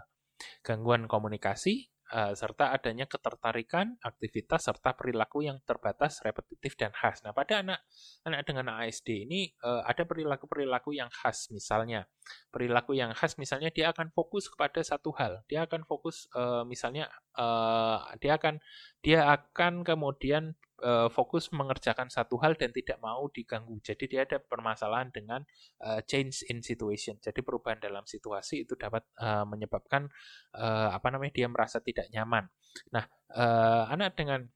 gangguan 0.61 1.09
komunikasi, 1.09 1.89
uh, 2.13 2.37
serta 2.37 2.69
adanya 2.69 3.09
ketertarikan, 3.09 3.97
aktivitas, 4.05 4.69
serta 4.69 4.93
perilaku 4.93 5.41
yang 5.41 5.57
terbatas, 5.65 6.21
repetitif, 6.21 6.77
dan 6.77 6.93
khas. 6.93 7.25
Nah, 7.25 7.33
pada 7.33 7.65
anak 7.65 7.81
anak 8.29 8.45
dengan 8.45 8.77
ASD 8.77 9.25
ini 9.25 9.57
ada 9.65 10.05
perilaku-perilaku 10.05 11.01
yang 11.01 11.09
khas, 11.09 11.49
misalnya. 11.49 12.05
Perilaku 12.53 12.93
yang 12.93 13.17
khas, 13.17 13.41
misalnya 13.41 13.73
dia 13.73 13.89
akan 13.89 14.13
fokus 14.13 14.53
kepada 14.53 14.85
satu 14.85 15.17
hal, 15.17 15.41
dia 15.49 15.65
akan 15.65 15.89
fokus, 15.89 16.29
misalnya 16.69 17.09
uh, 17.39 18.03
dia 18.19 18.37
akan 18.37 18.59
dia 19.03 19.27
akan 19.29 19.83
kemudian 19.83 20.55
uh, 20.83 21.09
fokus 21.09 21.49
mengerjakan 21.55 22.11
satu 22.11 22.37
hal 22.43 22.59
dan 22.59 22.75
tidak 22.75 22.99
mau 22.99 23.31
diganggu. 23.31 23.79
Jadi 23.81 24.11
dia 24.11 24.27
ada 24.27 24.43
permasalahan 24.43 25.09
dengan 25.15 25.41
uh, 25.83 26.03
change 26.05 26.45
in 26.51 26.61
situation. 26.61 27.17
Jadi 27.23 27.41
perubahan 27.41 27.79
dalam 27.79 28.05
situasi 28.05 28.67
itu 28.67 28.75
dapat 28.75 29.07
uh, 29.23 29.47
menyebabkan 29.47 30.11
uh, 30.59 30.91
apa 30.93 31.09
namanya 31.15 31.33
dia 31.33 31.49
merasa 31.49 31.79
tidak 31.79 32.11
nyaman. 32.11 32.51
Nah, 32.91 33.07
uh, 33.33 33.89
anak 33.89 34.19
dengan 34.19 34.47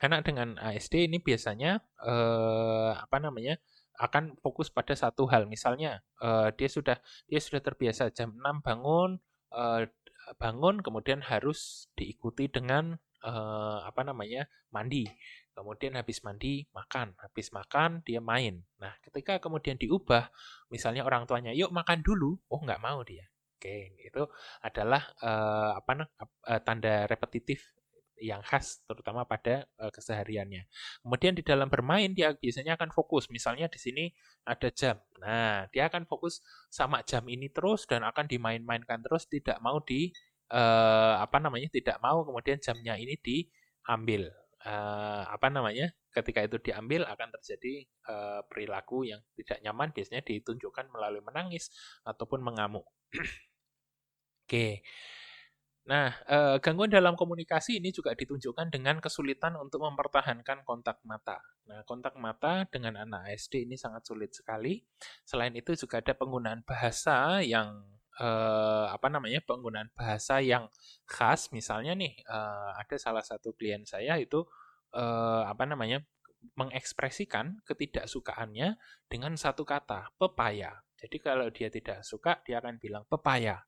anak 0.00 0.24
dengan 0.24 0.56
ASD 0.56 1.12
ini 1.12 1.20
biasanya 1.20 1.82
uh, 2.00 2.96
apa 2.96 3.20
namanya 3.20 3.60
akan 4.00 4.40
fokus 4.40 4.72
pada 4.72 4.96
satu 4.96 5.28
hal. 5.28 5.44
Misalnya 5.44 6.00
uh, 6.24 6.48
dia 6.56 6.72
sudah 6.72 6.96
dia 7.28 7.40
sudah 7.42 7.60
terbiasa 7.60 8.08
jam 8.16 8.32
6 8.32 8.64
bangun 8.64 9.20
uh, 9.52 9.84
bangun 10.38 10.84
kemudian 10.84 11.24
harus 11.24 11.90
diikuti 11.98 12.46
dengan 12.46 12.98
uh, 13.24 13.80
apa 13.86 14.06
namanya 14.06 14.46
mandi. 14.70 15.06
Kemudian 15.50 15.98
habis 15.98 16.22
mandi 16.22 16.64
makan. 16.70 17.12
Habis 17.20 17.52
makan 17.52 18.06
dia 18.06 18.22
main. 18.22 18.62
Nah 18.78 18.94
ketika 19.04 19.42
kemudian 19.42 19.76
diubah 19.76 20.30
misalnya 20.70 21.02
orang 21.04 21.26
tuanya 21.26 21.52
yuk 21.52 21.74
makan 21.74 22.00
dulu. 22.00 22.38
Oh 22.48 22.60
nggak 22.62 22.80
mau 22.80 23.02
dia. 23.02 23.26
Oke 23.60 23.92
itu 24.00 24.22
adalah 24.64 25.04
uh, 25.20 25.76
apa 25.76 26.08
uh, 26.48 26.60
tanda 26.64 27.04
repetitif 27.04 27.76
yang 28.20 28.44
khas 28.44 28.84
terutama 28.84 29.24
pada 29.24 29.64
uh, 29.80 29.88
kesehariannya. 29.88 30.68
Kemudian 31.00 31.32
di 31.32 31.42
dalam 31.42 31.66
bermain 31.72 32.12
dia 32.12 32.36
biasanya 32.36 32.76
akan 32.76 32.92
fokus. 32.92 33.32
Misalnya 33.32 33.66
di 33.66 33.80
sini 33.80 34.04
ada 34.44 34.68
jam. 34.70 35.00
Nah, 35.18 35.66
dia 35.72 35.88
akan 35.88 36.04
fokus 36.04 36.44
sama 36.68 37.00
jam 37.02 37.24
ini 37.26 37.48
terus 37.48 37.88
dan 37.88 38.04
akan 38.04 38.28
dimain-mainkan 38.28 39.00
terus 39.00 39.24
tidak 39.26 39.56
mau 39.64 39.80
di 39.80 40.12
uh, 40.52 41.16
apa 41.18 41.40
namanya 41.40 41.72
tidak 41.72 41.96
mau 42.04 42.22
kemudian 42.22 42.60
jamnya 42.60 43.00
ini 43.00 43.16
diambil 43.18 44.28
uh, 44.66 45.24
apa 45.30 45.48
namanya 45.48 45.90
ketika 46.10 46.42
itu 46.42 46.58
diambil 46.58 47.06
akan 47.06 47.30
terjadi 47.38 47.86
uh, 48.10 48.40
perilaku 48.50 49.06
yang 49.06 49.22
tidak 49.38 49.62
nyaman 49.62 49.94
biasanya 49.94 50.22
ditunjukkan 50.26 50.90
melalui 50.90 51.22
menangis 51.22 51.70
ataupun 52.02 52.42
mengamuk. 52.42 52.84
Oke. 53.16 53.24
okay. 54.50 54.72
Nah, 55.90 56.14
uh, 56.30 56.62
gangguan 56.62 56.86
dalam 56.86 57.18
komunikasi 57.18 57.82
ini 57.82 57.90
juga 57.90 58.14
ditunjukkan 58.14 58.70
dengan 58.70 59.02
kesulitan 59.02 59.58
untuk 59.58 59.82
mempertahankan 59.82 60.62
kontak 60.62 61.02
mata. 61.02 61.42
Nah, 61.66 61.82
kontak 61.82 62.14
mata 62.14 62.62
dengan 62.70 62.94
anak 63.02 63.26
SD 63.34 63.66
ini 63.66 63.74
sangat 63.74 64.06
sulit 64.06 64.30
sekali. 64.30 64.78
Selain 65.26 65.50
itu 65.50 65.74
juga 65.74 65.98
ada 65.98 66.14
penggunaan 66.14 66.62
bahasa 66.62 67.42
yang 67.42 67.82
uh, 68.22 68.86
apa 68.92 69.10
namanya 69.10 69.42
penggunaan 69.42 69.90
bahasa 69.96 70.38
yang 70.38 70.70
khas 71.08 71.50
misalnya 71.50 71.96
nih 71.96 72.20
uh, 72.28 72.76
ada 72.76 72.96
salah 73.00 73.24
satu 73.24 73.56
klien 73.56 73.82
saya 73.82 74.20
itu 74.20 74.44
uh, 74.94 75.42
apa 75.48 75.64
namanya 75.64 76.04
mengekspresikan 76.56 77.60
ketidaksukaannya 77.68 78.76
dengan 79.08 79.36
satu 79.36 79.64
kata 79.64 80.12
pepaya 80.16 80.84
jadi 80.96 81.16
kalau 81.20 81.48
dia 81.52 81.68
tidak 81.68 82.00
suka 82.04 82.40
dia 82.44 82.60
akan 82.60 82.80
bilang 82.80 83.04
pepaya 83.08 83.60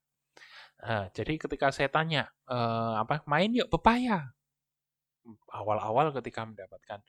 uh, 0.84 1.06
jadi 1.14 1.38
ketika 1.38 1.70
saya 1.70 1.88
tanya 1.88 2.28
uh, 2.50 3.00
apa 3.02 3.22
main 3.26 3.50
yuk 3.54 3.70
pepaya 3.70 4.34
awal-awal 5.54 6.10
ketika 6.18 6.42
mendapatkan 6.42 7.00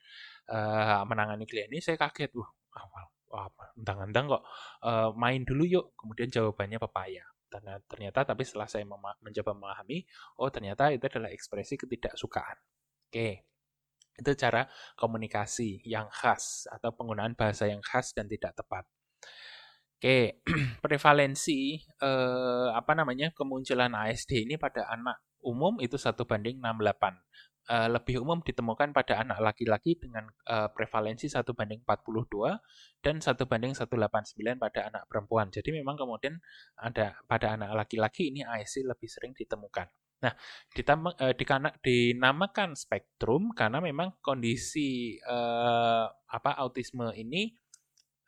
uh, 0.50 1.02
menangani 1.06 1.44
klien 1.50 1.66
ini 1.70 1.82
saya 1.82 1.98
kaget, 1.98 2.30
wah 2.38 2.50
awal, 2.78 3.10
entang-entang 3.74 4.30
kok 4.30 4.42
uh, 4.86 5.10
main 5.18 5.42
dulu 5.42 5.66
yuk, 5.66 5.86
kemudian 5.98 6.30
jawabannya 6.30 6.78
pepaya. 6.78 7.24
Ternyata, 7.86 8.26
tapi 8.26 8.42
setelah 8.42 8.66
saya 8.66 8.82
mencoba 9.22 9.54
memahami, 9.54 10.02
oh 10.42 10.50
ternyata 10.50 10.90
itu 10.90 11.06
adalah 11.06 11.30
ekspresi 11.30 11.78
ketidaksukaan. 11.78 12.58
Oke, 13.06 13.46
itu 14.18 14.30
cara 14.34 14.66
komunikasi 14.98 15.86
yang 15.86 16.10
khas 16.10 16.66
atau 16.66 16.90
penggunaan 16.90 17.38
bahasa 17.38 17.70
yang 17.70 17.78
khas 17.78 18.10
dan 18.10 18.26
tidak 18.26 18.58
tepat. 18.58 18.82
Oke, 20.04 20.44
prevalensi 20.84 21.80
eh, 21.80 22.68
apa 22.76 22.92
namanya 22.92 23.32
kemunculan 23.32 23.88
ASD 23.96 24.44
ini 24.44 24.60
pada 24.60 24.84
anak 24.92 25.16
umum 25.40 25.80
itu 25.80 25.96
satu 25.96 26.28
banding 26.28 26.60
68 26.60 27.16
uh, 27.72 27.88
lebih 27.88 28.20
umum 28.20 28.44
ditemukan 28.44 28.92
pada 28.92 29.24
anak 29.24 29.40
laki-laki 29.40 29.96
dengan 29.96 30.28
uh, 30.48 30.68
prevalensi 30.72 31.32
1 31.32 31.40
banding 31.56 31.80
42 31.88 32.20
dan 33.00 33.20
1 33.20 33.48
banding 33.48 33.72
189 33.72 34.60
pada 34.60 34.92
anak 34.92 35.08
perempuan. 35.08 35.48
Jadi 35.48 35.72
memang 35.72 35.96
kemudian 35.96 36.36
ada 36.76 37.16
pada 37.24 37.56
anak 37.56 37.72
laki-laki 37.72 38.28
ini 38.28 38.44
ASC 38.44 38.84
lebih 38.84 39.08
sering 39.08 39.32
ditemukan. 39.32 39.88
Nah, 40.20 40.32
ditama, 40.72 41.16
uh, 41.16 41.32
dinamakan 41.80 42.76
spektrum 42.76 43.56
karena 43.56 43.80
memang 43.80 44.20
kondisi 44.20 45.16
uh, 45.24 46.08
apa 46.08 46.60
autisme 46.60 47.08
ini 47.16 47.56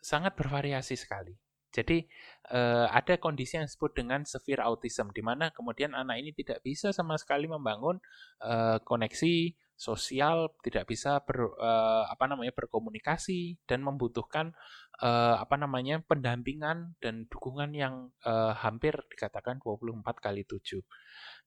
sangat 0.01 0.37
bervariasi 0.37 0.97
sekali. 0.97 1.45
Jadi 1.74 2.06
uh, 2.54 2.88
ada 2.88 3.18
kondisi 3.20 3.58
yang 3.58 3.66
disebut 3.66 3.92
dengan 3.96 4.24
severe 4.24 4.64
autism, 4.64 5.12
di 5.12 5.20
mana 5.20 5.50
kemudian 5.52 5.92
anak 5.92 6.22
ini 6.22 6.30
tidak 6.32 6.62
bisa 6.64 6.94
sama 6.94 7.18
sekali 7.20 7.50
membangun 7.50 8.00
uh, 8.42 8.78
koneksi 8.80 9.52
sosial, 9.76 10.56
tidak 10.64 10.88
bisa 10.88 11.20
ber, 11.20 11.52
uh, 11.60 12.08
apa 12.08 12.24
namanya 12.24 12.56
berkomunikasi 12.56 13.60
dan 13.68 13.84
membutuhkan 13.84 14.56
uh, 15.04 15.36
apa 15.36 15.60
namanya 15.60 16.00
pendampingan 16.00 16.96
dan 17.04 17.28
dukungan 17.28 17.76
yang 17.76 18.08
uh, 18.24 18.56
hampir 18.56 18.96
dikatakan 19.12 19.60
24 19.60 20.00
kali 20.16 20.48
7. 20.48 20.80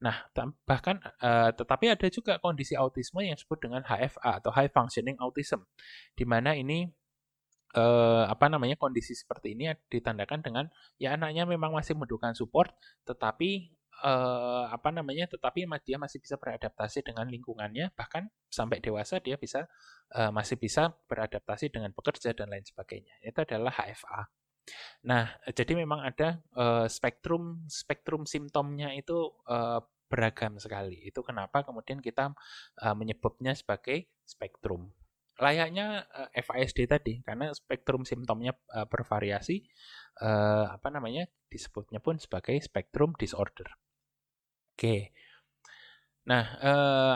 Nah, 0.05 0.29
bahkan 0.63 1.01
uh, 1.25 1.49
tetapi 1.57 1.89
ada 1.89 2.07
juga 2.13 2.37
kondisi 2.37 2.77
autisme 2.77 3.25
yang 3.25 3.33
disebut 3.33 3.65
dengan 3.65 3.81
HFA 3.81 4.45
atau 4.45 4.53
high 4.53 4.69
functioning 4.69 5.17
autism, 5.17 5.65
di 6.13 6.23
mana 6.23 6.53
ini 6.53 6.85
eh, 7.75 8.23
apa 8.25 8.45
namanya 8.49 8.75
kondisi 8.79 9.13
seperti 9.13 9.53
ini 9.53 9.69
ditandakan 9.89 10.39
dengan 10.41 10.65
ya 10.97 11.13
anaknya 11.17 11.45
memang 11.45 11.73
masih 11.75 11.93
membutuhkan 11.97 12.33
support 12.33 12.73
tetapi 13.05 13.69
eh, 14.01 14.63
apa 14.69 14.89
namanya 14.89 15.29
tetapi 15.29 15.65
dia 15.85 15.97
masih 16.01 16.19
bisa 16.21 16.35
beradaptasi 16.39 17.05
dengan 17.05 17.29
lingkungannya 17.29 17.93
bahkan 17.93 18.29
sampai 18.49 18.81
dewasa 18.81 19.21
dia 19.21 19.37
bisa 19.37 19.69
eh, 20.13 20.31
masih 20.33 20.57
bisa 20.57 20.93
beradaptasi 21.09 21.69
dengan 21.69 21.93
pekerja 21.93 22.33
dan 22.33 22.49
lain 22.49 22.65
sebagainya. 22.65 23.13
Itu 23.25 23.45
adalah 23.45 23.73
HFA 23.75 24.29
nah 25.01 25.33
jadi 25.49 25.73
memang 25.81 26.05
ada 26.05 26.45
eh, 26.53 26.85
spektrum 26.85 27.65
spektrum 27.65 28.29
simptomnya 28.29 28.93
itu 28.93 29.33
eh, 29.49 29.81
beragam 30.09 30.57
sekali. 30.57 31.05
Itu 31.05 31.21
kenapa 31.21 31.61
kemudian 31.61 32.01
kita 32.01 32.33
uh, 32.81 32.95
menyebutnya 32.97 33.53
sebagai 33.53 34.09
spektrum 34.25 34.89
layaknya 35.39 36.05
eh, 36.35 36.43
FASD 36.43 36.85
tadi 36.85 37.23
karena 37.23 37.55
spektrum 37.55 38.03
simptomnya 38.03 38.53
uh, 38.75 38.85
bervariasi 38.85 39.63
uh, 40.19 40.75
apa 40.75 40.91
namanya 40.91 41.25
disebutnya 41.47 42.03
pun 42.03 42.19
sebagai 42.19 42.59
spektrum 42.59 43.15
disorder. 43.15 43.71
Oke. 44.75 45.15
Nah, 46.29 46.61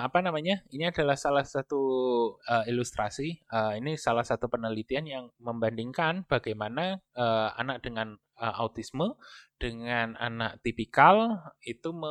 apa 0.01 0.26
namanya? 0.26 0.65
Ini 0.74 0.89
adalah 0.89 1.13
salah 1.13 1.45
satu 1.45 1.78
ilustrasi. 2.65 3.45
Ini 3.78 3.93
salah 3.93 4.26
satu 4.26 4.49
penelitian 4.49 5.05
yang 5.05 5.30
membandingkan 5.38 6.26
bagaimana 6.26 6.97
anak 7.53 7.86
dengan 7.86 8.17
autisme 8.41 9.13
dengan 9.61 10.17
anak 10.17 10.65
tipikal 10.65 11.45
itu 11.61 11.93
me, 11.93 12.09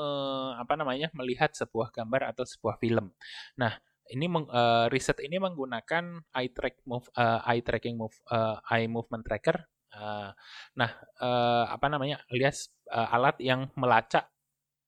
apa 0.56 0.78
namanya 0.78 1.10
melihat 1.18 1.50
sebuah 1.52 1.90
gambar 1.90 2.32
atau 2.32 2.46
sebuah 2.46 2.78
film. 2.78 3.10
Nah, 3.58 3.82
ini 4.12 4.28
uh, 4.28 4.86
riset 4.92 5.18
ini 5.24 5.40
menggunakan 5.40 6.20
eye 6.36 6.52
track 6.52 6.84
move 6.84 7.08
uh, 7.16 7.40
eye 7.48 7.64
tracking 7.64 7.96
move 7.96 8.14
uh, 8.28 8.60
eye 8.68 8.86
movement 8.86 9.24
tracker. 9.24 9.56
Uh, 9.92 10.32
nah, 10.76 10.90
uh, 11.20 11.68
apa 11.68 11.86
namanya? 11.88 12.20
lihat 12.32 12.56
uh, 12.92 13.08
alat 13.12 13.36
yang 13.40 13.68
melacak 13.76 14.28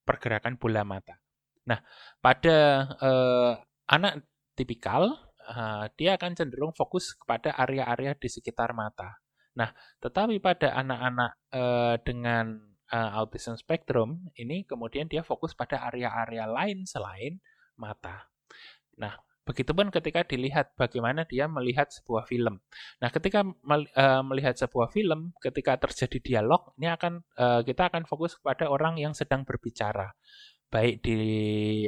pergerakan 0.04 0.60
bola 0.60 0.84
mata. 0.84 1.16
Nah, 1.64 1.80
pada 2.20 2.88
uh, 3.00 3.52
anak 3.88 4.24
tipikal 4.52 5.16
uh, 5.48 5.88
dia 5.96 6.16
akan 6.16 6.36
cenderung 6.36 6.72
fokus 6.76 7.16
kepada 7.16 7.56
area-area 7.56 8.16
di 8.16 8.28
sekitar 8.28 8.76
mata. 8.76 9.16
Nah, 9.56 9.72
tetapi 10.00 10.40
pada 10.40 10.76
anak-anak 10.76 11.32
uh, 11.54 11.94
dengan 12.04 12.58
uh, 12.92 13.10
autism 13.20 13.56
spectrum 13.56 14.28
ini 14.36 14.66
kemudian 14.68 15.08
dia 15.08 15.24
fokus 15.24 15.56
pada 15.56 15.80
area-area 15.88 16.44
lain 16.48 16.84
selain 16.84 17.40
mata. 17.80 18.33
Nah, 18.96 19.18
begitupun 19.44 19.92
ketika 19.92 20.24
dilihat 20.24 20.72
bagaimana 20.72 21.28
dia 21.28 21.44
melihat 21.44 21.92
sebuah 21.92 22.24
film. 22.24 22.64
Nah, 22.98 23.12
ketika 23.12 23.44
uh, 23.44 24.22
melihat 24.24 24.56
sebuah 24.56 24.88
film, 24.88 25.36
ketika 25.36 25.76
terjadi 25.76 26.18
dialog, 26.24 26.72
ini 26.80 26.88
akan 26.88 27.20
uh, 27.36 27.60
kita 27.60 27.92
akan 27.92 28.08
fokus 28.08 28.40
kepada 28.40 28.72
orang 28.72 28.96
yang 28.96 29.12
sedang 29.12 29.44
berbicara, 29.44 30.16
baik 30.72 31.04
di 31.04 31.20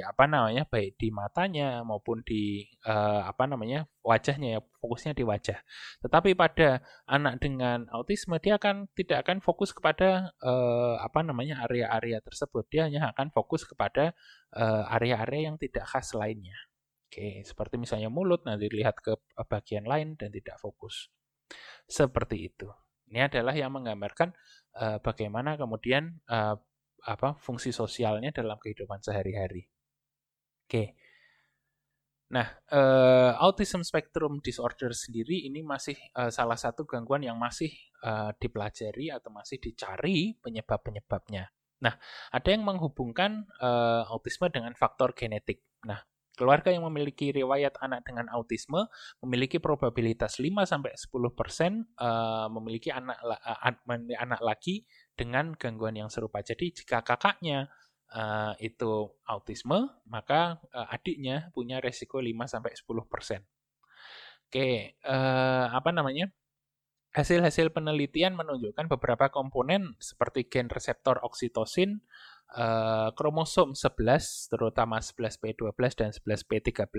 apa 0.05 0.29
namanya, 0.29 0.69
baik 0.69 1.01
di 1.01 1.09
matanya 1.09 1.81
maupun 1.81 2.21
di 2.29 2.61
uh, 2.85 3.25
apa 3.25 3.49
namanya 3.49 3.89
wajahnya 4.05 4.49
ya, 4.55 4.61
fokusnya 4.85 5.17
di 5.17 5.25
wajah. 5.25 5.57
Tetapi 6.05 6.37
pada 6.37 6.85
anak 7.09 7.41
dengan 7.41 7.89
autisme 7.89 8.37
dia 8.37 8.61
akan 8.61 8.93
tidak 8.93 9.25
akan 9.25 9.41
fokus 9.41 9.73
kepada 9.73 10.29
apa 11.01 11.25
namanya 11.25 11.65
area-area 11.65 12.21
tersebut. 12.21 12.69
Dia 12.69 12.87
hanya 12.87 13.11
akan 13.17 13.33
fokus 13.33 13.65
kepada 13.65 14.13
area-area 14.93 15.51
yang 15.51 15.57
tidak 15.59 15.89
khas 15.89 16.15
lainnya. 16.15 16.55
Oke, 17.07 17.47
seperti 17.47 17.79
misalnya 17.79 18.11
mulut, 18.11 18.43
nanti 18.43 18.67
dilihat 18.67 18.99
ke 18.99 19.15
bagian 19.47 19.87
lain 19.87 20.19
dan 20.19 20.35
tidak 20.35 20.59
fokus. 20.59 21.07
Seperti 21.87 22.51
itu. 22.51 22.67
Ini 23.07 23.31
adalah 23.31 23.55
yang 23.55 23.71
menggambarkan 23.71 24.35
uh, 24.83 24.99
bagaimana 24.99 25.55
kemudian 25.55 26.19
uh, 26.27 26.59
apa 27.07 27.39
fungsi 27.39 27.71
sosialnya 27.71 28.35
dalam 28.35 28.59
kehidupan 28.59 28.99
sehari-hari. 28.99 29.71
Oke. 30.67 30.99
Nah, 32.27 32.51
uh, 32.75 33.39
autism 33.39 33.87
spectrum 33.87 34.43
disorder 34.43 34.91
sendiri 34.91 35.47
ini 35.47 35.63
masih 35.63 35.95
uh, 36.19 36.35
salah 36.35 36.59
satu 36.59 36.83
gangguan 36.83 37.23
yang 37.23 37.39
masih 37.39 37.71
uh, 38.03 38.35
dipelajari 38.35 39.15
atau 39.15 39.31
masih 39.31 39.63
dicari 39.63 40.35
penyebab-penyebabnya. 40.43 41.47
Nah, 41.87 41.95
ada 42.35 42.49
yang 42.51 42.67
menghubungkan 42.67 43.47
uh, 43.63 44.11
autisme 44.11 44.51
dengan 44.51 44.75
faktor 44.75 45.15
genetik. 45.15 45.63
Nah, 45.87 46.03
Keluarga 46.37 46.69
yang 46.69 46.85
memiliki 46.85 47.33
riwayat 47.33 47.81
anak 47.81 48.05
dengan 48.05 48.29
autisme 48.29 48.93
memiliki 49.25 49.57
probabilitas 49.57 50.37
5 50.37 50.69
sampai 50.69 50.93
10% 50.93 51.09
uh, 51.97 52.47
memiliki 52.53 52.93
anak 52.93 53.17
uh, 53.25 54.21
anak 54.21 54.41
laki 54.45 54.85
dengan 55.17 55.57
gangguan 55.57 55.97
yang 55.97 56.13
serupa. 56.13 56.45
Jadi 56.45 56.77
jika 56.77 57.01
kakaknya 57.01 57.73
uh, 58.13 58.53
itu 58.61 59.17
autisme, 59.25 59.89
maka 60.05 60.61
uh, 60.77 60.93
adiknya 60.93 61.49
punya 61.57 61.81
resiko 61.81 62.21
5 62.21 62.29
sampai 62.45 62.77
10%. 62.77 63.41
Oke, 64.47 64.95
apa 65.03 65.91
namanya? 65.91 66.31
Hasil-hasil 67.17 67.73
penelitian 67.73 68.37
menunjukkan 68.37 68.93
beberapa 68.93 69.33
komponen 69.33 69.97
seperti 69.99 70.53
gen 70.53 70.69
reseptor 70.69 71.17
oksitosin, 71.25 72.05
uh, 72.55 73.11
kromosom 73.17 73.75
11, 73.75 74.53
terutama 74.53 75.03
11P12 75.03 75.75
dan 75.99 76.11
11P13, 76.15 76.91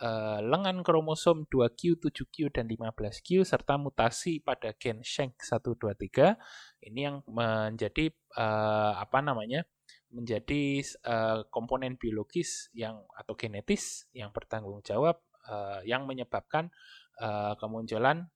uh, 0.00 0.38
lengan 0.44 0.84
kromosom 0.84 1.48
2Q, 1.48 2.00
7Q, 2.00 2.36
dan 2.52 2.68
15Q, 2.68 3.46
serta 3.48 3.80
mutasi 3.80 4.44
pada 4.44 4.76
gen 4.76 5.00
SHANK123, 5.00 6.36
ini 6.90 7.00
yang 7.08 7.24
menjadi 7.24 8.12
uh, 8.36 9.00
apa 9.00 9.24
namanya 9.24 9.64
menjadi 10.10 10.82
uh, 11.06 11.46
komponen 11.54 11.94
biologis 11.94 12.66
yang 12.74 13.06
atau 13.14 13.38
genetis 13.38 14.10
yang 14.10 14.34
bertanggung 14.34 14.82
jawab 14.82 15.22
uh, 15.46 15.78
yang 15.86 16.02
menyebabkan 16.06 16.70
uh, 17.22 17.54
kemunculan 17.62 18.26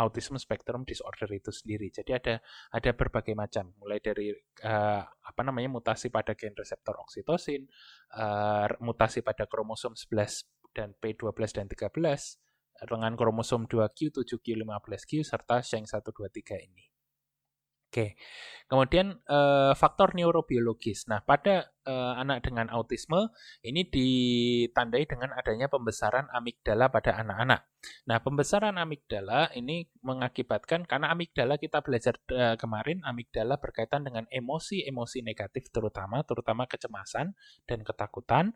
autism 0.00 0.40
spectrum 0.40 0.84
disorder 0.88 1.28
itu 1.32 1.52
sendiri. 1.52 1.92
Jadi 1.92 2.10
ada 2.16 2.34
ada 2.72 2.90
berbagai 2.96 3.36
macam, 3.36 3.72
mulai 3.76 4.00
dari 4.00 4.32
uh, 4.64 5.02
apa 5.04 5.40
namanya 5.44 5.68
mutasi 5.68 6.08
pada 6.08 6.32
gen 6.32 6.56
reseptor 6.56 6.96
oksitosin, 7.00 7.68
uh, 8.16 8.66
mutasi 8.80 9.20
pada 9.20 9.44
kromosom 9.44 9.92
11 9.92 10.72
dan 10.72 10.96
P12 10.96 11.36
dan 11.52 11.66
13, 11.68 11.98
dengan 12.86 13.12
kromosom 13.18 13.66
2Q, 13.66 14.22
7Q, 14.22 14.46
15Q 14.62 15.12
serta 15.26 15.58
SHANK123 15.58 16.50
ini. 16.62 16.97
Oke. 17.88 18.20
Kemudian 18.68 19.16
uh, 19.32 19.72
faktor 19.72 20.12
neurobiologis. 20.12 21.08
Nah, 21.08 21.24
pada 21.24 21.72
uh, 21.88 22.20
anak 22.20 22.44
dengan 22.44 22.68
autisme 22.68 23.32
ini 23.64 23.88
ditandai 23.88 25.08
dengan 25.08 25.32
adanya 25.32 25.72
pembesaran 25.72 26.28
amigdala 26.28 26.92
pada 26.92 27.16
anak-anak. 27.16 27.64
Nah, 28.04 28.20
pembesaran 28.20 28.76
amigdala 28.76 29.48
ini 29.56 29.88
mengakibatkan 30.04 30.84
karena 30.84 31.08
amigdala 31.16 31.56
kita 31.56 31.80
belajar 31.80 32.20
uh, 32.28 32.60
kemarin 32.60 33.00
amigdala 33.08 33.56
berkaitan 33.56 34.04
dengan 34.04 34.28
emosi-emosi 34.28 35.24
negatif 35.24 35.72
terutama 35.72 36.20
terutama 36.28 36.68
kecemasan 36.68 37.32
dan 37.64 37.80
ketakutan. 37.80 38.52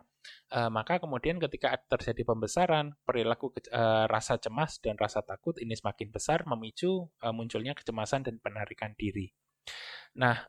Uh, 0.52 0.68
maka 0.68 1.00
kemudian 1.00 1.40
ketika 1.40 1.80
terjadi 1.88 2.22
pembesaran, 2.28 2.92
perilaku 3.02 3.50
uh, 3.72 4.04
rasa 4.06 4.36
cemas 4.36 4.78
dan 4.78 4.94
rasa 5.00 5.24
takut 5.24 5.56
ini 5.58 5.72
semakin 5.72 6.12
besar 6.12 6.44
memicu 6.44 7.08
uh, 7.24 7.34
munculnya 7.34 7.72
kecemasan 7.72 8.22
dan 8.22 8.36
penarikan 8.38 8.92
diri. 8.94 9.32
Nah, 10.12 10.44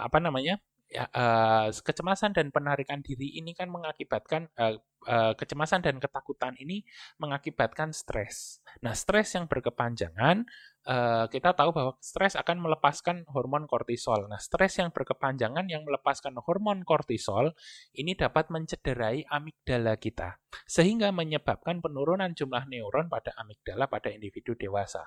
apa 0.00 0.16
namanya? 0.16 0.56
Ya, 0.88 1.04
eh, 1.12 1.68
kecemasan 1.68 2.32
dan 2.32 2.48
penarikan 2.48 3.04
diri 3.04 3.36
ini 3.36 3.52
kan 3.52 3.68
mengakibatkan 3.68 4.48
eh, 4.56 4.80
eh, 5.04 5.32
kecemasan 5.36 5.84
dan 5.84 6.00
ketakutan 6.00 6.56
ini 6.56 6.80
mengakibatkan 7.20 7.92
stres. 7.92 8.64
Nah, 8.80 8.96
stres 8.96 9.36
yang 9.36 9.44
berkepanjangan 9.52 10.48
eh, 10.88 11.26
kita 11.28 11.52
tahu 11.52 11.76
bahwa 11.76 11.92
stres 12.00 12.40
akan 12.40 12.64
melepaskan 12.64 13.28
hormon 13.28 13.68
kortisol. 13.68 14.32
Nah, 14.32 14.40
stres 14.40 14.80
yang 14.80 14.88
berkepanjangan 14.88 15.68
yang 15.68 15.84
melepaskan 15.84 16.40
hormon 16.40 16.80
kortisol 16.88 17.52
ini 17.92 18.16
dapat 18.16 18.48
mencederai 18.48 19.28
amigdala 19.28 20.00
kita 20.00 20.40
sehingga 20.64 21.12
menyebabkan 21.12 21.84
penurunan 21.84 22.32
jumlah 22.32 22.64
neuron 22.64 23.12
pada 23.12 23.36
amigdala 23.36 23.92
pada 23.92 24.08
individu 24.08 24.56
dewasa. 24.56 25.04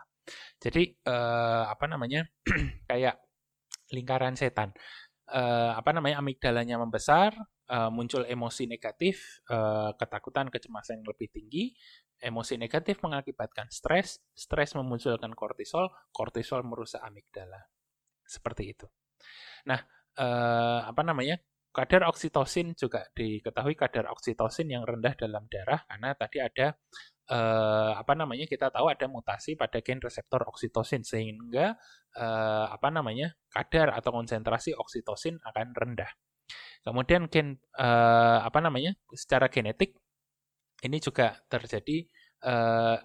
Jadi 0.62 0.94
eh, 0.94 1.64
apa 1.66 1.90
namanya? 1.90 2.22
kayak 2.90 3.18
lingkaran 3.92 4.38
setan. 4.40 4.72
Uh, 5.32 5.72
apa 5.80 5.96
namanya 5.96 6.20
amigdalanya 6.20 6.76
membesar, 6.76 7.32
uh, 7.72 7.88
muncul 7.88 8.28
emosi 8.28 8.68
negatif, 8.68 9.40
uh, 9.48 9.96
ketakutan, 9.96 10.52
kecemasan 10.52 11.00
yang 11.00 11.08
lebih 11.08 11.32
tinggi. 11.32 11.72
Emosi 12.22 12.60
negatif 12.60 13.02
mengakibatkan 13.02 13.72
stres, 13.72 14.22
stres 14.36 14.76
memunculkan 14.78 15.34
kortisol, 15.34 15.90
kortisol 16.14 16.62
merusak 16.68 17.02
amigdala. 17.02 17.72
Seperti 18.28 18.76
itu. 18.76 18.86
Nah, 19.66 19.80
uh, 20.20 20.86
apa 20.86 21.02
namanya? 21.02 21.40
Kadar 21.72 22.04
oksitosin 22.12 22.76
juga 22.76 23.08
diketahui 23.16 23.80
kadar 23.80 24.12
oksitosin 24.12 24.68
yang 24.68 24.84
rendah 24.84 25.16
dalam 25.16 25.48
darah 25.48 25.80
karena 25.88 26.12
tadi 26.20 26.44
ada 26.44 26.76
eh, 27.32 27.92
apa 27.96 28.14
namanya 28.14 28.46
kita 28.46 28.68
tahu 28.68 28.92
ada 28.92 29.08
mutasi 29.08 29.56
pada 29.56 29.80
gen 29.80 30.04
reseptor 30.04 30.44
oksitosin 30.52 31.08
sehingga 31.08 31.80
eh, 32.20 32.66
apa 32.68 32.92
namanya 32.92 33.32
kadar 33.48 33.96
atau 33.96 34.12
konsentrasi 34.12 34.76
oksitosin 34.76 35.40
akan 35.40 35.68
rendah. 35.72 36.12
Kemudian 36.84 37.32
gen 37.32 37.56
eh, 37.80 38.40
apa 38.44 38.60
namanya 38.60 38.92
secara 39.16 39.48
genetik 39.48 39.96
ini 40.84 40.98
juga 41.00 41.40
terjadi 41.48 42.04
eh, 42.44 42.98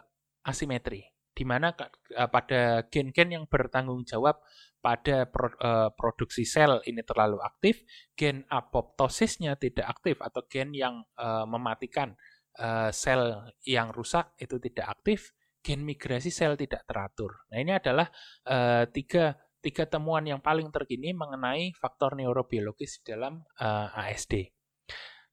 asimetri 0.42 1.06
di 1.36 1.44
mana 1.44 1.70
eh, 1.76 2.28
pada 2.32 2.82
gen-gen 2.88 3.30
yang 3.36 3.44
bertanggung 3.46 4.02
jawab 4.08 4.40
pada 4.86 5.26
uh, 5.26 5.90
produksi 5.98 6.46
sel 6.46 6.78
ini 6.86 7.02
terlalu 7.02 7.42
aktif, 7.42 7.82
gen 8.14 8.46
apoptosisnya 8.46 9.58
tidak 9.58 9.98
aktif 9.98 10.22
atau 10.22 10.46
gen 10.46 10.70
yang 10.70 11.02
uh, 11.18 11.42
mematikan 11.42 12.14
uh, 12.58 12.90
sel 12.92 13.52
yang 13.64 13.92
rusak 13.92 14.36
itu 14.40 14.56
tidak 14.58 14.98
aktif, 15.00 15.32
gen 15.60 15.82
migrasi 15.84 16.32
sel 16.32 16.56
tidak 16.56 16.84
teratur. 16.84 17.46
Nah 17.52 17.58
ini 17.60 17.72
adalah 17.76 18.08
uh, 18.48 18.84
tiga 18.90 19.36
tiga 19.60 19.84
temuan 19.88 20.22
yang 20.22 20.38
paling 20.38 20.70
terkini 20.70 21.10
mengenai 21.10 21.74
faktor 21.74 22.14
neurobiologis 22.14 23.02
dalam 23.02 23.42
uh, 23.58 23.90
ASD. 23.98 24.52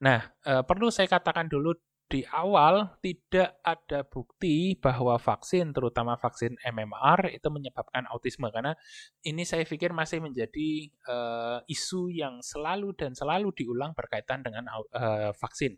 Nah, 0.03 0.19
perlu 0.43 0.91
saya 0.91 1.07
katakan 1.07 1.47
dulu 1.47 1.71
di 2.07 2.21
awal 2.29 2.93
tidak 3.01 3.57
ada 3.65 4.05
bukti 4.05 4.77
bahwa 4.77 5.17
vaksin, 5.17 5.73
terutama 5.73 6.13
vaksin 6.19 6.53
MMR, 6.61 7.33
itu 7.33 7.47
menyebabkan 7.49 8.05
autisme 8.11 8.53
karena 8.53 8.77
ini 9.25 9.41
saya 9.47 9.65
pikir 9.65 9.95
masih 9.95 10.21
menjadi 10.21 10.93
uh, 11.09 11.59
isu 11.65 12.13
yang 12.13 12.43
selalu 12.45 12.93
dan 12.93 13.17
selalu 13.17 13.49
diulang 13.57 13.97
berkaitan 13.97 14.45
dengan 14.45 14.69
uh, 14.69 15.33
vaksin, 15.33 15.73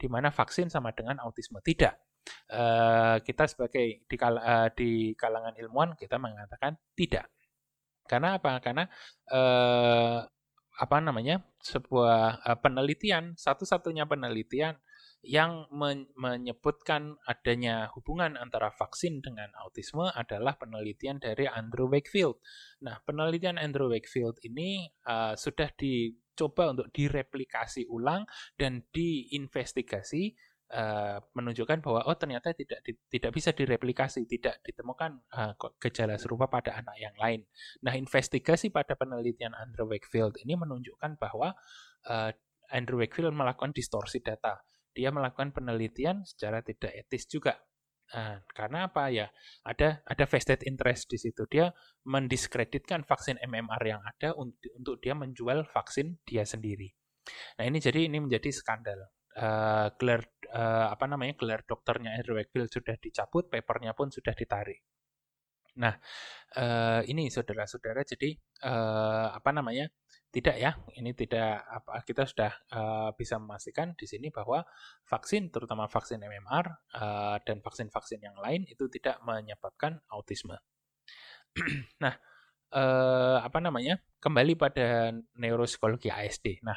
di 0.00 0.06
mana 0.10 0.34
vaksin 0.34 0.66
sama 0.72 0.90
dengan 0.90 1.22
autisme 1.22 1.62
tidak. 1.62 2.00
Uh, 2.50 3.22
kita 3.22 3.46
sebagai 3.46 4.02
di, 4.10 4.16
kal 4.18 4.34
uh, 4.42 4.66
di 4.74 5.14
kalangan 5.14 5.54
ilmuwan 5.54 5.94
kita 5.94 6.18
mengatakan 6.18 6.74
tidak. 6.98 7.30
Karena 8.10 8.42
apa? 8.42 8.58
Karena 8.58 8.90
uh, 9.30 10.26
apa 10.76 10.96
namanya 11.00 11.40
sebuah 11.62 12.42
penelitian 12.60 13.32
satu-satunya 13.32 14.04
penelitian 14.04 14.76
yang 15.26 15.66
menyebutkan 16.14 17.18
adanya 17.26 17.90
hubungan 17.98 18.38
antara 18.38 18.70
vaksin 18.70 19.18
dengan 19.18 19.50
autisme 19.58 20.06
adalah 20.14 20.54
penelitian 20.54 21.18
dari 21.18 21.50
Andrew 21.50 21.90
Wakefield. 21.90 22.38
Nah, 22.86 23.02
penelitian 23.02 23.58
Andrew 23.58 23.90
Wakefield 23.90 24.38
ini 24.46 24.86
uh, 25.10 25.34
sudah 25.34 25.74
dicoba 25.74 26.70
untuk 26.70 26.94
direplikasi 26.94 27.90
ulang 27.90 28.22
dan 28.54 28.86
diinvestigasi 28.94 30.38
uh, 30.70 31.18
menunjukkan 31.34 31.82
bahwa 31.82 32.06
oh 32.06 32.14
ternyata 32.14 32.54
tidak 32.54 32.86
di, 32.86 32.94
tidak 33.10 33.34
bisa 33.34 33.50
direplikasi, 33.50 34.30
tidak 34.30 34.62
ditemukan 34.62 35.26
uh, 35.34 35.58
gejala 35.82 36.22
serupa 36.22 36.46
pada 36.46 36.78
anak 36.78 36.94
yang 37.02 37.18
lain. 37.18 37.42
Nah, 37.82 37.98
investigasi 37.98 38.70
pada 38.70 38.94
penelitian 38.94 39.58
Andrew 39.58 39.90
Wakefield 39.90 40.38
ini 40.46 40.54
menunjukkan 40.54 41.18
bahwa 41.18 41.58
uh, 42.06 42.30
Andrew 42.70 43.02
Wakefield 43.02 43.34
melakukan 43.34 43.74
distorsi 43.74 44.22
data 44.22 44.62
dia 44.96 45.12
melakukan 45.12 45.52
penelitian 45.52 46.24
secara 46.24 46.64
tidak 46.64 46.96
etis 46.96 47.28
juga. 47.28 47.60
Nah, 48.16 48.40
karena 48.48 48.88
apa 48.88 49.12
ya? 49.12 49.28
Ada 49.66 50.00
ada 50.08 50.24
vested 50.24 50.64
interest 50.64 51.12
di 51.12 51.18
situ. 51.20 51.44
Dia 51.50 51.68
mendiskreditkan 52.08 53.04
vaksin 53.04 53.36
MMR 53.44 53.82
yang 53.84 54.00
ada 54.00 54.32
untuk, 54.32 54.72
untuk 54.78 54.96
dia 55.04 55.12
menjual 55.12 55.68
vaksin 55.68 56.16
dia 56.24 56.48
sendiri. 56.48 56.88
Nah, 57.60 57.64
ini 57.68 57.78
jadi 57.82 58.08
ini 58.08 58.24
menjadi 58.24 58.48
skandal. 58.48 59.12
Uh, 59.36 59.92
gelar 60.00 60.24
uh, 60.48 60.88
apa 60.88 61.04
namanya 61.04 61.36
gelar 61.36 61.60
dokternya 61.68 62.16
Andrew 62.16 62.40
Wakefield 62.40 62.72
sudah 62.72 62.96
dicabut, 62.96 63.52
papernya 63.52 63.92
pun 63.92 64.08
sudah 64.08 64.32
ditarik. 64.32 64.80
Nah, 65.76 65.92
uh, 66.56 67.04
ini 67.04 67.28
saudara-saudara, 67.28 68.00
jadi 68.08 68.32
uh, 68.64 69.36
apa 69.36 69.50
namanya? 69.52 69.92
Tidak 70.36 70.52
ya, 70.60 70.76
ini 71.00 71.16
tidak 71.16 71.64
apa 71.64 72.04
kita 72.04 72.28
sudah 72.28 72.52
uh, 72.68 73.08
bisa 73.16 73.40
memastikan 73.40 73.96
di 73.96 74.04
sini 74.04 74.28
bahwa 74.28 74.68
vaksin 75.08 75.48
terutama 75.48 75.88
vaksin 75.88 76.20
MMR 76.20 76.92
uh, 76.92 77.40
dan 77.40 77.64
vaksin-vaksin 77.64 78.20
yang 78.20 78.36
lain 78.36 78.68
itu 78.68 78.84
tidak 78.92 79.16
menyebabkan 79.24 79.96
autisme. 80.12 80.60
nah, 82.04 82.20
uh, 82.68 83.40
apa 83.40 83.64
namanya? 83.64 83.96
Kembali 84.20 84.60
pada 84.60 85.08
neuropsikologi 85.40 86.12
ASD. 86.12 86.60
Nah, 86.60 86.76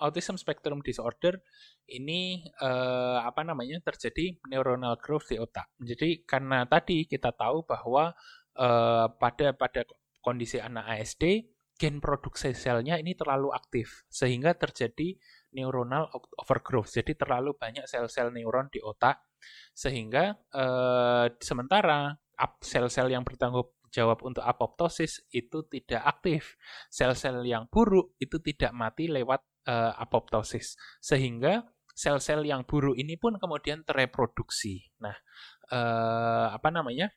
autism 0.00 0.40
spectrum 0.40 0.80
disorder 0.80 1.44
ini 1.92 2.40
uh, 2.64 3.20
apa 3.20 3.44
namanya 3.44 3.84
terjadi 3.84 4.40
neuronal 4.48 4.96
growth 4.96 5.28
di 5.28 5.36
otak. 5.36 5.68
Jadi 5.76 6.24
karena 6.24 6.64
tadi 6.64 7.04
kita 7.04 7.36
tahu 7.36 7.68
bahwa 7.68 8.16
uh, 8.56 9.12
pada 9.12 9.52
pada 9.52 9.84
kondisi 10.24 10.56
anak 10.56 10.88
ASD 10.88 11.57
gen 11.78 12.02
produksi 12.02 12.52
selnya 12.52 12.98
ini 12.98 13.14
terlalu 13.14 13.54
aktif 13.54 14.04
sehingga 14.10 14.58
terjadi 14.58 15.14
neuronal 15.54 16.10
overgrowth. 16.36 16.90
Jadi 16.90 17.14
terlalu 17.14 17.54
banyak 17.54 17.86
sel-sel 17.86 18.34
neuron 18.34 18.66
di 18.68 18.82
otak 18.82 19.22
sehingga 19.72 20.34
eh, 20.34 21.26
sementara 21.38 22.18
sel-sel 22.60 23.08
yang 23.14 23.22
bertanggung 23.22 23.70
jawab 23.88 24.20
untuk 24.26 24.44
apoptosis 24.44 25.24
itu 25.32 25.64
tidak 25.70 26.02
aktif. 26.04 26.58
Sel-sel 26.92 27.40
yang 27.46 27.70
buruk 27.70 28.18
itu 28.20 28.42
tidak 28.42 28.74
mati 28.74 29.06
lewat 29.08 29.40
eh, 29.70 29.92
apoptosis 29.96 30.74
sehingga 30.98 31.62
sel-sel 31.94 32.46
yang 32.46 32.66
buruk 32.66 32.98
ini 32.98 33.14
pun 33.18 33.38
kemudian 33.38 33.86
tereproduksi. 33.86 34.82
Nah, 34.98 35.14
eh, 35.70 36.46
apa 36.52 36.68
namanya? 36.74 37.08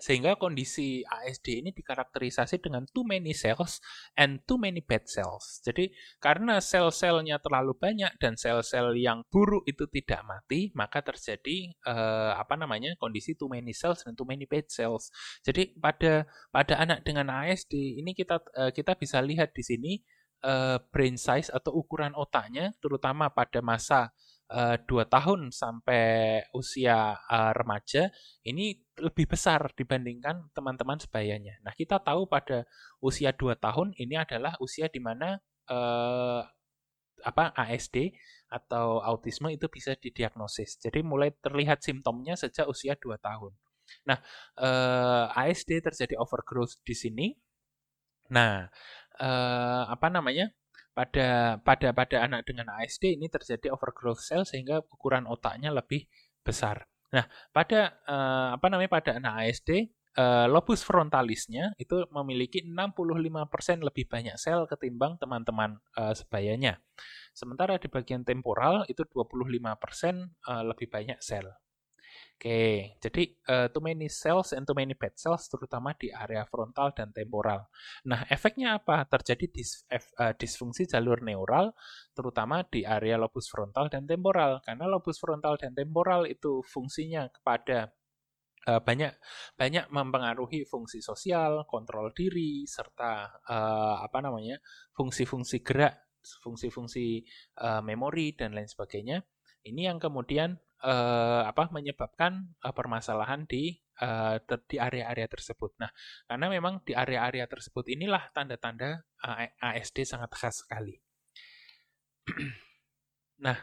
Sehingga 0.00 0.40
kondisi 0.40 1.04
ASD 1.04 1.60
ini 1.60 1.70
dikarakterisasi 1.76 2.58
dengan 2.58 2.88
too 2.88 3.04
many 3.04 3.36
cells 3.36 3.84
and 4.16 4.40
too 4.48 4.56
many 4.56 4.80
bad 4.80 5.04
cells. 5.04 5.60
Jadi 5.60 5.92
karena 6.18 6.58
sel-selnya 6.58 7.36
terlalu 7.38 7.76
banyak 7.76 8.16
dan 8.16 8.40
sel-sel 8.40 8.96
yang 8.96 9.22
buruk 9.28 9.68
itu 9.68 9.84
tidak 9.92 10.24
mati, 10.24 10.72
maka 10.72 11.04
terjadi 11.04 11.76
uh, 11.84 12.34
apa 12.40 12.56
namanya 12.56 12.96
kondisi 12.96 13.36
too 13.36 13.52
many 13.52 13.76
cells 13.76 14.00
dan 14.02 14.16
too 14.16 14.24
many 14.24 14.48
bad 14.48 14.66
cells. 14.72 15.12
Jadi 15.44 15.76
pada 15.76 16.24
pada 16.48 16.74
anak 16.80 17.04
dengan 17.04 17.28
ASD 17.28 18.00
ini 18.00 18.16
kita 18.16 18.40
uh, 18.56 18.72
kita 18.72 18.96
bisa 18.96 19.20
lihat 19.20 19.52
di 19.52 19.62
sini 19.62 19.92
uh, 20.44 20.80
brain 20.90 21.20
size 21.20 21.52
atau 21.52 21.76
ukuran 21.76 22.16
otaknya, 22.16 22.72
terutama 22.80 23.28
pada 23.28 23.60
masa 23.60 24.12
uh, 24.50 24.76
2 24.84 25.06
tahun 25.06 25.40
sampai 25.54 26.42
usia 26.52 27.16
uh, 27.16 27.52
remaja 27.54 28.10
ini 28.44 28.82
lebih 28.98 29.30
besar 29.30 29.70
dibandingkan 29.72 30.50
teman-teman 30.52 31.00
sebayanya. 31.00 31.56
Nah, 31.64 31.72
kita 31.72 32.02
tahu 32.02 32.28
pada 32.28 32.66
usia 33.00 33.32
2 33.32 33.56
tahun 33.56 33.96
ini 33.96 34.18
adalah 34.20 34.58
usia 34.60 34.90
di 34.90 35.00
mana 35.00 35.40
uh, 35.70 36.42
apa 37.20 37.52
ASD 37.56 38.16
atau 38.50 38.98
autisme 39.04 39.52
itu 39.52 39.70
bisa 39.70 39.94
didiagnosis. 39.94 40.80
Jadi 40.82 41.04
mulai 41.06 41.30
terlihat 41.38 41.84
simptomnya 41.84 42.34
sejak 42.34 42.66
usia 42.66 42.98
2 42.98 43.16
tahun. 43.20 43.52
Nah, 44.06 44.18
eh, 44.58 45.24
ASD 45.40 45.82
terjadi 45.82 46.14
overgrowth 46.18 46.78
di 46.82 46.94
sini. 46.94 47.26
Nah, 48.34 48.66
eh, 49.20 49.82
apa 49.86 50.06
namanya? 50.10 50.50
Pada 50.90 51.56
pada 51.62 51.94
pada 51.94 52.16
anak 52.26 52.44
dengan 52.44 52.66
ASD 52.76 53.16
ini 53.16 53.30
terjadi 53.30 53.70
overgrowth 53.70 54.20
sel 54.20 54.42
sehingga 54.42 54.82
ukuran 54.90 55.24
otaknya 55.30 55.70
lebih 55.70 56.10
besar. 56.42 56.84
Nah, 57.10 57.26
pada 57.54 57.94
eh, 58.06 58.48
apa 58.58 58.66
namanya 58.70 58.90
pada 58.90 59.10
anak 59.18 59.34
ASD 59.46 59.70
eh, 60.18 60.46
lobus 60.50 60.82
frontalisnya 60.82 61.74
itu 61.78 62.06
memiliki 62.10 62.62
65% 62.66 63.86
lebih 63.86 64.10
banyak 64.10 64.36
sel 64.38 64.66
ketimbang 64.66 65.18
teman-teman 65.18 65.78
eh, 65.98 66.14
sebayanya. 66.14 66.78
Sementara 67.30 67.78
di 67.78 67.86
bagian 67.86 68.26
temporal 68.26 68.84
itu 68.90 69.06
25% 69.06 69.30
uh, 70.50 70.62
lebih 70.66 70.90
banyak 70.90 71.18
sel. 71.22 71.46
Oke, 72.40 72.96
jadi 73.04 73.36
uh, 73.52 73.68
too 73.68 73.84
many 73.84 74.08
cells 74.08 74.56
and 74.56 74.64
too 74.64 74.72
many 74.72 74.96
bad 74.96 75.12
cells 75.12 75.44
terutama 75.44 75.92
di 75.92 76.08
area 76.08 76.48
frontal 76.48 76.88
dan 76.96 77.12
temporal. 77.12 77.68
Nah, 78.08 78.24
efeknya 78.32 78.80
apa? 78.80 79.04
Terjadi 79.04 79.44
dis, 79.52 79.84
uh, 79.92 80.32
disfungsi 80.32 80.88
jalur 80.88 81.20
neural 81.20 81.76
terutama 82.16 82.64
di 82.64 82.80
area 82.80 83.20
lobus 83.20 83.44
frontal 83.44 83.92
dan 83.92 84.08
temporal. 84.08 84.64
Karena 84.64 84.88
lobus 84.88 85.20
frontal 85.20 85.60
dan 85.60 85.76
temporal 85.76 86.24
itu 86.24 86.64
fungsinya 86.64 87.28
kepada 87.28 87.92
uh, 88.72 88.80
banyak 88.80 89.12
banyak 89.60 89.92
mempengaruhi 89.92 90.64
fungsi 90.64 91.04
sosial, 91.04 91.68
kontrol 91.68 92.08
diri 92.16 92.64
serta 92.64 93.36
uh, 93.52 94.00
apa 94.00 94.16
namanya? 94.24 94.56
fungsi-fungsi 94.96 95.60
gerak 95.60 96.08
fungsi-fungsi 96.40 97.20
uh, 97.60 97.84
memori 97.84 98.32
dan 98.32 98.56
lain 98.56 98.64
sebagainya. 98.64 99.28
Ini 99.60 99.92
yang 99.92 100.00
kemudian 100.00 100.56
uh, 100.84 101.42
apa 101.46 101.68
menyebabkan 101.72 102.52
uh, 102.64 102.72
permasalahan 102.72 103.44
di 103.44 103.76
uh, 104.00 104.40
di 104.66 104.76
area-area 104.80 105.28
tersebut. 105.28 105.76
Nah, 105.80 105.90
karena 106.28 106.46
memang 106.48 106.80
di 106.84 106.96
area-area 106.96 107.44
tersebut 107.46 107.88
inilah 107.92 108.32
tanda-tanda 108.32 109.04
uh, 109.24 109.46
ASD 109.60 110.04
sangat 110.08 110.32
khas 110.32 110.64
sekali. 110.64 110.96
nah, 113.44 113.56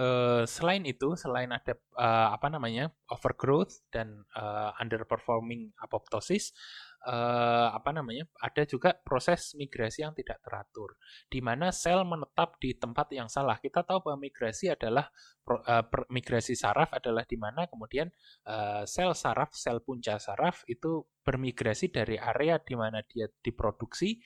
uh, 0.00 0.42
selain 0.48 0.80
itu, 0.88 1.12
selain 1.12 1.52
ada 1.52 1.76
uh, 2.00 2.32
apa 2.32 2.48
namanya 2.48 2.88
overgrowth 3.12 3.84
dan 3.92 4.24
uh, 4.32 4.72
underperforming 4.80 5.76
apoptosis, 5.76 6.56
uh, 7.04 7.68
apa 7.76 7.92
namanya 7.92 8.24
ada 8.40 8.64
juga 8.64 8.96
proses 8.96 9.52
migrasi 9.52 10.04
yang 10.04 10.16
tidak 10.16 10.40
teratur 10.40 10.96
di 11.28 11.44
mana 11.44 11.68
sel 11.68 12.08
menetap 12.08 12.56
di 12.56 12.72
tempat 12.72 13.12
yang 13.12 13.28
salah. 13.28 13.60
Kita 13.60 13.84
tahu 13.84 14.00
bahwa 14.08 14.24
migrasi 14.24 14.72
adalah 14.72 15.12
uh, 15.48 15.84
migrasi 16.08 16.56
saraf 16.56 16.96
adalah 16.96 17.28
di 17.28 17.36
mana 17.36 17.68
kemudian 17.68 18.08
uh, 18.48 18.88
sel 18.88 19.12
saraf 19.12 19.52
sel 19.52 19.84
punca 19.84 20.16
saraf 20.16 20.64
itu 20.64 21.04
bermigrasi 21.20 21.92
dari 21.92 22.16
area 22.16 22.56
di 22.56 22.74
mana 22.76 23.04
dia 23.04 23.28
diproduksi 23.28 24.16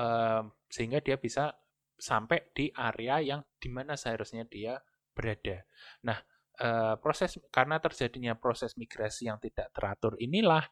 uh, 0.00 0.48
sehingga 0.72 1.04
dia 1.04 1.20
bisa 1.20 1.52
sampai 2.00 2.48
di 2.56 2.72
area 2.72 3.20
yang 3.20 3.44
di 3.60 3.68
mana 3.68 3.92
seharusnya 3.92 4.48
dia 4.48 4.80
berada 5.12 5.66
nah 6.02 6.18
uh, 6.60 6.94
proses 7.00 7.40
karena 7.48 7.80
terjadinya 7.80 8.36
proses 8.36 8.76
migrasi 8.76 9.26
yang 9.26 9.40
tidak 9.40 9.72
teratur 9.72 10.14
inilah 10.20 10.62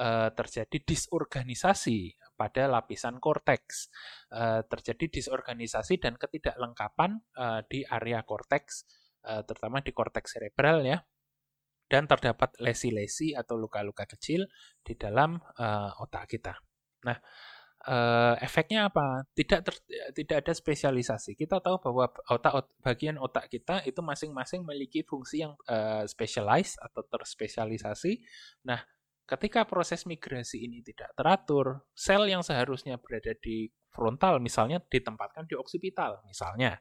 uh, 0.00 0.32
terjadi 0.32 0.80
disorganisasi 0.82 2.16
pada 2.34 2.66
lapisan 2.66 3.22
korteks. 3.22 3.88
Uh, 4.32 4.66
terjadi 4.66 5.06
disorganisasi 5.20 6.02
dan 6.02 6.18
ketidaklengkapan 6.18 7.22
uh, 7.38 7.62
di 7.68 7.86
area 7.86 8.26
korteks, 8.26 8.84
uh, 9.28 9.46
terutama 9.46 9.80
di 9.80 9.94
korteks 9.94 10.34
cerebral 10.34 10.82
ya. 10.82 10.98
Dan 11.84 12.08
terdapat 12.10 12.56
lesi-lesi 12.58 13.36
atau 13.36 13.60
luka-luka 13.60 14.08
kecil 14.08 14.48
di 14.82 14.96
dalam 14.98 15.36
uh, 15.36 15.92
otak 16.02 16.26
kita. 16.26 16.56
Nah, 17.04 17.14
uh, 17.88 18.34
efeknya 18.40 18.88
apa? 18.88 19.28
Tidak 19.32 19.60
ter, 19.60 19.74
tidak 20.16 20.36
ada 20.44 20.52
spesialisasi. 20.52 21.36
Kita 21.36 21.60
tahu 21.60 21.80
bahwa 21.80 22.10
otak 22.32 22.68
bagian 22.80 23.16
otak 23.20 23.52
kita 23.52 23.84
itu 23.84 24.00
masing-masing 24.00 24.64
memiliki 24.64 25.04
fungsi 25.04 25.44
yang 25.44 25.52
uh, 25.68 26.04
specialized 26.08 26.80
atau 26.80 27.04
terspesialisasi. 27.04 28.20
Nah, 28.68 28.80
ketika 29.24 29.64
proses 29.64 30.04
migrasi 30.04 30.64
ini 30.64 30.80
tidak 30.84 31.12
teratur, 31.16 31.84
sel 31.92 32.28
yang 32.28 32.44
seharusnya 32.44 33.00
berada 33.00 33.32
di 33.40 33.68
frontal 33.92 34.42
misalnya 34.42 34.82
ditempatkan 34.82 35.46
di 35.46 35.54
oksipital 35.54 36.24
misalnya. 36.26 36.80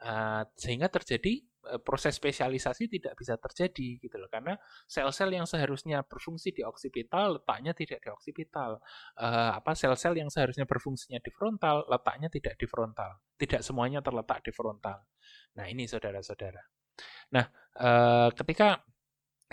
Uh, 0.00 0.48
sehingga 0.56 0.88
terjadi 0.88 1.44
proses 1.84 2.16
spesialisasi 2.16 2.88
tidak 2.88 3.14
bisa 3.16 3.36
terjadi 3.36 4.00
gitu 4.00 4.16
loh. 4.16 4.28
Karena 4.32 4.56
sel-sel 4.88 5.30
yang 5.32 5.44
seharusnya 5.44 6.02
berfungsi 6.04 6.56
di 6.56 6.62
oksipital 6.64 7.40
letaknya 7.40 7.72
tidak 7.76 8.00
di 8.02 8.08
oksipital. 8.10 8.80
Uh, 9.16 9.56
apa 9.56 9.76
sel-sel 9.76 10.16
yang 10.16 10.28
seharusnya 10.28 10.64
berfungsinya 10.64 11.20
di 11.20 11.30
frontal 11.32 11.84
letaknya 11.86 12.28
tidak 12.32 12.56
di 12.56 12.66
frontal. 12.66 13.20
Tidak 13.36 13.60
semuanya 13.64 14.00
terletak 14.00 14.44
di 14.44 14.52
frontal. 14.52 15.04
Nah 15.56 15.66
ini 15.68 15.84
saudara-saudara. 15.86 16.62
Nah 17.32 17.44
uh, 17.80 18.28
ketika 18.34 18.80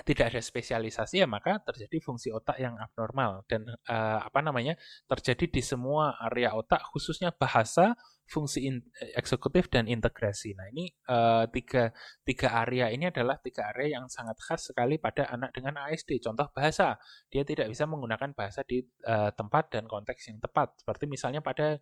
tidak 0.06 0.30
ada 0.30 0.41
spesialisasi 0.41 1.26
ya 1.26 1.28
maka 1.30 1.58
terjadi 1.66 1.98
fungsi 1.98 2.30
otak 2.30 2.62
yang 2.62 2.78
abnormal 2.78 3.41
dan 3.50 3.66
uh, 3.89 4.22
apa 4.22 4.45
namanya 4.45 4.78
terjadi 5.10 5.50
di 5.50 5.62
semua 5.66 6.14
area 6.22 6.54
otak 6.54 6.86
khususnya 6.93 7.34
bahasa 7.34 7.98
fungsi 8.28 8.68
in, 8.68 8.84
eksekutif 9.16 9.72
dan 9.72 9.88
integrasi. 9.88 10.54
Nah 10.54 10.68
ini 10.70 10.91
uh, 11.08 11.48
tiga 11.50 11.95
tiga 12.28 12.60
area 12.62 12.91
ini 12.91 13.08
adalah 13.10 13.39
tiga 13.39 13.72
area 13.74 13.98
yang 13.98 14.06
sangat 14.12 14.38
khas 14.43 14.70
sekali 14.70 15.00
pada 15.00 15.32
anak 15.32 15.56
dengan 15.56 15.80
ASD. 15.88 16.20
Contoh 16.20 16.52
bahasa 16.52 17.00
dia 17.32 17.48
tidak 17.48 17.72
bisa 17.72 17.88
menggunakan 17.88 18.36
bahasa 18.36 18.62
di 18.68 18.84
uh, 19.08 19.32
tempat 19.32 19.74
dan 19.74 19.88
konteks 19.88 20.28
yang 20.30 20.43
tepat. 20.43 20.76
Seperti 20.78 21.08
misalnya 21.08 21.39
pada 21.39 21.80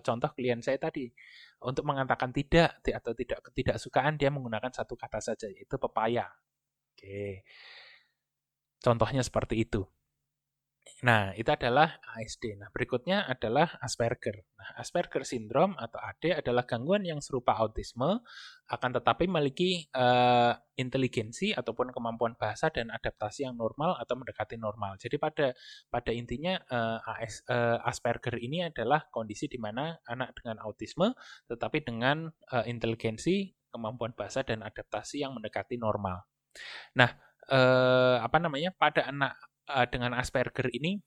contoh 0.00 0.30
klien 0.32 0.56
saya 0.64 0.80
tadi 0.80 1.04
untuk 1.60 1.84
mengatakan 1.84 2.32
tidak 2.32 2.80
atau 2.80 3.12
tidak 3.12 3.44
ketidaksukaan 3.44 4.16
dia 4.16 4.32
menggunakan 4.32 4.72
satu 4.72 4.96
kata 4.96 5.20
saja 5.20 5.52
yaitu 5.52 5.76
pepaya 5.76 6.24
Oke. 6.98 7.46
Contohnya 8.82 9.22
seperti 9.22 9.62
itu. 9.62 9.86
Nah, 11.06 11.30
itu 11.38 11.46
adalah 11.46 12.02
ASD. 12.18 12.58
Nah, 12.58 12.74
berikutnya 12.74 13.22
adalah 13.30 13.78
Asperger. 13.78 14.42
Nah, 14.58 14.82
Asperger 14.82 15.22
syndrome 15.22 15.78
atau 15.78 16.02
AD 16.02 16.42
adalah 16.42 16.66
gangguan 16.66 17.06
yang 17.06 17.22
serupa 17.22 17.54
autisme, 17.54 18.18
akan 18.66 18.90
tetapi 18.98 19.30
memiliki 19.30 19.86
uh, 19.94 20.58
inteligensi 20.74 21.54
ataupun 21.54 21.94
kemampuan 21.94 22.34
bahasa 22.34 22.74
dan 22.74 22.90
adaptasi 22.90 23.46
yang 23.46 23.54
normal 23.54 23.94
atau 23.94 24.18
mendekati 24.18 24.58
normal. 24.58 24.98
Jadi 24.98 25.22
pada 25.22 25.54
pada 25.86 26.10
intinya 26.10 26.58
uh, 26.66 26.98
AS, 27.14 27.46
uh, 27.46 27.78
Asperger 27.86 28.34
ini 28.42 28.66
adalah 28.66 29.06
kondisi 29.14 29.46
di 29.46 29.62
mana 29.62 29.94
anak 30.02 30.34
dengan 30.42 30.58
autisme, 30.66 31.14
tetapi 31.46 31.78
dengan 31.86 32.26
uh, 32.50 32.66
inteligensi, 32.66 33.54
kemampuan 33.70 34.18
bahasa 34.18 34.42
dan 34.42 34.66
adaptasi 34.66 35.22
yang 35.22 35.30
mendekati 35.30 35.78
normal. 35.78 36.26
Nah, 36.96 37.10
eh, 37.48 38.16
apa 38.20 38.38
namanya 38.42 38.70
pada 38.76 39.08
anak 39.08 39.32
eh, 39.68 39.86
dengan 39.90 40.16
Asperger 40.16 40.68
ini 40.72 41.00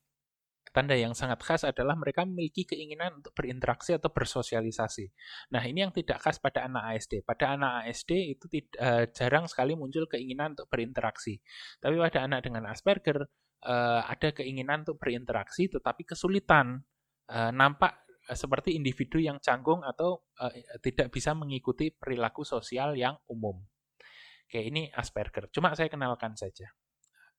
tanda 0.72 0.95
yang 0.95 1.12
sangat 1.12 1.43
khas 1.43 1.62
adalah 1.68 1.99
mereka 1.99 2.24
memiliki 2.24 2.64
keinginan 2.64 3.20
untuk 3.20 3.36
berinteraksi 3.36 3.91
atau 3.91 4.08
bersosialisasi. 4.08 5.12
Nah, 5.52 5.62
ini 5.68 5.84
yang 5.84 5.91
tidak 5.91 6.24
khas 6.24 6.39
pada 6.39 6.64
anak 6.64 6.95
ASD. 6.95 7.28
Pada 7.28 7.60
anak 7.60 7.72
ASD 7.86 8.12
itu 8.38 8.45
tidak, 8.47 8.72
uh, 8.80 9.04
jarang 9.12 9.45
sekali 9.52 9.76
muncul 9.76 10.08
keinginan 10.08 10.56
untuk 10.56 10.72
berinteraksi. 10.72 11.43
Tapi 11.84 11.99
pada 11.99 12.24
anak 12.24 12.47
dengan 12.47 12.72
Asperger 12.72 13.28
uh, 13.68 14.02
ada 14.08 14.32
keinginan 14.32 14.88
untuk 14.88 14.97
berinteraksi 14.97 15.68
tetapi 15.68 16.08
kesulitan. 16.08 16.82
Uh, 17.32 17.52
nampak 17.52 17.95
uh, 18.28 18.36
seperti 18.36 18.76
individu 18.76 19.20
yang 19.20 19.43
canggung 19.43 19.84
atau 19.84 20.24
uh, 20.39 20.52
tidak 20.80 21.12
bisa 21.12 21.36
mengikuti 21.36 21.91
perilaku 21.91 22.47
sosial 22.47 22.95
yang 22.95 23.20
umum. 23.28 23.60
Oke, 24.52 24.68
ini 24.68 24.91
Asperger. 24.91 25.47
Cuma 25.47 25.72
saya 25.80 25.88
kenalkan 25.88 26.36
saja. 26.36 26.68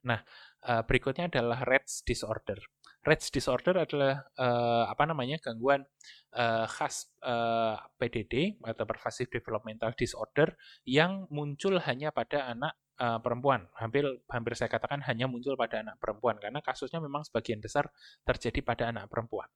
Nah, 0.08 0.24
uh, 0.64 0.80
berikutnya 0.80 1.28
adalah 1.28 1.60
Rett's 1.60 2.00
disorder. 2.00 2.56
Rett's 3.04 3.28
disorder 3.28 3.84
adalah 3.84 4.24
uh, 4.40 4.88
apa 4.88 5.04
namanya 5.04 5.36
gangguan 5.36 5.84
uh, 6.32 6.64
khas 6.64 7.12
uh, 7.20 7.76
PDD 8.00 8.56
atau 8.64 8.88
pervasive 8.88 9.28
developmental 9.28 9.92
disorder 9.92 10.56
yang 10.88 11.28
muncul 11.28 11.76
hanya 11.84 12.16
pada 12.16 12.48
anak 12.48 12.80
uh, 12.96 13.20
perempuan. 13.20 13.68
Hampir 13.76 14.08
hampir 14.32 14.56
saya 14.56 14.72
katakan 14.72 15.04
hanya 15.04 15.28
muncul 15.28 15.52
pada 15.52 15.84
anak 15.84 16.00
perempuan 16.00 16.40
karena 16.40 16.64
kasusnya 16.64 16.96
memang 16.96 17.28
sebagian 17.28 17.60
besar 17.60 17.92
terjadi 18.24 18.64
pada 18.64 18.88
anak 18.88 19.12
perempuan. 19.12 19.52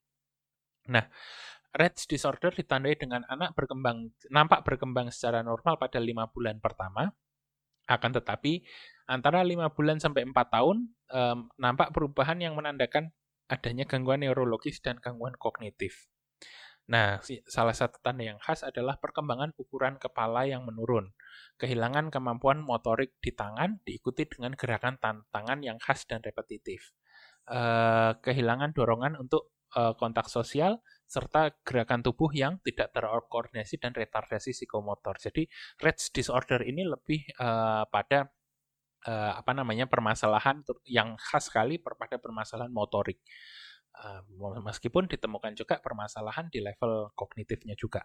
Nah, 0.92 1.08
Rett 1.72 2.04
disorder 2.04 2.52
ditandai 2.52 3.00
dengan 3.00 3.24
anak 3.32 3.56
berkembang 3.56 4.12
nampak 4.28 4.60
berkembang 4.60 5.08
secara 5.08 5.40
normal 5.40 5.80
pada 5.80 5.96
lima 5.96 6.28
bulan 6.28 6.60
pertama, 6.60 7.08
akan 7.86 8.10
tetapi 8.18 8.66
antara 9.06 9.46
lima 9.46 9.70
bulan 9.70 10.02
sampai 10.02 10.26
empat 10.26 10.50
tahun 10.50 10.90
um, 11.10 11.38
nampak 11.58 11.94
perubahan 11.94 12.42
yang 12.42 12.58
menandakan 12.58 13.14
adanya 13.46 13.86
gangguan 13.86 14.26
neurologis 14.26 14.82
dan 14.82 14.98
gangguan 14.98 15.34
kognitif. 15.38 16.10
Nah, 16.86 17.18
salah 17.50 17.74
satu 17.74 17.98
tanda 17.98 18.22
yang 18.22 18.38
khas 18.38 18.62
adalah 18.62 18.94
perkembangan 19.02 19.50
ukuran 19.58 19.98
kepala 19.98 20.46
yang 20.46 20.62
menurun. 20.62 21.10
Kehilangan 21.58 22.14
kemampuan 22.14 22.62
motorik 22.62 23.18
di 23.18 23.34
tangan 23.34 23.82
diikuti 23.82 24.22
dengan 24.30 24.54
gerakan 24.54 24.94
tangan 25.02 25.58
yang 25.66 25.82
khas 25.82 26.06
dan 26.06 26.22
repetitif. 26.22 26.94
Uh, 27.46 28.14
kehilangan 28.22 28.70
dorongan 28.70 29.18
untuk 29.18 29.50
uh, 29.74 29.98
kontak 29.98 30.30
sosial 30.30 30.78
serta 31.06 31.54
gerakan 31.62 32.02
tubuh 32.02 32.28
yang 32.34 32.58
tidak 32.66 32.90
terkoordinasi 32.90 33.78
dan 33.78 33.94
retardasi 33.94 34.50
psikomotor. 34.50 35.16
Jadi, 35.22 35.46
Rett 35.78 35.98
disorder 36.10 36.60
ini 36.66 36.82
lebih 36.82 37.22
uh, 37.38 37.86
pada 37.86 38.26
uh, 39.06 39.32
apa 39.38 39.52
namanya 39.54 39.86
permasalahan 39.86 40.66
yang 40.84 41.14
khas 41.16 41.48
sekali 41.48 41.78
pada 41.78 42.18
permasalahan 42.18 42.74
motorik. 42.74 43.22
Uh, 43.96 44.20
meskipun 44.60 45.08
ditemukan 45.08 45.56
juga 45.56 45.80
permasalahan 45.80 46.52
di 46.52 46.60
level 46.60 47.16
kognitifnya 47.16 47.72
juga. 47.78 48.04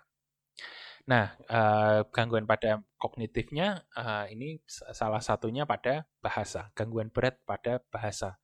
Nah, 1.09 1.33
uh, 1.49 2.05
gangguan 2.13 2.45
pada 2.45 2.79
kognitifnya 3.01 3.81
uh, 3.97 4.29
ini 4.29 4.61
salah 4.69 5.19
satunya 5.19 5.65
pada 5.65 6.05
bahasa, 6.21 6.69
gangguan 6.77 7.09
berat 7.09 7.41
pada 7.43 7.81
bahasa. 7.89 8.37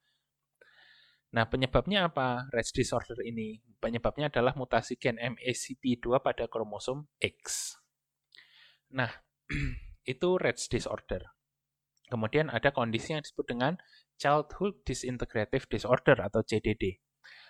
Nah, 1.36 1.44
penyebabnya 1.48 2.08
apa? 2.08 2.48
Rett 2.56 2.72
disorder 2.72 3.20
ini. 3.24 3.60
Penyebabnya 3.78 4.32
adalah 4.32 4.56
mutasi 4.56 4.95
gen 4.95 5.20
MECP2 5.20 6.24
pada 6.24 6.48
kromosom 6.48 7.12
X. 7.20 7.76
Nah, 8.95 9.12
itu 10.08 10.30
Rett 10.40 10.60
disorder. 10.72 11.24
Kemudian 12.08 12.48
ada 12.48 12.72
kondisi 12.72 13.12
yang 13.12 13.20
disebut 13.20 13.45
dengan 13.52 13.76
Childhood 14.16 14.88
Disintegrative 14.88 15.68
Disorder 15.68 16.16
atau 16.24 16.40
CDD. 16.40 17.04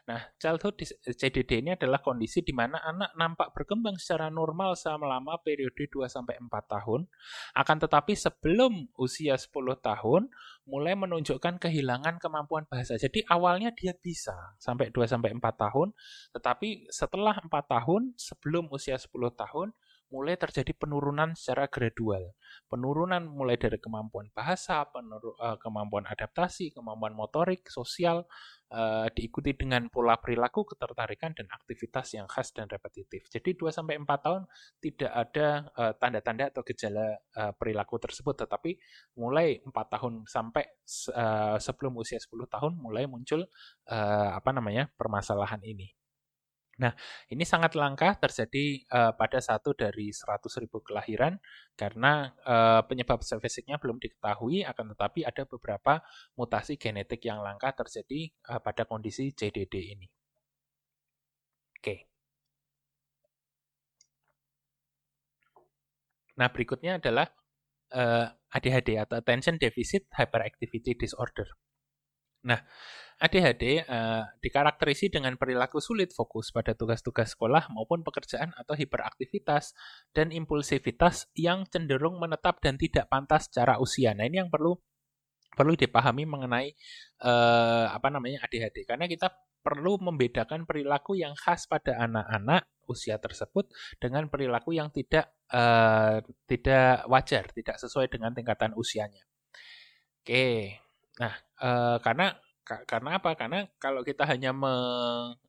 Nah, 0.07 0.23
childhood 0.39 0.79
CDD 1.03 1.59
ini 1.59 1.75
adalah 1.75 1.99
kondisi 1.99 2.39
di 2.39 2.55
mana 2.55 2.79
anak 2.79 3.11
nampak 3.19 3.51
berkembang 3.51 3.99
secara 3.99 4.31
normal 4.31 4.79
selama 4.79 5.35
periode 5.43 5.75
2-4 5.91 6.47
tahun, 6.47 7.11
akan 7.51 7.77
tetapi 7.83 8.15
sebelum 8.15 8.87
usia 8.95 9.35
10 9.35 9.51
tahun, 9.83 10.31
mulai 10.63 10.95
menunjukkan 10.95 11.59
kehilangan 11.59 12.23
kemampuan 12.23 12.63
bahasa. 12.71 12.95
Jadi 12.95 13.27
awalnya 13.27 13.75
dia 13.75 13.91
bisa 13.99 14.55
sampai 14.55 14.95
2-4 14.95 15.19
tahun, 15.43 15.91
tetapi 16.31 16.87
setelah 16.87 17.43
4 17.43 17.51
tahun, 17.67 18.15
sebelum 18.15 18.71
usia 18.71 18.95
10 18.95 19.11
tahun, 19.35 19.75
mulai 20.07 20.39
terjadi 20.39 20.71
penurunan 20.71 21.35
secara 21.35 21.67
gradual. 21.67 22.31
Penurunan 22.71 23.27
mulai 23.27 23.59
dari 23.59 23.75
kemampuan 23.75 24.31
bahasa, 24.31 24.87
uh, 24.87 25.57
kemampuan 25.59 26.07
adaptasi, 26.07 26.71
kemampuan 26.71 27.11
motorik, 27.11 27.67
sosial, 27.67 28.23
uh, 28.71 29.07
diikuti 29.11 29.51
dengan 29.55 29.91
pola 29.91 30.15
perilaku, 30.15 30.63
ketertarikan, 30.63 31.35
dan 31.35 31.51
aktivitas 31.51 32.15
yang 32.15 32.27
khas 32.31 32.55
dan 32.55 32.71
repetitif. 32.71 33.27
Jadi 33.27 33.59
2-4 33.59 34.07
tahun 34.07 34.41
tidak 34.79 35.11
ada 35.11 35.47
uh, 35.75 35.93
tanda-tanda 35.99 36.51
atau 36.51 36.63
gejala 36.63 37.19
perilaku 37.59 38.01
tersebut, 38.01 38.47
tetapi 38.47 38.79
mulai 39.19 39.61
4 39.61 39.71
tahun 39.71 40.13
sampai 40.25 40.63
uh, 41.13 41.59
sebelum 41.59 41.93
usia 41.99 42.17
10 42.17 42.33
tahun 42.47 42.73
mulai 42.79 43.05
muncul 43.05 43.45
apa 43.87 44.49
namanya 44.51 44.89
permasalahan 44.97 45.61
ini. 45.63 45.97
Nah, 46.77 46.93
ini 47.33 47.41
sangat 47.41 47.73
langka 47.73 48.13
terjadi 48.21 48.85
uh, 48.93 49.11
pada 49.17 49.41
satu 49.41 49.73
dari 49.73 50.13
100 50.13 50.61
ribu 50.61 50.77
kelahiran 50.85 51.41
karena 51.73 52.37
uh, 52.45 52.85
penyebab 52.85 53.25
fisiknya 53.25 53.81
belum 53.81 53.97
diketahui, 53.97 54.61
akan 54.61 54.93
tetapi 54.93 55.25
ada 55.25 55.49
beberapa 55.49 56.05
mutasi 56.37 56.77
genetik 56.77 57.25
yang 57.25 57.41
langka 57.41 57.73
terjadi 57.81 58.29
uh, 58.53 58.61
pada 58.61 58.85
kondisi 58.85 59.33
CDD 59.33 59.97
ini. 59.97 60.07
Oke. 61.81 62.05
Nah, 66.37 66.53
berikutnya 66.53 67.01
adalah 67.01 67.25
uh, 67.97 68.29
ADHD 68.53 69.01
atau 69.01 69.17
Attention 69.17 69.57
Deficit 69.57 70.05
Hyperactivity 70.13 70.93
Disorder. 70.93 71.49
Nah, 72.45 72.61
ADHD 73.17 73.81
uh, 73.81 73.85
eh, 73.89 74.23
dikarakterisi 74.45 75.09
dengan 75.09 75.33
perilaku 75.41 75.81
sulit 75.81 76.13
fokus 76.13 76.53
pada 76.53 76.77
tugas-tugas 76.77 77.33
sekolah 77.33 77.73
maupun 77.73 78.05
pekerjaan 78.05 78.53
atau 78.53 78.77
hiperaktivitas 78.77 79.73
dan 80.13 80.29
impulsivitas 80.29 81.25
yang 81.33 81.65
cenderung 81.65 82.21
menetap 82.21 82.61
dan 82.61 82.77
tidak 82.77 83.09
pantas 83.09 83.49
secara 83.49 83.81
usia. 83.81 84.13
Nah, 84.13 84.29
ini 84.29 84.37
yang 84.45 84.53
perlu 84.53 84.77
perlu 85.57 85.73
dipahami 85.73 86.29
mengenai 86.29 86.69
uh, 87.25 87.89
apa 87.89 88.13
namanya 88.13 88.45
ADHD 88.45 88.85
karena 88.85 89.09
kita 89.09 89.33
perlu 89.65 89.97
membedakan 89.97 90.69
perilaku 90.69 91.17
yang 91.17 91.33
khas 91.33 91.65
pada 91.65 91.97
anak-anak 91.97 92.69
usia 92.85 93.17
tersebut 93.17 93.67
dengan 93.97 94.29
perilaku 94.29 94.77
yang 94.77 94.93
tidak 94.93 95.33
uh, 95.51 96.21
tidak 96.45 97.03
wajar, 97.09 97.49
tidak 97.51 97.75
sesuai 97.81 98.07
dengan 98.07 98.31
tingkatan 98.31 98.77
usianya. 98.77 99.25
Oke. 100.21 100.77
Nah, 101.17 101.33
uh, 101.59 101.97
karena 101.99 102.37
karena 102.67 103.15
apa? 103.15 103.31
Karena 103.39 103.63
kalau 103.79 104.03
kita 104.03 104.27
hanya 104.27 104.51
me, 104.51 104.73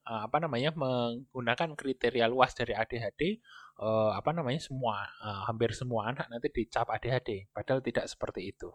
eh, 0.07 0.21
apa 0.23 0.39
namanya 0.39 0.71
menggunakan 0.79 1.75
kriteria 1.75 2.31
luas 2.31 2.55
dari 2.55 2.79
ADHD, 2.79 3.43
uh, 3.83 4.15
apa 4.15 4.31
namanya 4.31 4.63
semua 4.63 5.07
uh, 5.23 5.43
hampir 5.51 5.75
semua 5.75 6.15
anak 6.15 6.31
nanti 6.31 6.51
dicap 6.55 6.87
ADHD, 6.91 7.51
padahal 7.51 7.83
tidak 7.83 8.07
seperti 8.07 8.55
itu. 8.55 8.71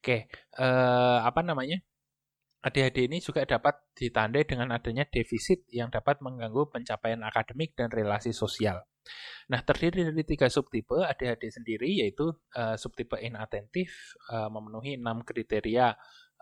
Oke, 0.00 0.28
apa 1.24 1.40
namanya? 1.40 1.80
ADHD 2.64 3.12
ini 3.12 3.20
juga 3.20 3.44
dapat 3.44 3.76
ditandai 3.92 4.48
dengan 4.48 4.72
adanya 4.72 5.04
defisit 5.04 5.68
yang 5.68 5.92
dapat 5.92 6.24
mengganggu 6.24 6.72
pencapaian 6.72 7.20
akademik 7.20 7.76
dan 7.76 7.92
relasi 7.92 8.32
sosial. 8.32 8.80
Nah, 9.52 9.60
terdiri 9.60 10.08
dari 10.08 10.24
tiga 10.24 10.48
subtipe 10.48 11.04
ADHD 11.04 11.52
sendiri, 11.52 12.00
yaitu 12.00 12.32
uh, 12.56 12.76
subtipe 12.80 13.20
inattentif, 13.20 14.16
uh, 14.32 14.48
memenuhi 14.48 14.96
enam 14.96 15.20
kriteria 15.20 15.92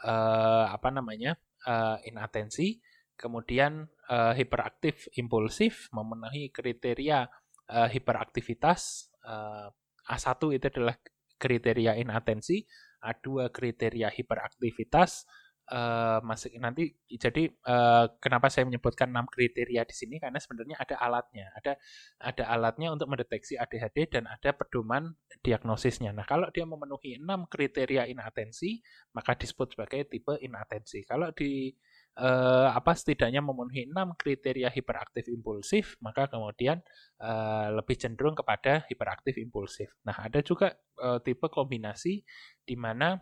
uh, 0.02 0.66
apa 0.70 0.88
namanya 0.90 1.38
uh, 1.66 1.98
inatensi, 2.06 2.82
kemudian 3.14 3.86
uh, 4.10 4.34
hiperaktif 4.34 5.06
impulsif 5.14 5.88
memenuhi 5.94 6.50
kriteria 6.50 7.30
uh, 7.70 7.88
hiperaktivitas. 7.88 9.10
Uh, 9.22 9.70
A1 10.02 10.58
itu 10.58 10.66
adalah 10.66 10.98
kriteria 11.38 11.94
inatensi, 11.94 12.66
A2 13.02 13.50
kriteria 13.54 14.10
hiperaktivitas, 14.10 15.26
uh, 15.70 16.18
masih 16.24 16.56
nanti 16.58 16.96
jadi 17.06 17.52
uh, 17.68 18.10
kenapa 18.18 18.50
saya 18.50 18.66
menyebutkan 18.66 19.12
enam 19.12 19.28
kriteria 19.30 19.86
di 19.86 19.94
sini? 19.94 20.16
Karena 20.18 20.42
sebenarnya 20.42 20.80
ada 20.80 20.96
alatnya 20.98 21.46
ada 21.54 21.72
ada 22.18 22.44
alatnya 22.50 22.88
untuk 22.90 23.06
mendeteksi 23.12 23.54
ADHD 23.60 24.18
dan 24.18 24.24
ada 24.26 24.50
pedoman 24.56 25.14
diagnosisnya. 25.44 26.10
Nah 26.10 26.26
kalau 26.26 26.50
dia 26.50 26.66
memenuhi 26.66 27.20
enam 27.20 27.46
kriteria 27.46 28.10
inatensi 28.10 28.82
maka 29.14 29.38
disebut 29.38 29.78
sebagai 29.78 30.08
tipe 30.10 30.34
inatensi. 30.42 31.04
Kalau 31.06 31.30
di 31.30 31.70
uh, 32.18 32.68
apa 32.72 32.92
setidaknya 32.92 33.40
memenuhi 33.40 33.88
enam 33.88 34.12
kriteria 34.18 34.68
hiperaktif 34.68 35.28
impulsif 35.30 35.96
maka 36.04 36.28
kemudian 36.28 36.80
uh, 37.22 37.72
lebih 37.72 37.96
cenderung 37.96 38.36
kepada 38.36 38.84
hiperaktif 38.90 39.38
impulsif. 39.40 39.92
Nah 40.04 40.16
ada 40.18 40.42
juga 40.44 40.74
uh, 41.00 41.22
tipe 41.22 41.46
kombinasi 41.48 42.24
di 42.66 42.74
mana 42.76 43.20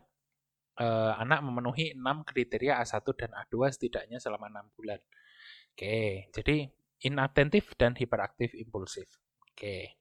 uh, 0.81 1.13
anak 1.21 1.45
memenuhi 1.45 1.93
6 1.93 2.01
kriteria 2.25 2.81
A1 2.81 3.05
dan 3.15 3.31
A2 3.37 3.55
setidaknya 3.77 4.17
selama 4.17 4.49
6 4.49 4.77
bulan. 4.77 5.01
Oke, 5.77 6.29
jadi 6.33 6.67
inatentif 7.05 7.77
dan 7.77 7.93
hiperaktif 7.97 8.57
impulsif. 8.57 9.07
Oke. 9.45 10.01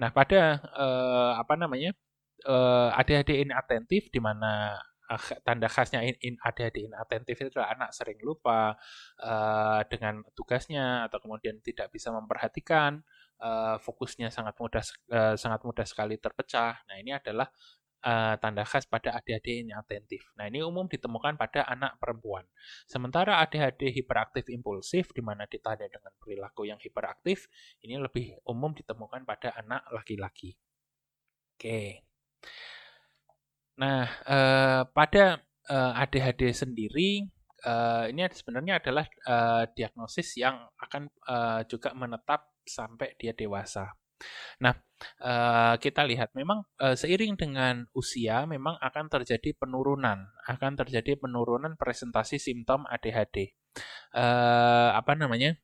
Nah, 0.00 0.10
pada 0.12 0.60
uh, 0.72 1.32
apa 1.36 1.54
namanya? 1.56 1.92
Uh, 2.44 2.92
ADHD 2.92 3.48
inatentif 3.48 4.12
di 4.12 4.20
mana 4.20 4.76
tanda 5.46 5.70
khasnya 5.70 6.04
in, 6.04 6.14
in 6.20 6.34
ADHD 6.42 6.90
inatentif 6.90 7.38
itu 7.38 7.48
adalah 7.56 7.72
anak 7.78 7.90
sering 7.96 8.20
lupa 8.20 8.76
uh, 9.22 9.80
dengan 9.88 10.20
tugasnya 10.34 11.06
atau 11.08 11.22
kemudian 11.22 11.62
tidak 11.64 11.88
bisa 11.94 12.12
memperhatikan 12.12 13.00
uh, 13.40 13.78
fokusnya 13.80 14.28
sangat 14.34 14.58
mudah 14.58 14.84
uh, 15.14 15.34
sangat 15.38 15.62
mudah 15.62 15.86
sekali 15.86 16.18
terpecah. 16.18 16.76
Nah, 16.90 16.96
ini 17.00 17.14
adalah 17.14 17.48
uh, 18.02 18.34
tanda 18.36 18.66
khas 18.66 18.84
pada 18.84 19.16
ADHD 19.16 19.64
ini 19.64 19.72
atentif. 19.72 20.28
Nah, 20.36 20.50
ini 20.50 20.60
umum 20.60 20.90
ditemukan 20.90 21.38
pada 21.40 21.64
anak 21.64 21.96
perempuan. 22.02 22.44
Sementara 22.84 23.40
ADHD 23.40 23.94
hiperaktif 23.94 24.50
impulsif, 24.52 25.14
di 25.14 25.22
mana 25.24 25.48
ditandai 25.48 25.88
dengan 25.88 26.12
perilaku 26.18 26.68
yang 26.68 26.80
hiperaktif, 26.82 27.48
ini 27.80 27.96
lebih 27.96 28.36
umum 28.44 28.76
ditemukan 28.76 29.24
pada 29.24 29.56
anak 29.56 29.86
laki-laki. 29.94 30.58
Oke. 31.56 32.04
Nah, 33.76 34.08
uh, 34.24 34.82
pada 34.88 35.40
uh, 35.68 35.92
eh, 35.92 36.02
ADHD 36.04 36.52
sendiri, 36.56 37.28
uh, 37.68 38.08
ini 38.08 38.24
sebenarnya 38.32 38.80
adalah 38.80 39.04
uh, 39.28 39.64
diagnosis 39.68 40.40
yang 40.40 40.56
akan 40.80 41.12
uh, 41.28 41.60
juga 41.68 41.92
menetap 41.92 42.56
sampai 42.64 43.14
dia 43.20 43.36
dewasa. 43.36 43.92
Nah, 44.62 44.74
uh, 45.20 45.74
kita 45.76 46.04
lihat 46.08 46.32
memang 46.32 46.64
uh, 46.80 46.96
seiring 46.96 47.36
dengan 47.36 47.84
usia 47.92 48.48
memang 48.48 48.80
akan 48.80 49.12
terjadi 49.12 49.52
penurunan, 49.56 50.32
akan 50.48 50.72
terjadi 50.76 51.20
penurunan 51.20 51.76
presentasi 51.76 52.40
simptom 52.40 52.88
ADHD. 52.88 53.52
Uh, 54.16 54.96
apa 54.96 55.12
namanya? 55.12 55.60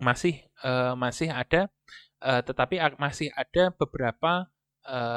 Masih 0.00 0.42
masih 0.98 1.30
ada, 1.30 1.70
tetapi 2.18 2.82
masih 2.98 3.30
ada 3.30 3.70
beberapa 3.70 4.50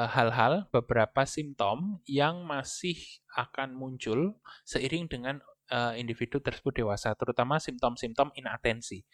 hal-hal, 0.06 0.70
beberapa 0.70 1.26
simptom 1.26 1.98
yang 2.06 2.46
masih 2.46 2.96
akan 3.34 3.74
muncul 3.74 4.38
seiring 4.62 5.10
dengan 5.10 5.42
uh, 5.70 5.94
individu 5.96 6.40
tersebut 6.40 6.84
dewasa, 6.84 7.14
terutama 7.14 7.56
simptom-simptom 7.60 8.32
inatensi. 8.34 9.04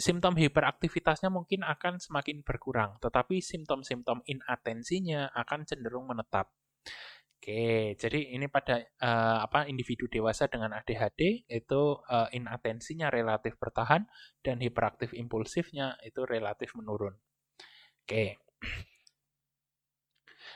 Simptom 0.00 0.36
hiperaktivitasnya 0.36 1.28
mungkin 1.28 1.64
akan 1.64 2.00
semakin 2.00 2.40
berkurang, 2.46 2.96
tetapi 3.00 3.40
simptom-simptom 3.40 4.24
inatensinya 4.24 5.32
akan 5.34 5.68
cenderung 5.68 6.08
menetap. 6.08 6.52
Oke, 7.36 7.94
jadi 7.94 8.34
ini 8.34 8.50
pada 8.50 8.82
uh, 8.98 9.44
apa 9.46 9.70
individu 9.70 10.10
dewasa 10.10 10.50
dengan 10.50 10.74
ADHD 10.74 11.46
itu 11.46 11.82
uh, 12.10 12.26
inatensinya 12.32 13.06
relatif 13.12 13.54
bertahan 13.60 14.02
dan 14.42 14.58
hiperaktif 14.58 15.14
impulsifnya 15.14 15.94
itu 16.02 16.26
relatif 16.26 16.74
menurun. 16.74 17.14
Oke. 18.02 18.40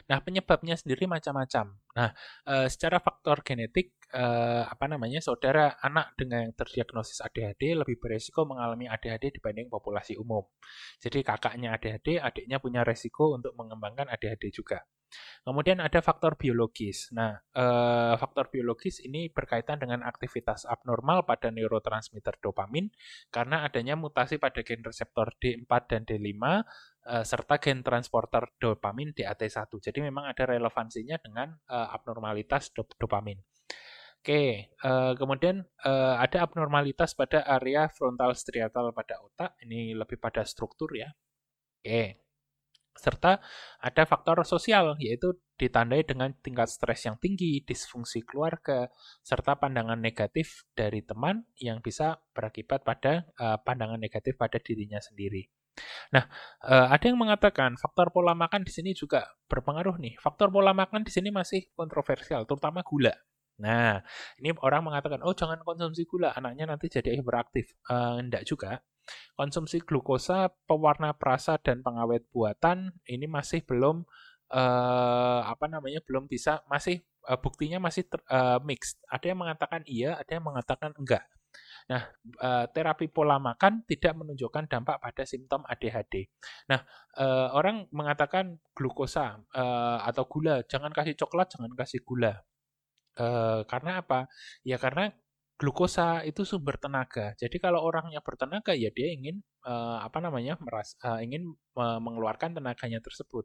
Nah, 0.09 0.19
penyebabnya 0.25 0.75
sendiri 0.75 1.07
macam-macam. 1.07 1.79
Nah, 1.91 2.15
e, 2.47 2.71
secara 2.71 3.03
faktor 3.03 3.43
genetik, 3.43 3.99
e, 4.11 4.25
apa 4.63 4.87
namanya, 4.87 5.19
saudara 5.19 5.75
anak 5.83 6.15
dengan 6.15 6.47
yang 6.47 6.55
terdiagnosis 6.55 7.19
ADHD 7.25 7.75
lebih 7.75 7.99
beresiko 7.99 8.47
mengalami 8.47 8.87
ADHD 8.87 9.35
dibanding 9.41 9.67
populasi 9.67 10.15
umum. 10.15 10.47
Jadi 11.03 11.27
kakaknya 11.27 11.75
ADHD, 11.75 12.23
adiknya 12.23 12.63
punya 12.63 12.87
resiko 12.87 13.35
untuk 13.35 13.59
mengembangkan 13.59 14.07
ADHD 14.07 14.55
juga. 14.55 14.87
Kemudian 15.43 15.83
ada 15.83 15.99
faktor 16.05 16.39
biologis. 16.39 17.11
Nah, 17.11 17.35
eh, 17.35 18.15
faktor 18.15 18.53
biologis 18.53 19.03
ini 19.03 19.27
berkaitan 19.33 19.83
dengan 19.83 20.07
aktivitas 20.07 20.69
abnormal 20.69 21.27
pada 21.27 21.51
neurotransmitter 21.51 22.39
dopamin 22.39 22.93
karena 23.35 23.67
adanya 23.67 23.99
mutasi 23.99 24.39
pada 24.39 24.63
gen 24.63 24.85
reseptor 24.87 25.35
D4 25.41 25.73
dan 25.91 26.03
D5 26.07 26.31
uh, 27.11 27.25
serta 27.25 27.57
gen 27.59 27.81
transporter 27.81 28.45
dopamin 28.61 29.17
DAT1. 29.17 29.71
Jadi 29.81 29.99
memang 30.05 30.29
ada 30.29 30.45
relevansinya 30.45 31.17
dengan 31.19 31.57
uh, 31.81 31.97
abnormalitas 31.97 32.69
dop 32.77 32.93
dopamin. 33.01 33.41
Oke, 34.21 34.69
uh, 34.85 35.17
kemudian 35.17 35.65
uh, 35.81 36.21
ada 36.21 36.45
abnormalitas 36.45 37.17
pada 37.17 37.41
area 37.41 37.89
frontal 37.89 38.37
striatal 38.37 38.93
pada 38.93 39.17
otak. 39.25 39.57
Ini 39.65 39.97
lebih 39.97 40.21
pada 40.21 40.45
struktur 40.45 40.93
ya. 40.93 41.09
Oke. 41.81 42.21
Serta 42.93 43.41
ada 43.81 44.03
faktor 44.05 44.45
sosial, 44.45 44.93
yaitu 45.01 45.33
ditandai 45.57 46.05
dengan 46.05 46.37
tingkat 46.45 46.69
stres 46.69 47.09
yang 47.09 47.17
tinggi, 47.17 47.65
disfungsi 47.65 48.21
keluarga, 48.21 48.93
serta 49.25 49.57
pandangan 49.57 49.97
negatif 49.97 50.69
dari 50.77 51.01
teman 51.01 51.49
yang 51.57 51.81
bisa 51.81 52.21
berakibat 52.37 52.85
pada 52.85 53.25
uh, 53.41 53.57
pandangan 53.65 53.97
negatif 53.97 54.37
pada 54.37 54.61
dirinya 54.61 55.01
sendiri. 55.01 55.49
Nah, 56.15 56.25
uh, 56.67 56.87
ada 56.91 57.05
yang 57.07 57.19
mengatakan 57.19 57.79
faktor 57.79 58.11
pola 58.11 58.35
makan 58.35 58.67
di 58.67 58.73
sini 58.75 58.91
juga 58.93 59.25
berpengaruh 59.47 59.97
nih. 60.03 60.19
Faktor 60.19 60.51
pola 60.51 60.75
makan 60.75 61.07
di 61.07 61.13
sini 61.15 61.31
masih 61.31 61.71
kontroversial, 61.75 62.45
terutama 62.45 62.83
gula. 62.83 63.15
Nah, 63.61 64.01
ini 64.41 64.57
orang 64.65 64.89
mengatakan, 64.89 65.21
oh 65.21 65.37
jangan 65.37 65.61
konsumsi 65.61 66.09
gula, 66.09 66.33
anaknya 66.33 66.65
nanti 66.73 66.89
jadi 66.89 67.13
hiperaktif. 67.13 67.77
Uh, 67.87 68.17
enggak 68.19 68.49
juga. 68.49 68.81
Konsumsi 69.37 69.83
glukosa, 69.85 70.49
pewarna 70.65 71.13
perasa, 71.13 71.61
dan 71.61 71.85
pengawet 71.85 72.25
buatan 72.33 72.95
ini 73.05 73.27
masih 73.29 73.61
belum 73.67 74.07
uh, 74.55 75.41
apa 75.47 75.67
namanya 75.71 76.03
belum 76.05 76.27
bisa 76.27 76.63
masih 76.67 77.03
uh, 77.27 77.39
buktinya 77.39 77.79
masih 77.83 78.07
ter, 78.07 78.21
uh, 78.31 78.59
mixed. 78.63 78.99
Ada 79.11 79.35
yang 79.35 79.41
mengatakan 79.41 79.83
iya, 79.87 80.17
ada 80.19 80.31
yang 80.31 80.45
mengatakan 80.47 80.93
enggak. 80.97 81.25
Nah, 81.89 82.03
eh, 82.21 82.65
terapi 82.75 83.09
pola 83.09 83.41
makan 83.41 83.87
tidak 83.89 84.13
menunjukkan 84.19 84.69
dampak 84.69 85.01
pada 85.01 85.23
simptom 85.25 85.65
ADHD. 85.65 86.29
Nah, 86.69 86.85
eh, 87.17 87.49
orang 87.57 87.89
mengatakan 87.95 88.61
glukosa 88.77 89.41
eh, 89.55 89.99
atau 90.05 90.25
gula, 90.29 90.61
jangan 90.69 90.93
kasih 90.93 91.17
coklat, 91.17 91.49
jangan 91.57 91.73
kasih 91.79 92.03
gula. 92.05 92.35
Karena 93.69 94.01
apa? 94.01 94.33
Ya 94.65 94.81
karena 94.81 95.13
glukosa 95.61 96.25
itu 96.25 96.49
sumber 96.49 96.81
tenaga. 96.81 97.37
Jadi 97.37 97.61
kalau 97.61 97.85
orangnya 97.85 98.25
bertenaga 98.25 98.73
ya 98.73 98.89
dia 98.89 99.13
ingin 99.13 99.45
apa 100.01 100.25
namanya 100.25 100.57
meras 100.57 100.97
ingin 101.21 101.53
mengeluarkan 101.77 102.57
tenaganya 102.57 103.05
tersebut. 103.05 103.45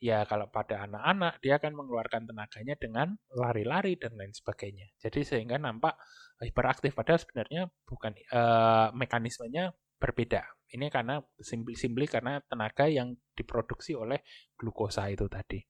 Ya 0.00 0.24
kalau 0.24 0.48
pada 0.48 0.88
anak-anak 0.88 1.36
dia 1.44 1.60
akan 1.60 1.72
mengeluarkan 1.76 2.32
tenaganya 2.32 2.80
dengan 2.80 3.12
lari-lari 3.36 4.00
dan 4.00 4.16
lain 4.16 4.32
sebagainya. 4.32 4.88
Jadi 5.04 5.20
sehingga 5.20 5.60
nampak 5.60 6.00
hiperaktif 6.40 6.96
padahal 6.96 7.20
sebenarnya 7.20 7.68
bukan 7.84 8.16
uh, 8.32 8.88
mekanismenya 8.96 9.76
berbeda. 10.00 10.42
Ini 10.70 10.88
karena 10.88 11.20
simply-simply 11.36 12.08
karena 12.08 12.40
tenaga 12.46 12.88
yang 12.88 13.12
diproduksi 13.36 13.92
oleh 13.92 14.24
glukosa 14.56 15.10
itu 15.12 15.28
tadi. 15.28 15.60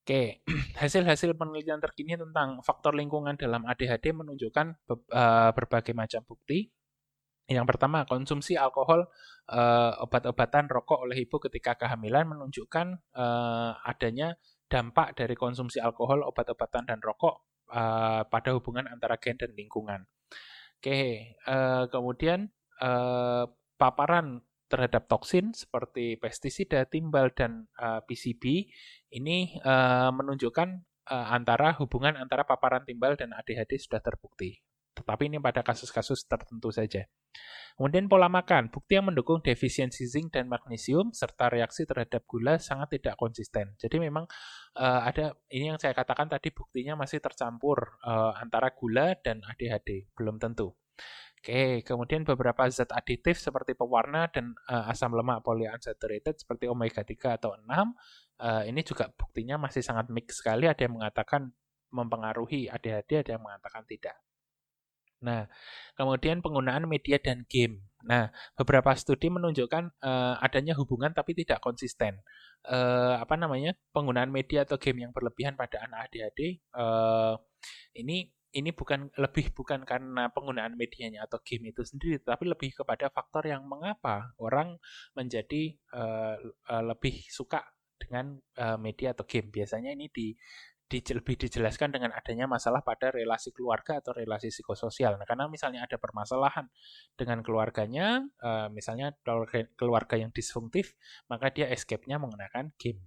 Oke, 0.00 0.42
hasil-hasil 0.80 1.34
penelitian 1.34 1.82
terkini 1.82 2.14
tentang 2.16 2.62
faktor 2.62 2.94
lingkungan 2.94 3.34
dalam 3.36 3.66
ADHD 3.66 4.14
menunjukkan 4.14 4.66
uh, 4.90 5.50
berbagai 5.52 5.92
macam 5.92 6.22
bukti. 6.24 6.70
Yang 7.50 7.66
pertama, 7.66 8.06
konsumsi 8.06 8.54
alkohol, 8.54 9.10
uh, 9.50 9.92
obat-obatan, 10.06 10.70
rokok 10.70 11.02
oleh 11.02 11.26
ibu 11.26 11.42
ketika 11.42 11.74
kehamilan 11.74 12.30
menunjukkan 12.30 13.10
uh, 13.18 13.74
adanya 13.82 14.38
dampak 14.70 15.18
dari 15.18 15.34
konsumsi 15.34 15.82
alkohol, 15.82 16.22
obat-obatan, 16.22 16.86
dan 16.86 17.02
rokok 17.02 17.49
uh, 17.70 18.26
pada 18.26 18.50
hubungan 18.52 18.90
antara 18.90 19.16
gen 19.16 19.38
dan 19.38 19.54
lingkungan. 19.54 20.04
Oke, 20.80 21.36
uh, 21.46 21.86
kemudian 21.88 22.50
uh, 22.80 23.46
paparan 23.80 24.44
terhadap 24.70 25.10
toksin 25.10 25.50
seperti 25.50 26.14
pestisida, 26.14 26.86
timbal, 26.86 27.34
dan 27.34 27.66
uh, 27.82 27.98
eh, 27.98 28.00
PCB 28.06 28.70
ini 29.18 29.58
uh, 29.66 30.14
menunjukkan 30.14 30.86
uh, 31.10 31.26
antara 31.34 31.74
hubungan 31.82 32.14
antara 32.14 32.46
paparan 32.46 32.86
timbal 32.86 33.18
dan 33.18 33.34
ADHD 33.34 33.82
sudah 33.82 33.98
terbukti. 33.98 34.62
Tetapi 34.94 35.30
ini 35.30 35.38
pada 35.38 35.62
kasus-kasus 35.62 36.26
tertentu 36.26 36.74
saja. 36.74 37.06
Kemudian 37.78 38.10
pola 38.12 38.28
makan, 38.28 38.68
bukti 38.68 38.98
yang 38.98 39.08
mendukung 39.08 39.40
defisiensi 39.40 40.04
zinc 40.04 40.36
dan 40.36 40.50
magnesium 40.50 41.16
serta 41.16 41.48
reaksi 41.48 41.88
terhadap 41.88 42.26
gula 42.28 42.60
sangat 42.60 43.00
tidak 43.00 43.16
konsisten. 43.16 43.72
Jadi 43.80 43.96
memang 43.96 44.28
uh, 44.76 45.00
ada 45.06 45.32
ini 45.48 45.72
yang 45.72 45.80
saya 45.80 45.96
katakan 45.96 46.28
tadi 46.28 46.52
buktinya 46.52 46.98
masih 46.98 47.24
tercampur 47.24 47.96
uh, 48.04 48.36
antara 48.36 48.74
gula 48.76 49.16
dan 49.24 49.40
ADHD, 49.46 50.12
belum 50.12 50.36
tentu. 50.36 50.76
Oke, 51.40 51.80
kemudian 51.80 52.20
beberapa 52.20 52.68
zat 52.68 52.92
aditif 52.92 53.40
seperti 53.40 53.72
pewarna 53.72 54.28
dan 54.28 54.52
uh, 54.68 54.92
asam 54.92 55.16
lemak 55.16 55.40
polyunsaturated 55.40 56.36
seperti 56.36 56.68
omega 56.68 57.00
3 57.00 57.40
atau 57.40 57.56
6 57.56 57.64
uh, 57.64 58.62
ini 58.68 58.84
juga 58.84 59.08
buktinya 59.08 59.56
masih 59.56 59.80
sangat 59.80 60.12
mix 60.12 60.44
sekali. 60.44 60.68
Ada 60.68 60.84
yang 60.84 61.00
mengatakan 61.00 61.48
mempengaruhi 61.96 62.68
ADHD, 62.68 63.24
ada 63.24 63.30
yang 63.40 63.44
mengatakan 63.44 63.88
tidak. 63.88 64.20
Nah, 65.20 65.46
kemudian 65.96 66.40
penggunaan 66.40 66.88
media 66.88 67.20
dan 67.20 67.44
game. 67.48 67.84
Nah, 68.04 68.32
beberapa 68.56 68.96
studi 68.96 69.28
menunjukkan 69.28 70.00
uh, 70.00 70.40
adanya 70.40 70.72
hubungan 70.76 71.12
tapi 71.12 71.36
tidak 71.36 71.60
konsisten. 71.60 72.20
Uh, 72.64 73.20
apa 73.20 73.36
namanya? 73.36 73.76
Penggunaan 73.92 74.32
media 74.32 74.64
atau 74.64 74.80
game 74.80 75.04
yang 75.04 75.12
berlebihan 75.12 75.56
pada 75.56 75.84
anak 75.84 76.08
ADHD 76.08 76.60
uh, 76.76 77.36
ini 77.96 78.32
ini 78.50 78.74
bukan 78.74 79.14
lebih 79.14 79.54
bukan 79.54 79.86
karena 79.86 80.26
penggunaan 80.34 80.74
medianya 80.74 81.22
atau 81.26 81.38
game 81.38 81.70
itu 81.70 81.86
sendiri, 81.86 82.18
tapi 82.18 82.50
lebih 82.50 82.74
kepada 82.74 83.06
faktor 83.06 83.46
yang 83.46 83.62
mengapa 83.62 84.34
orang 84.42 84.74
menjadi 85.14 85.78
uh, 85.94 86.34
uh, 86.66 86.82
lebih 86.82 87.22
suka 87.30 87.62
dengan 88.00 88.42
uh, 88.58 88.74
media 88.74 89.14
atau 89.14 89.22
game. 89.22 89.54
Biasanya 89.54 89.94
ini 89.94 90.10
di, 90.10 90.34
lebih 90.90 91.38
dijelaskan 91.38 91.94
dengan 91.94 92.10
adanya 92.10 92.50
masalah 92.50 92.82
pada 92.82 93.14
relasi 93.14 93.54
keluarga 93.54 94.02
atau 94.02 94.10
relasi 94.10 94.50
psikososial. 94.50 95.14
Nah, 95.14 95.22
karena 95.22 95.46
misalnya 95.46 95.86
ada 95.86 95.94
permasalahan 96.02 96.66
dengan 97.14 97.46
keluarganya, 97.46 98.26
uh, 98.42 98.66
misalnya 98.74 99.14
keluarga 99.78 100.18
yang 100.18 100.34
disfungtif, 100.34 100.98
maka 101.30 101.54
dia 101.54 101.70
escape-nya 101.70 102.18
menggunakan 102.18 102.74
game. 102.74 103.06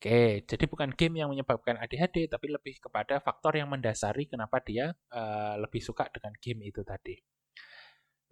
Oke, 0.00 0.48
jadi 0.48 0.64
bukan 0.64 0.96
game 0.96 1.20
yang 1.20 1.28
menyebabkan 1.28 1.76
ADHD, 1.76 2.28
tapi 2.28 2.48
lebih 2.48 2.80
kepada 2.80 3.20
faktor 3.20 3.60
yang 3.60 3.68
mendasari 3.68 4.24
kenapa 4.24 4.64
dia 4.64 4.96
uh, 5.12 5.60
lebih 5.60 5.84
suka 5.84 6.08
dengan 6.08 6.32
game 6.40 6.64
itu 6.72 6.80
tadi. 6.80 7.20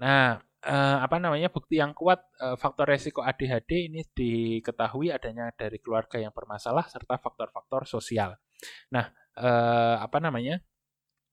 Nah, 0.00 0.40
uh, 0.64 0.98
apa 1.04 1.16
namanya 1.20 1.52
bukti 1.52 1.76
yang 1.76 1.92
kuat 1.92 2.24
faktor 2.58 2.88
resiko 2.88 3.20
ADHD 3.22 3.92
ini 3.92 4.00
diketahui 4.02 5.12
adanya 5.12 5.52
dari 5.54 5.78
keluarga 5.78 6.18
yang 6.18 6.32
bermasalah 6.32 6.88
serta 6.88 7.20
faktor-faktor 7.20 7.84
sosial. 7.84 8.34
Nah, 8.94 9.10
uh, 9.38 9.96
apa 10.02 10.18
namanya 10.18 10.60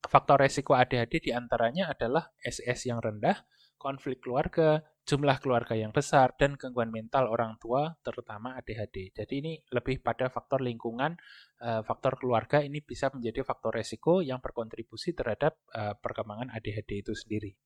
faktor 0.08 0.40
resiko 0.40 0.78
ADHD 0.78 1.20
di 1.20 1.32
antaranya 1.36 1.92
adalah 1.92 2.32
SS 2.40 2.88
yang 2.88 3.04
rendah, 3.04 3.44
konflik 3.76 4.24
keluarga, 4.24 4.80
jumlah 5.04 5.42
keluarga 5.44 5.74
yang 5.76 5.92
besar, 5.92 6.38
dan 6.40 6.56
gangguan 6.56 6.94
mental 6.94 7.28
orang 7.28 7.58
tua, 7.60 7.98
terutama 8.06 8.56
ADHD. 8.62 9.12
Jadi 9.12 9.34
ini 9.42 9.54
lebih 9.74 10.00
pada 10.00 10.30
faktor 10.32 10.64
lingkungan, 10.64 11.18
uh, 11.66 11.82
faktor 11.84 12.16
keluarga 12.22 12.64
ini 12.64 12.80
bisa 12.80 13.12
menjadi 13.12 13.44
faktor 13.44 13.76
resiko 13.76 14.22
yang 14.22 14.40
berkontribusi 14.40 15.18
terhadap 15.18 15.58
uh, 15.74 15.98
perkembangan 15.98 16.54
ADHD 16.54 17.04
itu 17.04 17.12
sendiri. 17.18 17.58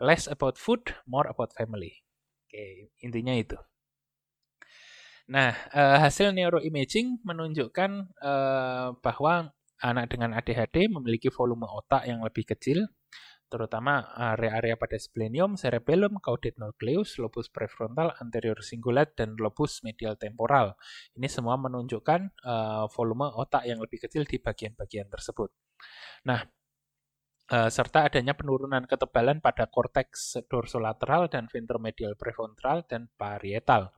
Less 0.00 0.28
about 0.28 0.56
food, 0.60 0.84
more 1.08 1.28
about 1.28 1.52
family. 1.56 2.04
Oke, 2.46 2.94
intinya 3.04 3.36
itu. 3.36 3.56
Nah, 5.30 5.54
uh, 5.70 5.98
hasil 6.02 6.34
neuroimaging 6.34 7.22
menunjukkan 7.22 7.90
uh, 8.18 8.98
bahwa 8.98 9.54
anak 9.78 10.10
dengan 10.10 10.34
ADHD 10.34 10.90
memiliki 10.90 11.30
volume 11.30 11.70
otak 11.70 12.02
yang 12.02 12.18
lebih 12.26 12.50
kecil, 12.50 12.90
terutama 13.46 14.10
area-area 14.34 14.74
pada 14.74 14.98
splenium, 14.98 15.54
cerebellum, 15.54 16.18
caudate 16.18 16.58
nucleus, 16.58 17.14
lobus 17.22 17.46
prefrontal, 17.46 18.10
anterior 18.18 18.58
cingulate, 18.58 19.14
dan 19.14 19.38
lobus 19.38 19.86
medial 19.86 20.18
temporal. 20.18 20.74
Ini 21.14 21.30
semua 21.30 21.54
menunjukkan 21.62 22.20
uh, 22.42 22.90
volume 22.90 23.30
otak 23.30 23.70
yang 23.70 23.78
lebih 23.78 24.02
kecil 24.02 24.26
di 24.26 24.42
bagian-bagian 24.42 25.06
tersebut. 25.06 25.54
Nah, 26.26 26.42
serta 27.50 28.06
adanya 28.06 28.30
penurunan 28.38 28.86
ketebalan 28.86 29.42
pada 29.42 29.66
korteks 29.66 30.38
dorsolateral 30.46 31.26
dan 31.26 31.50
ventromedial 31.50 32.14
prefrontal 32.14 32.86
dan 32.86 33.10
parietal. 33.18 33.90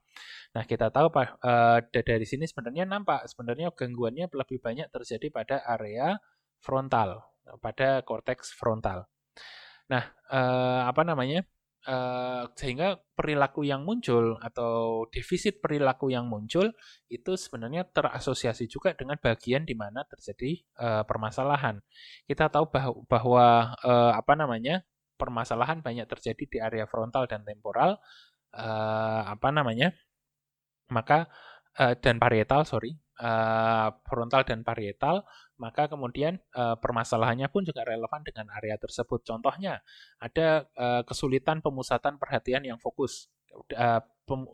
Nah, 0.53 0.65
kita 0.69 0.93
tahu 0.93 1.09
uh, 1.13 1.79
dari 1.91 2.27
sini 2.29 2.45
sebenarnya 2.45 2.85
nampak 2.85 3.25
sebenarnya 3.31 3.73
gangguannya 3.73 4.29
lebih 4.33 4.59
banyak 4.61 4.89
terjadi 4.93 5.27
pada 5.33 5.57
area 5.65 6.21
frontal, 6.61 7.25
pada 7.59 8.05
korteks 8.05 8.53
frontal. 8.55 9.09
Nah, 9.89 10.05
uh, 10.31 10.89
apa 10.89 11.03
namanya? 11.03 11.43
Uh, 11.83 12.47
sehingga 12.55 13.03
perilaku 13.19 13.67
yang 13.67 13.83
muncul 13.83 14.39
atau 14.39 15.03
defisit 15.11 15.59
perilaku 15.59 16.15
yang 16.15 16.31
muncul 16.31 16.71
itu 17.11 17.35
sebenarnya 17.35 17.83
terasosiasi 17.91 18.71
juga 18.71 18.95
dengan 18.95 19.19
bagian 19.19 19.67
di 19.67 19.75
mana 19.75 20.07
terjadi 20.07 20.63
uh, 20.79 21.03
permasalahan. 21.03 21.83
Kita 22.23 22.55
tahu 22.55 22.71
bahwa, 22.71 23.03
bahwa 23.11 23.47
uh, 23.83 24.15
apa 24.15 24.33
namanya 24.39 24.87
permasalahan 25.19 25.83
banyak 25.83 26.07
terjadi 26.07 26.45
di 26.47 26.59
area 26.59 26.87
frontal 26.87 27.31
dan 27.31 27.43
temporal. 27.43 28.03
Uh, 28.53 29.33
apa 29.33 29.49
namanya? 29.49 29.97
maka 30.93 31.33
uh, 31.81 31.97
dan 31.97 32.21
parietal 32.21 32.69
sorry 32.69 33.01
uh, 33.25 33.89
frontal 34.05 34.45
dan 34.45 34.61
parietal 34.61 35.25
maka 35.57 35.89
kemudian 35.89 36.37
uh, 36.53 36.77
permasalahannya 36.77 37.49
pun 37.49 37.65
juga 37.65 37.89
relevan 37.89 38.21
dengan 38.21 38.53
area 38.53 38.77
tersebut 38.77 39.25
contohnya 39.25 39.81
ada 40.21 40.69
uh, 40.77 41.03
kesulitan 41.09 41.65
pemusatan 41.65 42.21
perhatian 42.21 42.69
yang 42.69 42.77
fokus 42.77 43.33
uh, 43.77 44.03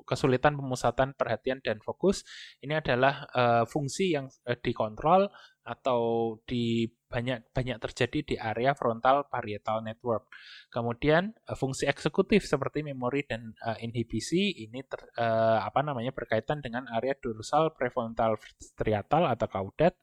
kesulitan 0.09 0.57
pemusatan 0.57 1.15
perhatian 1.15 1.61
dan 1.61 1.79
fokus 1.85 2.25
ini 2.65 2.81
adalah 2.81 3.29
uh, 3.37 3.65
fungsi 3.69 4.17
yang 4.17 4.27
uh, 4.49 4.57
dikontrol 4.59 5.29
atau 5.69 6.01
di 6.49 6.89
banyak 7.09 7.53
banyak 7.53 7.77
terjadi 7.81 8.19
di 8.25 8.35
area 8.41 8.73
frontal 8.73 9.29
parietal 9.29 9.85
network. 9.85 10.29
Kemudian 10.73 11.37
uh, 11.49 11.57
fungsi 11.57 11.85
eksekutif 11.85 12.49
seperti 12.49 12.81
memori 12.81 13.25
dan 13.29 13.53
uh, 13.65 13.77
inhibisi 13.81 14.57
ini 14.65 14.81
ter, 14.85 15.05
uh, 15.21 15.61
apa 15.65 15.85
namanya 15.85 16.13
berkaitan 16.17 16.65
dengan 16.65 16.89
area 16.89 17.17
dorsal 17.17 17.77
prefrontal 17.77 18.41
striatal 18.61 19.29
atau 19.29 19.49
kaudat. 19.49 19.97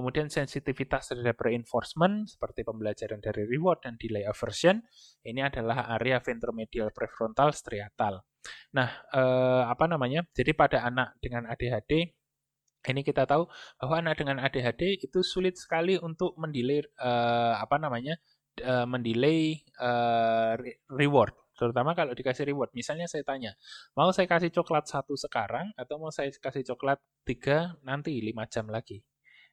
Kemudian 0.00 0.32
sensitivitas 0.32 1.12
terhadap 1.12 1.36
reinforcement 1.44 2.24
seperti 2.24 2.64
pembelajaran 2.64 3.20
dari 3.20 3.44
reward 3.44 3.84
dan 3.84 4.00
delay 4.00 4.24
aversion 4.24 4.80
ini 5.28 5.44
adalah 5.44 5.92
area 6.00 6.16
ventromedial 6.24 6.88
prefrontal 6.88 7.52
striatal. 7.52 8.24
Nah, 8.72 8.88
eh, 9.12 9.62
apa 9.68 9.84
namanya? 9.84 10.24
Jadi 10.32 10.56
pada 10.56 10.88
anak 10.88 11.20
dengan 11.20 11.44
ADHD 11.52 12.16
ini 12.88 13.04
kita 13.04 13.28
tahu 13.28 13.44
bahwa 13.76 13.94
anak 14.00 14.24
dengan 14.24 14.40
ADHD 14.40 15.04
itu 15.04 15.20
sulit 15.20 15.60
sekali 15.60 16.00
untuk 16.00 16.32
mendelay 16.40 16.80
uh, 16.96 17.60
apa 17.60 17.76
namanya 17.76 18.16
uh, 18.64 18.88
mendelay 18.88 19.60
uh, 19.76 20.56
reward 20.88 21.36
terutama 21.60 21.92
kalau 21.92 22.16
dikasih 22.16 22.48
reward 22.48 22.72
misalnya 22.72 23.04
saya 23.04 23.20
tanya 23.20 23.52
mau 23.92 24.08
saya 24.16 24.24
kasih 24.24 24.48
coklat 24.48 24.88
satu 24.88 25.12
sekarang 25.12 25.76
atau 25.76 26.00
mau 26.00 26.08
saya 26.08 26.32
kasih 26.32 26.64
coklat 26.72 26.96
tiga 27.28 27.76
nanti 27.84 28.16
lima 28.24 28.48
jam 28.48 28.64
lagi 28.72 29.04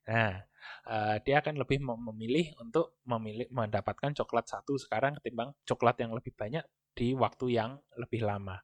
nah 0.08 0.40
uh, 0.88 1.20
dia 1.22 1.44
akan 1.44 1.60
lebih 1.60 1.84
memilih 1.84 2.56
untuk 2.64 2.98
memilih 3.04 3.52
mendapatkan 3.52 4.16
coklat 4.16 4.48
satu 4.48 4.80
sekarang 4.80 5.20
ketimbang 5.20 5.52
coklat 5.68 6.00
yang 6.00 6.16
lebih 6.16 6.32
banyak 6.34 6.64
di 6.98 7.14
waktu 7.14 7.60
yang 7.60 7.78
lebih 8.00 8.24
lama 8.24 8.58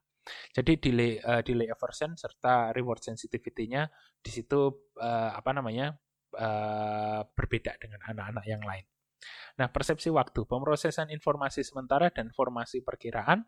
jadi 0.56 0.80
delay 0.80 1.20
uh, 1.20 1.44
delay 1.44 1.68
aversion 1.68 2.16
serta 2.16 2.72
reward 2.72 3.04
sensitivity-nya 3.04 3.92
di 4.24 4.32
situ 4.32 4.72
uh, 4.96 5.32
apa 5.36 5.52
namanya 5.52 5.92
uh, 6.38 7.22
berbeda 7.28 7.78
dengan 7.78 8.00
anak-anak 8.08 8.46
yang 8.48 8.64
lain. 8.64 8.86
Nah, 9.60 9.70
persepsi 9.70 10.10
waktu, 10.10 10.44
pemrosesan 10.50 11.14
informasi 11.14 11.62
sementara 11.62 12.10
dan 12.10 12.34
formasi 12.34 12.82
perkiraan 12.82 13.46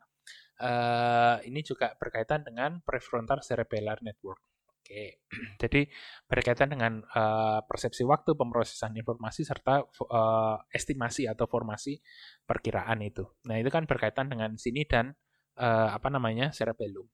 uh, 0.61 1.37
ini 1.43 1.65
juga 1.65 1.97
berkaitan 1.97 2.45
dengan 2.45 2.79
prefrontal 2.85 3.41
cerebellar 3.41 3.99
network. 4.05 4.39
Oke, 4.85 5.17
jadi 5.57 5.89
berkaitan 6.29 6.69
dengan 6.69 7.01
uh, 7.17 7.65
persepsi 7.65 8.05
waktu, 8.05 8.37
pemrosesan 8.37 8.93
informasi 8.93 9.41
serta 9.41 9.81
uh, 9.81 10.61
estimasi 10.69 11.25
atau 11.25 11.49
formasi 11.49 11.97
perkiraan 12.45 13.01
itu. 13.01 13.25
Nah, 13.49 13.57
itu 13.57 13.73
kan 13.73 13.89
berkaitan 13.89 14.29
dengan 14.29 14.53
sini 14.61 14.85
dan 14.85 15.17
uh, 15.57 15.89
apa 15.89 16.13
namanya 16.13 16.53
cerebellum. 16.53 17.09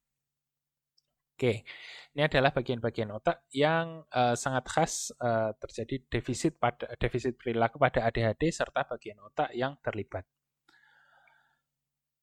Oke, 1.40 1.64
ini 2.12 2.22
adalah 2.28 2.52
bagian-bagian 2.52 3.08
otak 3.16 3.48
yang 3.56 4.04
uh, 4.12 4.36
sangat 4.36 4.68
khas 4.68 5.16
uh, 5.24 5.56
terjadi 5.56 6.04
defisit 6.12 6.60
pada 6.60 6.92
defisit 7.00 7.40
perilaku 7.40 7.80
pada 7.80 8.04
ADHD 8.04 8.52
serta 8.52 8.84
bagian 8.84 9.16
otak 9.24 9.48
yang 9.56 9.80
terlibat. 9.80 10.28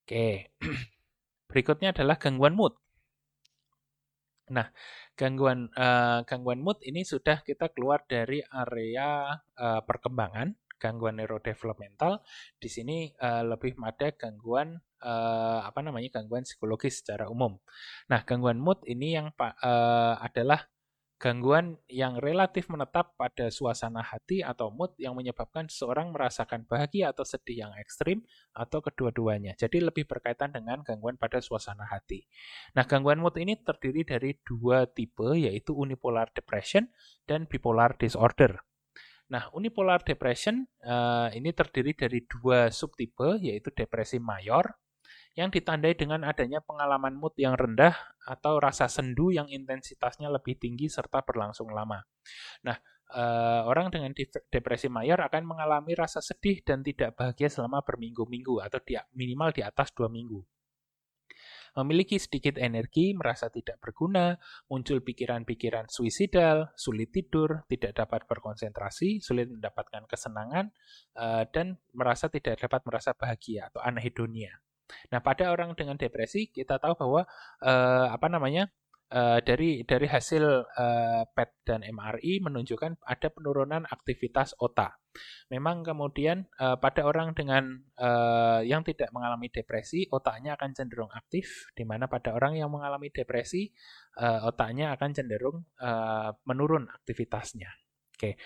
Oke, 0.05 0.53
berikutnya 1.49 1.97
adalah 1.97 2.20
gangguan 2.20 2.53
mood. 2.53 2.77
Nah, 4.51 4.69
gangguan 5.15 5.69
uh, 5.77 6.25
gangguan 6.25 6.61
mood 6.61 6.81
ini 6.85 7.05
sudah 7.05 7.43
kita 7.45 7.73
keluar 7.73 8.05
dari 8.09 8.41
area 8.41 9.37
uh, 9.37 9.81
perkembangan 9.85 10.55
gangguan 10.79 11.19
neurodevelopmental. 11.19 12.23
Di 12.57 12.70
sini 12.70 13.11
uh, 13.19 13.43
lebih 13.45 13.75
pada 13.77 14.15
gangguan 14.15 14.79
uh, 15.03 15.61
apa 15.66 15.81
namanya 15.83 16.23
gangguan 16.23 16.47
psikologis 16.47 17.03
secara 17.03 17.27
umum. 17.27 17.59
Nah, 18.09 18.23
gangguan 18.23 18.62
mood 18.62 18.81
ini 18.87 19.19
yang 19.19 19.35
uh, 19.37 20.15
adalah 20.23 20.70
gangguan 21.19 21.82
yang 21.90 22.23
relatif 22.23 22.70
menetap 22.70 23.19
pada 23.19 23.51
suasana 23.51 24.07
hati 24.07 24.40
atau 24.40 24.70
mood 24.70 24.95
yang 25.03 25.19
menyebabkan 25.19 25.66
seseorang 25.66 26.15
merasakan 26.15 26.62
bahagia 26.65 27.11
atau 27.11 27.27
sedih 27.27 27.66
yang 27.66 27.73
ekstrim 27.74 28.23
atau 28.55 28.78
kedua-duanya. 28.78 29.59
Jadi 29.59 29.82
lebih 29.82 30.07
berkaitan 30.07 30.55
dengan 30.55 30.86
gangguan 30.86 31.19
pada 31.19 31.43
suasana 31.43 31.90
hati. 31.90 32.23
Nah, 32.78 32.86
gangguan 32.86 33.19
mood 33.19 33.35
ini 33.35 33.59
terdiri 33.59 34.07
dari 34.07 34.39
dua 34.47 34.86
tipe 34.86 35.35
yaitu 35.35 35.74
unipolar 35.74 36.31
depression 36.31 36.86
dan 37.27 37.51
bipolar 37.51 37.99
disorder. 37.99 38.62
Nah, 39.28 39.51
unipolar 39.53 40.01
depression 40.01 40.65
uh, 40.86 41.28
ini 41.36 41.53
terdiri 41.53 41.93
dari 41.93 42.24
dua 42.24 42.73
subtipe, 42.73 43.36
yaitu 43.45 43.69
depresi 43.77 44.16
mayor 44.16 44.73
yang 45.36 45.52
ditandai 45.52 45.94
dengan 45.94 46.24
adanya 46.24 46.62
pengalaman 46.64 47.14
mood 47.16 47.34
yang 47.36 47.55
rendah 47.55 47.94
atau 48.24 48.60
rasa 48.62 48.86
sendu 48.86 49.30
yang 49.34 49.46
intensitasnya 49.48 50.28
lebih 50.32 50.56
tinggi 50.56 50.88
serta 50.88 51.22
berlangsung 51.22 51.70
lama. 51.70 52.02
Nah, 52.64 52.76
uh, 53.14 53.66
orang 53.68 53.92
dengan 53.92 54.12
depresi 54.50 54.88
mayor 54.88 55.20
akan 55.20 55.42
mengalami 55.44 55.94
rasa 55.94 56.18
sedih 56.24 56.64
dan 56.64 56.82
tidak 56.82 57.14
bahagia 57.14 57.48
selama 57.52 57.84
berminggu-minggu 57.84 58.60
atau 58.64 58.80
di, 58.82 58.98
minimal 59.14 59.55
di 59.55 59.62
atas 59.62 59.94
dua 59.94 60.10
minggu 60.10 60.42
memiliki 61.78 62.18
sedikit 62.18 62.59
energi, 62.59 63.14
merasa 63.14 63.46
tidak 63.52 63.78
berguna, 63.78 64.34
muncul 64.66 64.98
pikiran-pikiran 64.98 65.86
suicidal, 65.86 66.74
sulit 66.74 67.14
tidur, 67.14 67.62
tidak 67.70 67.94
dapat 67.98 68.26
berkonsentrasi, 68.26 69.22
sulit 69.22 69.46
mendapatkan 69.46 70.02
kesenangan, 70.10 70.74
eh, 71.18 71.44
dan 71.55 71.78
merasa 71.94 72.26
tidak 72.26 72.59
dapat 72.59 72.82
merasa 72.82 73.14
bahagia 73.14 73.70
atau 73.70 73.78
anhedonia. 73.78 74.59
Nah, 75.12 75.20
pada 75.20 75.52
orang 75.52 75.77
dengan 75.77 75.97
depresi 76.01 76.48
kita 76.48 76.81
tahu 76.81 76.97
bahwa 76.97 77.23
eh, 77.60 78.06
apa 78.09 78.27
namanya 78.32 78.73
uh, 79.12 79.39
dari 79.40 79.85
dari 79.85 80.06
hasil 80.09 80.44
uh, 80.65 81.23
PET 81.32 81.51
dan 81.65 81.81
MRI 81.85 82.44
menunjukkan 82.44 83.01
ada 83.05 83.28
penurunan 83.32 83.85
aktivitas 83.89 84.56
otak. 84.60 85.01
Memang 85.51 85.82
kemudian 85.82 86.47
uh, 86.60 86.77
pada 86.78 87.09
orang 87.09 87.35
dengan 87.35 87.82
uh, 87.98 88.60
yang 88.62 88.85
tidak 88.85 89.10
mengalami 89.10 89.51
depresi, 89.51 90.06
otaknya 90.12 90.55
akan 90.55 90.70
cenderung 90.77 91.10
aktif, 91.10 91.73
di 91.74 91.82
mana 91.82 92.06
pada 92.06 92.36
orang 92.36 92.55
yang 92.60 92.70
mengalami 92.70 93.10
depresi, 93.10 93.73
uh, 94.20 94.47
otaknya 94.47 94.94
akan 94.94 95.10
cenderung 95.16 95.65
uh, 95.81 96.31
menurun 96.47 96.86
aktivitasnya. 96.86 97.73
Oke, 98.15 98.39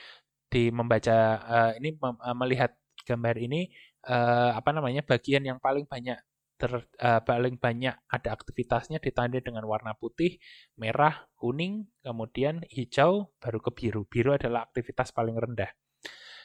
di 0.49 0.69
membaca 0.71 1.19
uh, 1.43 1.73
ini 1.77 1.97
mem, 1.97 2.17
melihat 2.39 2.73
gambar 3.03 3.35
ini 3.35 3.67
uh, 4.07 4.55
apa 4.55 4.71
namanya 4.71 5.03
bagian 5.03 5.43
yang 5.43 5.59
paling 5.59 5.85
banyak 5.91 6.17
ter, 6.63 6.73
uh, 6.79 7.21
paling 7.27 7.59
banyak 7.59 7.99
ada 8.07 8.29
aktivitasnya 8.31 9.03
ditandai 9.03 9.43
dengan 9.43 9.67
warna 9.67 9.99
putih, 9.99 10.39
merah, 10.79 11.27
kuning, 11.35 11.91
kemudian 12.07 12.63
hijau, 12.71 13.35
baru 13.43 13.59
ke 13.59 13.71
biru. 13.75 14.07
Biru 14.07 14.39
adalah 14.39 14.71
aktivitas 14.71 15.11
paling 15.11 15.35
rendah. 15.35 15.75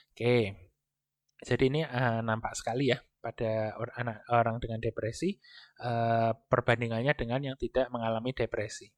Oke, 0.10 0.58
jadi 1.46 1.64
ini 1.70 1.86
uh, 1.86 2.26
nampak 2.26 2.58
sekali 2.58 2.90
ya 2.90 2.98
pada 3.22 3.78
or 3.78 3.94
anak 3.94 4.26
orang 4.34 4.58
dengan 4.58 4.82
depresi 4.82 5.38
uh, 5.86 6.34
perbandingannya 6.34 7.14
dengan 7.14 7.54
yang 7.54 7.58
tidak 7.62 7.94
mengalami 7.94 8.34
depresi. 8.34 8.90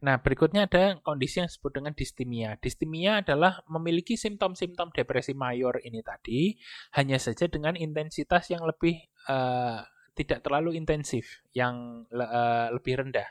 Nah, 0.00 0.16
berikutnya 0.20 0.64
ada 0.64 0.96
kondisi 1.04 1.44
yang 1.44 1.48
disebut 1.48 1.72
dengan 1.76 1.92
distimia. 1.92 2.56
Distimia 2.56 3.20
adalah 3.20 3.60
memiliki 3.68 4.16
simptom-simptom 4.16 4.92
depresi 4.96 5.36
mayor 5.36 5.76
ini 5.84 6.00
tadi, 6.00 6.56
hanya 6.96 7.20
saja 7.20 7.48
dengan 7.52 7.76
intensitas 7.76 8.48
yang 8.48 8.64
lebih 8.64 8.96
uh, 9.28 9.84
tidak 10.16 10.40
terlalu 10.44 10.76
intensif, 10.76 11.44
yang 11.52 12.04
uh, 12.12 12.72
lebih 12.72 13.04
rendah. 13.04 13.28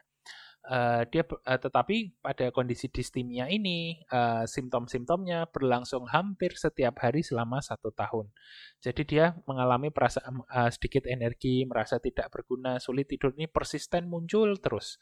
Uh, 0.70 1.02
dia 1.10 1.26
uh, 1.26 1.58
tetapi 1.58 2.14
pada 2.22 2.54
kondisi 2.54 2.94
distimia 2.94 3.50
ini 3.50 4.06
uh, 4.14 4.46
simptom-simptomnya 4.46 5.50
berlangsung 5.50 6.06
hampir 6.06 6.54
setiap 6.54 7.02
hari 7.02 7.26
selama 7.26 7.58
satu 7.58 7.90
tahun. 7.90 8.30
Jadi 8.78 9.02
dia 9.10 9.34
mengalami 9.50 9.90
perasaan 9.90 10.46
uh, 10.46 10.70
sedikit 10.70 11.10
energi, 11.10 11.66
merasa 11.66 11.98
tidak 11.98 12.30
berguna, 12.30 12.78
sulit 12.78 13.10
tidur 13.10 13.34
ini 13.34 13.50
persisten 13.50 14.06
muncul 14.06 14.62
terus 14.62 15.02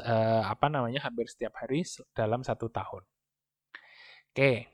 uh, 0.00 0.48
apa 0.48 0.72
namanya 0.72 1.04
hampir 1.04 1.28
setiap 1.28 1.60
hari 1.60 1.84
dalam 2.16 2.40
satu 2.40 2.72
tahun. 2.72 3.04
Oke. 4.32 4.72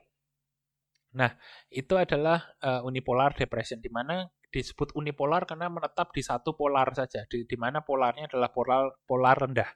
Nah, 1.19 1.35
itu 1.67 1.99
adalah 1.99 2.47
uh, 2.63 2.87
unipolar 2.87 3.35
depression 3.35 3.83
di 3.83 3.91
mana 3.91 4.23
disebut 4.55 4.95
unipolar 4.95 5.43
karena 5.43 5.67
menetap 5.67 6.15
di 6.15 6.23
satu 6.23 6.55
polar 6.55 6.95
saja, 6.95 7.27
di, 7.27 7.43
di 7.43 7.57
mana 7.59 7.83
polarnya 7.83 8.31
adalah 8.31 8.55
polar 8.55 8.95
polar 9.03 9.35
rendah. 9.35 9.67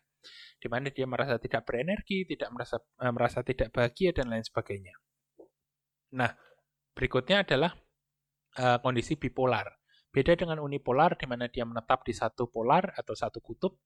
Di 0.57 0.67
mana 0.71 0.89
dia 0.89 1.03
merasa 1.03 1.35
tidak 1.37 1.67
berenergi, 1.67 2.23
tidak 2.27 2.49
merasa 2.53 2.79
uh, 2.79 3.13
merasa 3.13 3.39
tidak 3.43 3.71
bahagia 3.75 4.15
dan 4.15 4.31
lain 4.31 4.43
sebagainya. 4.43 4.95
Nah, 6.13 6.31
berikutnya 6.93 7.41
adalah 7.43 7.73
uh, 8.59 8.77
kondisi 8.79 9.17
bipolar. 9.17 9.69
Beda 10.13 10.37
dengan 10.37 10.61
unipolar 10.61 11.17
di 11.17 11.25
mana 11.25 11.49
dia 11.49 11.65
menetap 11.65 12.05
di 12.05 12.13
satu 12.13 12.45
polar 12.45 12.93
atau 12.93 13.17
satu 13.17 13.41
kutub. 13.41 13.81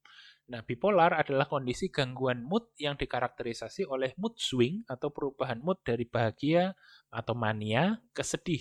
Nah, 0.52 0.60
bipolar 0.60 1.16
adalah 1.16 1.48
kondisi 1.48 1.88
gangguan 1.88 2.44
mood 2.44 2.76
yang 2.76 3.00
dikarakterisasi 3.00 3.88
oleh 3.88 4.12
mood 4.20 4.36
swing 4.36 4.84
atau 4.92 5.08
perubahan 5.08 5.64
mood 5.64 5.80
dari 5.88 6.04
bahagia 6.04 6.76
atau 7.08 7.32
mania 7.32 8.04
ke 8.12 8.28
sedih 8.28 8.60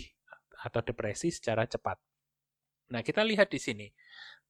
atau 0.63 0.79
depresi 0.79 1.35
secara 1.35 1.67
cepat. 1.67 1.99
Nah, 2.95 3.03
kita 3.03 3.27
lihat 3.27 3.51
di 3.51 3.59
sini 3.59 3.91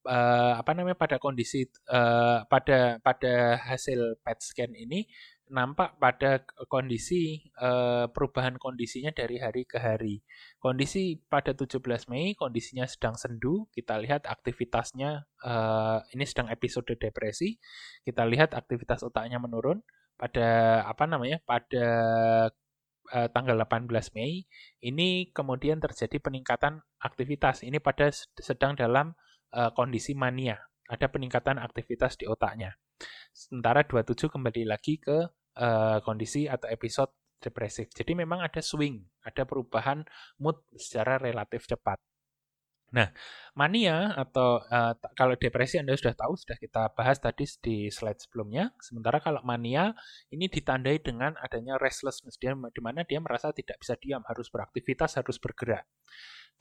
uh, 0.07 0.55
apa 0.57 0.71
namanya 0.73 0.97
pada 0.97 1.19
kondisi 1.19 1.67
uh, 1.91 2.47
pada 2.47 3.03
pada 3.03 3.59
hasil 3.59 4.23
PET 4.23 4.39
scan 4.41 4.73
ini 4.73 5.05
nampak 5.47 5.99
pada 6.03 6.43
kondisi 6.67 7.47
uh, 7.63 8.11
perubahan 8.11 8.59
kondisinya 8.59 9.15
dari 9.15 9.39
hari 9.39 9.63
ke 9.63 9.79
hari. 9.79 10.27
Kondisi 10.59 11.23
pada 11.31 11.55
17 11.55 12.11
Mei 12.11 12.35
kondisinya 12.35 12.83
sedang 12.91 13.15
sendu, 13.15 13.71
kita 13.71 13.95
lihat 14.03 14.27
aktivitasnya 14.27 15.23
uh, 15.47 16.03
ini 16.11 16.25
sedang 16.27 16.51
episode 16.51 16.91
depresi. 16.99 17.63
Kita 18.03 18.27
lihat 18.27 18.59
aktivitas 18.59 19.07
otaknya 19.07 19.39
menurun 19.39 19.87
pada 20.19 20.83
apa 20.83 21.07
namanya? 21.07 21.39
pada 21.47 21.87
uh, 23.15 23.29
tanggal 23.31 23.57
18 23.63 23.87
Mei 24.19 24.51
ini 24.83 25.31
kemudian 25.31 25.79
terjadi 25.79 26.19
peningkatan 26.19 26.83
aktivitas. 26.99 27.63
Ini 27.63 27.79
pada 27.79 28.11
sedang 28.43 28.75
dalam 28.75 29.15
uh, 29.53 29.71
kondisi 29.77 30.17
mania. 30.17 30.59
Ada 30.87 31.11
peningkatan 31.11 31.59
aktivitas 31.59 32.15
di 32.19 32.31
otaknya. 32.31 32.75
Sementara 33.35 33.83
27 33.85 34.31
kembali 34.31 34.63
lagi 34.65 34.97
ke 35.03 35.29
uh, 35.59 35.99
kondisi 36.01 36.47
atau 36.47 36.71
episode 36.71 37.13
depresif. 37.43 37.93
Jadi 37.93 38.17
memang 38.17 38.41
ada 38.41 38.63
swing, 38.65 39.05
ada 39.23 39.45
perubahan 39.45 40.07
mood 40.41 40.57
secara 40.75 41.21
relatif 41.21 41.69
cepat. 41.69 42.01
Nah, 42.95 43.11
mania 43.59 44.15
atau 44.15 44.63
uh, 44.63 44.95
kalau 45.19 45.35
depresi 45.35 45.77
Anda 45.77 45.99
sudah 45.99 46.15
tahu, 46.15 46.39
sudah 46.39 46.55
kita 46.55 46.95
bahas 46.95 47.19
tadi 47.19 47.43
di 47.59 47.91
slide 47.91 48.23
sebelumnya. 48.23 48.71
Sementara 48.79 49.19
kalau 49.19 49.43
mania 49.43 49.91
ini 50.31 50.47
ditandai 50.47 51.03
dengan 51.03 51.35
adanya 51.43 51.83
restlessness, 51.83 52.39
dia, 52.39 52.55
di 52.55 52.81
mana 52.81 53.03
dia 53.03 53.19
merasa 53.19 53.51
tidak 53.51 53.83
bisa 53.83 53.99
diam, 53.99 54.23
harus 54.31 54.47
beraktivitas, 54.49 55.19
harus 55.19 55.37
bergerak. 55.43 55.83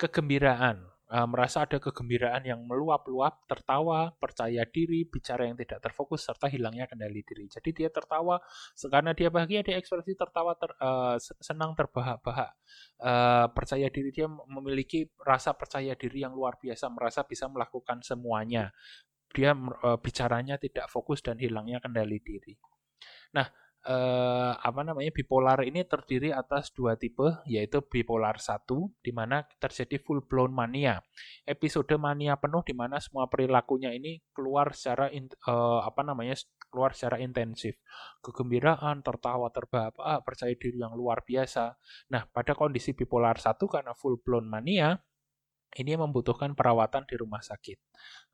Kegembiraan, 0.02 0.84
uh, 1.10 1.28
merasa 1.30 1.66
ada 1.66 1.78
kegembiraan 1.78 2.46
yang 2.46 2.62
meluap-luap, 2.66 3.46
tertawa, 3.46 4.14
percaya 4.18 4.66
diri, 4.66 5.06
bicara 5.06 5.46
yang 5.46 5.58
tidak 5.58 5.82
terfokus, 5.82 6.26
serta 6.26 6.50
hilangnya 6.50 6.90
kendali 6.90 7.22
diri. 7.22 7.46
Jadi 7.50 7.70
dia 7.74 7.90
tertawa, 7.90 8.42
karena 8.90 9.12
dia 9.14 9.30
bahagia, 9.30 9.62
dia 9.62 9.78
ekspresi 9.78 10.18
tertawa, 10.18 10.58
ter, 10.58 10.72
uh, 10.82 11.18
senang 11.20 11.78
terbahak-bahak. 11.78 12.52
Uh, 13.02 13.48
percaya 13.54 13.88
diri 13.92 14.10
dia 14.10 14.30
memiliki 14.30 15.10
rasa 15.22 15.54
percaya 15.54 15.94
diri 15.94 16.26
yang 16.26 16.34
luar 16.34 16.58
biasa, 16.58 16.90
merasa 16.90 17.22
bisa 17.26 17.46
melakukan 17.50 18.02
semuanya. 18.02 18.74
Dia 19.36 19.52
uh, 19.52 20.00
bicaranya 20.00 20.56
tidak 20.56 20.88
fokus 20.88 21.20
dan 21.20 21.36
hilangnya 21.36 21.84
kendali 21.84 22.24
diri. 22.24 22.56
Nah, 23.36 23.65
eh, 23.86 24.54
apa 24.58 24.82
namanya 24.82 25.14
bipolar 25.14 25.62
ini 25.62 25.86
terdiri 25.86 26.34
atas 26.34 26.74
dua 26.74 26.98
tipe 26.98 27.46
yaitu 27.46 27.86
bipolar 27.86 28.42
1 28.42 28.66
di 29.06 29.12
mana 29.14 29.46
terjadi 29.62 30.02
full 30.02 30.26
blown 30.26 30.52
mania. 30.52 31.00
Episode 31.46 31.96
mania 32.02 32.34
penuh 32.42 32.66
di 32.66 32.74
mana 32.74 32.98
semua 32.98 33.30
perilakunya 33.30 33.94
ini 33.94 34.26
keluar 34.34 34.74
secara 34.74 35.14
in, 35.14 35.30
eh, 35.30 35.80
apa 35.86 36.02
namanya 36.02 36.34
keluar 36.74 36.98
secara 36.98 37.22
intensif. 37.22 37.78
Kegembiraan, 38.26 39.06
tertawa, 39.06 39.54
terbahak, 39.54 39.96
percaya 40.26 40.52
diri 40.58 40.82
yang 40.82 40.98
luar 40.98 41.22
biasa. 41.22 41.78
Nah, 42.12 42.26
pada 42.28 42.58
kondisi 42.58 42.98
bipolar 42.98 43.38
1 43.38 43.70
karena 43.70 43.94
full 43.94 44.18
blown 44.20 44.50
mania 44.50 44.98
ini 45.76 45.94
membutuhkan 46.00 46.56
perawatan 46.56 47.04
di 47.06 47.16
rumah 47.20 47.44
sakit. 47.44 47.78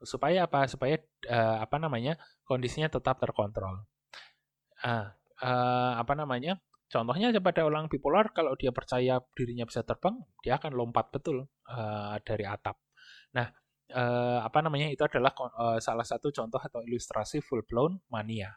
Supaya 0.06 0.46
apa? 0.46 0.70
Supaya 0.70 1.02
uh, 1.26 1.58
apa 1.62 1.78
namanya? 1.82 2.18
kondisinya 2.46 2.92
tetap 2.92 3.18
terkontrol. 3.18 3.88
Ah, 4.84 5.16
uh, 5.42 5.94
apa 5.98 6.14
namanya 6.14 6.62
contohnya 6.88 7.34
pada 7.42 7.66
orang 7.66 7.90
bipolar 7.90 8.32
kalau 8.32 8.54
dia 8.56 8.70
percaya 8.70 9.20
dirinya 9.34 9.66
bisa 9.66 9.82
terbang 9.82 10.16
dia 10.46 10.62
akan 10.62 10.72
lompat 10.78 11.10
betul 11.12 11.50
uh, 11.68 12.16
dari 12.24 12.46
atap. 12.46 12.78
Nah 13.36 13.48
uh, 13.92 14.40
apa 14.46 14.60
namanya 14.64 14.88
itu 14.92 15.04
adalah 15.04 15.34
uh, 15.36 15.80
salah 15.82 16.06
satu 16.06 16.32
contoh 16.32 16.60
atau 16.60 16.84
ilustrasi 16.84 17.44
full 17.44 17.64
blown 17.66 18.00
mania. 18.12 18.54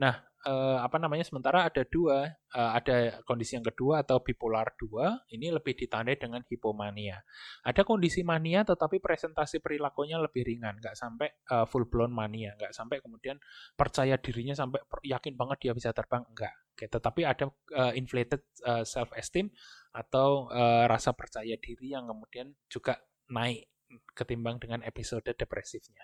Nah 0.00 0.33
uh, 0.46 0.78
apa 0.80 0.96
namanya 1.00 1.24
sementara 1.26 1.66
ada 1.66 1.82
dua 1.88 2.28
uh, 2.54 2.70
ada 2.76 3.20
kondisi 3.24 3.56
yang 3.56 3.66
kedua 3.66 4.04
atau 4.04 4.20
bipolar 4.20 4.76
2 4.76 5.34
ini 5.34 5.50
lebih 5.50 5.74
ditandai 5.74 6.16
dengan 6.20 6.44
hipomania 6.46 7.20
ada 7.64 7.82
kondisi 7.82 8.22
mania 8.22 8.62
tetapi 8.62 9.00
presentasi 9.00 9.60
perilakunya 9.64 10.20
lebih 10.20 10.44
ringan 10.44 10.78
nggak 10.78 10.96
sampai 10.96 11.28
uh, 11.50 11.66
full 11.66 11.88
blown 11.88 12.12
mania 12.12 12.54
nggak 12.56 12.72
sampai 12.72 13.00
kemudian 13.00 13.40
percaya 13.74 14.20
dirinya 14.20 14.54
sampai 14.54 14.80
yakin 15.04 15.34
banget 15.34 15.68
dia 15.68 15.72
bisa 15.74 15.90
terbang 15.90 16.22
enggak 16.30 16.54
Oke, 16.74 16.90
tetapi 16.90 17.22
ada 17.22 17.46
uh, 17.78 17.94
inflated 17.94 18.42
uh, 18.66 18.82
self 18.82 19.14
esteem 19.14 19.46
atau 19.94 20.50
uh, 20.50 20.90
rasa 20.90 21.14
percaya 21.14 21.54
diri 21.54 21.94
yang 21.94 22.10
kemudian 22.10 22.50
juga 22.66 22.98
naik 23.30 23.70
ketimbang 24.10 24.58
dengan 24.58 24.82
episode 24.82 25.22
depresifnya. 25.38 26.02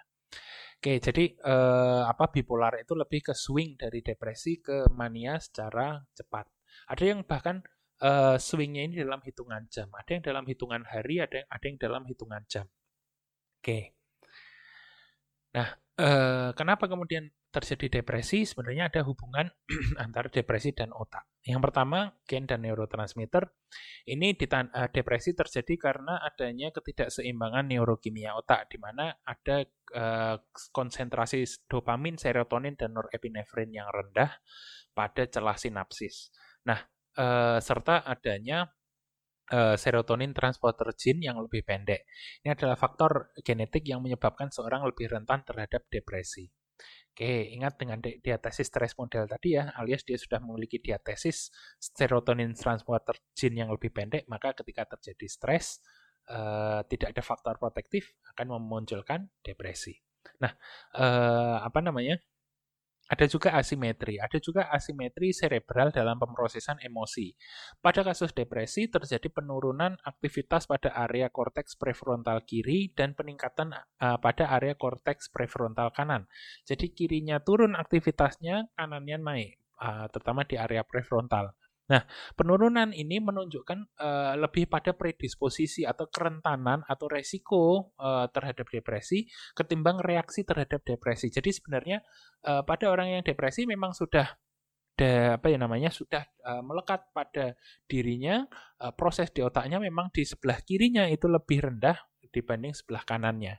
Oke, 0.81 0.97
jadi 0.97 1.25
eh, 1.37 2.03
apa 2.09 2.33
bipolar 2.33 2.81
itu 2.81 2.97
lebih 2.97 3.21
ke 3.21 3.35
swing 3.37 3.77
dari 3.77 4.01
depresi 4.01 4.65
ke 4.65 4.89
mania 4.97 5.37
secara 5.37 6.01
cepat. 6.17 6.49
Ada 6.89 7.05
yang 7.05 7.21
bahkan 7.29 7.61
eh, 8.01 8.37
swingnya 8.41 8.89
ini 8.89 8.95
dalam 9.05 9.21
hitungan 9.21 9.69
jam, 9.69 9.93
ada 9.93 10.09
yang 10.09 10.25
dalam 10.25 10.45
hitungan 10.49 10.83
hari, 10.89 11.21
ada 11.21 11.45
yang 11.45 11.49
ada 11.53 11.65
yang 11.69 11.79
dalam 11.79 12.03
hitungan 12.09 12.43
jam. 12.49 12.67
Oke. 13.61 13.93
Nah, 15.53 15.69
eh, 16.01 16.51
kenapa 16.57 16.89
kemudian 16.89 17.29
terjadi 17.51 18.01
depresi? 18.01 18.47
Sebenarnya 18.47 18.89
ada 18.89 19.03
hubungan 19.03 19.51
antara 20.05 20.31
depresi 20.31 20.71
dan 20.71 20.95
otak. 20.95 21.27
Yang 21.43 21.61
pertama, 21.71 22.15
gen 22.25 22.47
dan 22.47 22.63
neurotransmitter. 22.63 23.51
Ini 24.07 24.39
uh, 24.39 24.89
depresi 24.89 25.35
terjadi 25.35 25.75
karena 25.77 26.23
adanya 26.23 26.71
ketidakseimbangan 26.71 27.67
neurokimia 27.67 28.39
otak, 28.39 28.71
di 28.71 28.79
mana 28.79 29.13
ada 29.27 29.67
uh, 29.95 30.37
konsentrasi 30.71 31.45
dopamin, 31.67 32.17
serotonin, 32.17 32.79
dan 32.79 32.95
norepinefrin 32.95 33.75
yang 33.75 33.91
rendah 33.91 34.31
pada 34.95 35.27
celah 35.27 35.59
sinapsis. 35.59 36.31
Nah, 36.67 36.79
uh, 37.19 37.59
serta 37.59 38.07
adanya 38.07 38.71
serotonin 39.51 40.31
transporter 40.31 40.95
gene 40.95 41.27
yang 41.27 41.35
lebih 41.43 41.67
pendek. 41.67 42.07
Ini 42.47 42.55
adalah 42.55 42.79
faktor 42.79 43.35
genetik 43.43 43.83
yang 43.83 43.99
menyebabkan 43.99 44.47
seorang 44.55 44.87
lebih 44.87 45.11
rentan 45.11 45.43
terhadap 45.43 45.91
depresi. 45.91 46.47
Oke, 47.21 47.53
ingat 47.53 47.77
dengan 47.77 48.01
diatesis 48.01 48.73
stress 48.73 48.97
model 48.97 49.29
tadi 49.29 49.53
ya, 49.53 49.69
alias 49.77 50.09
dia 50.09 50.17
sudah 50.17 50.41
memiliki 50.41 50.81
diatesis 50.81 51.53
serotonin 51.77 52.57
transporter 52.57 53.13
gene 53.37 53.61
yang 53.61 53.69
lebih 53.69 53.93
pendek, 53.93 54.25
maka 54.25 54.57
ketika 54.57 54.97
terjadi 54.97 55.29
stres, 55.29 55.85
uh, 56.33 56.81
tidak 56.89 57.13
ada 57.13 57.21
faktor 57.21 57.61
protektif 57.61 58.17
akan 58.33 58.57
memunculkan 58.57 59.29
depresi. 59.45 60.01
Nah, 60.41 60.49
uh, 60.97 61.61
apa 61.61 61.85
namanya? 61.85 62.17
Ada 63.11 63.27
juga 63.27 63.59
asimetri, 63.59 64.23
ada 64.23 64.39
juga 64.39 64.71
asimetri 64.71 65.35
cerebral 65.35 65.91
dalam 65.91 66.15
pemrosesan 66.15 66.79
emosi. 66.79 67.35
Pada 67.83 68.07
kasus 68.07 68.31
depresi 68.31 68.87
terjadi 68.87 69.27
penurunan 69.35 69.99
aktivitas 70.07 70.71
pada 70.71 70.95
area 70.95 71.27
korteks 71.27 71.75
prefrontal 71.75 72.47
kiri 72.47 72.95
dan 72.95 73.19
peningkatan 73.19 73.75
uh, 73.75 74.15
pada 74.23 74.55
area 74.55 74.79
korteks 74.79 75.27
prefrontal 75.27 75.91
kanan. 75.91 76.31
Jadi 76.63 76.95
kirinya 76.95 77.43
turun 77.43 77.75
aktivitasnya, 77.75 78.71
kanannya 78.79 79.19
naik, 79.19 79.59
uh, 79.83 80.07
terutama 80.15 80.47
di 80.47 80.55
area 80.55 80.87
prefrontal. 80.87 81.51
Nah, 81.91 82.07
penurunan 82.39 82.95
ini 82.95 83.19
menunjukkan 83.19 83.99
uh, 83.99 84.35
lebih 84.39 84.71
pada 84.71 84.95
predisposisi 84.95 85.83
atau 85.83 86.07
kerentanan 86.07 86.87
atau 86.87 87.11
resiko 87.11 87.91
uh, 87.99 88.31
terhadap 88.31 88.71
depresi 88.71 89.27
ketimbang 89.59 89.99
reaksi 89.99 90.47
terhadap 90.47 90.87
depresi. 90.87 91.35
Jadi 91.35 91.51
sebenarnya 91.51 91.99
uh, 92.47 92.63
pada 92.63 92.95
orang 92.95 93.19
yang 93.19 93.23
depresi 93.27 93.67
memang 93.67 93.91
sudah 93.91 94.31
ada 95.01 95.41
apa 95.41 95.49
ya 95.49 95.57
namanya 95.57 95.89
sudah 95.89 96.29
uh, 96.45 96.61
melekat 96.61 97.09
pada 97.17 97.57
dirinya 97.89 98.45
uh, 98.85 98.93
proses 98.93 99.33
di 99.33 99.41
otaknya 99.41 99.81
memang 99.81 100.13
di 100.13 100.29
sebelah 100.29 100.61
kirinya 100.61 101.09
itu 101.09 101.25
lebih 101.25 101.73
rendah 101.73 101.97
dibanding 102.29 102.77
sebelah 102.77 103.03
kanannya. 103.09 103.59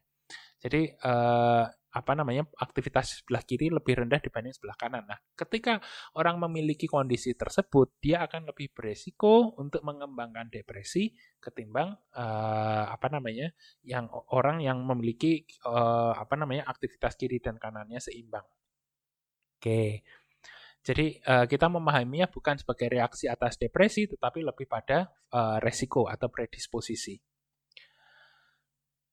Jadi 0.61 0.93
uh, 1.01 1.65
apa 1.91 2.15
namanya 2.15 2.47
aktivitas 2.55 3.19
sebelah 3.19 3.43
kiri 3.43 3.67
lebih 3.67 3.99
rendah 3.99 4.23
dibanding 4.23 4.55
sebelah 4.55 4.79
kanan. 4.79 5.03
Nah, 5.03 5.19
ketika 5.35 5.83
orang 6.15 6.39
memiliki 6.39 6.87
kondisi 6.87 7.35
tersebut, 7.35 7.99
dia 7.99 8.23
akan 8.23 8.47
lebih 8.47 8.71
beresiko 8.71 9.51
untuk 9.59 9.83
mengembangkan 9.83 10.47
depresi 10.47 11.11
ketimbang 11.43 11.91
uh, 12.15 12.85
apa 12.87 13.07
namanya 13.11 13.51
yang 13.83 14.07
orang 14.31 14.63
yang 14.63 14.79
memiliki 14.87 15.43
uh, 15.67 16.15
apa 16.15 16.39
namanya 16.39 16.63
aktivitas 16.71 17.19
kiri 17.19 17.43
dan 17.43 17.59
kanannya 17.59 17.99
seimbang. 17.99 18.47
Oke. 19.59 20.07
Jadi 20.81 21.21
uh, 21.29 21.45
kita 21.45 21.69
memahaminya 21.69 22.25
bukan 22.25 22.57
sebagai 22.57 22.89
reaksi 22.89 23.29
atas 23.29 23.53
depresi, 23.59 24.09
tetapi 24.09 24.41
lebih 24.41 24.65
pada 24.65 25.13
uh, 25.29 25.61
resiko 25.61 26.09
atau 26.09 26.25
predisposisi. 26.33 27.21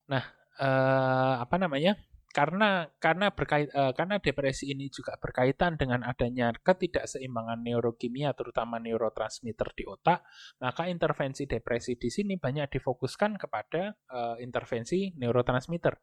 Nah, 0.08 0.24
uh, 0.56 1.34
apa 1.44 1.56
namanya? 1.60 1.92
Karena 2.28 2.84
karena 3.00 3.32
berkait 3.32 3.72
uh, 3.72 3.96
karena 3.96 4.20
depresi 4.20 4.68
ini 4.68 4.92
juga 4.92 5.16
berkaitan 5.16 5.80
dengan 5.80 6.04
adanya 6.04 6.52
ketidakseimbangan 6.52 7.64
neurokimia 7.64 8.36
terutama 8.36 8.76
neurotransmitter 8.76 9.72
di 9.72 9.88
otak, 9.88 10.20
maka 10.60 10.92
intervensi 10.92 11.48
depresi 11.48 11.96
di 11.96 12.12
sini 12.12 12.36
banyak 12.36 12.68
difokuskan 12.68 13.40
kepada 13.40 13.96
uh, 14.12 14.36
intervensi 14.44 15.16
neurotransmitter. 15.16 15.96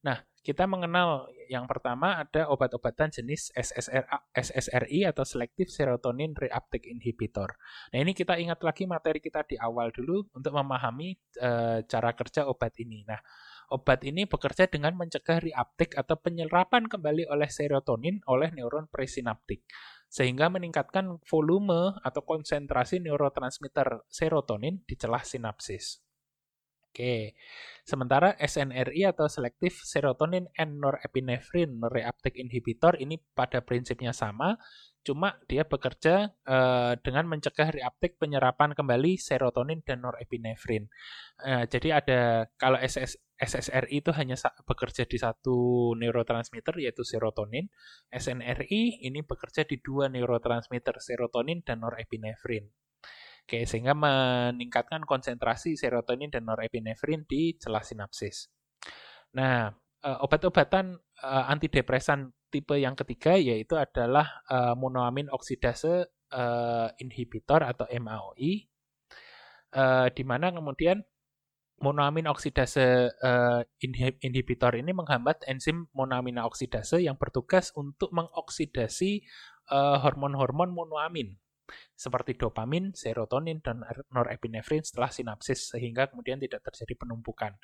Nah, 0.00 0.16
kita 0.40 0.64
mengenal 0.64 1.28
yang 1.52 1.68
pertama 1.68 2.16
ada 2.18 2.48
obat-obatan 2.48 3.12
jenis 3.12 3.52
SSR, 3.52 4.08
SSRI 4.32 5.04
atau 5.04 5.22
Selective 5.28 5.68
Serotonin 5.68 6.32
Reuptake 6.32 6.88
Inhibitor. 6.88 7.52
Nah, 7.92 7.98
ini 8.00 8.16
kita 8.16 8.40
ingat 8.40 8.64
lagi 8.64 8.88
materi 8.88 9.20
kita 9.20 9.44
di 9.44 9.60
awal 9.60 9.92
dulu 9.92 10.24
untuk 10.32 10.56
memahami 10.56 11.14
uh, 11.44 11.84
cara 11.84 12.16
kerja 12.16 12.48
obat 12.48 12.72
ini. 12.80 13.04
Nah, 13.04 13.20
Obat 13.70 14.02
ini 14.02 14.26
bekerja 14.26 14.66
dengan 14.66 14.98
mencegah 14.98 15.38
reuptake 15.38 15.94
atau 15.94 16.18
penyerapan 16.18 16.90
kembali 16.90 17.30
oleh 17.30 17.46
serotonin 17.46 18.18
oleh 18.26 18.50
neuron 18.50 18.90
presinaptik, 18.90 19.62
sehingga 20.10 20.50
meningkatkan 20.50 21.22
volume 21.22 21.94
atau 22.02 22.26
konsentrasi 22.26 22.98
neurotransmitter 22.98 24.10
serotonin 24.10 24.82
di 24.82 24.98
celah 24.98 25.22
sinapsis. 25.22 26.02
Oke, 26.90 27.38
sementara 27.86 28.34
SNRI 28.42 29.06
atau 29.06 29.30
Selective 29.30 29.78
Serotonin 29.86 30.50
and 30.58 30.82
Norepinephrine 30.82 31.78
Reuptake 31.86 32.42
Inhibitor 32.42 32.98
ini 32.98 33.22
pada 33.38 33.62
prinsipnya 33.62 34.10
sama, 34.10 34.58
cuma 35.00 35.40
dia 35.48 35.64
bekerja 35.64 36.32
uh, 36.44 36.92
dengan 37.00 37.24
mencegah 37.24 37.72
reuptake 37.72 38.20
penyerapan 38.20 38.76
kembali 38.76 39.16
serotonin 39.16 39.80
dan 39.80 40.04
norepinefrin. 40.04 40.92
Uh, 41.40 41.64
jadi 41.64 42.04
ada 42.04 42.20
kalau 42.60 42.76
SS, 42.76 43.16
SSRI 43.40 44.04
itu 44.04 44.12
hanya 44.12 44.36
bekerja 44.68 45.08
di 45.08 45.16
satu 45.16 45.92
neurotransmitter 45.96 46.76
yaitu 46.84 47.00
serotonin. 47.08 47.72
SNRI 48.12 49.00
ini 49.00 49.24
bekerja 49.24 49.64
di 49.64 49.80
dua 49.80 50.12
neurotransmitter 50.12 51.00
serotonin 51.00 51.64
dan 51.64 51.80
norepinefrin. 51.80 52.68
Oke, 53.48 53.64
sehingga 53.64 53.96
meningkatkan 53.96 55.08
konsentrasi 55.08 55.74
serotonin 55.74 56.28
dan 56.28 56.44
norepinefrin 56.44 57.24
di 57.24 57.56
celah 57.56 57.82
sinapsis. 57.82 58.52
Nah, 59.34 59.72
eh, 60.04 60.18
obat-obatan 60.24 60.98
eh, 60.98 61.44
antidepresan 61.52 62.32
tipe 62.50 62.74
yang 62.76 62.98
ketiga 62.98 63.38
yaitu 63.38 63.78
adalah 63.78 64.42
eh, 64.50 64.74
monoamin 64.74 65.30
oksidase 65.30 66.08
inhibitor 67.02 67.58
atau 67.66 67.90
MAOI, 67.90 68.62
di 70.14 70.22
mana 70.22 70.54
kemudian 70.54 71.02
monoamin 71.80 72.28
oksidase 72.28 73.10
uh, 73.24 73.60
inhibitor 74.22 74.76
ini 74.76 74.92
menghambat 74.92 75.42
enzim 75.48 75.88
monoamina 75.96 76.44
oksidase 76.44 77.00
yang 77.00 77.16
bertugas 77.16 77.72
untuk 77.72 78.12
mengoksidasi 78.12 79.24
uh, 79.72 79.96
hormon-hormon 80.04 80.70
monoamin 80.70 81.40
seperti 81.94 82.36
dopamin, 82.36 82.92
serotonin, 82.96 83.60
dan 83.64 83.82
norepinefrin 84.12 84.82
setelah 84.84 85.10
sinapsis 85.10 85.72
sehingga 85.74 86.10
kemudian 86.10 86.40
tidak 86.40 86.64
terjadi 86.66 86.94
penumpukan. 86.96 87.56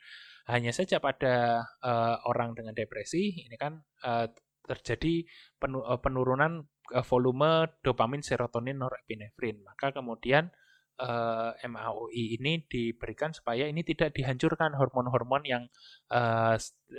Hanya 0.47 0.71
saja 0.71 1.03
pada 1.03 1.67
uh, 1.83 2.17
orang 2.31 2.55
dengan 2.55 2.73
depresi 2.73 3.43
ini 3.43 3.57
kan 3.59 3.83
uh, 4.07 4.31
terjadi 4.67 5.23
penurunan 6.03 6.67
volume 7.07 7.71
dopamin, 7.83 8.23
serotonin, 8.23 8.79
norepinefrin. 8.79 9.63
Maka 9.63 9.95
kemudian 9.95 10.51
uh, 11.01 11.53
eh, 11.57 11.69
MAOI 11.69 12.41
ini 12.41 12.65
diberikan 12.65 13.33
supaya 13.33 13.69
ini 13.69 13.85
tidak 13.85 14.17
dihancurkan 14.17 14.77
hormon-hormon 14.77 15.43
yang 15.45 15.65
uh, 16.13 16.57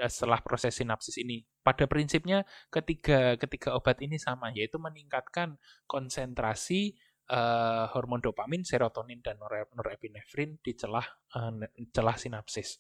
setelah 0.08 0.40
proses 0.42 0.78
sinapsis 0.78 1.18
ini. 1.22 1.42
Pada 1.68 1.84
prinsipnya 1.84 2.48
ketiga 2.72 3.36
ketiga 3.36 3.76
obat 3.76 4.00
ini 4.00 4.16
sama 4.16 4.56
yaitu 4.56 4.80
meningkatkan 4.80 5.60
konsentrasi 5.84 6.96
uh, 7.28 7.92
hormon 7.92 8.24
dopamin, 8.24 8.64
serotonin 8.64 9.20
dan 9.20 9.36
norepinefrin 9.76 10.64
di 10.64 10.72
celah 10.80 11.04
uh, 11.36 11.52
celah 11.92 12.16
sinapsis. 12.16 12.80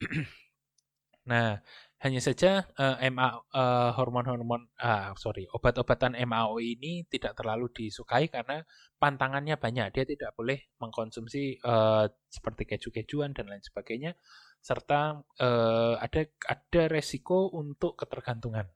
nah, 1.30 1.60
hanya 2.02 2.18
saja 2.18 2.66
uh, 2.80 2.96
MA 3.12 3.28
uh, 3.54 3.90
hormon-hormon 3.94 4.72
uh, 4.82 5.14
sorry 5.14 5.46
obat-obatan 5.52 6.18
MAO 6.26 6.58
ini 6.58 7.06
tidak 7.06 7.38
terlalu 7.38 7.70
disukai 7.70 8.26
karena 8.32 8.64
pantangannya 8.98 9.54
banyak. 9.60 9.92
Dia 9.94 10.04
tidak 10.08 10.34
boleh 10.34 10.72
mengkonsumsi 10.80 11.62
uh, 11.62 12.08
seperti 12.26 12.66
keju-kejuan 12.66 13.36
dan 13.36 13.52
lain 13.52 13.62
sebagainya 13.62 14.16
serta 14.62 15.18
uh, 15.18 15.94
ada 15.98 16.22
ada 16.46 16.82
resiko 16.86 17.50
untuk 17.50 17.98
ketergantungan. 17.98 18.70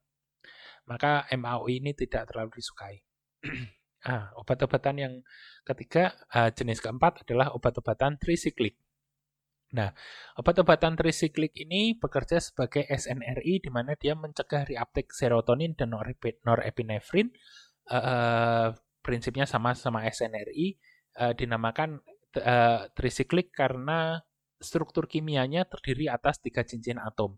Maka 0.90 1.30
MAO 1.38 1.70
ini 1.70 1.94
tidak 1.94 2.30
terlalu 2.30 2.58
disukai. 2.58 2.98
ah, 4.10 4.34
obat-obatan 4.38 4.96
yang 4.98 5.14
ketiga 5.62 6.14
uh, 6.34 6.50
jenis 6.50 6.82
keempat 6.82 7.22
adalah 7.26 7.54
obat-obatan 7.54 8.18
trisiklik. 8.18 8.78
Nah, 9.74 9.90
obat-obatan 10.38 10.94
trisiklik 10.94 11.54
ini 11.58 11.98
bekerja 11.98 12.38
sebagai 12.38 12.86
SNRI 12.86 13.58
di 13.58 13.70
mana 13.70 13.98
dia 13.98 14.14
mencegah 14.14 14.62
reuptake 14.62 15.10
serotonin 15.10 15.74
dan 15.74 15.90
norepinefrin. 15.90 17.34
Uh, 17.86 18.74
prinsipnya 19.02 19.46
sama 19.46 19.78
sama 19.78 20.02
SNRI, 20.06 20.74
uh, 21.22 21.30
dinamakan 21.34 22.02
uh, 22.42 22.90
trisiklik 22.94 23.54
karena 23.54 24.22
struktur 24.56 25.04
kimianya 25.04 25.68
terdiri 25.68 26.08
atas 26.08 26.40
tiga 26.40 26.64
cincin 26.64 26.96
atom. 26.96 27.36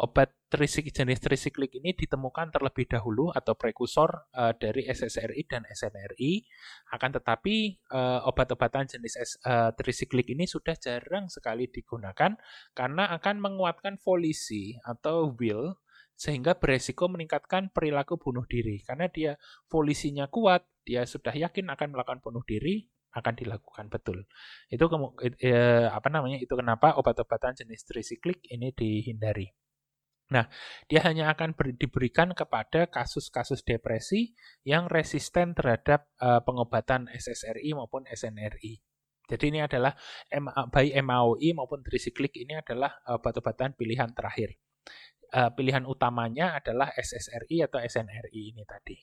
Obat 0.00 0.32
trisik, 0.48 0.88
jenis 0.88 1.20
trisiklik 1.20 1.76
ini 1.76 1.92
ditemukan 1.92 2.48
terlebih 2.48 2.88
dahulu 2.88 3.28
atau 3.36 3.52
prekursor 3.52 4.08
uh, 4.32 4.56
dari 4.56 4.88
SSRI 4.88 5.44
dan 5.44 5.68
SNRI. 5.68 6.40
Akan 6.96 7.12
tetapi 7.12 7.76
uh, 7.92 8.24
obat-obatan 8.24 8.88
jenis 8.88 9.20
uh, 9.44 9.76
trisiklik 9.76 10.32
ini 10.32 10.48
sudah 10.48 10.72
jarang 10.80 11.28
sekali 11.28 11.68
digunakan 11.68 12.32
karena 12.72 13.12
akan 13.12 13.36
menguatkan 13.44 14.00
volisi 14.00 14.72
atau 14.88 15.36
will 15.36 15.76
sehingga 16.20 16.52
beresiko 16.52 17.08
meningkatkan 17.08 17.72
perilaku 17.72 18.20
bunuh 18.20 18.44
diri 18.44 18.84
karena 18.84 19.08
dia 19.08 19.40
volisinya 19.72 20.28
kuat, 20.28 20.68
dia 20.84 21.08
sudah 21.08 21.32
yakin 21.32 21.72
akan 21.72 21.96
melakukan 21.96 22.20
bunuh 22.20 22.44
diri, 22.44 22.88
akan 23.10 23.34
dilakukan 23.34 23.90
betul. 23.90 24.26
Itu 24.70 24.86
eh, 25.42 25.86
apa 25.90 26.08
namanya? 26.08 26.38
Itu 26.38 26.54
kenapa 26.54 26.94
obat-obatan 26.94 27.58
jenis 27.58 27.82
trisiklik 27.86 28.42
ini 28.50 28.70
dihindari. 28.70 29.50
Nah, 30.30 30.46
dia 30.86 31.02
hanya 31.02 31.34
akan 31.34 31.58
ber, 31.58 31.74
diberikan 31.74 32.30
kepada 32.38 32.86
kasus-kasus 32.86 33.66
depresi 33.66 34.30
yang 34.62 34.86
resisten 34.86 35.58
terhadap 35.58 36.06
uh, 36.22 36.38
pengobatan 36.46 37.10
SSRI 37.10 37.74
maupun 37.74 38.06
SNRI. 38.06 38.78
Jadi 39.26 39.44
ini 39.46 39.62
adalah 39.62 39.94
baik 40.74 40.94
MAOI 41.06 41.54
maupun 41.54 41.86
trisiklik 41.86 42.34
ini 42.34 42.58
adalah 42.58 42.98
obat-obatan 43.10 43.78
pilihan 43.78 44.10
terakhir. 44.10 44.58
Uh, 45.30 45.50
pilihan 45.54 45.86
utamanya 45.86 46.58
adalah 46.58 46.90
SSRI 46.94 47.66
atau 47.66 47.78
SNRI 47.78 48.54
ini 48.54 48.62
tadi. 48.66 48.98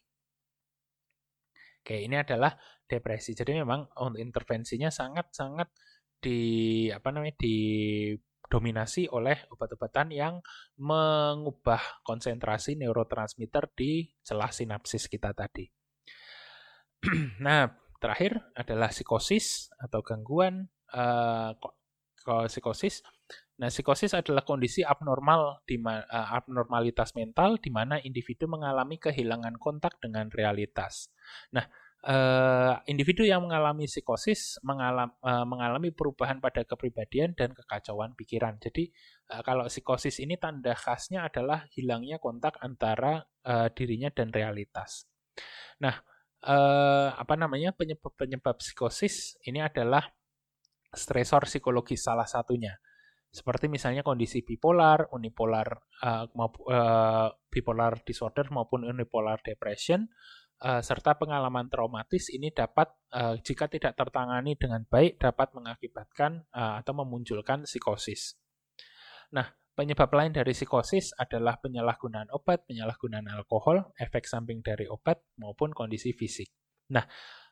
Oke, 1.88 2.03
ini 2.03 2.19
adalah 2.19 2.51
depresi. 2.84 3.31
Jadi 3.31 3.64
memang 3.64 3.88
untuk 4.03 4.19
intervensinya 4.19 4.91
sangat-sangat 4.91 5.72
di 6.19 6.91
apa 6.91 7.15
namanya 7.15 7.39
didominasi 7.39 9.07
oleh 9.07 9.47
obat-obatan 9.55 10.11
yang 10.11 10.43
mengubah 10.84 12.03
konsentrasi 12.03 12.76
neurotransmitter 12.76 13.72
di 13.72 14.03
celah 14.19 14.51
sinapsis 14.51 15.07
kita 15.07 15.31
tadi. 15.31 15.64
nah, 17.47 17.72
terakhir 18.03 18.35
adalah 18.51 18.91
psikosis 18.91 19.72
atau 19.80 20.03
gangguan 20.03 20.68
uh, 20.91 21.55
psikosis. 22.51 22.99
Nah, 23.57 23.73
psikosis 23.73 24.13
adalah 24.13 24.45
kondisi 24.45 24.85
abnormal 24.85 25.65
di 25.65 25.81
uh, 25.81 26.05
abnormalitas 26.13 27.17
mental 27.17 27.57
di 27.57 27.73
mana 27.73 27.97
individu 27.97 28.45
mengalami 28.45 29.01
kehilangan 29.01 29.57
kontak 29.57 29.97
dengan 29.97 30.29
realitas. 30.29 31.09
Nah, 31.57 31.65
uh, 32.05 32.77
individu 32.85 33.25
yang 33.25 33.49
mengalami 33.49 33.89
psikosis 33.89 34.61
mengalami, 34.61 35.09
uh, 35.25 35.41
mengalami 35.49 35.89
perubahan 35.89 36.38
pada 36.38 36.61
kepribadian 36.69 37.34
dan 37.34 37.57
kekacauan 37.57 38.13
pikiran. 38.13 38.61
Jadi, 38.61 38.93
kalau 39.41 39.65
psikosis 39.65 40.21
ini 40.21 40.38
tanda 40.38 40.77
khasnya 40.77 41.25
adalah 41.25 41.65
hilangnya 41.73 42.21
kontak 42.21 42.55
antara 42.63 43.27
dirinya 43.75 44.07
dan 44.07 44.31
realitas. 44.31 45.03
Nah, 45.84 45.99
apa 47.11 47.35
namanya 47.35 47.75
penyebab 47.75 48.15
penyebab 48.15 48.55
psikosis 48.55 49.35
ini 49.43 49.59
adalah 49.59 50.07
stresor 50.95 51.43
psikologis 51.43 52.07
salah 52.07 52.23
satunya 52.23 52.79
seperti 53.38 53.69
misalnya 53.69 54.01
kondisi 54.01 54.41
bipolar, 54.41 55.14
unipolar, 55.14 55.77
uh, 56.01 56.26
uh, 56.26 57.30
bipolar 57.53 58.01
disorder 58.01 58.49
maupun 58.49 58.81
unipolar 58.81 59.38
depression, 59.45 60.09
uh, 60.65 60.81
serta 60.81 61.22
pengalaman 61.22 61.69
traumatis 61.69 62.34
ini 62.34 62.49
dapat 62.49 62.89
uh, 63.14 63.38
jika 63.38 63.69
tidak 63.69 63.93
tertangani 63.93 64.57
dengan 64.57 64.81
baik 64.89 65.22
dapat 65.22 65.53
mengakibatkan 65.53 66.49
uh, 66.49 66.81
atau 66.81 66.97
memunculkan 66.97 67.69
psikosis. 67.69 68.41
Nah, 69.38 69.45
penyebab 69.77 70.09
lain 70.09 70.34
dari 70.34 70.57
psikosis 70.57 71.14
adalah 71.22 71.61
penyalahgunaan 71.61 72.34
obat, 72.34 72.65
penyalahgunaan 72.65 73.30
alkohol, 73.30 73.93
efek 74.01 74.26
samping 74.26 74.65
dari 74.65 74.89
obat 74.89 75.22
maupun 75.38 75.77
kondisi 75.77 76.18
fisik. 76.18 76.49
Nah, 76.89 77.05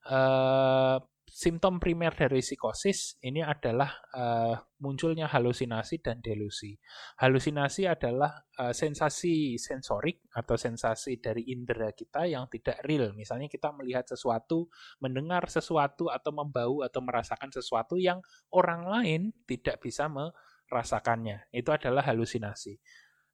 uh, 0.10 0.98
simptom 1.36 1.84
primer 1.84 2.16
dari 2.16 2.40
psikosis 2.40 3.20
ini 3.20 3.44
adalah 3.44 3.91
uh, 4.16 4.56
munculnya 4.80 5.28
halusinasi 5.28 5.99
dan 5.99 6.24
delusi. 6.24 6.80
Halusinasi 7.20 7.91
adalah 7.91 8.40
uh, 8.56 8.72
sensasi 8.72 9.60
sensorik 9.60 10.24
atau 10.32 10.56
sensasi 10.56 11.20
dari 11.20 11.52
indera 11.52 11.91
kita 11.91 12.24
yang 12.24 12.48
tidak 12.48 12.80
real. 12.88 13.12
Misalnya 13.12 13.52
kita 13.52 13.76
melihat 13.76 14.07
sesuatu, 14.07 14.72
mendengar 15.03 15.52
sesuatu 15.52 16.07
atau 16.07 16.32
membau 16.32 16.88
atau 16.88 17.03
merasakan 17.03 17.52
sesuatu 17.52 17.99
yang 17.99 18.24
orang 18.56 18.88
lain 18.88 19.22
tidak 19.44 19.84
bisa 19.84 20.07
merasakannya. 20.07 21.52
Itu 21.52 21.76
adalah 21.76 22.07
halusinasi. 22.07 22.80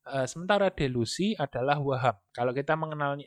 Uh, 0.09 0.25
sementara 0.25 0.73
delusi 0.73 1.37
adalah 1.37 1.77
waham. 1.77 2.17
Kalau 2.33 2.49
kita 2.49 2.73
mengenal, 2.73 3.21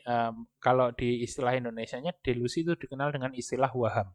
kalau 0.59 0.91
di 0.91 1.23
istilah 1.23 1.55
Indonesia-nya, 1.55 2.11
delusi 2.19 2.67
itu 2.67 2.75
dikenal 2.75 3.15
dengan 3.15 3.31
istilah 3.31 3.71
waham. 3.71 4.11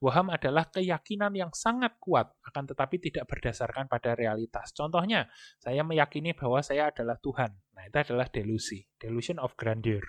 Waham 0.00 0.28
adalah 0.28 0.68
keyakinan 0.68 1.32
yang 1.32 1.52
sangat 1.56 1.96
kuat, 1.96 2.28
akan 2.44 2.64
tetapi 2.68 3.00
tidak 3.00 3.24
berdasarkan 3.24 3.88
pada 3.88 4.12
realitas. 4.12 4.72
Contohnya, 4.76 5.28
saya 5.56 5.80
meyakini 5.80 6.36
bahwa 6.36 6.60
saya 6.60 6.92
adalah 6.92 7.16
Tuhan. 7.20 7.56
Nah, 7.72 7.82
itu 7.88 7.96
adalah 7.96 8.28
delusi, 8.28 8.84
delusion 9.00 9.40
of 9.40 9.56
grandeur. 9.56 10.04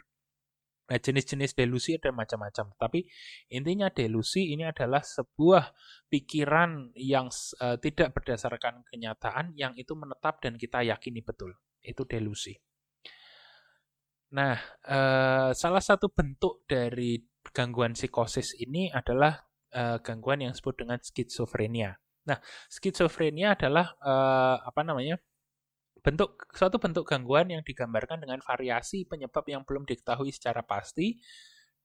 Nah, 0.85 1.01
jenis-jenis 1.01 1.57
delusi 1.57 1.97
ada 1.97 2.13
macam-macam, 2.13 2.77
tapi 2.77 3.09
intinya 3.49 3.89
delusi 3.89 4.53
ini 4.53 4.69
adalah 4.69 5.01
sebuah 5.01 5.73
pikiran 6.13 6.93
yang 6.93 7.33
uh, 7.57 7.81
tidak 7.81 8.13
berdasarkan 8.13 8.85
kenyataan, 8.93 9.57
yang 9.57 9.73
itu 9.81 9.97
menetap 9.97 10.45
dan 10.45 10.61
kita 10.61 10.85
yakini 10.85 11.25
betul. 11.25 11.57
Itu 11.81 12.05
delusi. 12.05 12.53
Nah, 14.37 14.57
uh, 14.85 15.49
salah 15.57 15.81
satu 15.81 16.13
bentuk 16.13 16.69
dari 16.69 17.17
gangguan 17.49 17.97
psikosis 17.97 18.57
ini 18.61 18.89
adalah 18.93 19.44
uh, 19.75 19.97
gangguan 19.99 20.41
yang 20.41 20.51
disebut 20.55 20.87
dengan 20.87 20.97
skizofrenia. 21.03 21.99
Nah, 22.25 22.39
skizofrenia 22.71 23.53
adalah 23.53 23.93
uh, 24.01 24.57
apa 24.63 24.81
namanya? 24.81 25.19
bentuk 26.05 26.37
suatu 26.53 26.77
bentuk 26.77 27.01
gangguan 27.09 27.49
yang 27.49 27.65
digambarkan 27.65 28.21
dengan 28.21 28.37
variasi 28.37 29.09
penyebab 29.09 29.41
yang 29.49 29.65
belum 29.65 29.89
diketahui 29.89 30.29
secara 30.29 30.61
pasti 30.61 31.17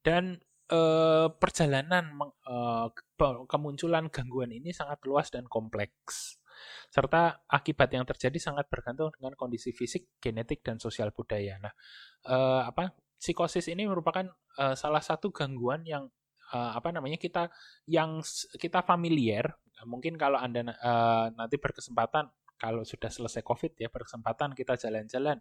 dan 0.05 0.37
uh, 0.69 1.33
perjalanan 1.41 2.21
uh, 2.45 2.93
kemunculan 3.49 4.13
gangguan 4.13 4.53
ini 4.53 4.77
sangat 4.77 5.01
luas 5.09 5.33
dan 5.33 5.49
kompleks 5.49 6.37
serta 6.93 7.49
akibat 7.49 7.89
yang 7.97 8.05
terjadi 8.05 8.37
sangat 8.37 8.69
bergantung 8.69 9.09
dengan 9.17 9.33
kondisi 9.39 9.73
fisik, 9.73 10.21
genetik 10.21 10.61
dan 10.61 10.77
sosial 10.77 11.09
budaya. 11.15 11.57
Nah, 11.57 11.73
uh, 12.29 12.69
apa 12.69 12.93
psikosis 13.17 13.73
ini 13.73 13.89
merupakan 13.89 14.29
uh, 14.61 14.77
salah 14.77 15.01
satu 15.01 15.33
gangguan 15.33 15.81
yang 15.89 16.13
uh, 16.53 16.73
apa 16.77 16.91
namanya 16.91 17.17
kita 17.17 17.49
yang 17.87 18.21
kita 18.59 18.83
familiar 18.83 19.55
mungkin 19.89 20.21
kalau 20.21 20.37
anda 20.37 20.77
uh, 20.81 21.33
nanti 21.33 21.57
berkesempatan 21.57 22.29
kalau 22.61 22.85
sudah 22.85 23.09
selesai 23.09 23.41
covid 23.41 23.73
ya 23.81 23.89
berkesempatan 23.89 24.53
kita 24.53 24.77
jalan-jalan 24.77 25.41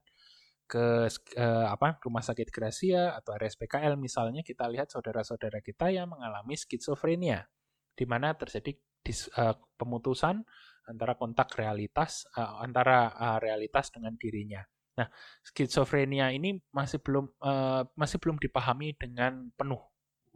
ke 0.70 1.10
uh, 1.10 1.68
apa 1.74 1.98
rumah 2.06 2.22
sakit 2.22 2.54
Gracia 2.54 3.18
atau 3.18 3.34
RSPKL 3.34 3.98
misalnya 3.98 4.46
kita 4.46 4.70
lihat 4.70 4.94
saudara-saudara 4.94 5.66
kita 5.66 5.90
yang 5.90 6.14
mengalami 6.14 6.54
skizofrenia 6.54 7.50
di 7.98 8.06
mana 8.06 8.38
terjadi 8.38 8.78
dis, 9.02 9.28
uh, 9.34 9.58
pemutusan 9.76 10.46
antara 10.86 11.18
kontak 11.18 11.58
realitas 11.58 12.30
uh, 12.38 12.62
antara 12.62 13.12
uh, 13.18 13.38
realitas 13.42 13.90
dengan 13.90 14.14
dirinya. 14.14 14.62
Nah, 15.02 15.10
skizofrenia 15.42 16.30
ini 16.38 16.62
masih 16.70 17.02
belum 17.02 17.26
uh, 17.42 17.90
masih 17.98 18.22
belum 18.22 18.38
dipahami 18.38 18.94
dengan 18.94 19.50
penuh 19.58 19.82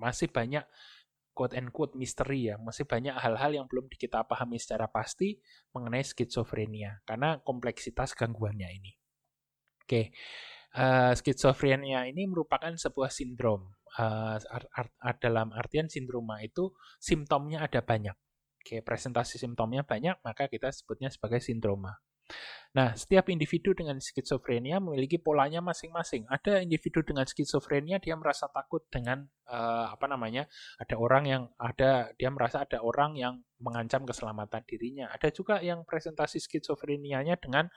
masih 0.03 0.27
banyak 0.27 0.67
quote 1.33 1.57
and 1.57 1.73
quote 1.73 1.97
misteri 1.97 2.53
ya, 2.53 2.61
masih 2.61 2.85
banyak 2.85 3.15
hal-hal 3.17 3.51
yang 3.55 3.65
belum 3.65 3.89
kita 3.89 4.27
pahami 4.27 4.61
secara 4.61 4.85
pasti 4.91 5.41
mengenai 5.73 6.05
skizofrenia 6.05 7.01
karena 7.09 7.41
kompleksitas 7.41 8.13
gangguannya 8.13 8.69
ini. 8.69 8.91
Oke, 9.83 10.13
uh, 10.77 11.11
skizofrenia 11.17 12.05
ini 12.07 12.29
merupakan 12.29 12.71
sebuah 12.71 13.09
sindrom. 13.09 13.73
Uh, 13.93 14.41
art, 14.49 14.89
art, 14.97 15.17
dalam 15.21 15.53
artian 15.53 15.85
sindroma 15.85 16.41
itu 16.41 16.73
simptomnya 16.97 17.61
ada 17.61 17.81
banyak. 17.81 18.15
Oke, 18.63 18.79
presentasi 18.79 19.37
simptomnya 19.37 19.83
banyak, 19.83 20.23
maka 20.23 20.47
kita 20.47 20.71
sebutnya 20.71 21.11
sebagai 21.11 21.43
sindroma. 21.43 21.99
Nah, 22.73 22.97
setiap 22.97 23.29
individu 23.29 23.77
dengan 23.77 24.01
skizofrenia 24.01 24.81
memiliki 24.81 25.21
polanya 25.21 25.61
masing-masing. 25.61 26.25
Ada 26.25 26.65
individu 26.65 27.05
dengan 27.05 27.29
skizofrenia 27.29 28.01
dia 28.01 28.17
merasa 28.17 28.49
takut 28.49 28.81
dengan 28.89 29.29
uh, 29.45 29.93
apa 29.93 30.09
namanya? 30.09 30.49
Ada 30.81 30.97
orang 30.97 31.23
yang 31.29 31.43
ada 31.61 32.09
dia 32.17 32.33
merasa 32.33 32.65
ada 32.65 32.81
orang 32.81 33.13
yang 33.13 33.45
mengancam 33.61 34.09
keselamatan 34.09 34.65
dirinya. 34.65 35.05
Ada 35.13 35.29
juga 35.29 35.61
yang 35.61 35.85
presentasi 35.85 36.41
skizofrenianya 36.41 37.37
dengan 37.37 37.69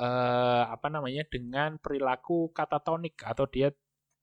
uh, 0.00 0.64
apa 0.72 0.88
namanya? 0.88 1.28
dengan 1.28 1.76
perilaku 1.76 2.48
katatonik 2.56 3.20
atau 3.20 3.44
dia 3.44 3.68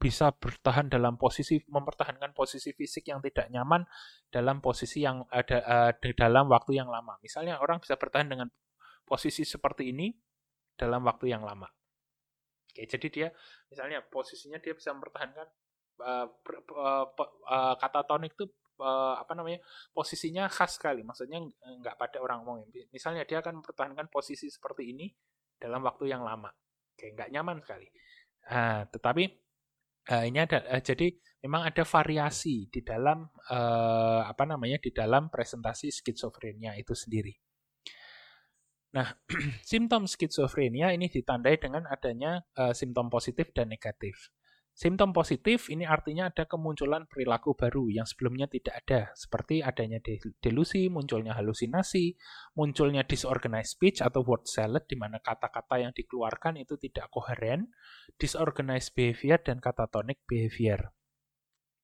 bisa 0.01 0.33
bertahan 0.33 0.89
dalam 0.89 1.21
posisi 1.21 1.61
mempertahankan 1.69 2.33
posisi 2.33 2.73
fisik 2.73 3.13
yang 3.13 3.21
tidak 3.21 3.45
nyaman 3.53 3.85
dalam 4.33 4.57
posisi 4.57 5.05
yang 5.05 5.21
ada 5.29 5.93
uh, 5.93 6.13
dalam 6.17 6.49
waktu 6.49 6.81
yang 6.81 6.89
lama. 6.89 7.21
Misalnya 7.21 7.61
orang 7.61 7.77
bisa 7.77 7.93
bertahan 7.93 8.25
dengan 8.25 8.49
posisi 9.05 9.45
seperti 9.45 9.93
ini 9.93 10.11
dalam 10.75 11.05
waktu 11.05 11.31
yang 11.31 11.45
lama. 11.45 11.69
Oke, 12.75 12.83
jadi 12.89 13.07
dia 13.07 13.27
misalnya 13.71 14.03
posisinya 14.03 14.59
dia 14.59 14.75
bisa 14.75 14.91
mempertahankan 14.91 15.47
uh, 16.03 16.27
uh, 16.27 17.05
uh, 17.47 17.75
kata 17.79 18.03
tonik 18.03 18.35
itu 18.35 18.51
uh, 18.83 19.15
apa 19.15 19.31
namanya 19.31 19.63
posisinya 19.95 20.51
khas 20.51 20.75
sekali, 20.75 21.05
maksudnya 21.07 21.39
nggak 21.39 21.95
pada 21.95 22.19
orang 22.19 22.43
umum. 22.43 22.67
Misalnya 22.91 23.23
dia 23.23 23.39
akan 23.39 23.63
mempertahankan 23.63 24.11
posisi 24.11 24.51
seperti 24.51 24.91
ini 24.91 25.07
dalam 25.55 25.79
waktu 25.87 26.11
yang 26.11 26.27
lama, 26.27 26.51
oke 26.51 27.05
nggak 27.15 27.31
nyaman 27.31 27.63
sekali. 27.63 27.87
Uh, 28.45 28.83
tetapi 28.91 29.23
uh, 30.11 30.23
ini 30.27 30.37
ada 30.43 30.59
uh, 30.67 30.83
jadi 30.83 31.15
memang 31.47 31.71
ada 31.71 31.87
variasi 31.87 32.67
di 32.67 32.83
dalam 32.83 33.23
uh, 33.53 34.21
apa 34.27 34.43
namanya 34.43 34.83
di 34.83 34.91
dalam 34.91 35.31
presentasi 35.31 35.95
skizofrenia 35.95 36.75
itu 36.75 36.91
sendiri. 36.91 37.44
Nah, 38.95 39.11
simptom 39.71 40.07
skizofrenia 40.07 40.95
ini 40.95 41.11
ditandai 41.11 41.59
dengan 41.59 41.83
adanya 41.91 42.47
uh, 42.55 42.71
simptom 42.71 43.11
positif 43.11 43.51
dan 43.51 43.67
negatif. 43.67 44.31
Simptom 44.75 45.15
positif 45.15 45.71
ini 45.71 45.87
artinya 45.87 46.27
ada 46.27 46.43
kemunculan 46.43 47.07
perilaku 47.07 47.55
baru 47.55 47.87
yang 47.87 48.03
sebelumnya 48.03 48.51
tidak 48.51 48.83
ada, 48.83 49.01
seperti 49.15 49.63
adanya 49.63 50.03
delusi, 50.43 50.91
munculnya 50.91 51.31
halusinasi, 51.31 52.19
munculnya 52.59 53.07
disorganized 53.07 53.79
speech 53.79 54.03
atau 54.03 54.19
word 54.27 54.43
salad 54.43 54.83
di 54.83 54.99
mana 54.99 55.23
kata-kata 55.23 55.79
yang 55.79 55.95
dikeluarkan 55.95 56.59
itu 56.59 56.75
tidak 56.75 57.07
koheren, 57.07 57.71
disorganized 58.19 58.91
behavior 58.99 59.39
dan 59.39 59.63
catatonic 59.63 60.19
behavior. 60.27 60.91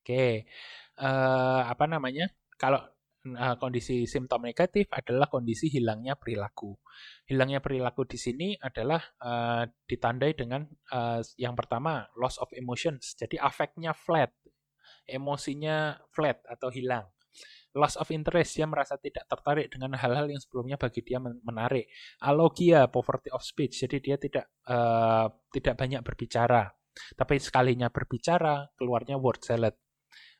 Oke, 0.03 0.51
uh, 0.99 1.71
apa 1.71 1.87
namanya? 1.87 2.27
Kalau 2.59 2.90
uh, 3.25 3.55
kondisi 3.57 4.09
simptom 4.09 4.41
negatif 4.45 4.89
adalah 4.89 5.29
kondisi 5.29 5.69
hilangnya 5.69 6.17
perilaku. 6.17 6.73
Hilangnya 7.29 7.61
perilaku 7.61 8.05
di 8.09 8.17
sini 8.17 8.47
adalah 8.57 9.01
uh, 9.21 9.63
ditandai 9.85 10.31
dengan 10.33 10.65
uh, 10.93 11.21
yang 11.37 11.53
pertama 11.53 12.07
loss 12.17 12.41
of 12.41 12.49
emotions. 12.57 13.13
Jadi 13.13 13.37
afeknya 13.37 13.93
flat, 13.93 14.33
emosinya 15.05 15.97
flat 16.09 16.41
atau 16.49 16.73
hilang. 16.73 17.05
Loss 17.71 17.95
of 17.95 18.11
interest, 18.11 18.59
dia 18.59 18.67
merasa 18.67 18.99
tidak 18.99 19.23
tertarik 19.31 19.71
dengan 19.71 19.95
hal-hal 19.95 20.27
yang 20.27 20.43
sebelumnya 20.43 20.75
bagi 20.75 21.07
dia 21.07 21.23
menarik. 21.23 21.87
Alogia, 22.19 22.91
poverty 22.91 23.31
of 23.31 23.39
speech, 23.47 23.87
jadi 23.87 23.97
dia 24.03 24.15
tidak 24.19 24.45
uh, 24.67 25.31
tidak 25.55 25.79
banyak 25.79 26.03
berbicara. 26.03 26.67
Tapi 26.91 27.39
sekalinya 27.39 27.87
berbicara, 27.87 28.67
keluarnya 28.75 29.15
word 29.15 29.39
salad 29.47 29.71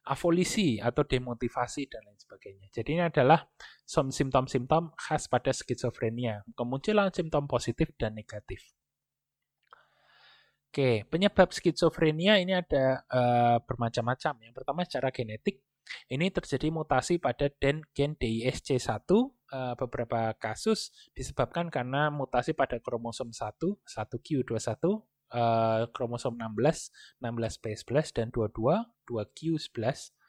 afolisi 0.01 0.81
atau 0.81 1.05
demotivasi 1.05 1.85
dan 1.85 2.01
lain 2.09 2.17
sebagainya. 2.31 2.71
Jadi 2.71 2.89
ini 2.95 3.03
adalah 3.03 3.43
simptom-simptom 3.83 4.95
khas 4.95 5.27
pada 5.27 5.51
skizofrenia, 5.51 6.47
kemunculan 6.55 7.11
simptom 7.11 7.43
positif 7.51 7.91
dan 7.99 8.15
negatif. 8.15 8.71
Oke, 10.71 11.03
penyebab 11.11 11.51
skizofrenia 11.51 12.39
ini 12.39 12.55
ada 12.55 13.03
uh, 13.11 13.59
bermacam-macam. 13.59 14.39
Yang 14.39 14.55
pertama 14.55 14.87
secara 14.87 15.11
genetik, 15.11 15.59
ini 16.07 16.31
terjadi 16.31 16.71
mutasi 16.71 17.19
pada 17.19 17.51
gen 17.51 17.83
DISC1 18.15 19.03
uh, 19.11 19.27
eh, 19.51 19.73
beberapa 19.75 20.31
kasus 20.39 20.95
disebabkan 21.11 21.67
karena 21.67 22.07
mutasi 22.07 22.55
pada 22.55 22.79
kromosom 22.79 23.35
1, 23.35 23.59
1Q21 23.83 24.79
uh, 25.35 25.91
kromosom 25.91 26.39
16, 26.39 27.19
16p11 27.19 28.15
dan 28.15 28.27
22, 28.31 29.11
2q11 29.11 30.20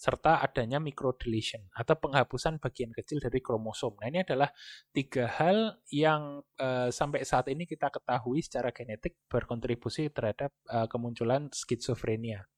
serta 0.00 0.40
adanya 0.40 0.80
microdeletion 0.80 1.68
atau 1.76 1.92
penghapusan 2.00 2.56
bagian 2.56 2.88
kecil 2.88 3.20
dari 3.20 3.44
kromosom. 3.44 4.00
Nah, 4.00 4.08
ini 4.08 4.24
adalah 4.24 4.48
tiga 4.96 5.28
hal 5.28 5.76
yang 5.92 6.40
uh, 6.56 6.88
sampai 6.88 7.20
saat 7.28 7.52
ini 7.52 7.68
kita 7.68 7.92
ketahui 7.92 8.40
secara 8.40 8.72
genetik 8.72 9.20
berkontribusi 9.28 10.08
terhadap 10.08 10.56
uh, 10.72 10.88
kemunculan 10.88 11.52
skizofrenia. 11.52 12.48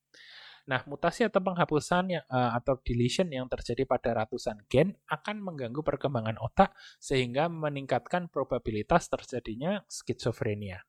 Nah, 0.70 0.86
mutasi 0.86 1.26
atau 1.26 1.42
penghapusan 1.42 2.14
yang, 2.14 2.24
uh, 2.30 2.54
atau 2.54 2.78
deletion 2.86 3.26
yang 3.34 3.50
terjadi 3.50 3.82
pada 3.90 4.22
ratusan 4.22 4.62
gen 4.70 4.94
akan 5.10 5.42
mengganggu 5.42 5.82
perkembangan 5.82 6.38
otak 6.38 6.70
sehingga 7.02 7.50
meningkatkan 7.50 8.30
probabilitas 8.30 9.10
terjadinya 9.10 9.82
skizofrenia. 9.90 10.86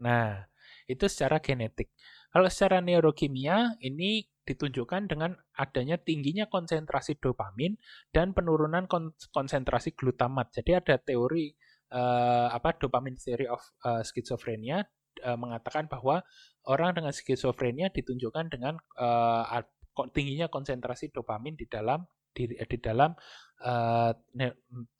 Nah, 0.00 0.48
itu 0.88 1.04
secara 1.12 1.44
genetik. 1.44 1.92
Kalau 2.36 2.52
secara 2.52 2.84
neurokimia, 2.84 3.80
ini 3.80 4.20
ditunjukkan 4.44 5.08
dengan 5.08 5.32
adanya 5.56 5.96
tingginya 5.96 6.44
konsentrasi 6.44 7.16
dopamin 7.16 7.80
dan 8.12 8.36
penurunan 8.36 8.84
konsentrasi 9.32 9.96
glutamat. 9.96 10.52
Jadi 10.52 10.76
ada 10.76 11.00
teori 11.00 11.56
uh, 11.96 12.52
apa 12.52 12.76
dopamin 12.76 13.16
theory 13.16 13.48
of 13.48 13.64
uh, 13.88 14.04
schizophrenia 14.04 14.84
uh, 15.24 15.40
mengatakan 15.40 15.88
bahwa 15.88 16.28
orang 16.68 17.00
dengan 17.00 17.16
skizofrenia 17.16 17.88
ditunjukkan 17.88 18.52
dengan 18.52 18.76
uh, 19.00 19.64
tingginya 20.12 20.52
konsentrasi 20.52 21.08
dopamin 21.16 21.56
di 21.56 21.64
dalam 21.64 22.04
di, 22.36 22.52
di 22.52 22.78
dalam 22.84 23.16
uh, 23.64 24.12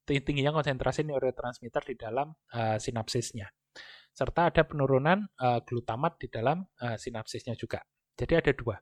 tingginya 0.08 0.56
konsentrasi 0.56 1.04
neurotransmitter 1.04 1.84
di 1.84 2.00
dalam 2.00 2.32
uh, 2.32 2.80
sinapsisnya 2.80 3.52
serta 4.16 4.48
ada 4.48 4.64
penurunan 4.64 5.28
uh, 5.36 5.60
glutamat 5.60 6.16
di 6.16 6.32
dalam 6.32 6.64
uh, 6.80 6.96
sinapsisnya 6.96 7.52
juga. 7.52 7.84
Jadi 8.16 8.32
ada 8.32 8.52
dua, 8.56 8.80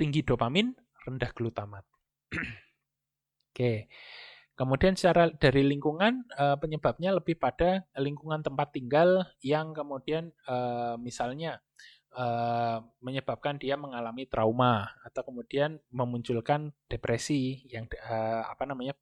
tinggi 0.00 0.24
dopamin, 0.24 0.72
rendah 1.04 1.30
glutamat. 1.36 1.84
Oke. 3.52 3.92
Kemudian 4.54 4.96
secara 4.96 5.28
dari 5.34 5.66
lingkungan 5.66 6.24
uh, 6.38 6.56
penyebabnya 6.56 7.12
lebih 7.12 7.36
pada 7.36 7.84
lingkungan 7.98 8.40
tempat 8.40 8.72
tinggal 8.72 9.26
yang 9.44 9.74
kemudian 9.74 10.30
uh, 10.46 10.94
misalnya 10.96 11.58
uh, 12.14 12.80
menyebabkan 13.02 13.58
dia 13.58 13.74
mengalami 13.74 14.24
trauma 14.30 14.94
atau 15.02 15.26
kemudian 15.26 15.82
memunculkan 15.90 16.70
depresi 16.86 17.66
yang 17.68 17.84
uh, 18.08 18.48
apa 18.48 18.64
namanya 18.64 18.96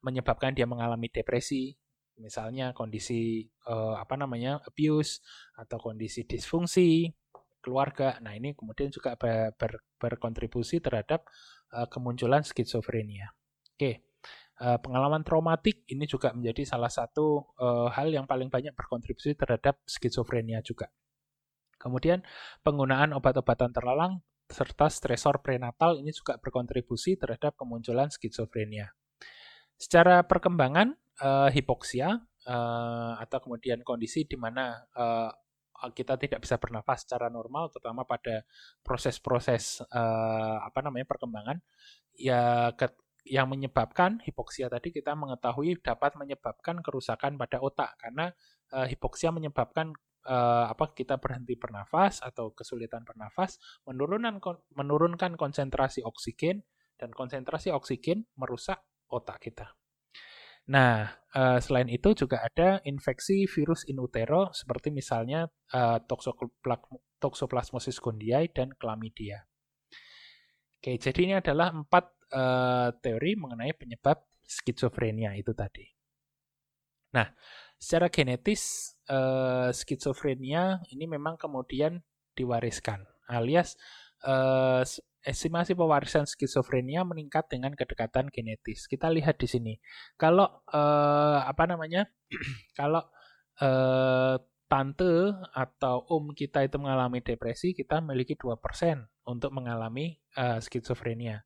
menyebabkan 0.00 0.56
dia 0.56 0.64
mengalami 0.64 1.12
depresi 1.12 1.76
misalnya 2.20 2.76
kondisi 2.76 3.48
uh, 3.66 3.96
apa 3.96 4.14
namanya 4.20 4.60
abuse 4.62 5.24
atau 5.56 5.80
kondisi 5.80 6.28
disfungsi 6.28 7.08
keluarga. 7.64 8.20
Nah, 8.20 8.36
ini 8.36 8.52
kemudian 8.56 8.92
juga 8.92 9.16
ber, 9.16 9.56
ber, 9.56 9.80
berkontribusi 10.00 10.80
terhadap 10.80 11.24
uh, 11.72 11.88
kemunculan 11.88 12.44
skizofrenia. 12.44 13.32
Oke. 13.76 14.04
Uh, 14.60 14.76
pengalaman 14.76 15.24
traumatik 15.24 15.88
ini 15.88 16.04
juga 16.04 16.36
menjadi 16.36 16.68
salah 16.76 16.92
satu 16.92 17.56
uh, 17.56 17.88
hal 17.88 18.12
yang 18.12 18.28
paling 18.28 18.52
banyak 18.52 18.76
berkontribusi 18.76 19.32
terhadap 19.32 19.80
skizofrenia 19.88 20.60
juga. 20.60 20.92
Kemudian 21.80 22.20
penggunaan 22.60 23.16
obat-obatan 23.16 23.72
terlalang 23.72 24.20
serta 24.52 24.92
stresor 24.92 25.40
prenatal 25.40 25.96
ini 25.96 26.12
juga 26.12 26.36
berkontribusi 26.36 27.16
terhadap 27.16 27.56
kemunculan 27.56 28.12
skizofrenia. 28.12 28.92
Secara 29.80 30.28
perkembangan, 30.28 30.92
uh, 31.20 31.48
hipoksia 31.52 32.20
uh, 32.48 33.12
atau 33.20 33.38
kemudian 33.44 33.84
kondisi 33.84 34.24
di 34.24 34.36
mana 34.36 34.80
uh, 34.96 35.30
kita 35.88 36.20
tidak 36.20 36.44
bisa 36.44 36.60
bernafas 36.60 37.08
secara 37.08 37.32
normal, 37.32 37.72
terutama 37.72 38.04
pada 38.04 38.44
proses-proses 38.84 39.80
uh, 39.88 40.60
apa 40.60 40.84
namanya 40.84 41.08
perkembangan, 41.08 41.56
ya 42.12 42.68
ke, 42.76 42.92
yang 43.24 43.48
menyebabkan 43.48 44.20
hipoksia 44.20 44.68
tadi 44.68 44.92
kita 44.92 45.16
mengetahui 45.16 45.80
dapat 45.80 46.20
menyebabkan 46.20 46.84
kerusakan 46.84 47.40
pada 47.40 47.64
otak 47.64 47.96
karena 47.96 48.28
uh, 48.76 48.84
hipoksia 48.84 49.32
menyebabkan 49.32 49.96
uh, 50.28 50.68
apa 50.68 50.92
kita 50.92 51.16
berhenti 51.16 51.56
bernafas 51.56 52.20
atau 52.20 52.52
kesulitan 52.52 53.00
bernafas, 53.08 53.56
menurunkan 53.88 54.40
menurunkan 54.76 55.40
konsentrasi 55.40 56.04
oksigen 56.04 56.60
dan 57.00 57.08
konsentrasi 57.16 57.72
oksigen 57.72 58.28
merusak 58.36 58.84
otak 59.08 59.40
kita. 59.40 59.79
Nah, 60.70 61.10
uh, 61.34 61.58
selain 61.58 61.90
itu 61.90 62.14
juga 62.14 62.46
ada 62.46 62.78
infeksi 62.86 63.50
virus 63.50 63.82
in 63.90 63.98
utero 63.98 64.54
seperti 64.54 64.94
misalnya 64.94 65.50
uh, 65.74 65.98
Toxoplasmosis 67.18 67.98
gondii 67.98 68.54
dan 68.54 68.70
chlamydia. 68.78 69.42
Oke, 70.78 70.96
jadi 70.96 71.20
ini 71.26 71.34
adalah 71.36 71.74
empat 71.74 72.04
uh, 72.32 72.88
teori 73.02 73.34
mengenai 73.34 73.74
penyebab 73.74 74.22
skizofrenia 74.46 75.34
itu 75.34 75.52
tadi. 75.52 75.84
Nah, 77.18 77.26
secara 77.74 78.06
genetis 78.06 78.94
uh, 79.10 79.74
skizofrenia 79.74 80.86
ini 80.94 81.10
memang 81.10 81.34
kemudian 81.34 81.98
diwariskan, 82.38 83.02
alias 83.26 83.74
uh, 84.24 84.82
estimasi 85.20 85.76
pewarisan 85.76 86.24
skizofrenia 86.24 87.04
meningkat 87.04 87.48
dengan 87.52 87.76
kedekatan 87.76 88.32
genetis. 88.32 88.88
Kita 88.88 89.12
lihat 89.12 89.36
di 89.36 89.48
sini. 89.48 89.74
Kalau 90.16 90.64
eh, 90.72 91.40
apa 91.44 91.64
namanya? 91.68 92.08
kalau 92.78 93.04
eh, 93.60 94.36
tante 94.70 95.14
atau 95.52 96.06
om 96.08 96.32
kita 96.32 96.64
itu 96.64 96.78
mengalami 96.80 97.20
depresi, 97.20 97.76
kita 97.76 98.00
memiliki 98.00 98.38
2% 98.38 98.56
untuk 99.28 99.50
mengalami 99.52 100.16
eh, 100.36 100.58
skizofrenia. 100.62 101.44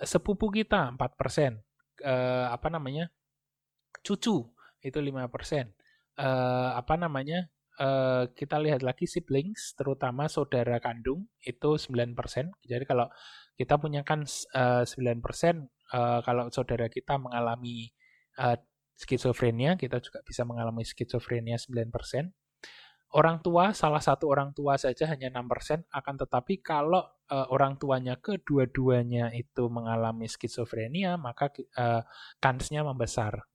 Sepupu 0.00 0.48
kita 0.48 0.88
4%. 0.96 1.60
Eh, 2.00 2.46
apa 2.48 2.68
namanya? 2.72 3.12
Cucu 4.00 4.48
itu 4.80 4.98
5%. 4.98 5.12
Eh, 6.16 6.70
apa 6.72 6.94
namanya? 6.96 7.52
Uh, 7.78 8.30
kita 8.32 8.60
lihat 8.60 8.82
lagi 8.82 9.06
siblings, 9.06 9.74
terutama 9.78 10.26
saudara 10.26 10.78
kandung, 10.82 11.26
itu 11.42 11.76
9%. 11.78 12.14
Jadi 12.64 12.84
kalau 12.86 13.08
kita 13.54 13.78
punya 13.78 14.02
kan 14.02 14.26
uh, 14.54 14.82
9%, 14.82 14.90
uh, 15.94 16.20
kalau 16.22 16.50
saudara 16.50 16.90
kita 16.90 17.18
mengalami 17.18 17.90
skizofrenia, 18.98 19.78
kita 19.78 20.02
juga 20.02 20.22
bisa 20.26 20.42
mengalami 20.42 20.82
skizofrenia 20.82 21.54
9%. 21.54 22.34
Orang 23.14 23.46
tua, 23.46 23.70
salah 23.70 24.02
satu 24.02 24.26
orang 24.26 24.50
tua 24.50 24.74
saja 24.74 25.06
hanya 25.06 25.30
6%, 25.30 25.86
akan 25.86 26.14
tetapi 26.26 26.58
kalau 26.58 27.06
uh, 27.30 27.46
orang 27.54 27.78
tuanya 27.78 28.18
kedua-duanya 28.18 29.30
itu 29.38 29.70
mengalami 29.70 30.26
skizofrenia, 30.26 31.14
maka 31.14 31.54
uh, 31.78 32.02
kansnya 32.42 32.82
membesar. 32.82 33.46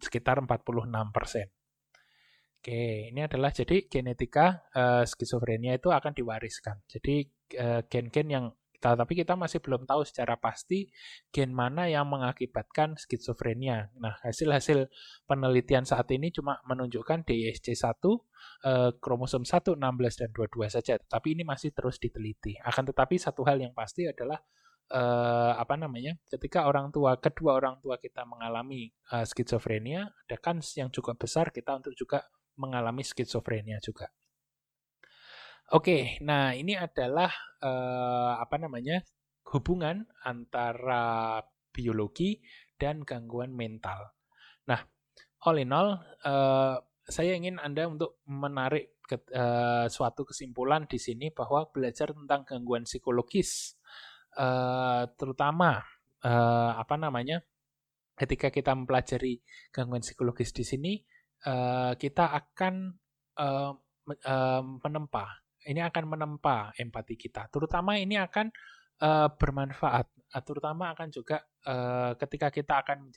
sekitar 0.00 0.40
46%. 0.40 1.57
Oke, 2.58 3.14
ini 3.14 3.22
adalah 3.22 3.54
jadi 3.54 3.86
genetika 3.86 4.66
uh, 4.74 5.06
skizofrenia 5.06 5.78
itu 5.78 5.94
akan 5.94 6.10
diwariskan. 6.10 6.82
Jadi 6.90 7.22
gen-gen 7.86 8.28
uh, 8.28 8.32
yang 8.34 8.44
kita 8.78 8.94
tapi 8.94 9.18
kita 9.18 9.34
masih 9.34 9.58
belum 9.58 9.90
tahu 9.90 10.06
secara 10.06 10.38
pasti 10.38 10.86
gen 11.34 11.50
mana 11.50 11.90
yang 11.90 12.06
mengakibatkan 12.06 12.94
skizofrenia. 12.94 13.90
Nah, 13.98 14.22
hasil-hasil 14.22 14.86
penelitian 15.26 15.82
saat 15.82 16.06
ini 16.14 16.30
cuma 16.30 16.62
menunjukkan 16.62 17.26
DSC1, 17.26 17.98
eh, 18.62 18.90
kromosom 19.02 19.42
1, 19.42 19.74
16 19.74 20.14
dan 20.14 20.30
22 20.30 20.70
saja. 20.70 20.94
Tapi 20.94 21.34
ini 21.34 21.42
masih 21.42 21.74
terus 21.74 21.98
diteliti. 21.98 22.54
Akan 22.62 22.86
tetapi 22.86 23.18
satu 23.18 23.42
hal 23.42 23.58
yang 23.58 23.74
pasti 23.74 24.06
adalah 24.06 24.38
eh, 24.94 25.52
apa 25.58 25.74
namanya? 25.74 26.14
Ketika 26.30 26.70
orang 26.70 26.94
tua 26.94 27.18
kedua 27.18 27.58
orang 27.58 27.82
tua 27.82 27.98
kita 27.98 28.22
mengalami 28.30 28.94
eh, 29.10 29.26
skizofrenia, 29.26 30.06
ada 30.06 30.36
kans 30.38 30.78
yang 30.78 30.94
cukup 30.94 31.18
besar 31.18 31.50
kita 31.50 31.74
untuk 31.82 31.98
juga 31.98 32.22
mengalami 32.58 33.06
skizofrenia 33.06 33.78
juga. 33.78 34.10
Oke, 35.68 36.16
nah 36.24 36.56
ini 36.56 36.74
adalah 36.74 37.28
uh, 37.60 38.40
apa 38.40 38.56
namanya 38.56 39.04
hubungan 39.52 40.04
antara 40.24 41.38
biologi 41.72 42.40
dan 42.80 43.04
gangguan 43.04 43.52
mental. 43.52 44.16
Nah, 44.64 44.80
all 45.44 45.60
in 45.60 45.72
all, 45.72 46.00
uh, 46.24 46.76
saya 47.04 47.36
ingin 47.36 47.60
anda 47.60 47.88
untuk 47.88 48.20
menarik 48.28 49.00
ke, 49.04 49.16
uh, 49.32 49.88
suatu 49.88 50.24
kesimpulan 50.28 50.84
di 50.84 50.96
sini 51.00 51.28
bahwa 51.32 51.68
belajar 51.68 52.12
tentang 52.12 52.44
gangguan 52.44 52.84
psikologis, 52.84 53.76
uh, 54.36 55.08
terutama 55.16 55.84
uh, 56.24 56.72
apa 56.76 56.96
namanya, 56.96 57.44
ketika 58.16 58.48
kita 58.52 58.72
mempelajari 58.76 59.40
gangguan 59.72 60.04
psikologis 60.04 60.52
di 60.52 60.64
sini, 60.64 60.92
uh, 61.46 61.92
kita 61.94 62.34
akan 62.34 62.96
uh, 63.38 63.72
menempa 64.82 65.26
ini 65.68 65.84
akan 65.84 66.04
menempa 66.08 66.72
empati 66.80 67.14
kita. 67.20 67.52
Terutama 67.52 68.00
ini 68.00 68.16
akan 68.16 68.48
bermanfaat, 69.36 70.08
terutama 70.48 70.96
akan 70.96 71.12
juga 71.12 71.44
ketika 72.16 72.48
kita 72.48 72.80
akan 72.80 73.12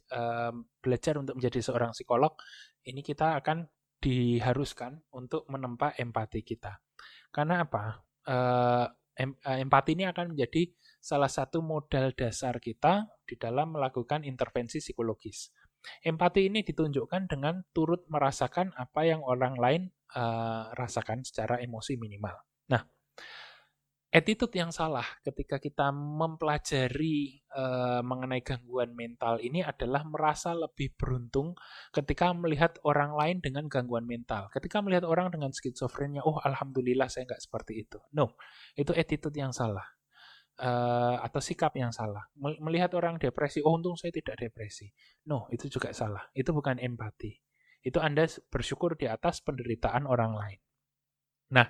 belajar 0.84 1.16
untuk 1.16 1.40
menjadi 1.40 1.64
seorang 1.64 1.96
psikolog, 1.96 2.36
ini 2.84 3.00
kita 3.00 3.40
akan 3.40 3.72
diharuskan 4.04 5.00
untuk 5.16 5.48
menempa 5.48 5.96
empati 5.96 6.44
kita. 6.44 6.76
Karena 7.32 7.64
apa? 7.64 8.04
Empati 9.48 9.92
ini 9.96 10.12
akan 10.12 10.36
menjadi 10.36 10.76
salah 11.00 11.32
satu 11.32 11.64
modal 11.64 12.12
dasar 12.20 12.60
kita 12.60 13.08
di 13.24 13.40
dalam 13.40 13.80
melakukan 13.80 14.28
intervensi 14.28 14.84
psikologis. 14.84 15.56
Empati 16.02 16.50
ini 16.50 16.62
ditunjukkan 16.62 17.30
dengan 17.30 17.66
turut 17.74 18.06
merasakan 18.10 18.74
apa 18.78 19.02
yang 19.06 19.22
orang 19.26 19.58
lain 19.58 19.82
uh, 20.16 20.74
rasakan 20.78 21.26
secara 21.26 21.58
emosi 21.62 21.98
minimal. 21.98 22.36
Nah, 22.70 22.82
attitude 24.12 24.54
yang 24.54 24.70
salah 24.70 25.06
ketika 25.24 25.58
kita 25.58 25.90
mempelajari 25.94 27.42
uh, 27.56 28.04
mengenai 28.04 28.44
gangguan 28.44 28.94
mental 28.94 29.40
ini 29.40 29.64
adalah 29.64 30.04
merasa 30.04 30.52
lebih 30.54 30.94
beruntung 31.00 31.56
ketika 31.96 32.36
melihat 32.36 32.78
orang 32.84 33.16
lain 33.16 33.38
dengan 33.40 33.66
gangguan 33.72 34.06
mental. 34.06 34.52
Ketika 34.54 34.84
melihat 34.84 35.08
orang 35.08 35.32
dengan 35.34 35.50
skizofrenia, 35.56 36.22
oh 36.28 36.38
alhamdulillah 36.44 37.10
saya 37.10 37.26
nggak 37.26 37.42
seperti 37.42 37.88
itu. 37.88 37.98
No, 38.14 38.36
itu 38.76 38.92
attitude 38.94 39.38
yang 39.40 39.56
salah 39.56 39.86
uh, 40.60 41.22
atau 41.24 41.40
sikap 41.40 41.72
yang 41.78 41.94
salah. 41.96 42.28
Melihat 42.36 42.92
orang 42.98 43.22
depresi, 43.22 43.64
oh 43.64 43.78
untung 43.78 43.96
saya 43.96 44.12
tidak 44.12 44.42
depresi. 44.42 44.92
No, 45.30 45.48
itu 45.54 45.72
juga 45.72 45.96
salah. 45.96 46.28
Itu 46.36 46.52
bukan 46.52 46.82
empati. 46.82 47.40
Itu 47.82 48.04
Anda 48.04 48.28
bersyukur 48.52 49.00
di 49.00 49.08
atas 49.08 49.42
penderitaan 49.42 50.06
orang 50.06 50.36
lain. 50.38 50.60
Nah, 51.52 51.68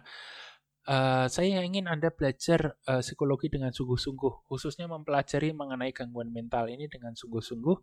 uh, 0.85 1.25
saya 1.31 1.61
ingin 1.63 1.87
Anda 1.87 2.11
belajar 2.11 2.77
uh, 2.85 3.01
psikologi 3.01 3.47
dengan 3.49 3.71
sungguh-sungguh, 3.73 4.45
khususnya 4.45 4.91
mempelajari 4.91 5.55
mengenai 5.55 5.95
gangguan 5.95 6.29
mental 6.29 6.67
ini 6.67 6.85
dengan 6.91 7.15
sungguh-sungguh, 7.15 7.77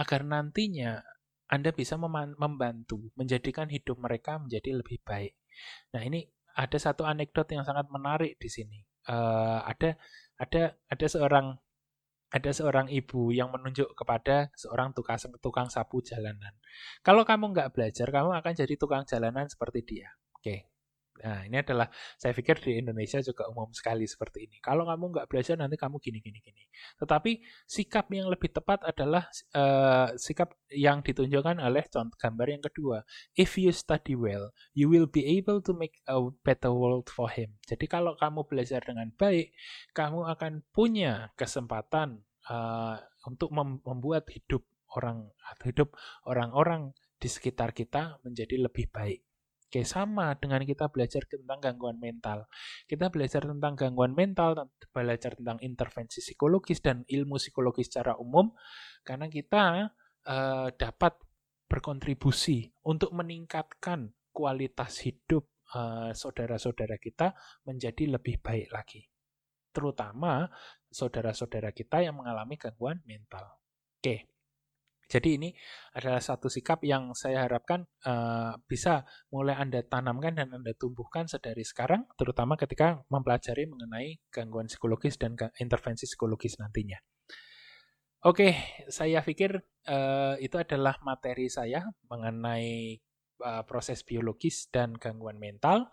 agar 0.00 0.24
nantinya 0.24 1.02
Anda 1.44 1.76
bisa 1.76 2.00
membantu 2.00 3.12
menjadikan 3.20 3.68
hidup 3.68 4.00
mereka 4.00 4.40
menjadi 4.40 4.80
lebih 4.80 5.04
baik. 5.04 5.36
Nah, 5.92 6.02
ini 6.02 6.24
ada 6.54 6.78
satu 6.78 7.02
anekdot 7.04 7.50
yang 7.50 7.66
sangat 7.66 7.90
menarik 7.90 8.38
di 8.38 8.48
sini. 8.48 8.78
Uh, 9.04 9.60
ada 9.68 10.00
ada 10.38 10.74
ada 10.90 11.06
seorang 11.06 11.54
ada 12.34 12.50
seorang 12.50 12.90
ibu 12.90 13.30
yang 13.30 13.54
menunjuk 13.54 13.94
kepada 13.94 14.50
seorang 14.58 14.90
tukang 14.90 15.14
tukang 15.38 15.70
sapu 15.70 16.02
jalanan. 16.02 16.50
Kalau 17.06 17.22
kamu 17.22 17.54
nggak 17.54 17.70
belajar, 17.70 18.10
kamu 18.10 18.34
akan 18.34 18.52
jadi 18.58 18.74
tukang 18.74 19.06
jalanan 19.06 19.46
seperti 19.46 19.86
dia. 19.86 20.10
Oke. 20.34 20.73
Nah, 21.22 21.46
ini 21.46 21.62
adalah 21.62 21.86
saya 22.18 22.34
pikir 22.34 22.58
di 22.58 22.82
Indonesia 22.82 23.22
juga 23.22 23.46
umum 23.46 23.70
sekali 23.70 24.02
seperti 24.02 24.50
ini. 24.50 24.56
Kalau 24.58 24.82
kamu 24.82 25.14
nggak 25.14 25.26
belajar 25.30 25.54
nanti 25.54 25.78
kamu 25.78 26.02
gini 26.02 26.18
gini 26.18 26.42
gini. 26.42 26.66
Tetapi 26.98 27.38
sikap 27.70 28.10
yang 28.10 28.26
lebih 28.26 28.50
tepat 28.50 28.82
adalah 28.82 29.30
uh, 29.54 30.10
sikap 30.18 30.58
yang 30.74 31.06
ditunjukkan 31.06 31.62
oleh 31.62 31.86
contoh 31.86 32.18
gambar 32.18 32.46
yang 32.58 32.62
kedua. 32.66 33.06
If 33.38 33.54
you 33.54 33.70
study 33.70 34.18
well, 34.18 34.50
you 34.74 34.90
will 34.90 35.06
be 35.06 35.22
able 35.38 35.62
to 35.62 35.72
make 35.72 36.02
a 36.10 36.18
better 36.42 36.74
world 36.74 37.06
for 37.06 37.30
him. 37.30 37.54
Jadi 37.62 37.86
kalau 37.86 38.18
kamu 38.18 38.50
belajar 38.50 38.82
dengan 38.82 39.14
baik, 39.14 39.54
kamu 39.94 40.26
akan 40.34 40.66
punya 40.74 41.30
kesempatan 41.38 42.26
uh, 42.50 42.98
untuk 43.24 43.54
mem 43.54 43.78
membuat 43.86 44.26
hidup 44.34 44.66
orang 44.94 45.30
hidup 45.62 45.94
orang-orang 46.26 46.94
di 47.18 47.28
sekitar 47.30 47.72
kita 47.72 48.18
menjadi 48.26 48.66
lebih 48.66 48.90
baik. 48.92 49.22
Oke, 49.74 49.82
sama 49.82 50.38
dengan 50.38 50.62
kita 50.62 50.86
belajar 50.86 51.26
tentang 51.26 51.58
gangguan 51.58 51.98
mental. 51.98 52.46
Kita 52.86 53.10
belajar 53.10 53.42
tentang 53.42 53.74
gangguan 53.74 54.14
mental, 54.14 54.70
belajar 54.94 55.34
tentang 55.34 55.58
intervensi 55.66 56.22
psikologis 56.22 56.78
dan 56.78 57.02
ilmu 57.02 57.42
psikologis 57.42 57.90
secara 57.90 58.14
umum, 58.14 58.54
karena 59.02 59.26
kita 59.26 59.90
uh, 60.30 60.70
dapat 60.78 61.18
berkontribusi 61.66 62.70
untuk 62.86 63.18
meningkatkan 63.18 64.14
kualitas 64.30 65.02
hidup 65.02 65.50
uh, 65.74 66.14
saudara-saudara 66.14 66.94
kita 67.02 67.34
menjadi 67.66 68.14
lebih 68.14 68.38
baik 68.46 68.70
lagi. 68.70 69.10
Terutama 69.74 70.46
saudara-saudara 70.86 71.74
kita 71.74 71.98
yang 71.98 72.14
mengalami 72.14 72.54
gangguan 72.54 73.02
mental. 73.02 73.58
Oke. 73.98 74.33
Jadi 75.08 75.36
ini 75.36 75.50
adalah 75.92 76.20
satu 76.20 76.48
sikap 76.48 76.80
yang 76.82 77.12
saya 77.12 77.44
harapkan 77.44 77.84
uh, 78.08 78.56
bisa 78.64 79.04
mulai 79.30 79.54
Anda 79.60 79.84
tanamkan 79.84 80.36
dan 80.36 80.52
Anda 80.52 80.72
tumbuhkan 80.74 81.28
sedari 81.28 81.62
sekarang, 81.62 82.08
terutama 82.16 82.56
ketika 82.56 83.04
mempelajari 83.12 83.68
mengenai 83.68 84.18
gangguan 84.32 84.66
psikologis 84.66 85.20
dan 85.20 85.36
intervensi 85.60 86.08
psikologis 86.08 86.56
nantinya. 86.56 86.96
Oke, 88.24 88.56
saya 88.88 89.20
pikir 89.20 89.60
uh, 89.84 90.34
itu 90.40 90.56
adalah 90.56 90.96
materi 91.04 91.52
saya 91.52 91.84
mengenai 92.08 92.96
uh, 93.44 93.62
proses 93.68 94.00
biologis 94.00 94.72
dan 94.72 94.96
gangguan 94.96 95.36
mental. 95.36 95.92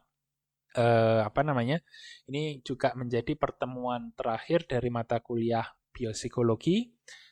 Uh, 0.72 1.28
apa 1.28 1.44
namanya? 1.44 1.84
Ini 2.32 2.64
juga 2.64 2.96
menjadi 2.96 3.36
pertemuan 3.36 4.16
terakhir 4.16 4.64
dari 4.64 4.88
mata 4.88 5.20
kuliah 5.20 5.68
biopsikologi 5.92 6.88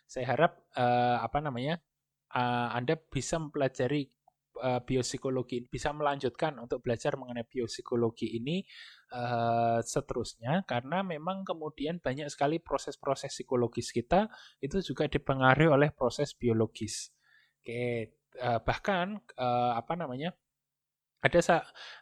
saya 0.10 0.26
harap 0.34 0.58
uh, 0.74 1.22
apa 1.22 1.38
namanya 1.38 1.78
uh, 2.34 2.74
Anda 2.74 2.98
bisa 2.98 3.38
mempelajari 3.38 4.10
uh, 4.58 4.82
biopsikologi, 4.82 5.70
bisa 5.70 5.94
melanjutkan 5.94 6.58
untuk 6.58 6.82
belajar 6.82 7.14
mengenai 7.14 7.46
biopsikologi 7.46 8.42
ini 8.42 8.66
uh, 9.14 9.78
seterusnya, 9.86 10.66
karena 10.66 11.06
memang 11.06 11.46
kemudian 11.46 12.02
banyak 12.02 12.26
sekali 12.34 12.58
proses-proses 12.58 13.30
psikologis 13.30 13.94
kita 13.94 14.34
itu 14.66 14.82
juga 14.82 15.06
dipengaruhi 15.06 15.70
oleh 15.70 15.90
proses 15.94 16.34
biologis. 16.34 17.14
Oke, 17.62 18.18
uh, 18.42 18.58
bahkan 18.66 19.22
uh, 19.38 19.78
apa 19.78 19.94
namanya? 19.94 20.34
Ada 21.20 21.40
sa 21.44 21.56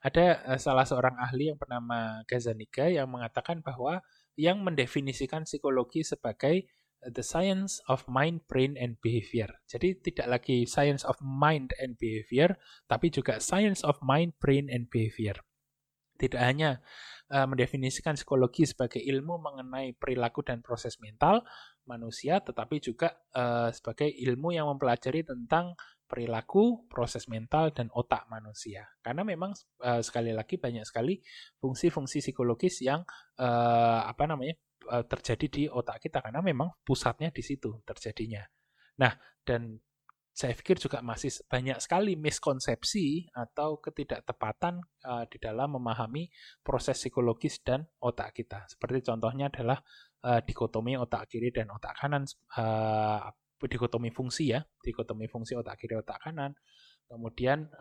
ada 0.05 0.45
salah 0.61 0.85
seorang 0.85 1.17
ahli 1.17 1.49
yang 1.49 1.57
bernama 1.57 2.21
Gazzaniga 2.29 2.85
yang 2.85 3.09
mengatakan 3.09 3.65
bahwa 3.65 4.05
yang 4.38 4.61
mendefinisikan 4.61 5.41
psikologi 5.41 6.05
sebagai 6.05 6.69
the 7.06 7.22
science 7.22 7.80
of 7.86 8.06
mind, 8.10 8.41
brain, 8.49 8.74
and 8.76 8.98
behavior. 8.99 9.48
Jadi 9.69 10.02
tidak 10.02 10.28
lagi 10.40 10.65
science 10.65 11.06
of 11.06 11.18
mind 11.22 11.72
and 11.78 11.95
behavior, 12.02 12.57
tapi 12.90 13.14
juga 13.14 13.38
science 13.38 13.86
of 13.86 14.02
mind, 14.02 14.34
brain, 14.41 14.68
and 14.68 14.90
behavior. 14.90 15.38
Tidak 16.18 16.41
hanya 16.41 16.82
uh, 17.30 17.45
mendefinisikan 17.45 18.18
psikologi 18.18 18.65
sebagai 18.65 18.98
ilmu 18.98 19.38
mengenai 19.38 19.94
perilaku 19.94 20.41
dan 20.41 20.65
proses 20.65 20.98
mental 20.98 21.45
manusia, 21.86 22.41
tetapi 22.41 22.82
juga 22.82 23.14
uh, 23.38 23.69
sebagai 23.69 24.10
ilmu 24.10 24.57
yang 24.57 24.65
mempelajari 24.65 25.22
tentang 25.22 25.78
perilaku, 26.07 26.88
proses 26.88 27.28
mental, 27.28 27.69
dan 27.76 27.91
otak 27.94 28.26
manusia. 28.32 28.88
Karena 29.03 29.28
memang 29.28 29.53
uh, 29.84 30.02
sekali 30.02 30.32
lagi 30.32 30.56
banyak 30.57 30.88
sekali 30.88 31.19
fungsi-fungsi 31.60 32.24
psikologis 32.24 32.80
yang 32.82 33.03
uh, 33.38 34.02
apa 34.07 34.24
namanya 34.26 34.56
uh, 34.86 35.04
terjadi 35.06 35.48
di 35.49 35.64
otak 35.66 36.04
kita 36.06 36.22
karena 36.22 36.40
memang 36.45 36.70
pusatnya 36.86 37.34
di 37.34 37.41
situ 37.41 37.82
terjadinya. 37.84 38.45
Nah, 38.98 39.14
dan 39.45 39.78
saya 40.38 40.54
pikir 40.54 40.78
juga 40.78 41.02
masih 41.02 41.34
banyak 41.49 41.82
sekali 41.82 42.14
miskonsepsi 42.14 43.34
atau 43.34 43.82
ketidaktepatan 43.82 44.78
uh, 45.02 45.26
di 45.26 45.41
dalam 45.41 45.82
memahami 45.82 46.30
proses 46.62 47.02
psikologis 47.02 47.58
dan 47.66 47.90
otak 47.98 48.38
kita. 48.38 48.70
Seperti 48.70 49.02
contohnya 49.10 49.49
adalah 49.49 49.82
uh, 50.22 50.38
dikotomi 50.45 50.94
otak 50.94 51.26
kiri 51.26 51.49
dan 51.49 51.74
otak 51.74 51.98
kanan, 51.98 52.30
uh, 52.54 53.34
dikotomi 53.58 54.14
fungsi 54.14 54.54
ya, 54.54 54.62
dikotomi 54.86 55.26
fungsi 55.26 55.58
otak 55.58 55.82
kiri 55.82 55.98
otak 55.98 56.22
kanan. 56.22 56.54
Kemudian 57.08 57.72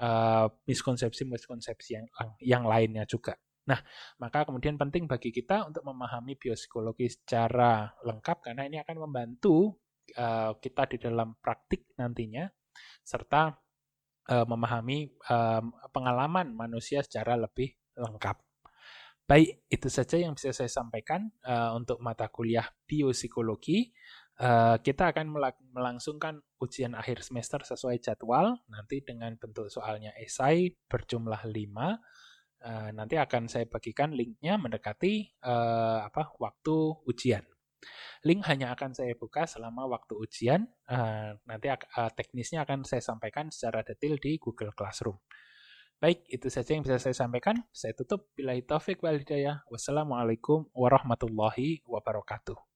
miskonsepsi-miskonsepsi 0.70 1.98
yang 1.98 2.06
yang 2.38 2.62
lainnya 2.62 3.02
juga. 3.10 3.34
Nah, 3.66 3.82
maka 4.22 4.46
kemudian 4.46 4.78
penting 4.78 5.10
bagi 5.10 5.34
kita 5.34 5.66
untuk 5.66 5.82
memahami 5.82 6.38
biopsikologi 6.38 7.10
secara 7.10 7.90
lengkap 8.06 8.46
karena 8.46 8.62
ini 8.62 8.78
akan 8.78 8.96
membantu 9.10 9.74
uh, 10.14 10.54
kita 10.62 10.86
di 10.94 10.96
dalam 11.02 11.34
praktik 11.42 11.90
nantinya 11.98 12.46
serta 13.02 13.50
uh, 14.30 14.46
memahami 14.46 15.10
uh, 15.30 15.62
pengalaman 15.90 16.54
manusia 16.54 17.02
secara 17.02 17.34
lebih 17.34 17.74
lengkap. 17.98 18.38
Baik, 19.26 19.66
itu 19.66 19.90
saja 19.90 20.22
yang 20.22 20.38
bisa 20.38 20.54
saya 20.54 20.70
sampaikan 20.70 21.26
uh, 21.42 21.74
untuk 21.74 21.98
mata 21.98 22.30
kuliah 22.30 22.70
biopsikologi. 22.86 23.90
Uh, 24.38 24.78
kita 24.78 25.10
akan 25.10 25.34
melangsungkan 25.74 26.38
ujian 26.62 26.94
akhir 26.94 27.26
semester 27.26 27.66
sesuai 27.66 27.98
jadwal, 27.98 28.62
nanti 28.70 29.02
dengan 29.02 29.34
bentuk 29.34 29.66
soalnya 29.66 30.14
esai 30.14 30.78
berjumlah 30.86 31.42
5. 31.42 31.58
Uh, 32.66 32.90
nanti 32.90 33.14
akan 33.14 33.46
saya 33.46 33.70
bagikan 33.70 34.10
linknya 34.10 34.58
mendekati 34.58 35.38
uh, 35.46 36.02
apa 36.02 36.34
waktu 36.42 36.98
ujian. 37.06 37.46
Link 38.26 38.42
hanya 38.50 38.74
akan 38.74 38.90
saya 38.90 39.14
buka 39.14 39.46
selama 39.46 39.86
waktu 39.86 40.18
ujian. 40.18 40.66
Uh, 40.90 41.38
nanti 41.46 41.70
uh, 41.70 42.10
teknisnya 42.10 42.66
akan 42.66 42.82
saya 42.82 42.98
sampaikan 42.98 43.54
secara 43.54 43.86
detail 43.86 44.18
di 44.18 44.34
Google 44.42 44.74
Classroom. 44.74 45.14
Baik, 46.02 46.26
itu 46.26 46.50
saja 46.50 46.74
yang 46.74 46.82
bisa 46.82 46.98
saya 46.98 47.14
sampaikan. 47.14 47.62
Saya 47.70 47.94
tutup. 47.94 48.34
Bila 48.34 48.58
taufik 48.66 48.98
wal 49.00 49.22
hidayah. 49.22 49.62
Wassalamualaikum 49.70 50.66
warahmatullahi 50.74 51.86
wabarakatuh. 51.86 52.75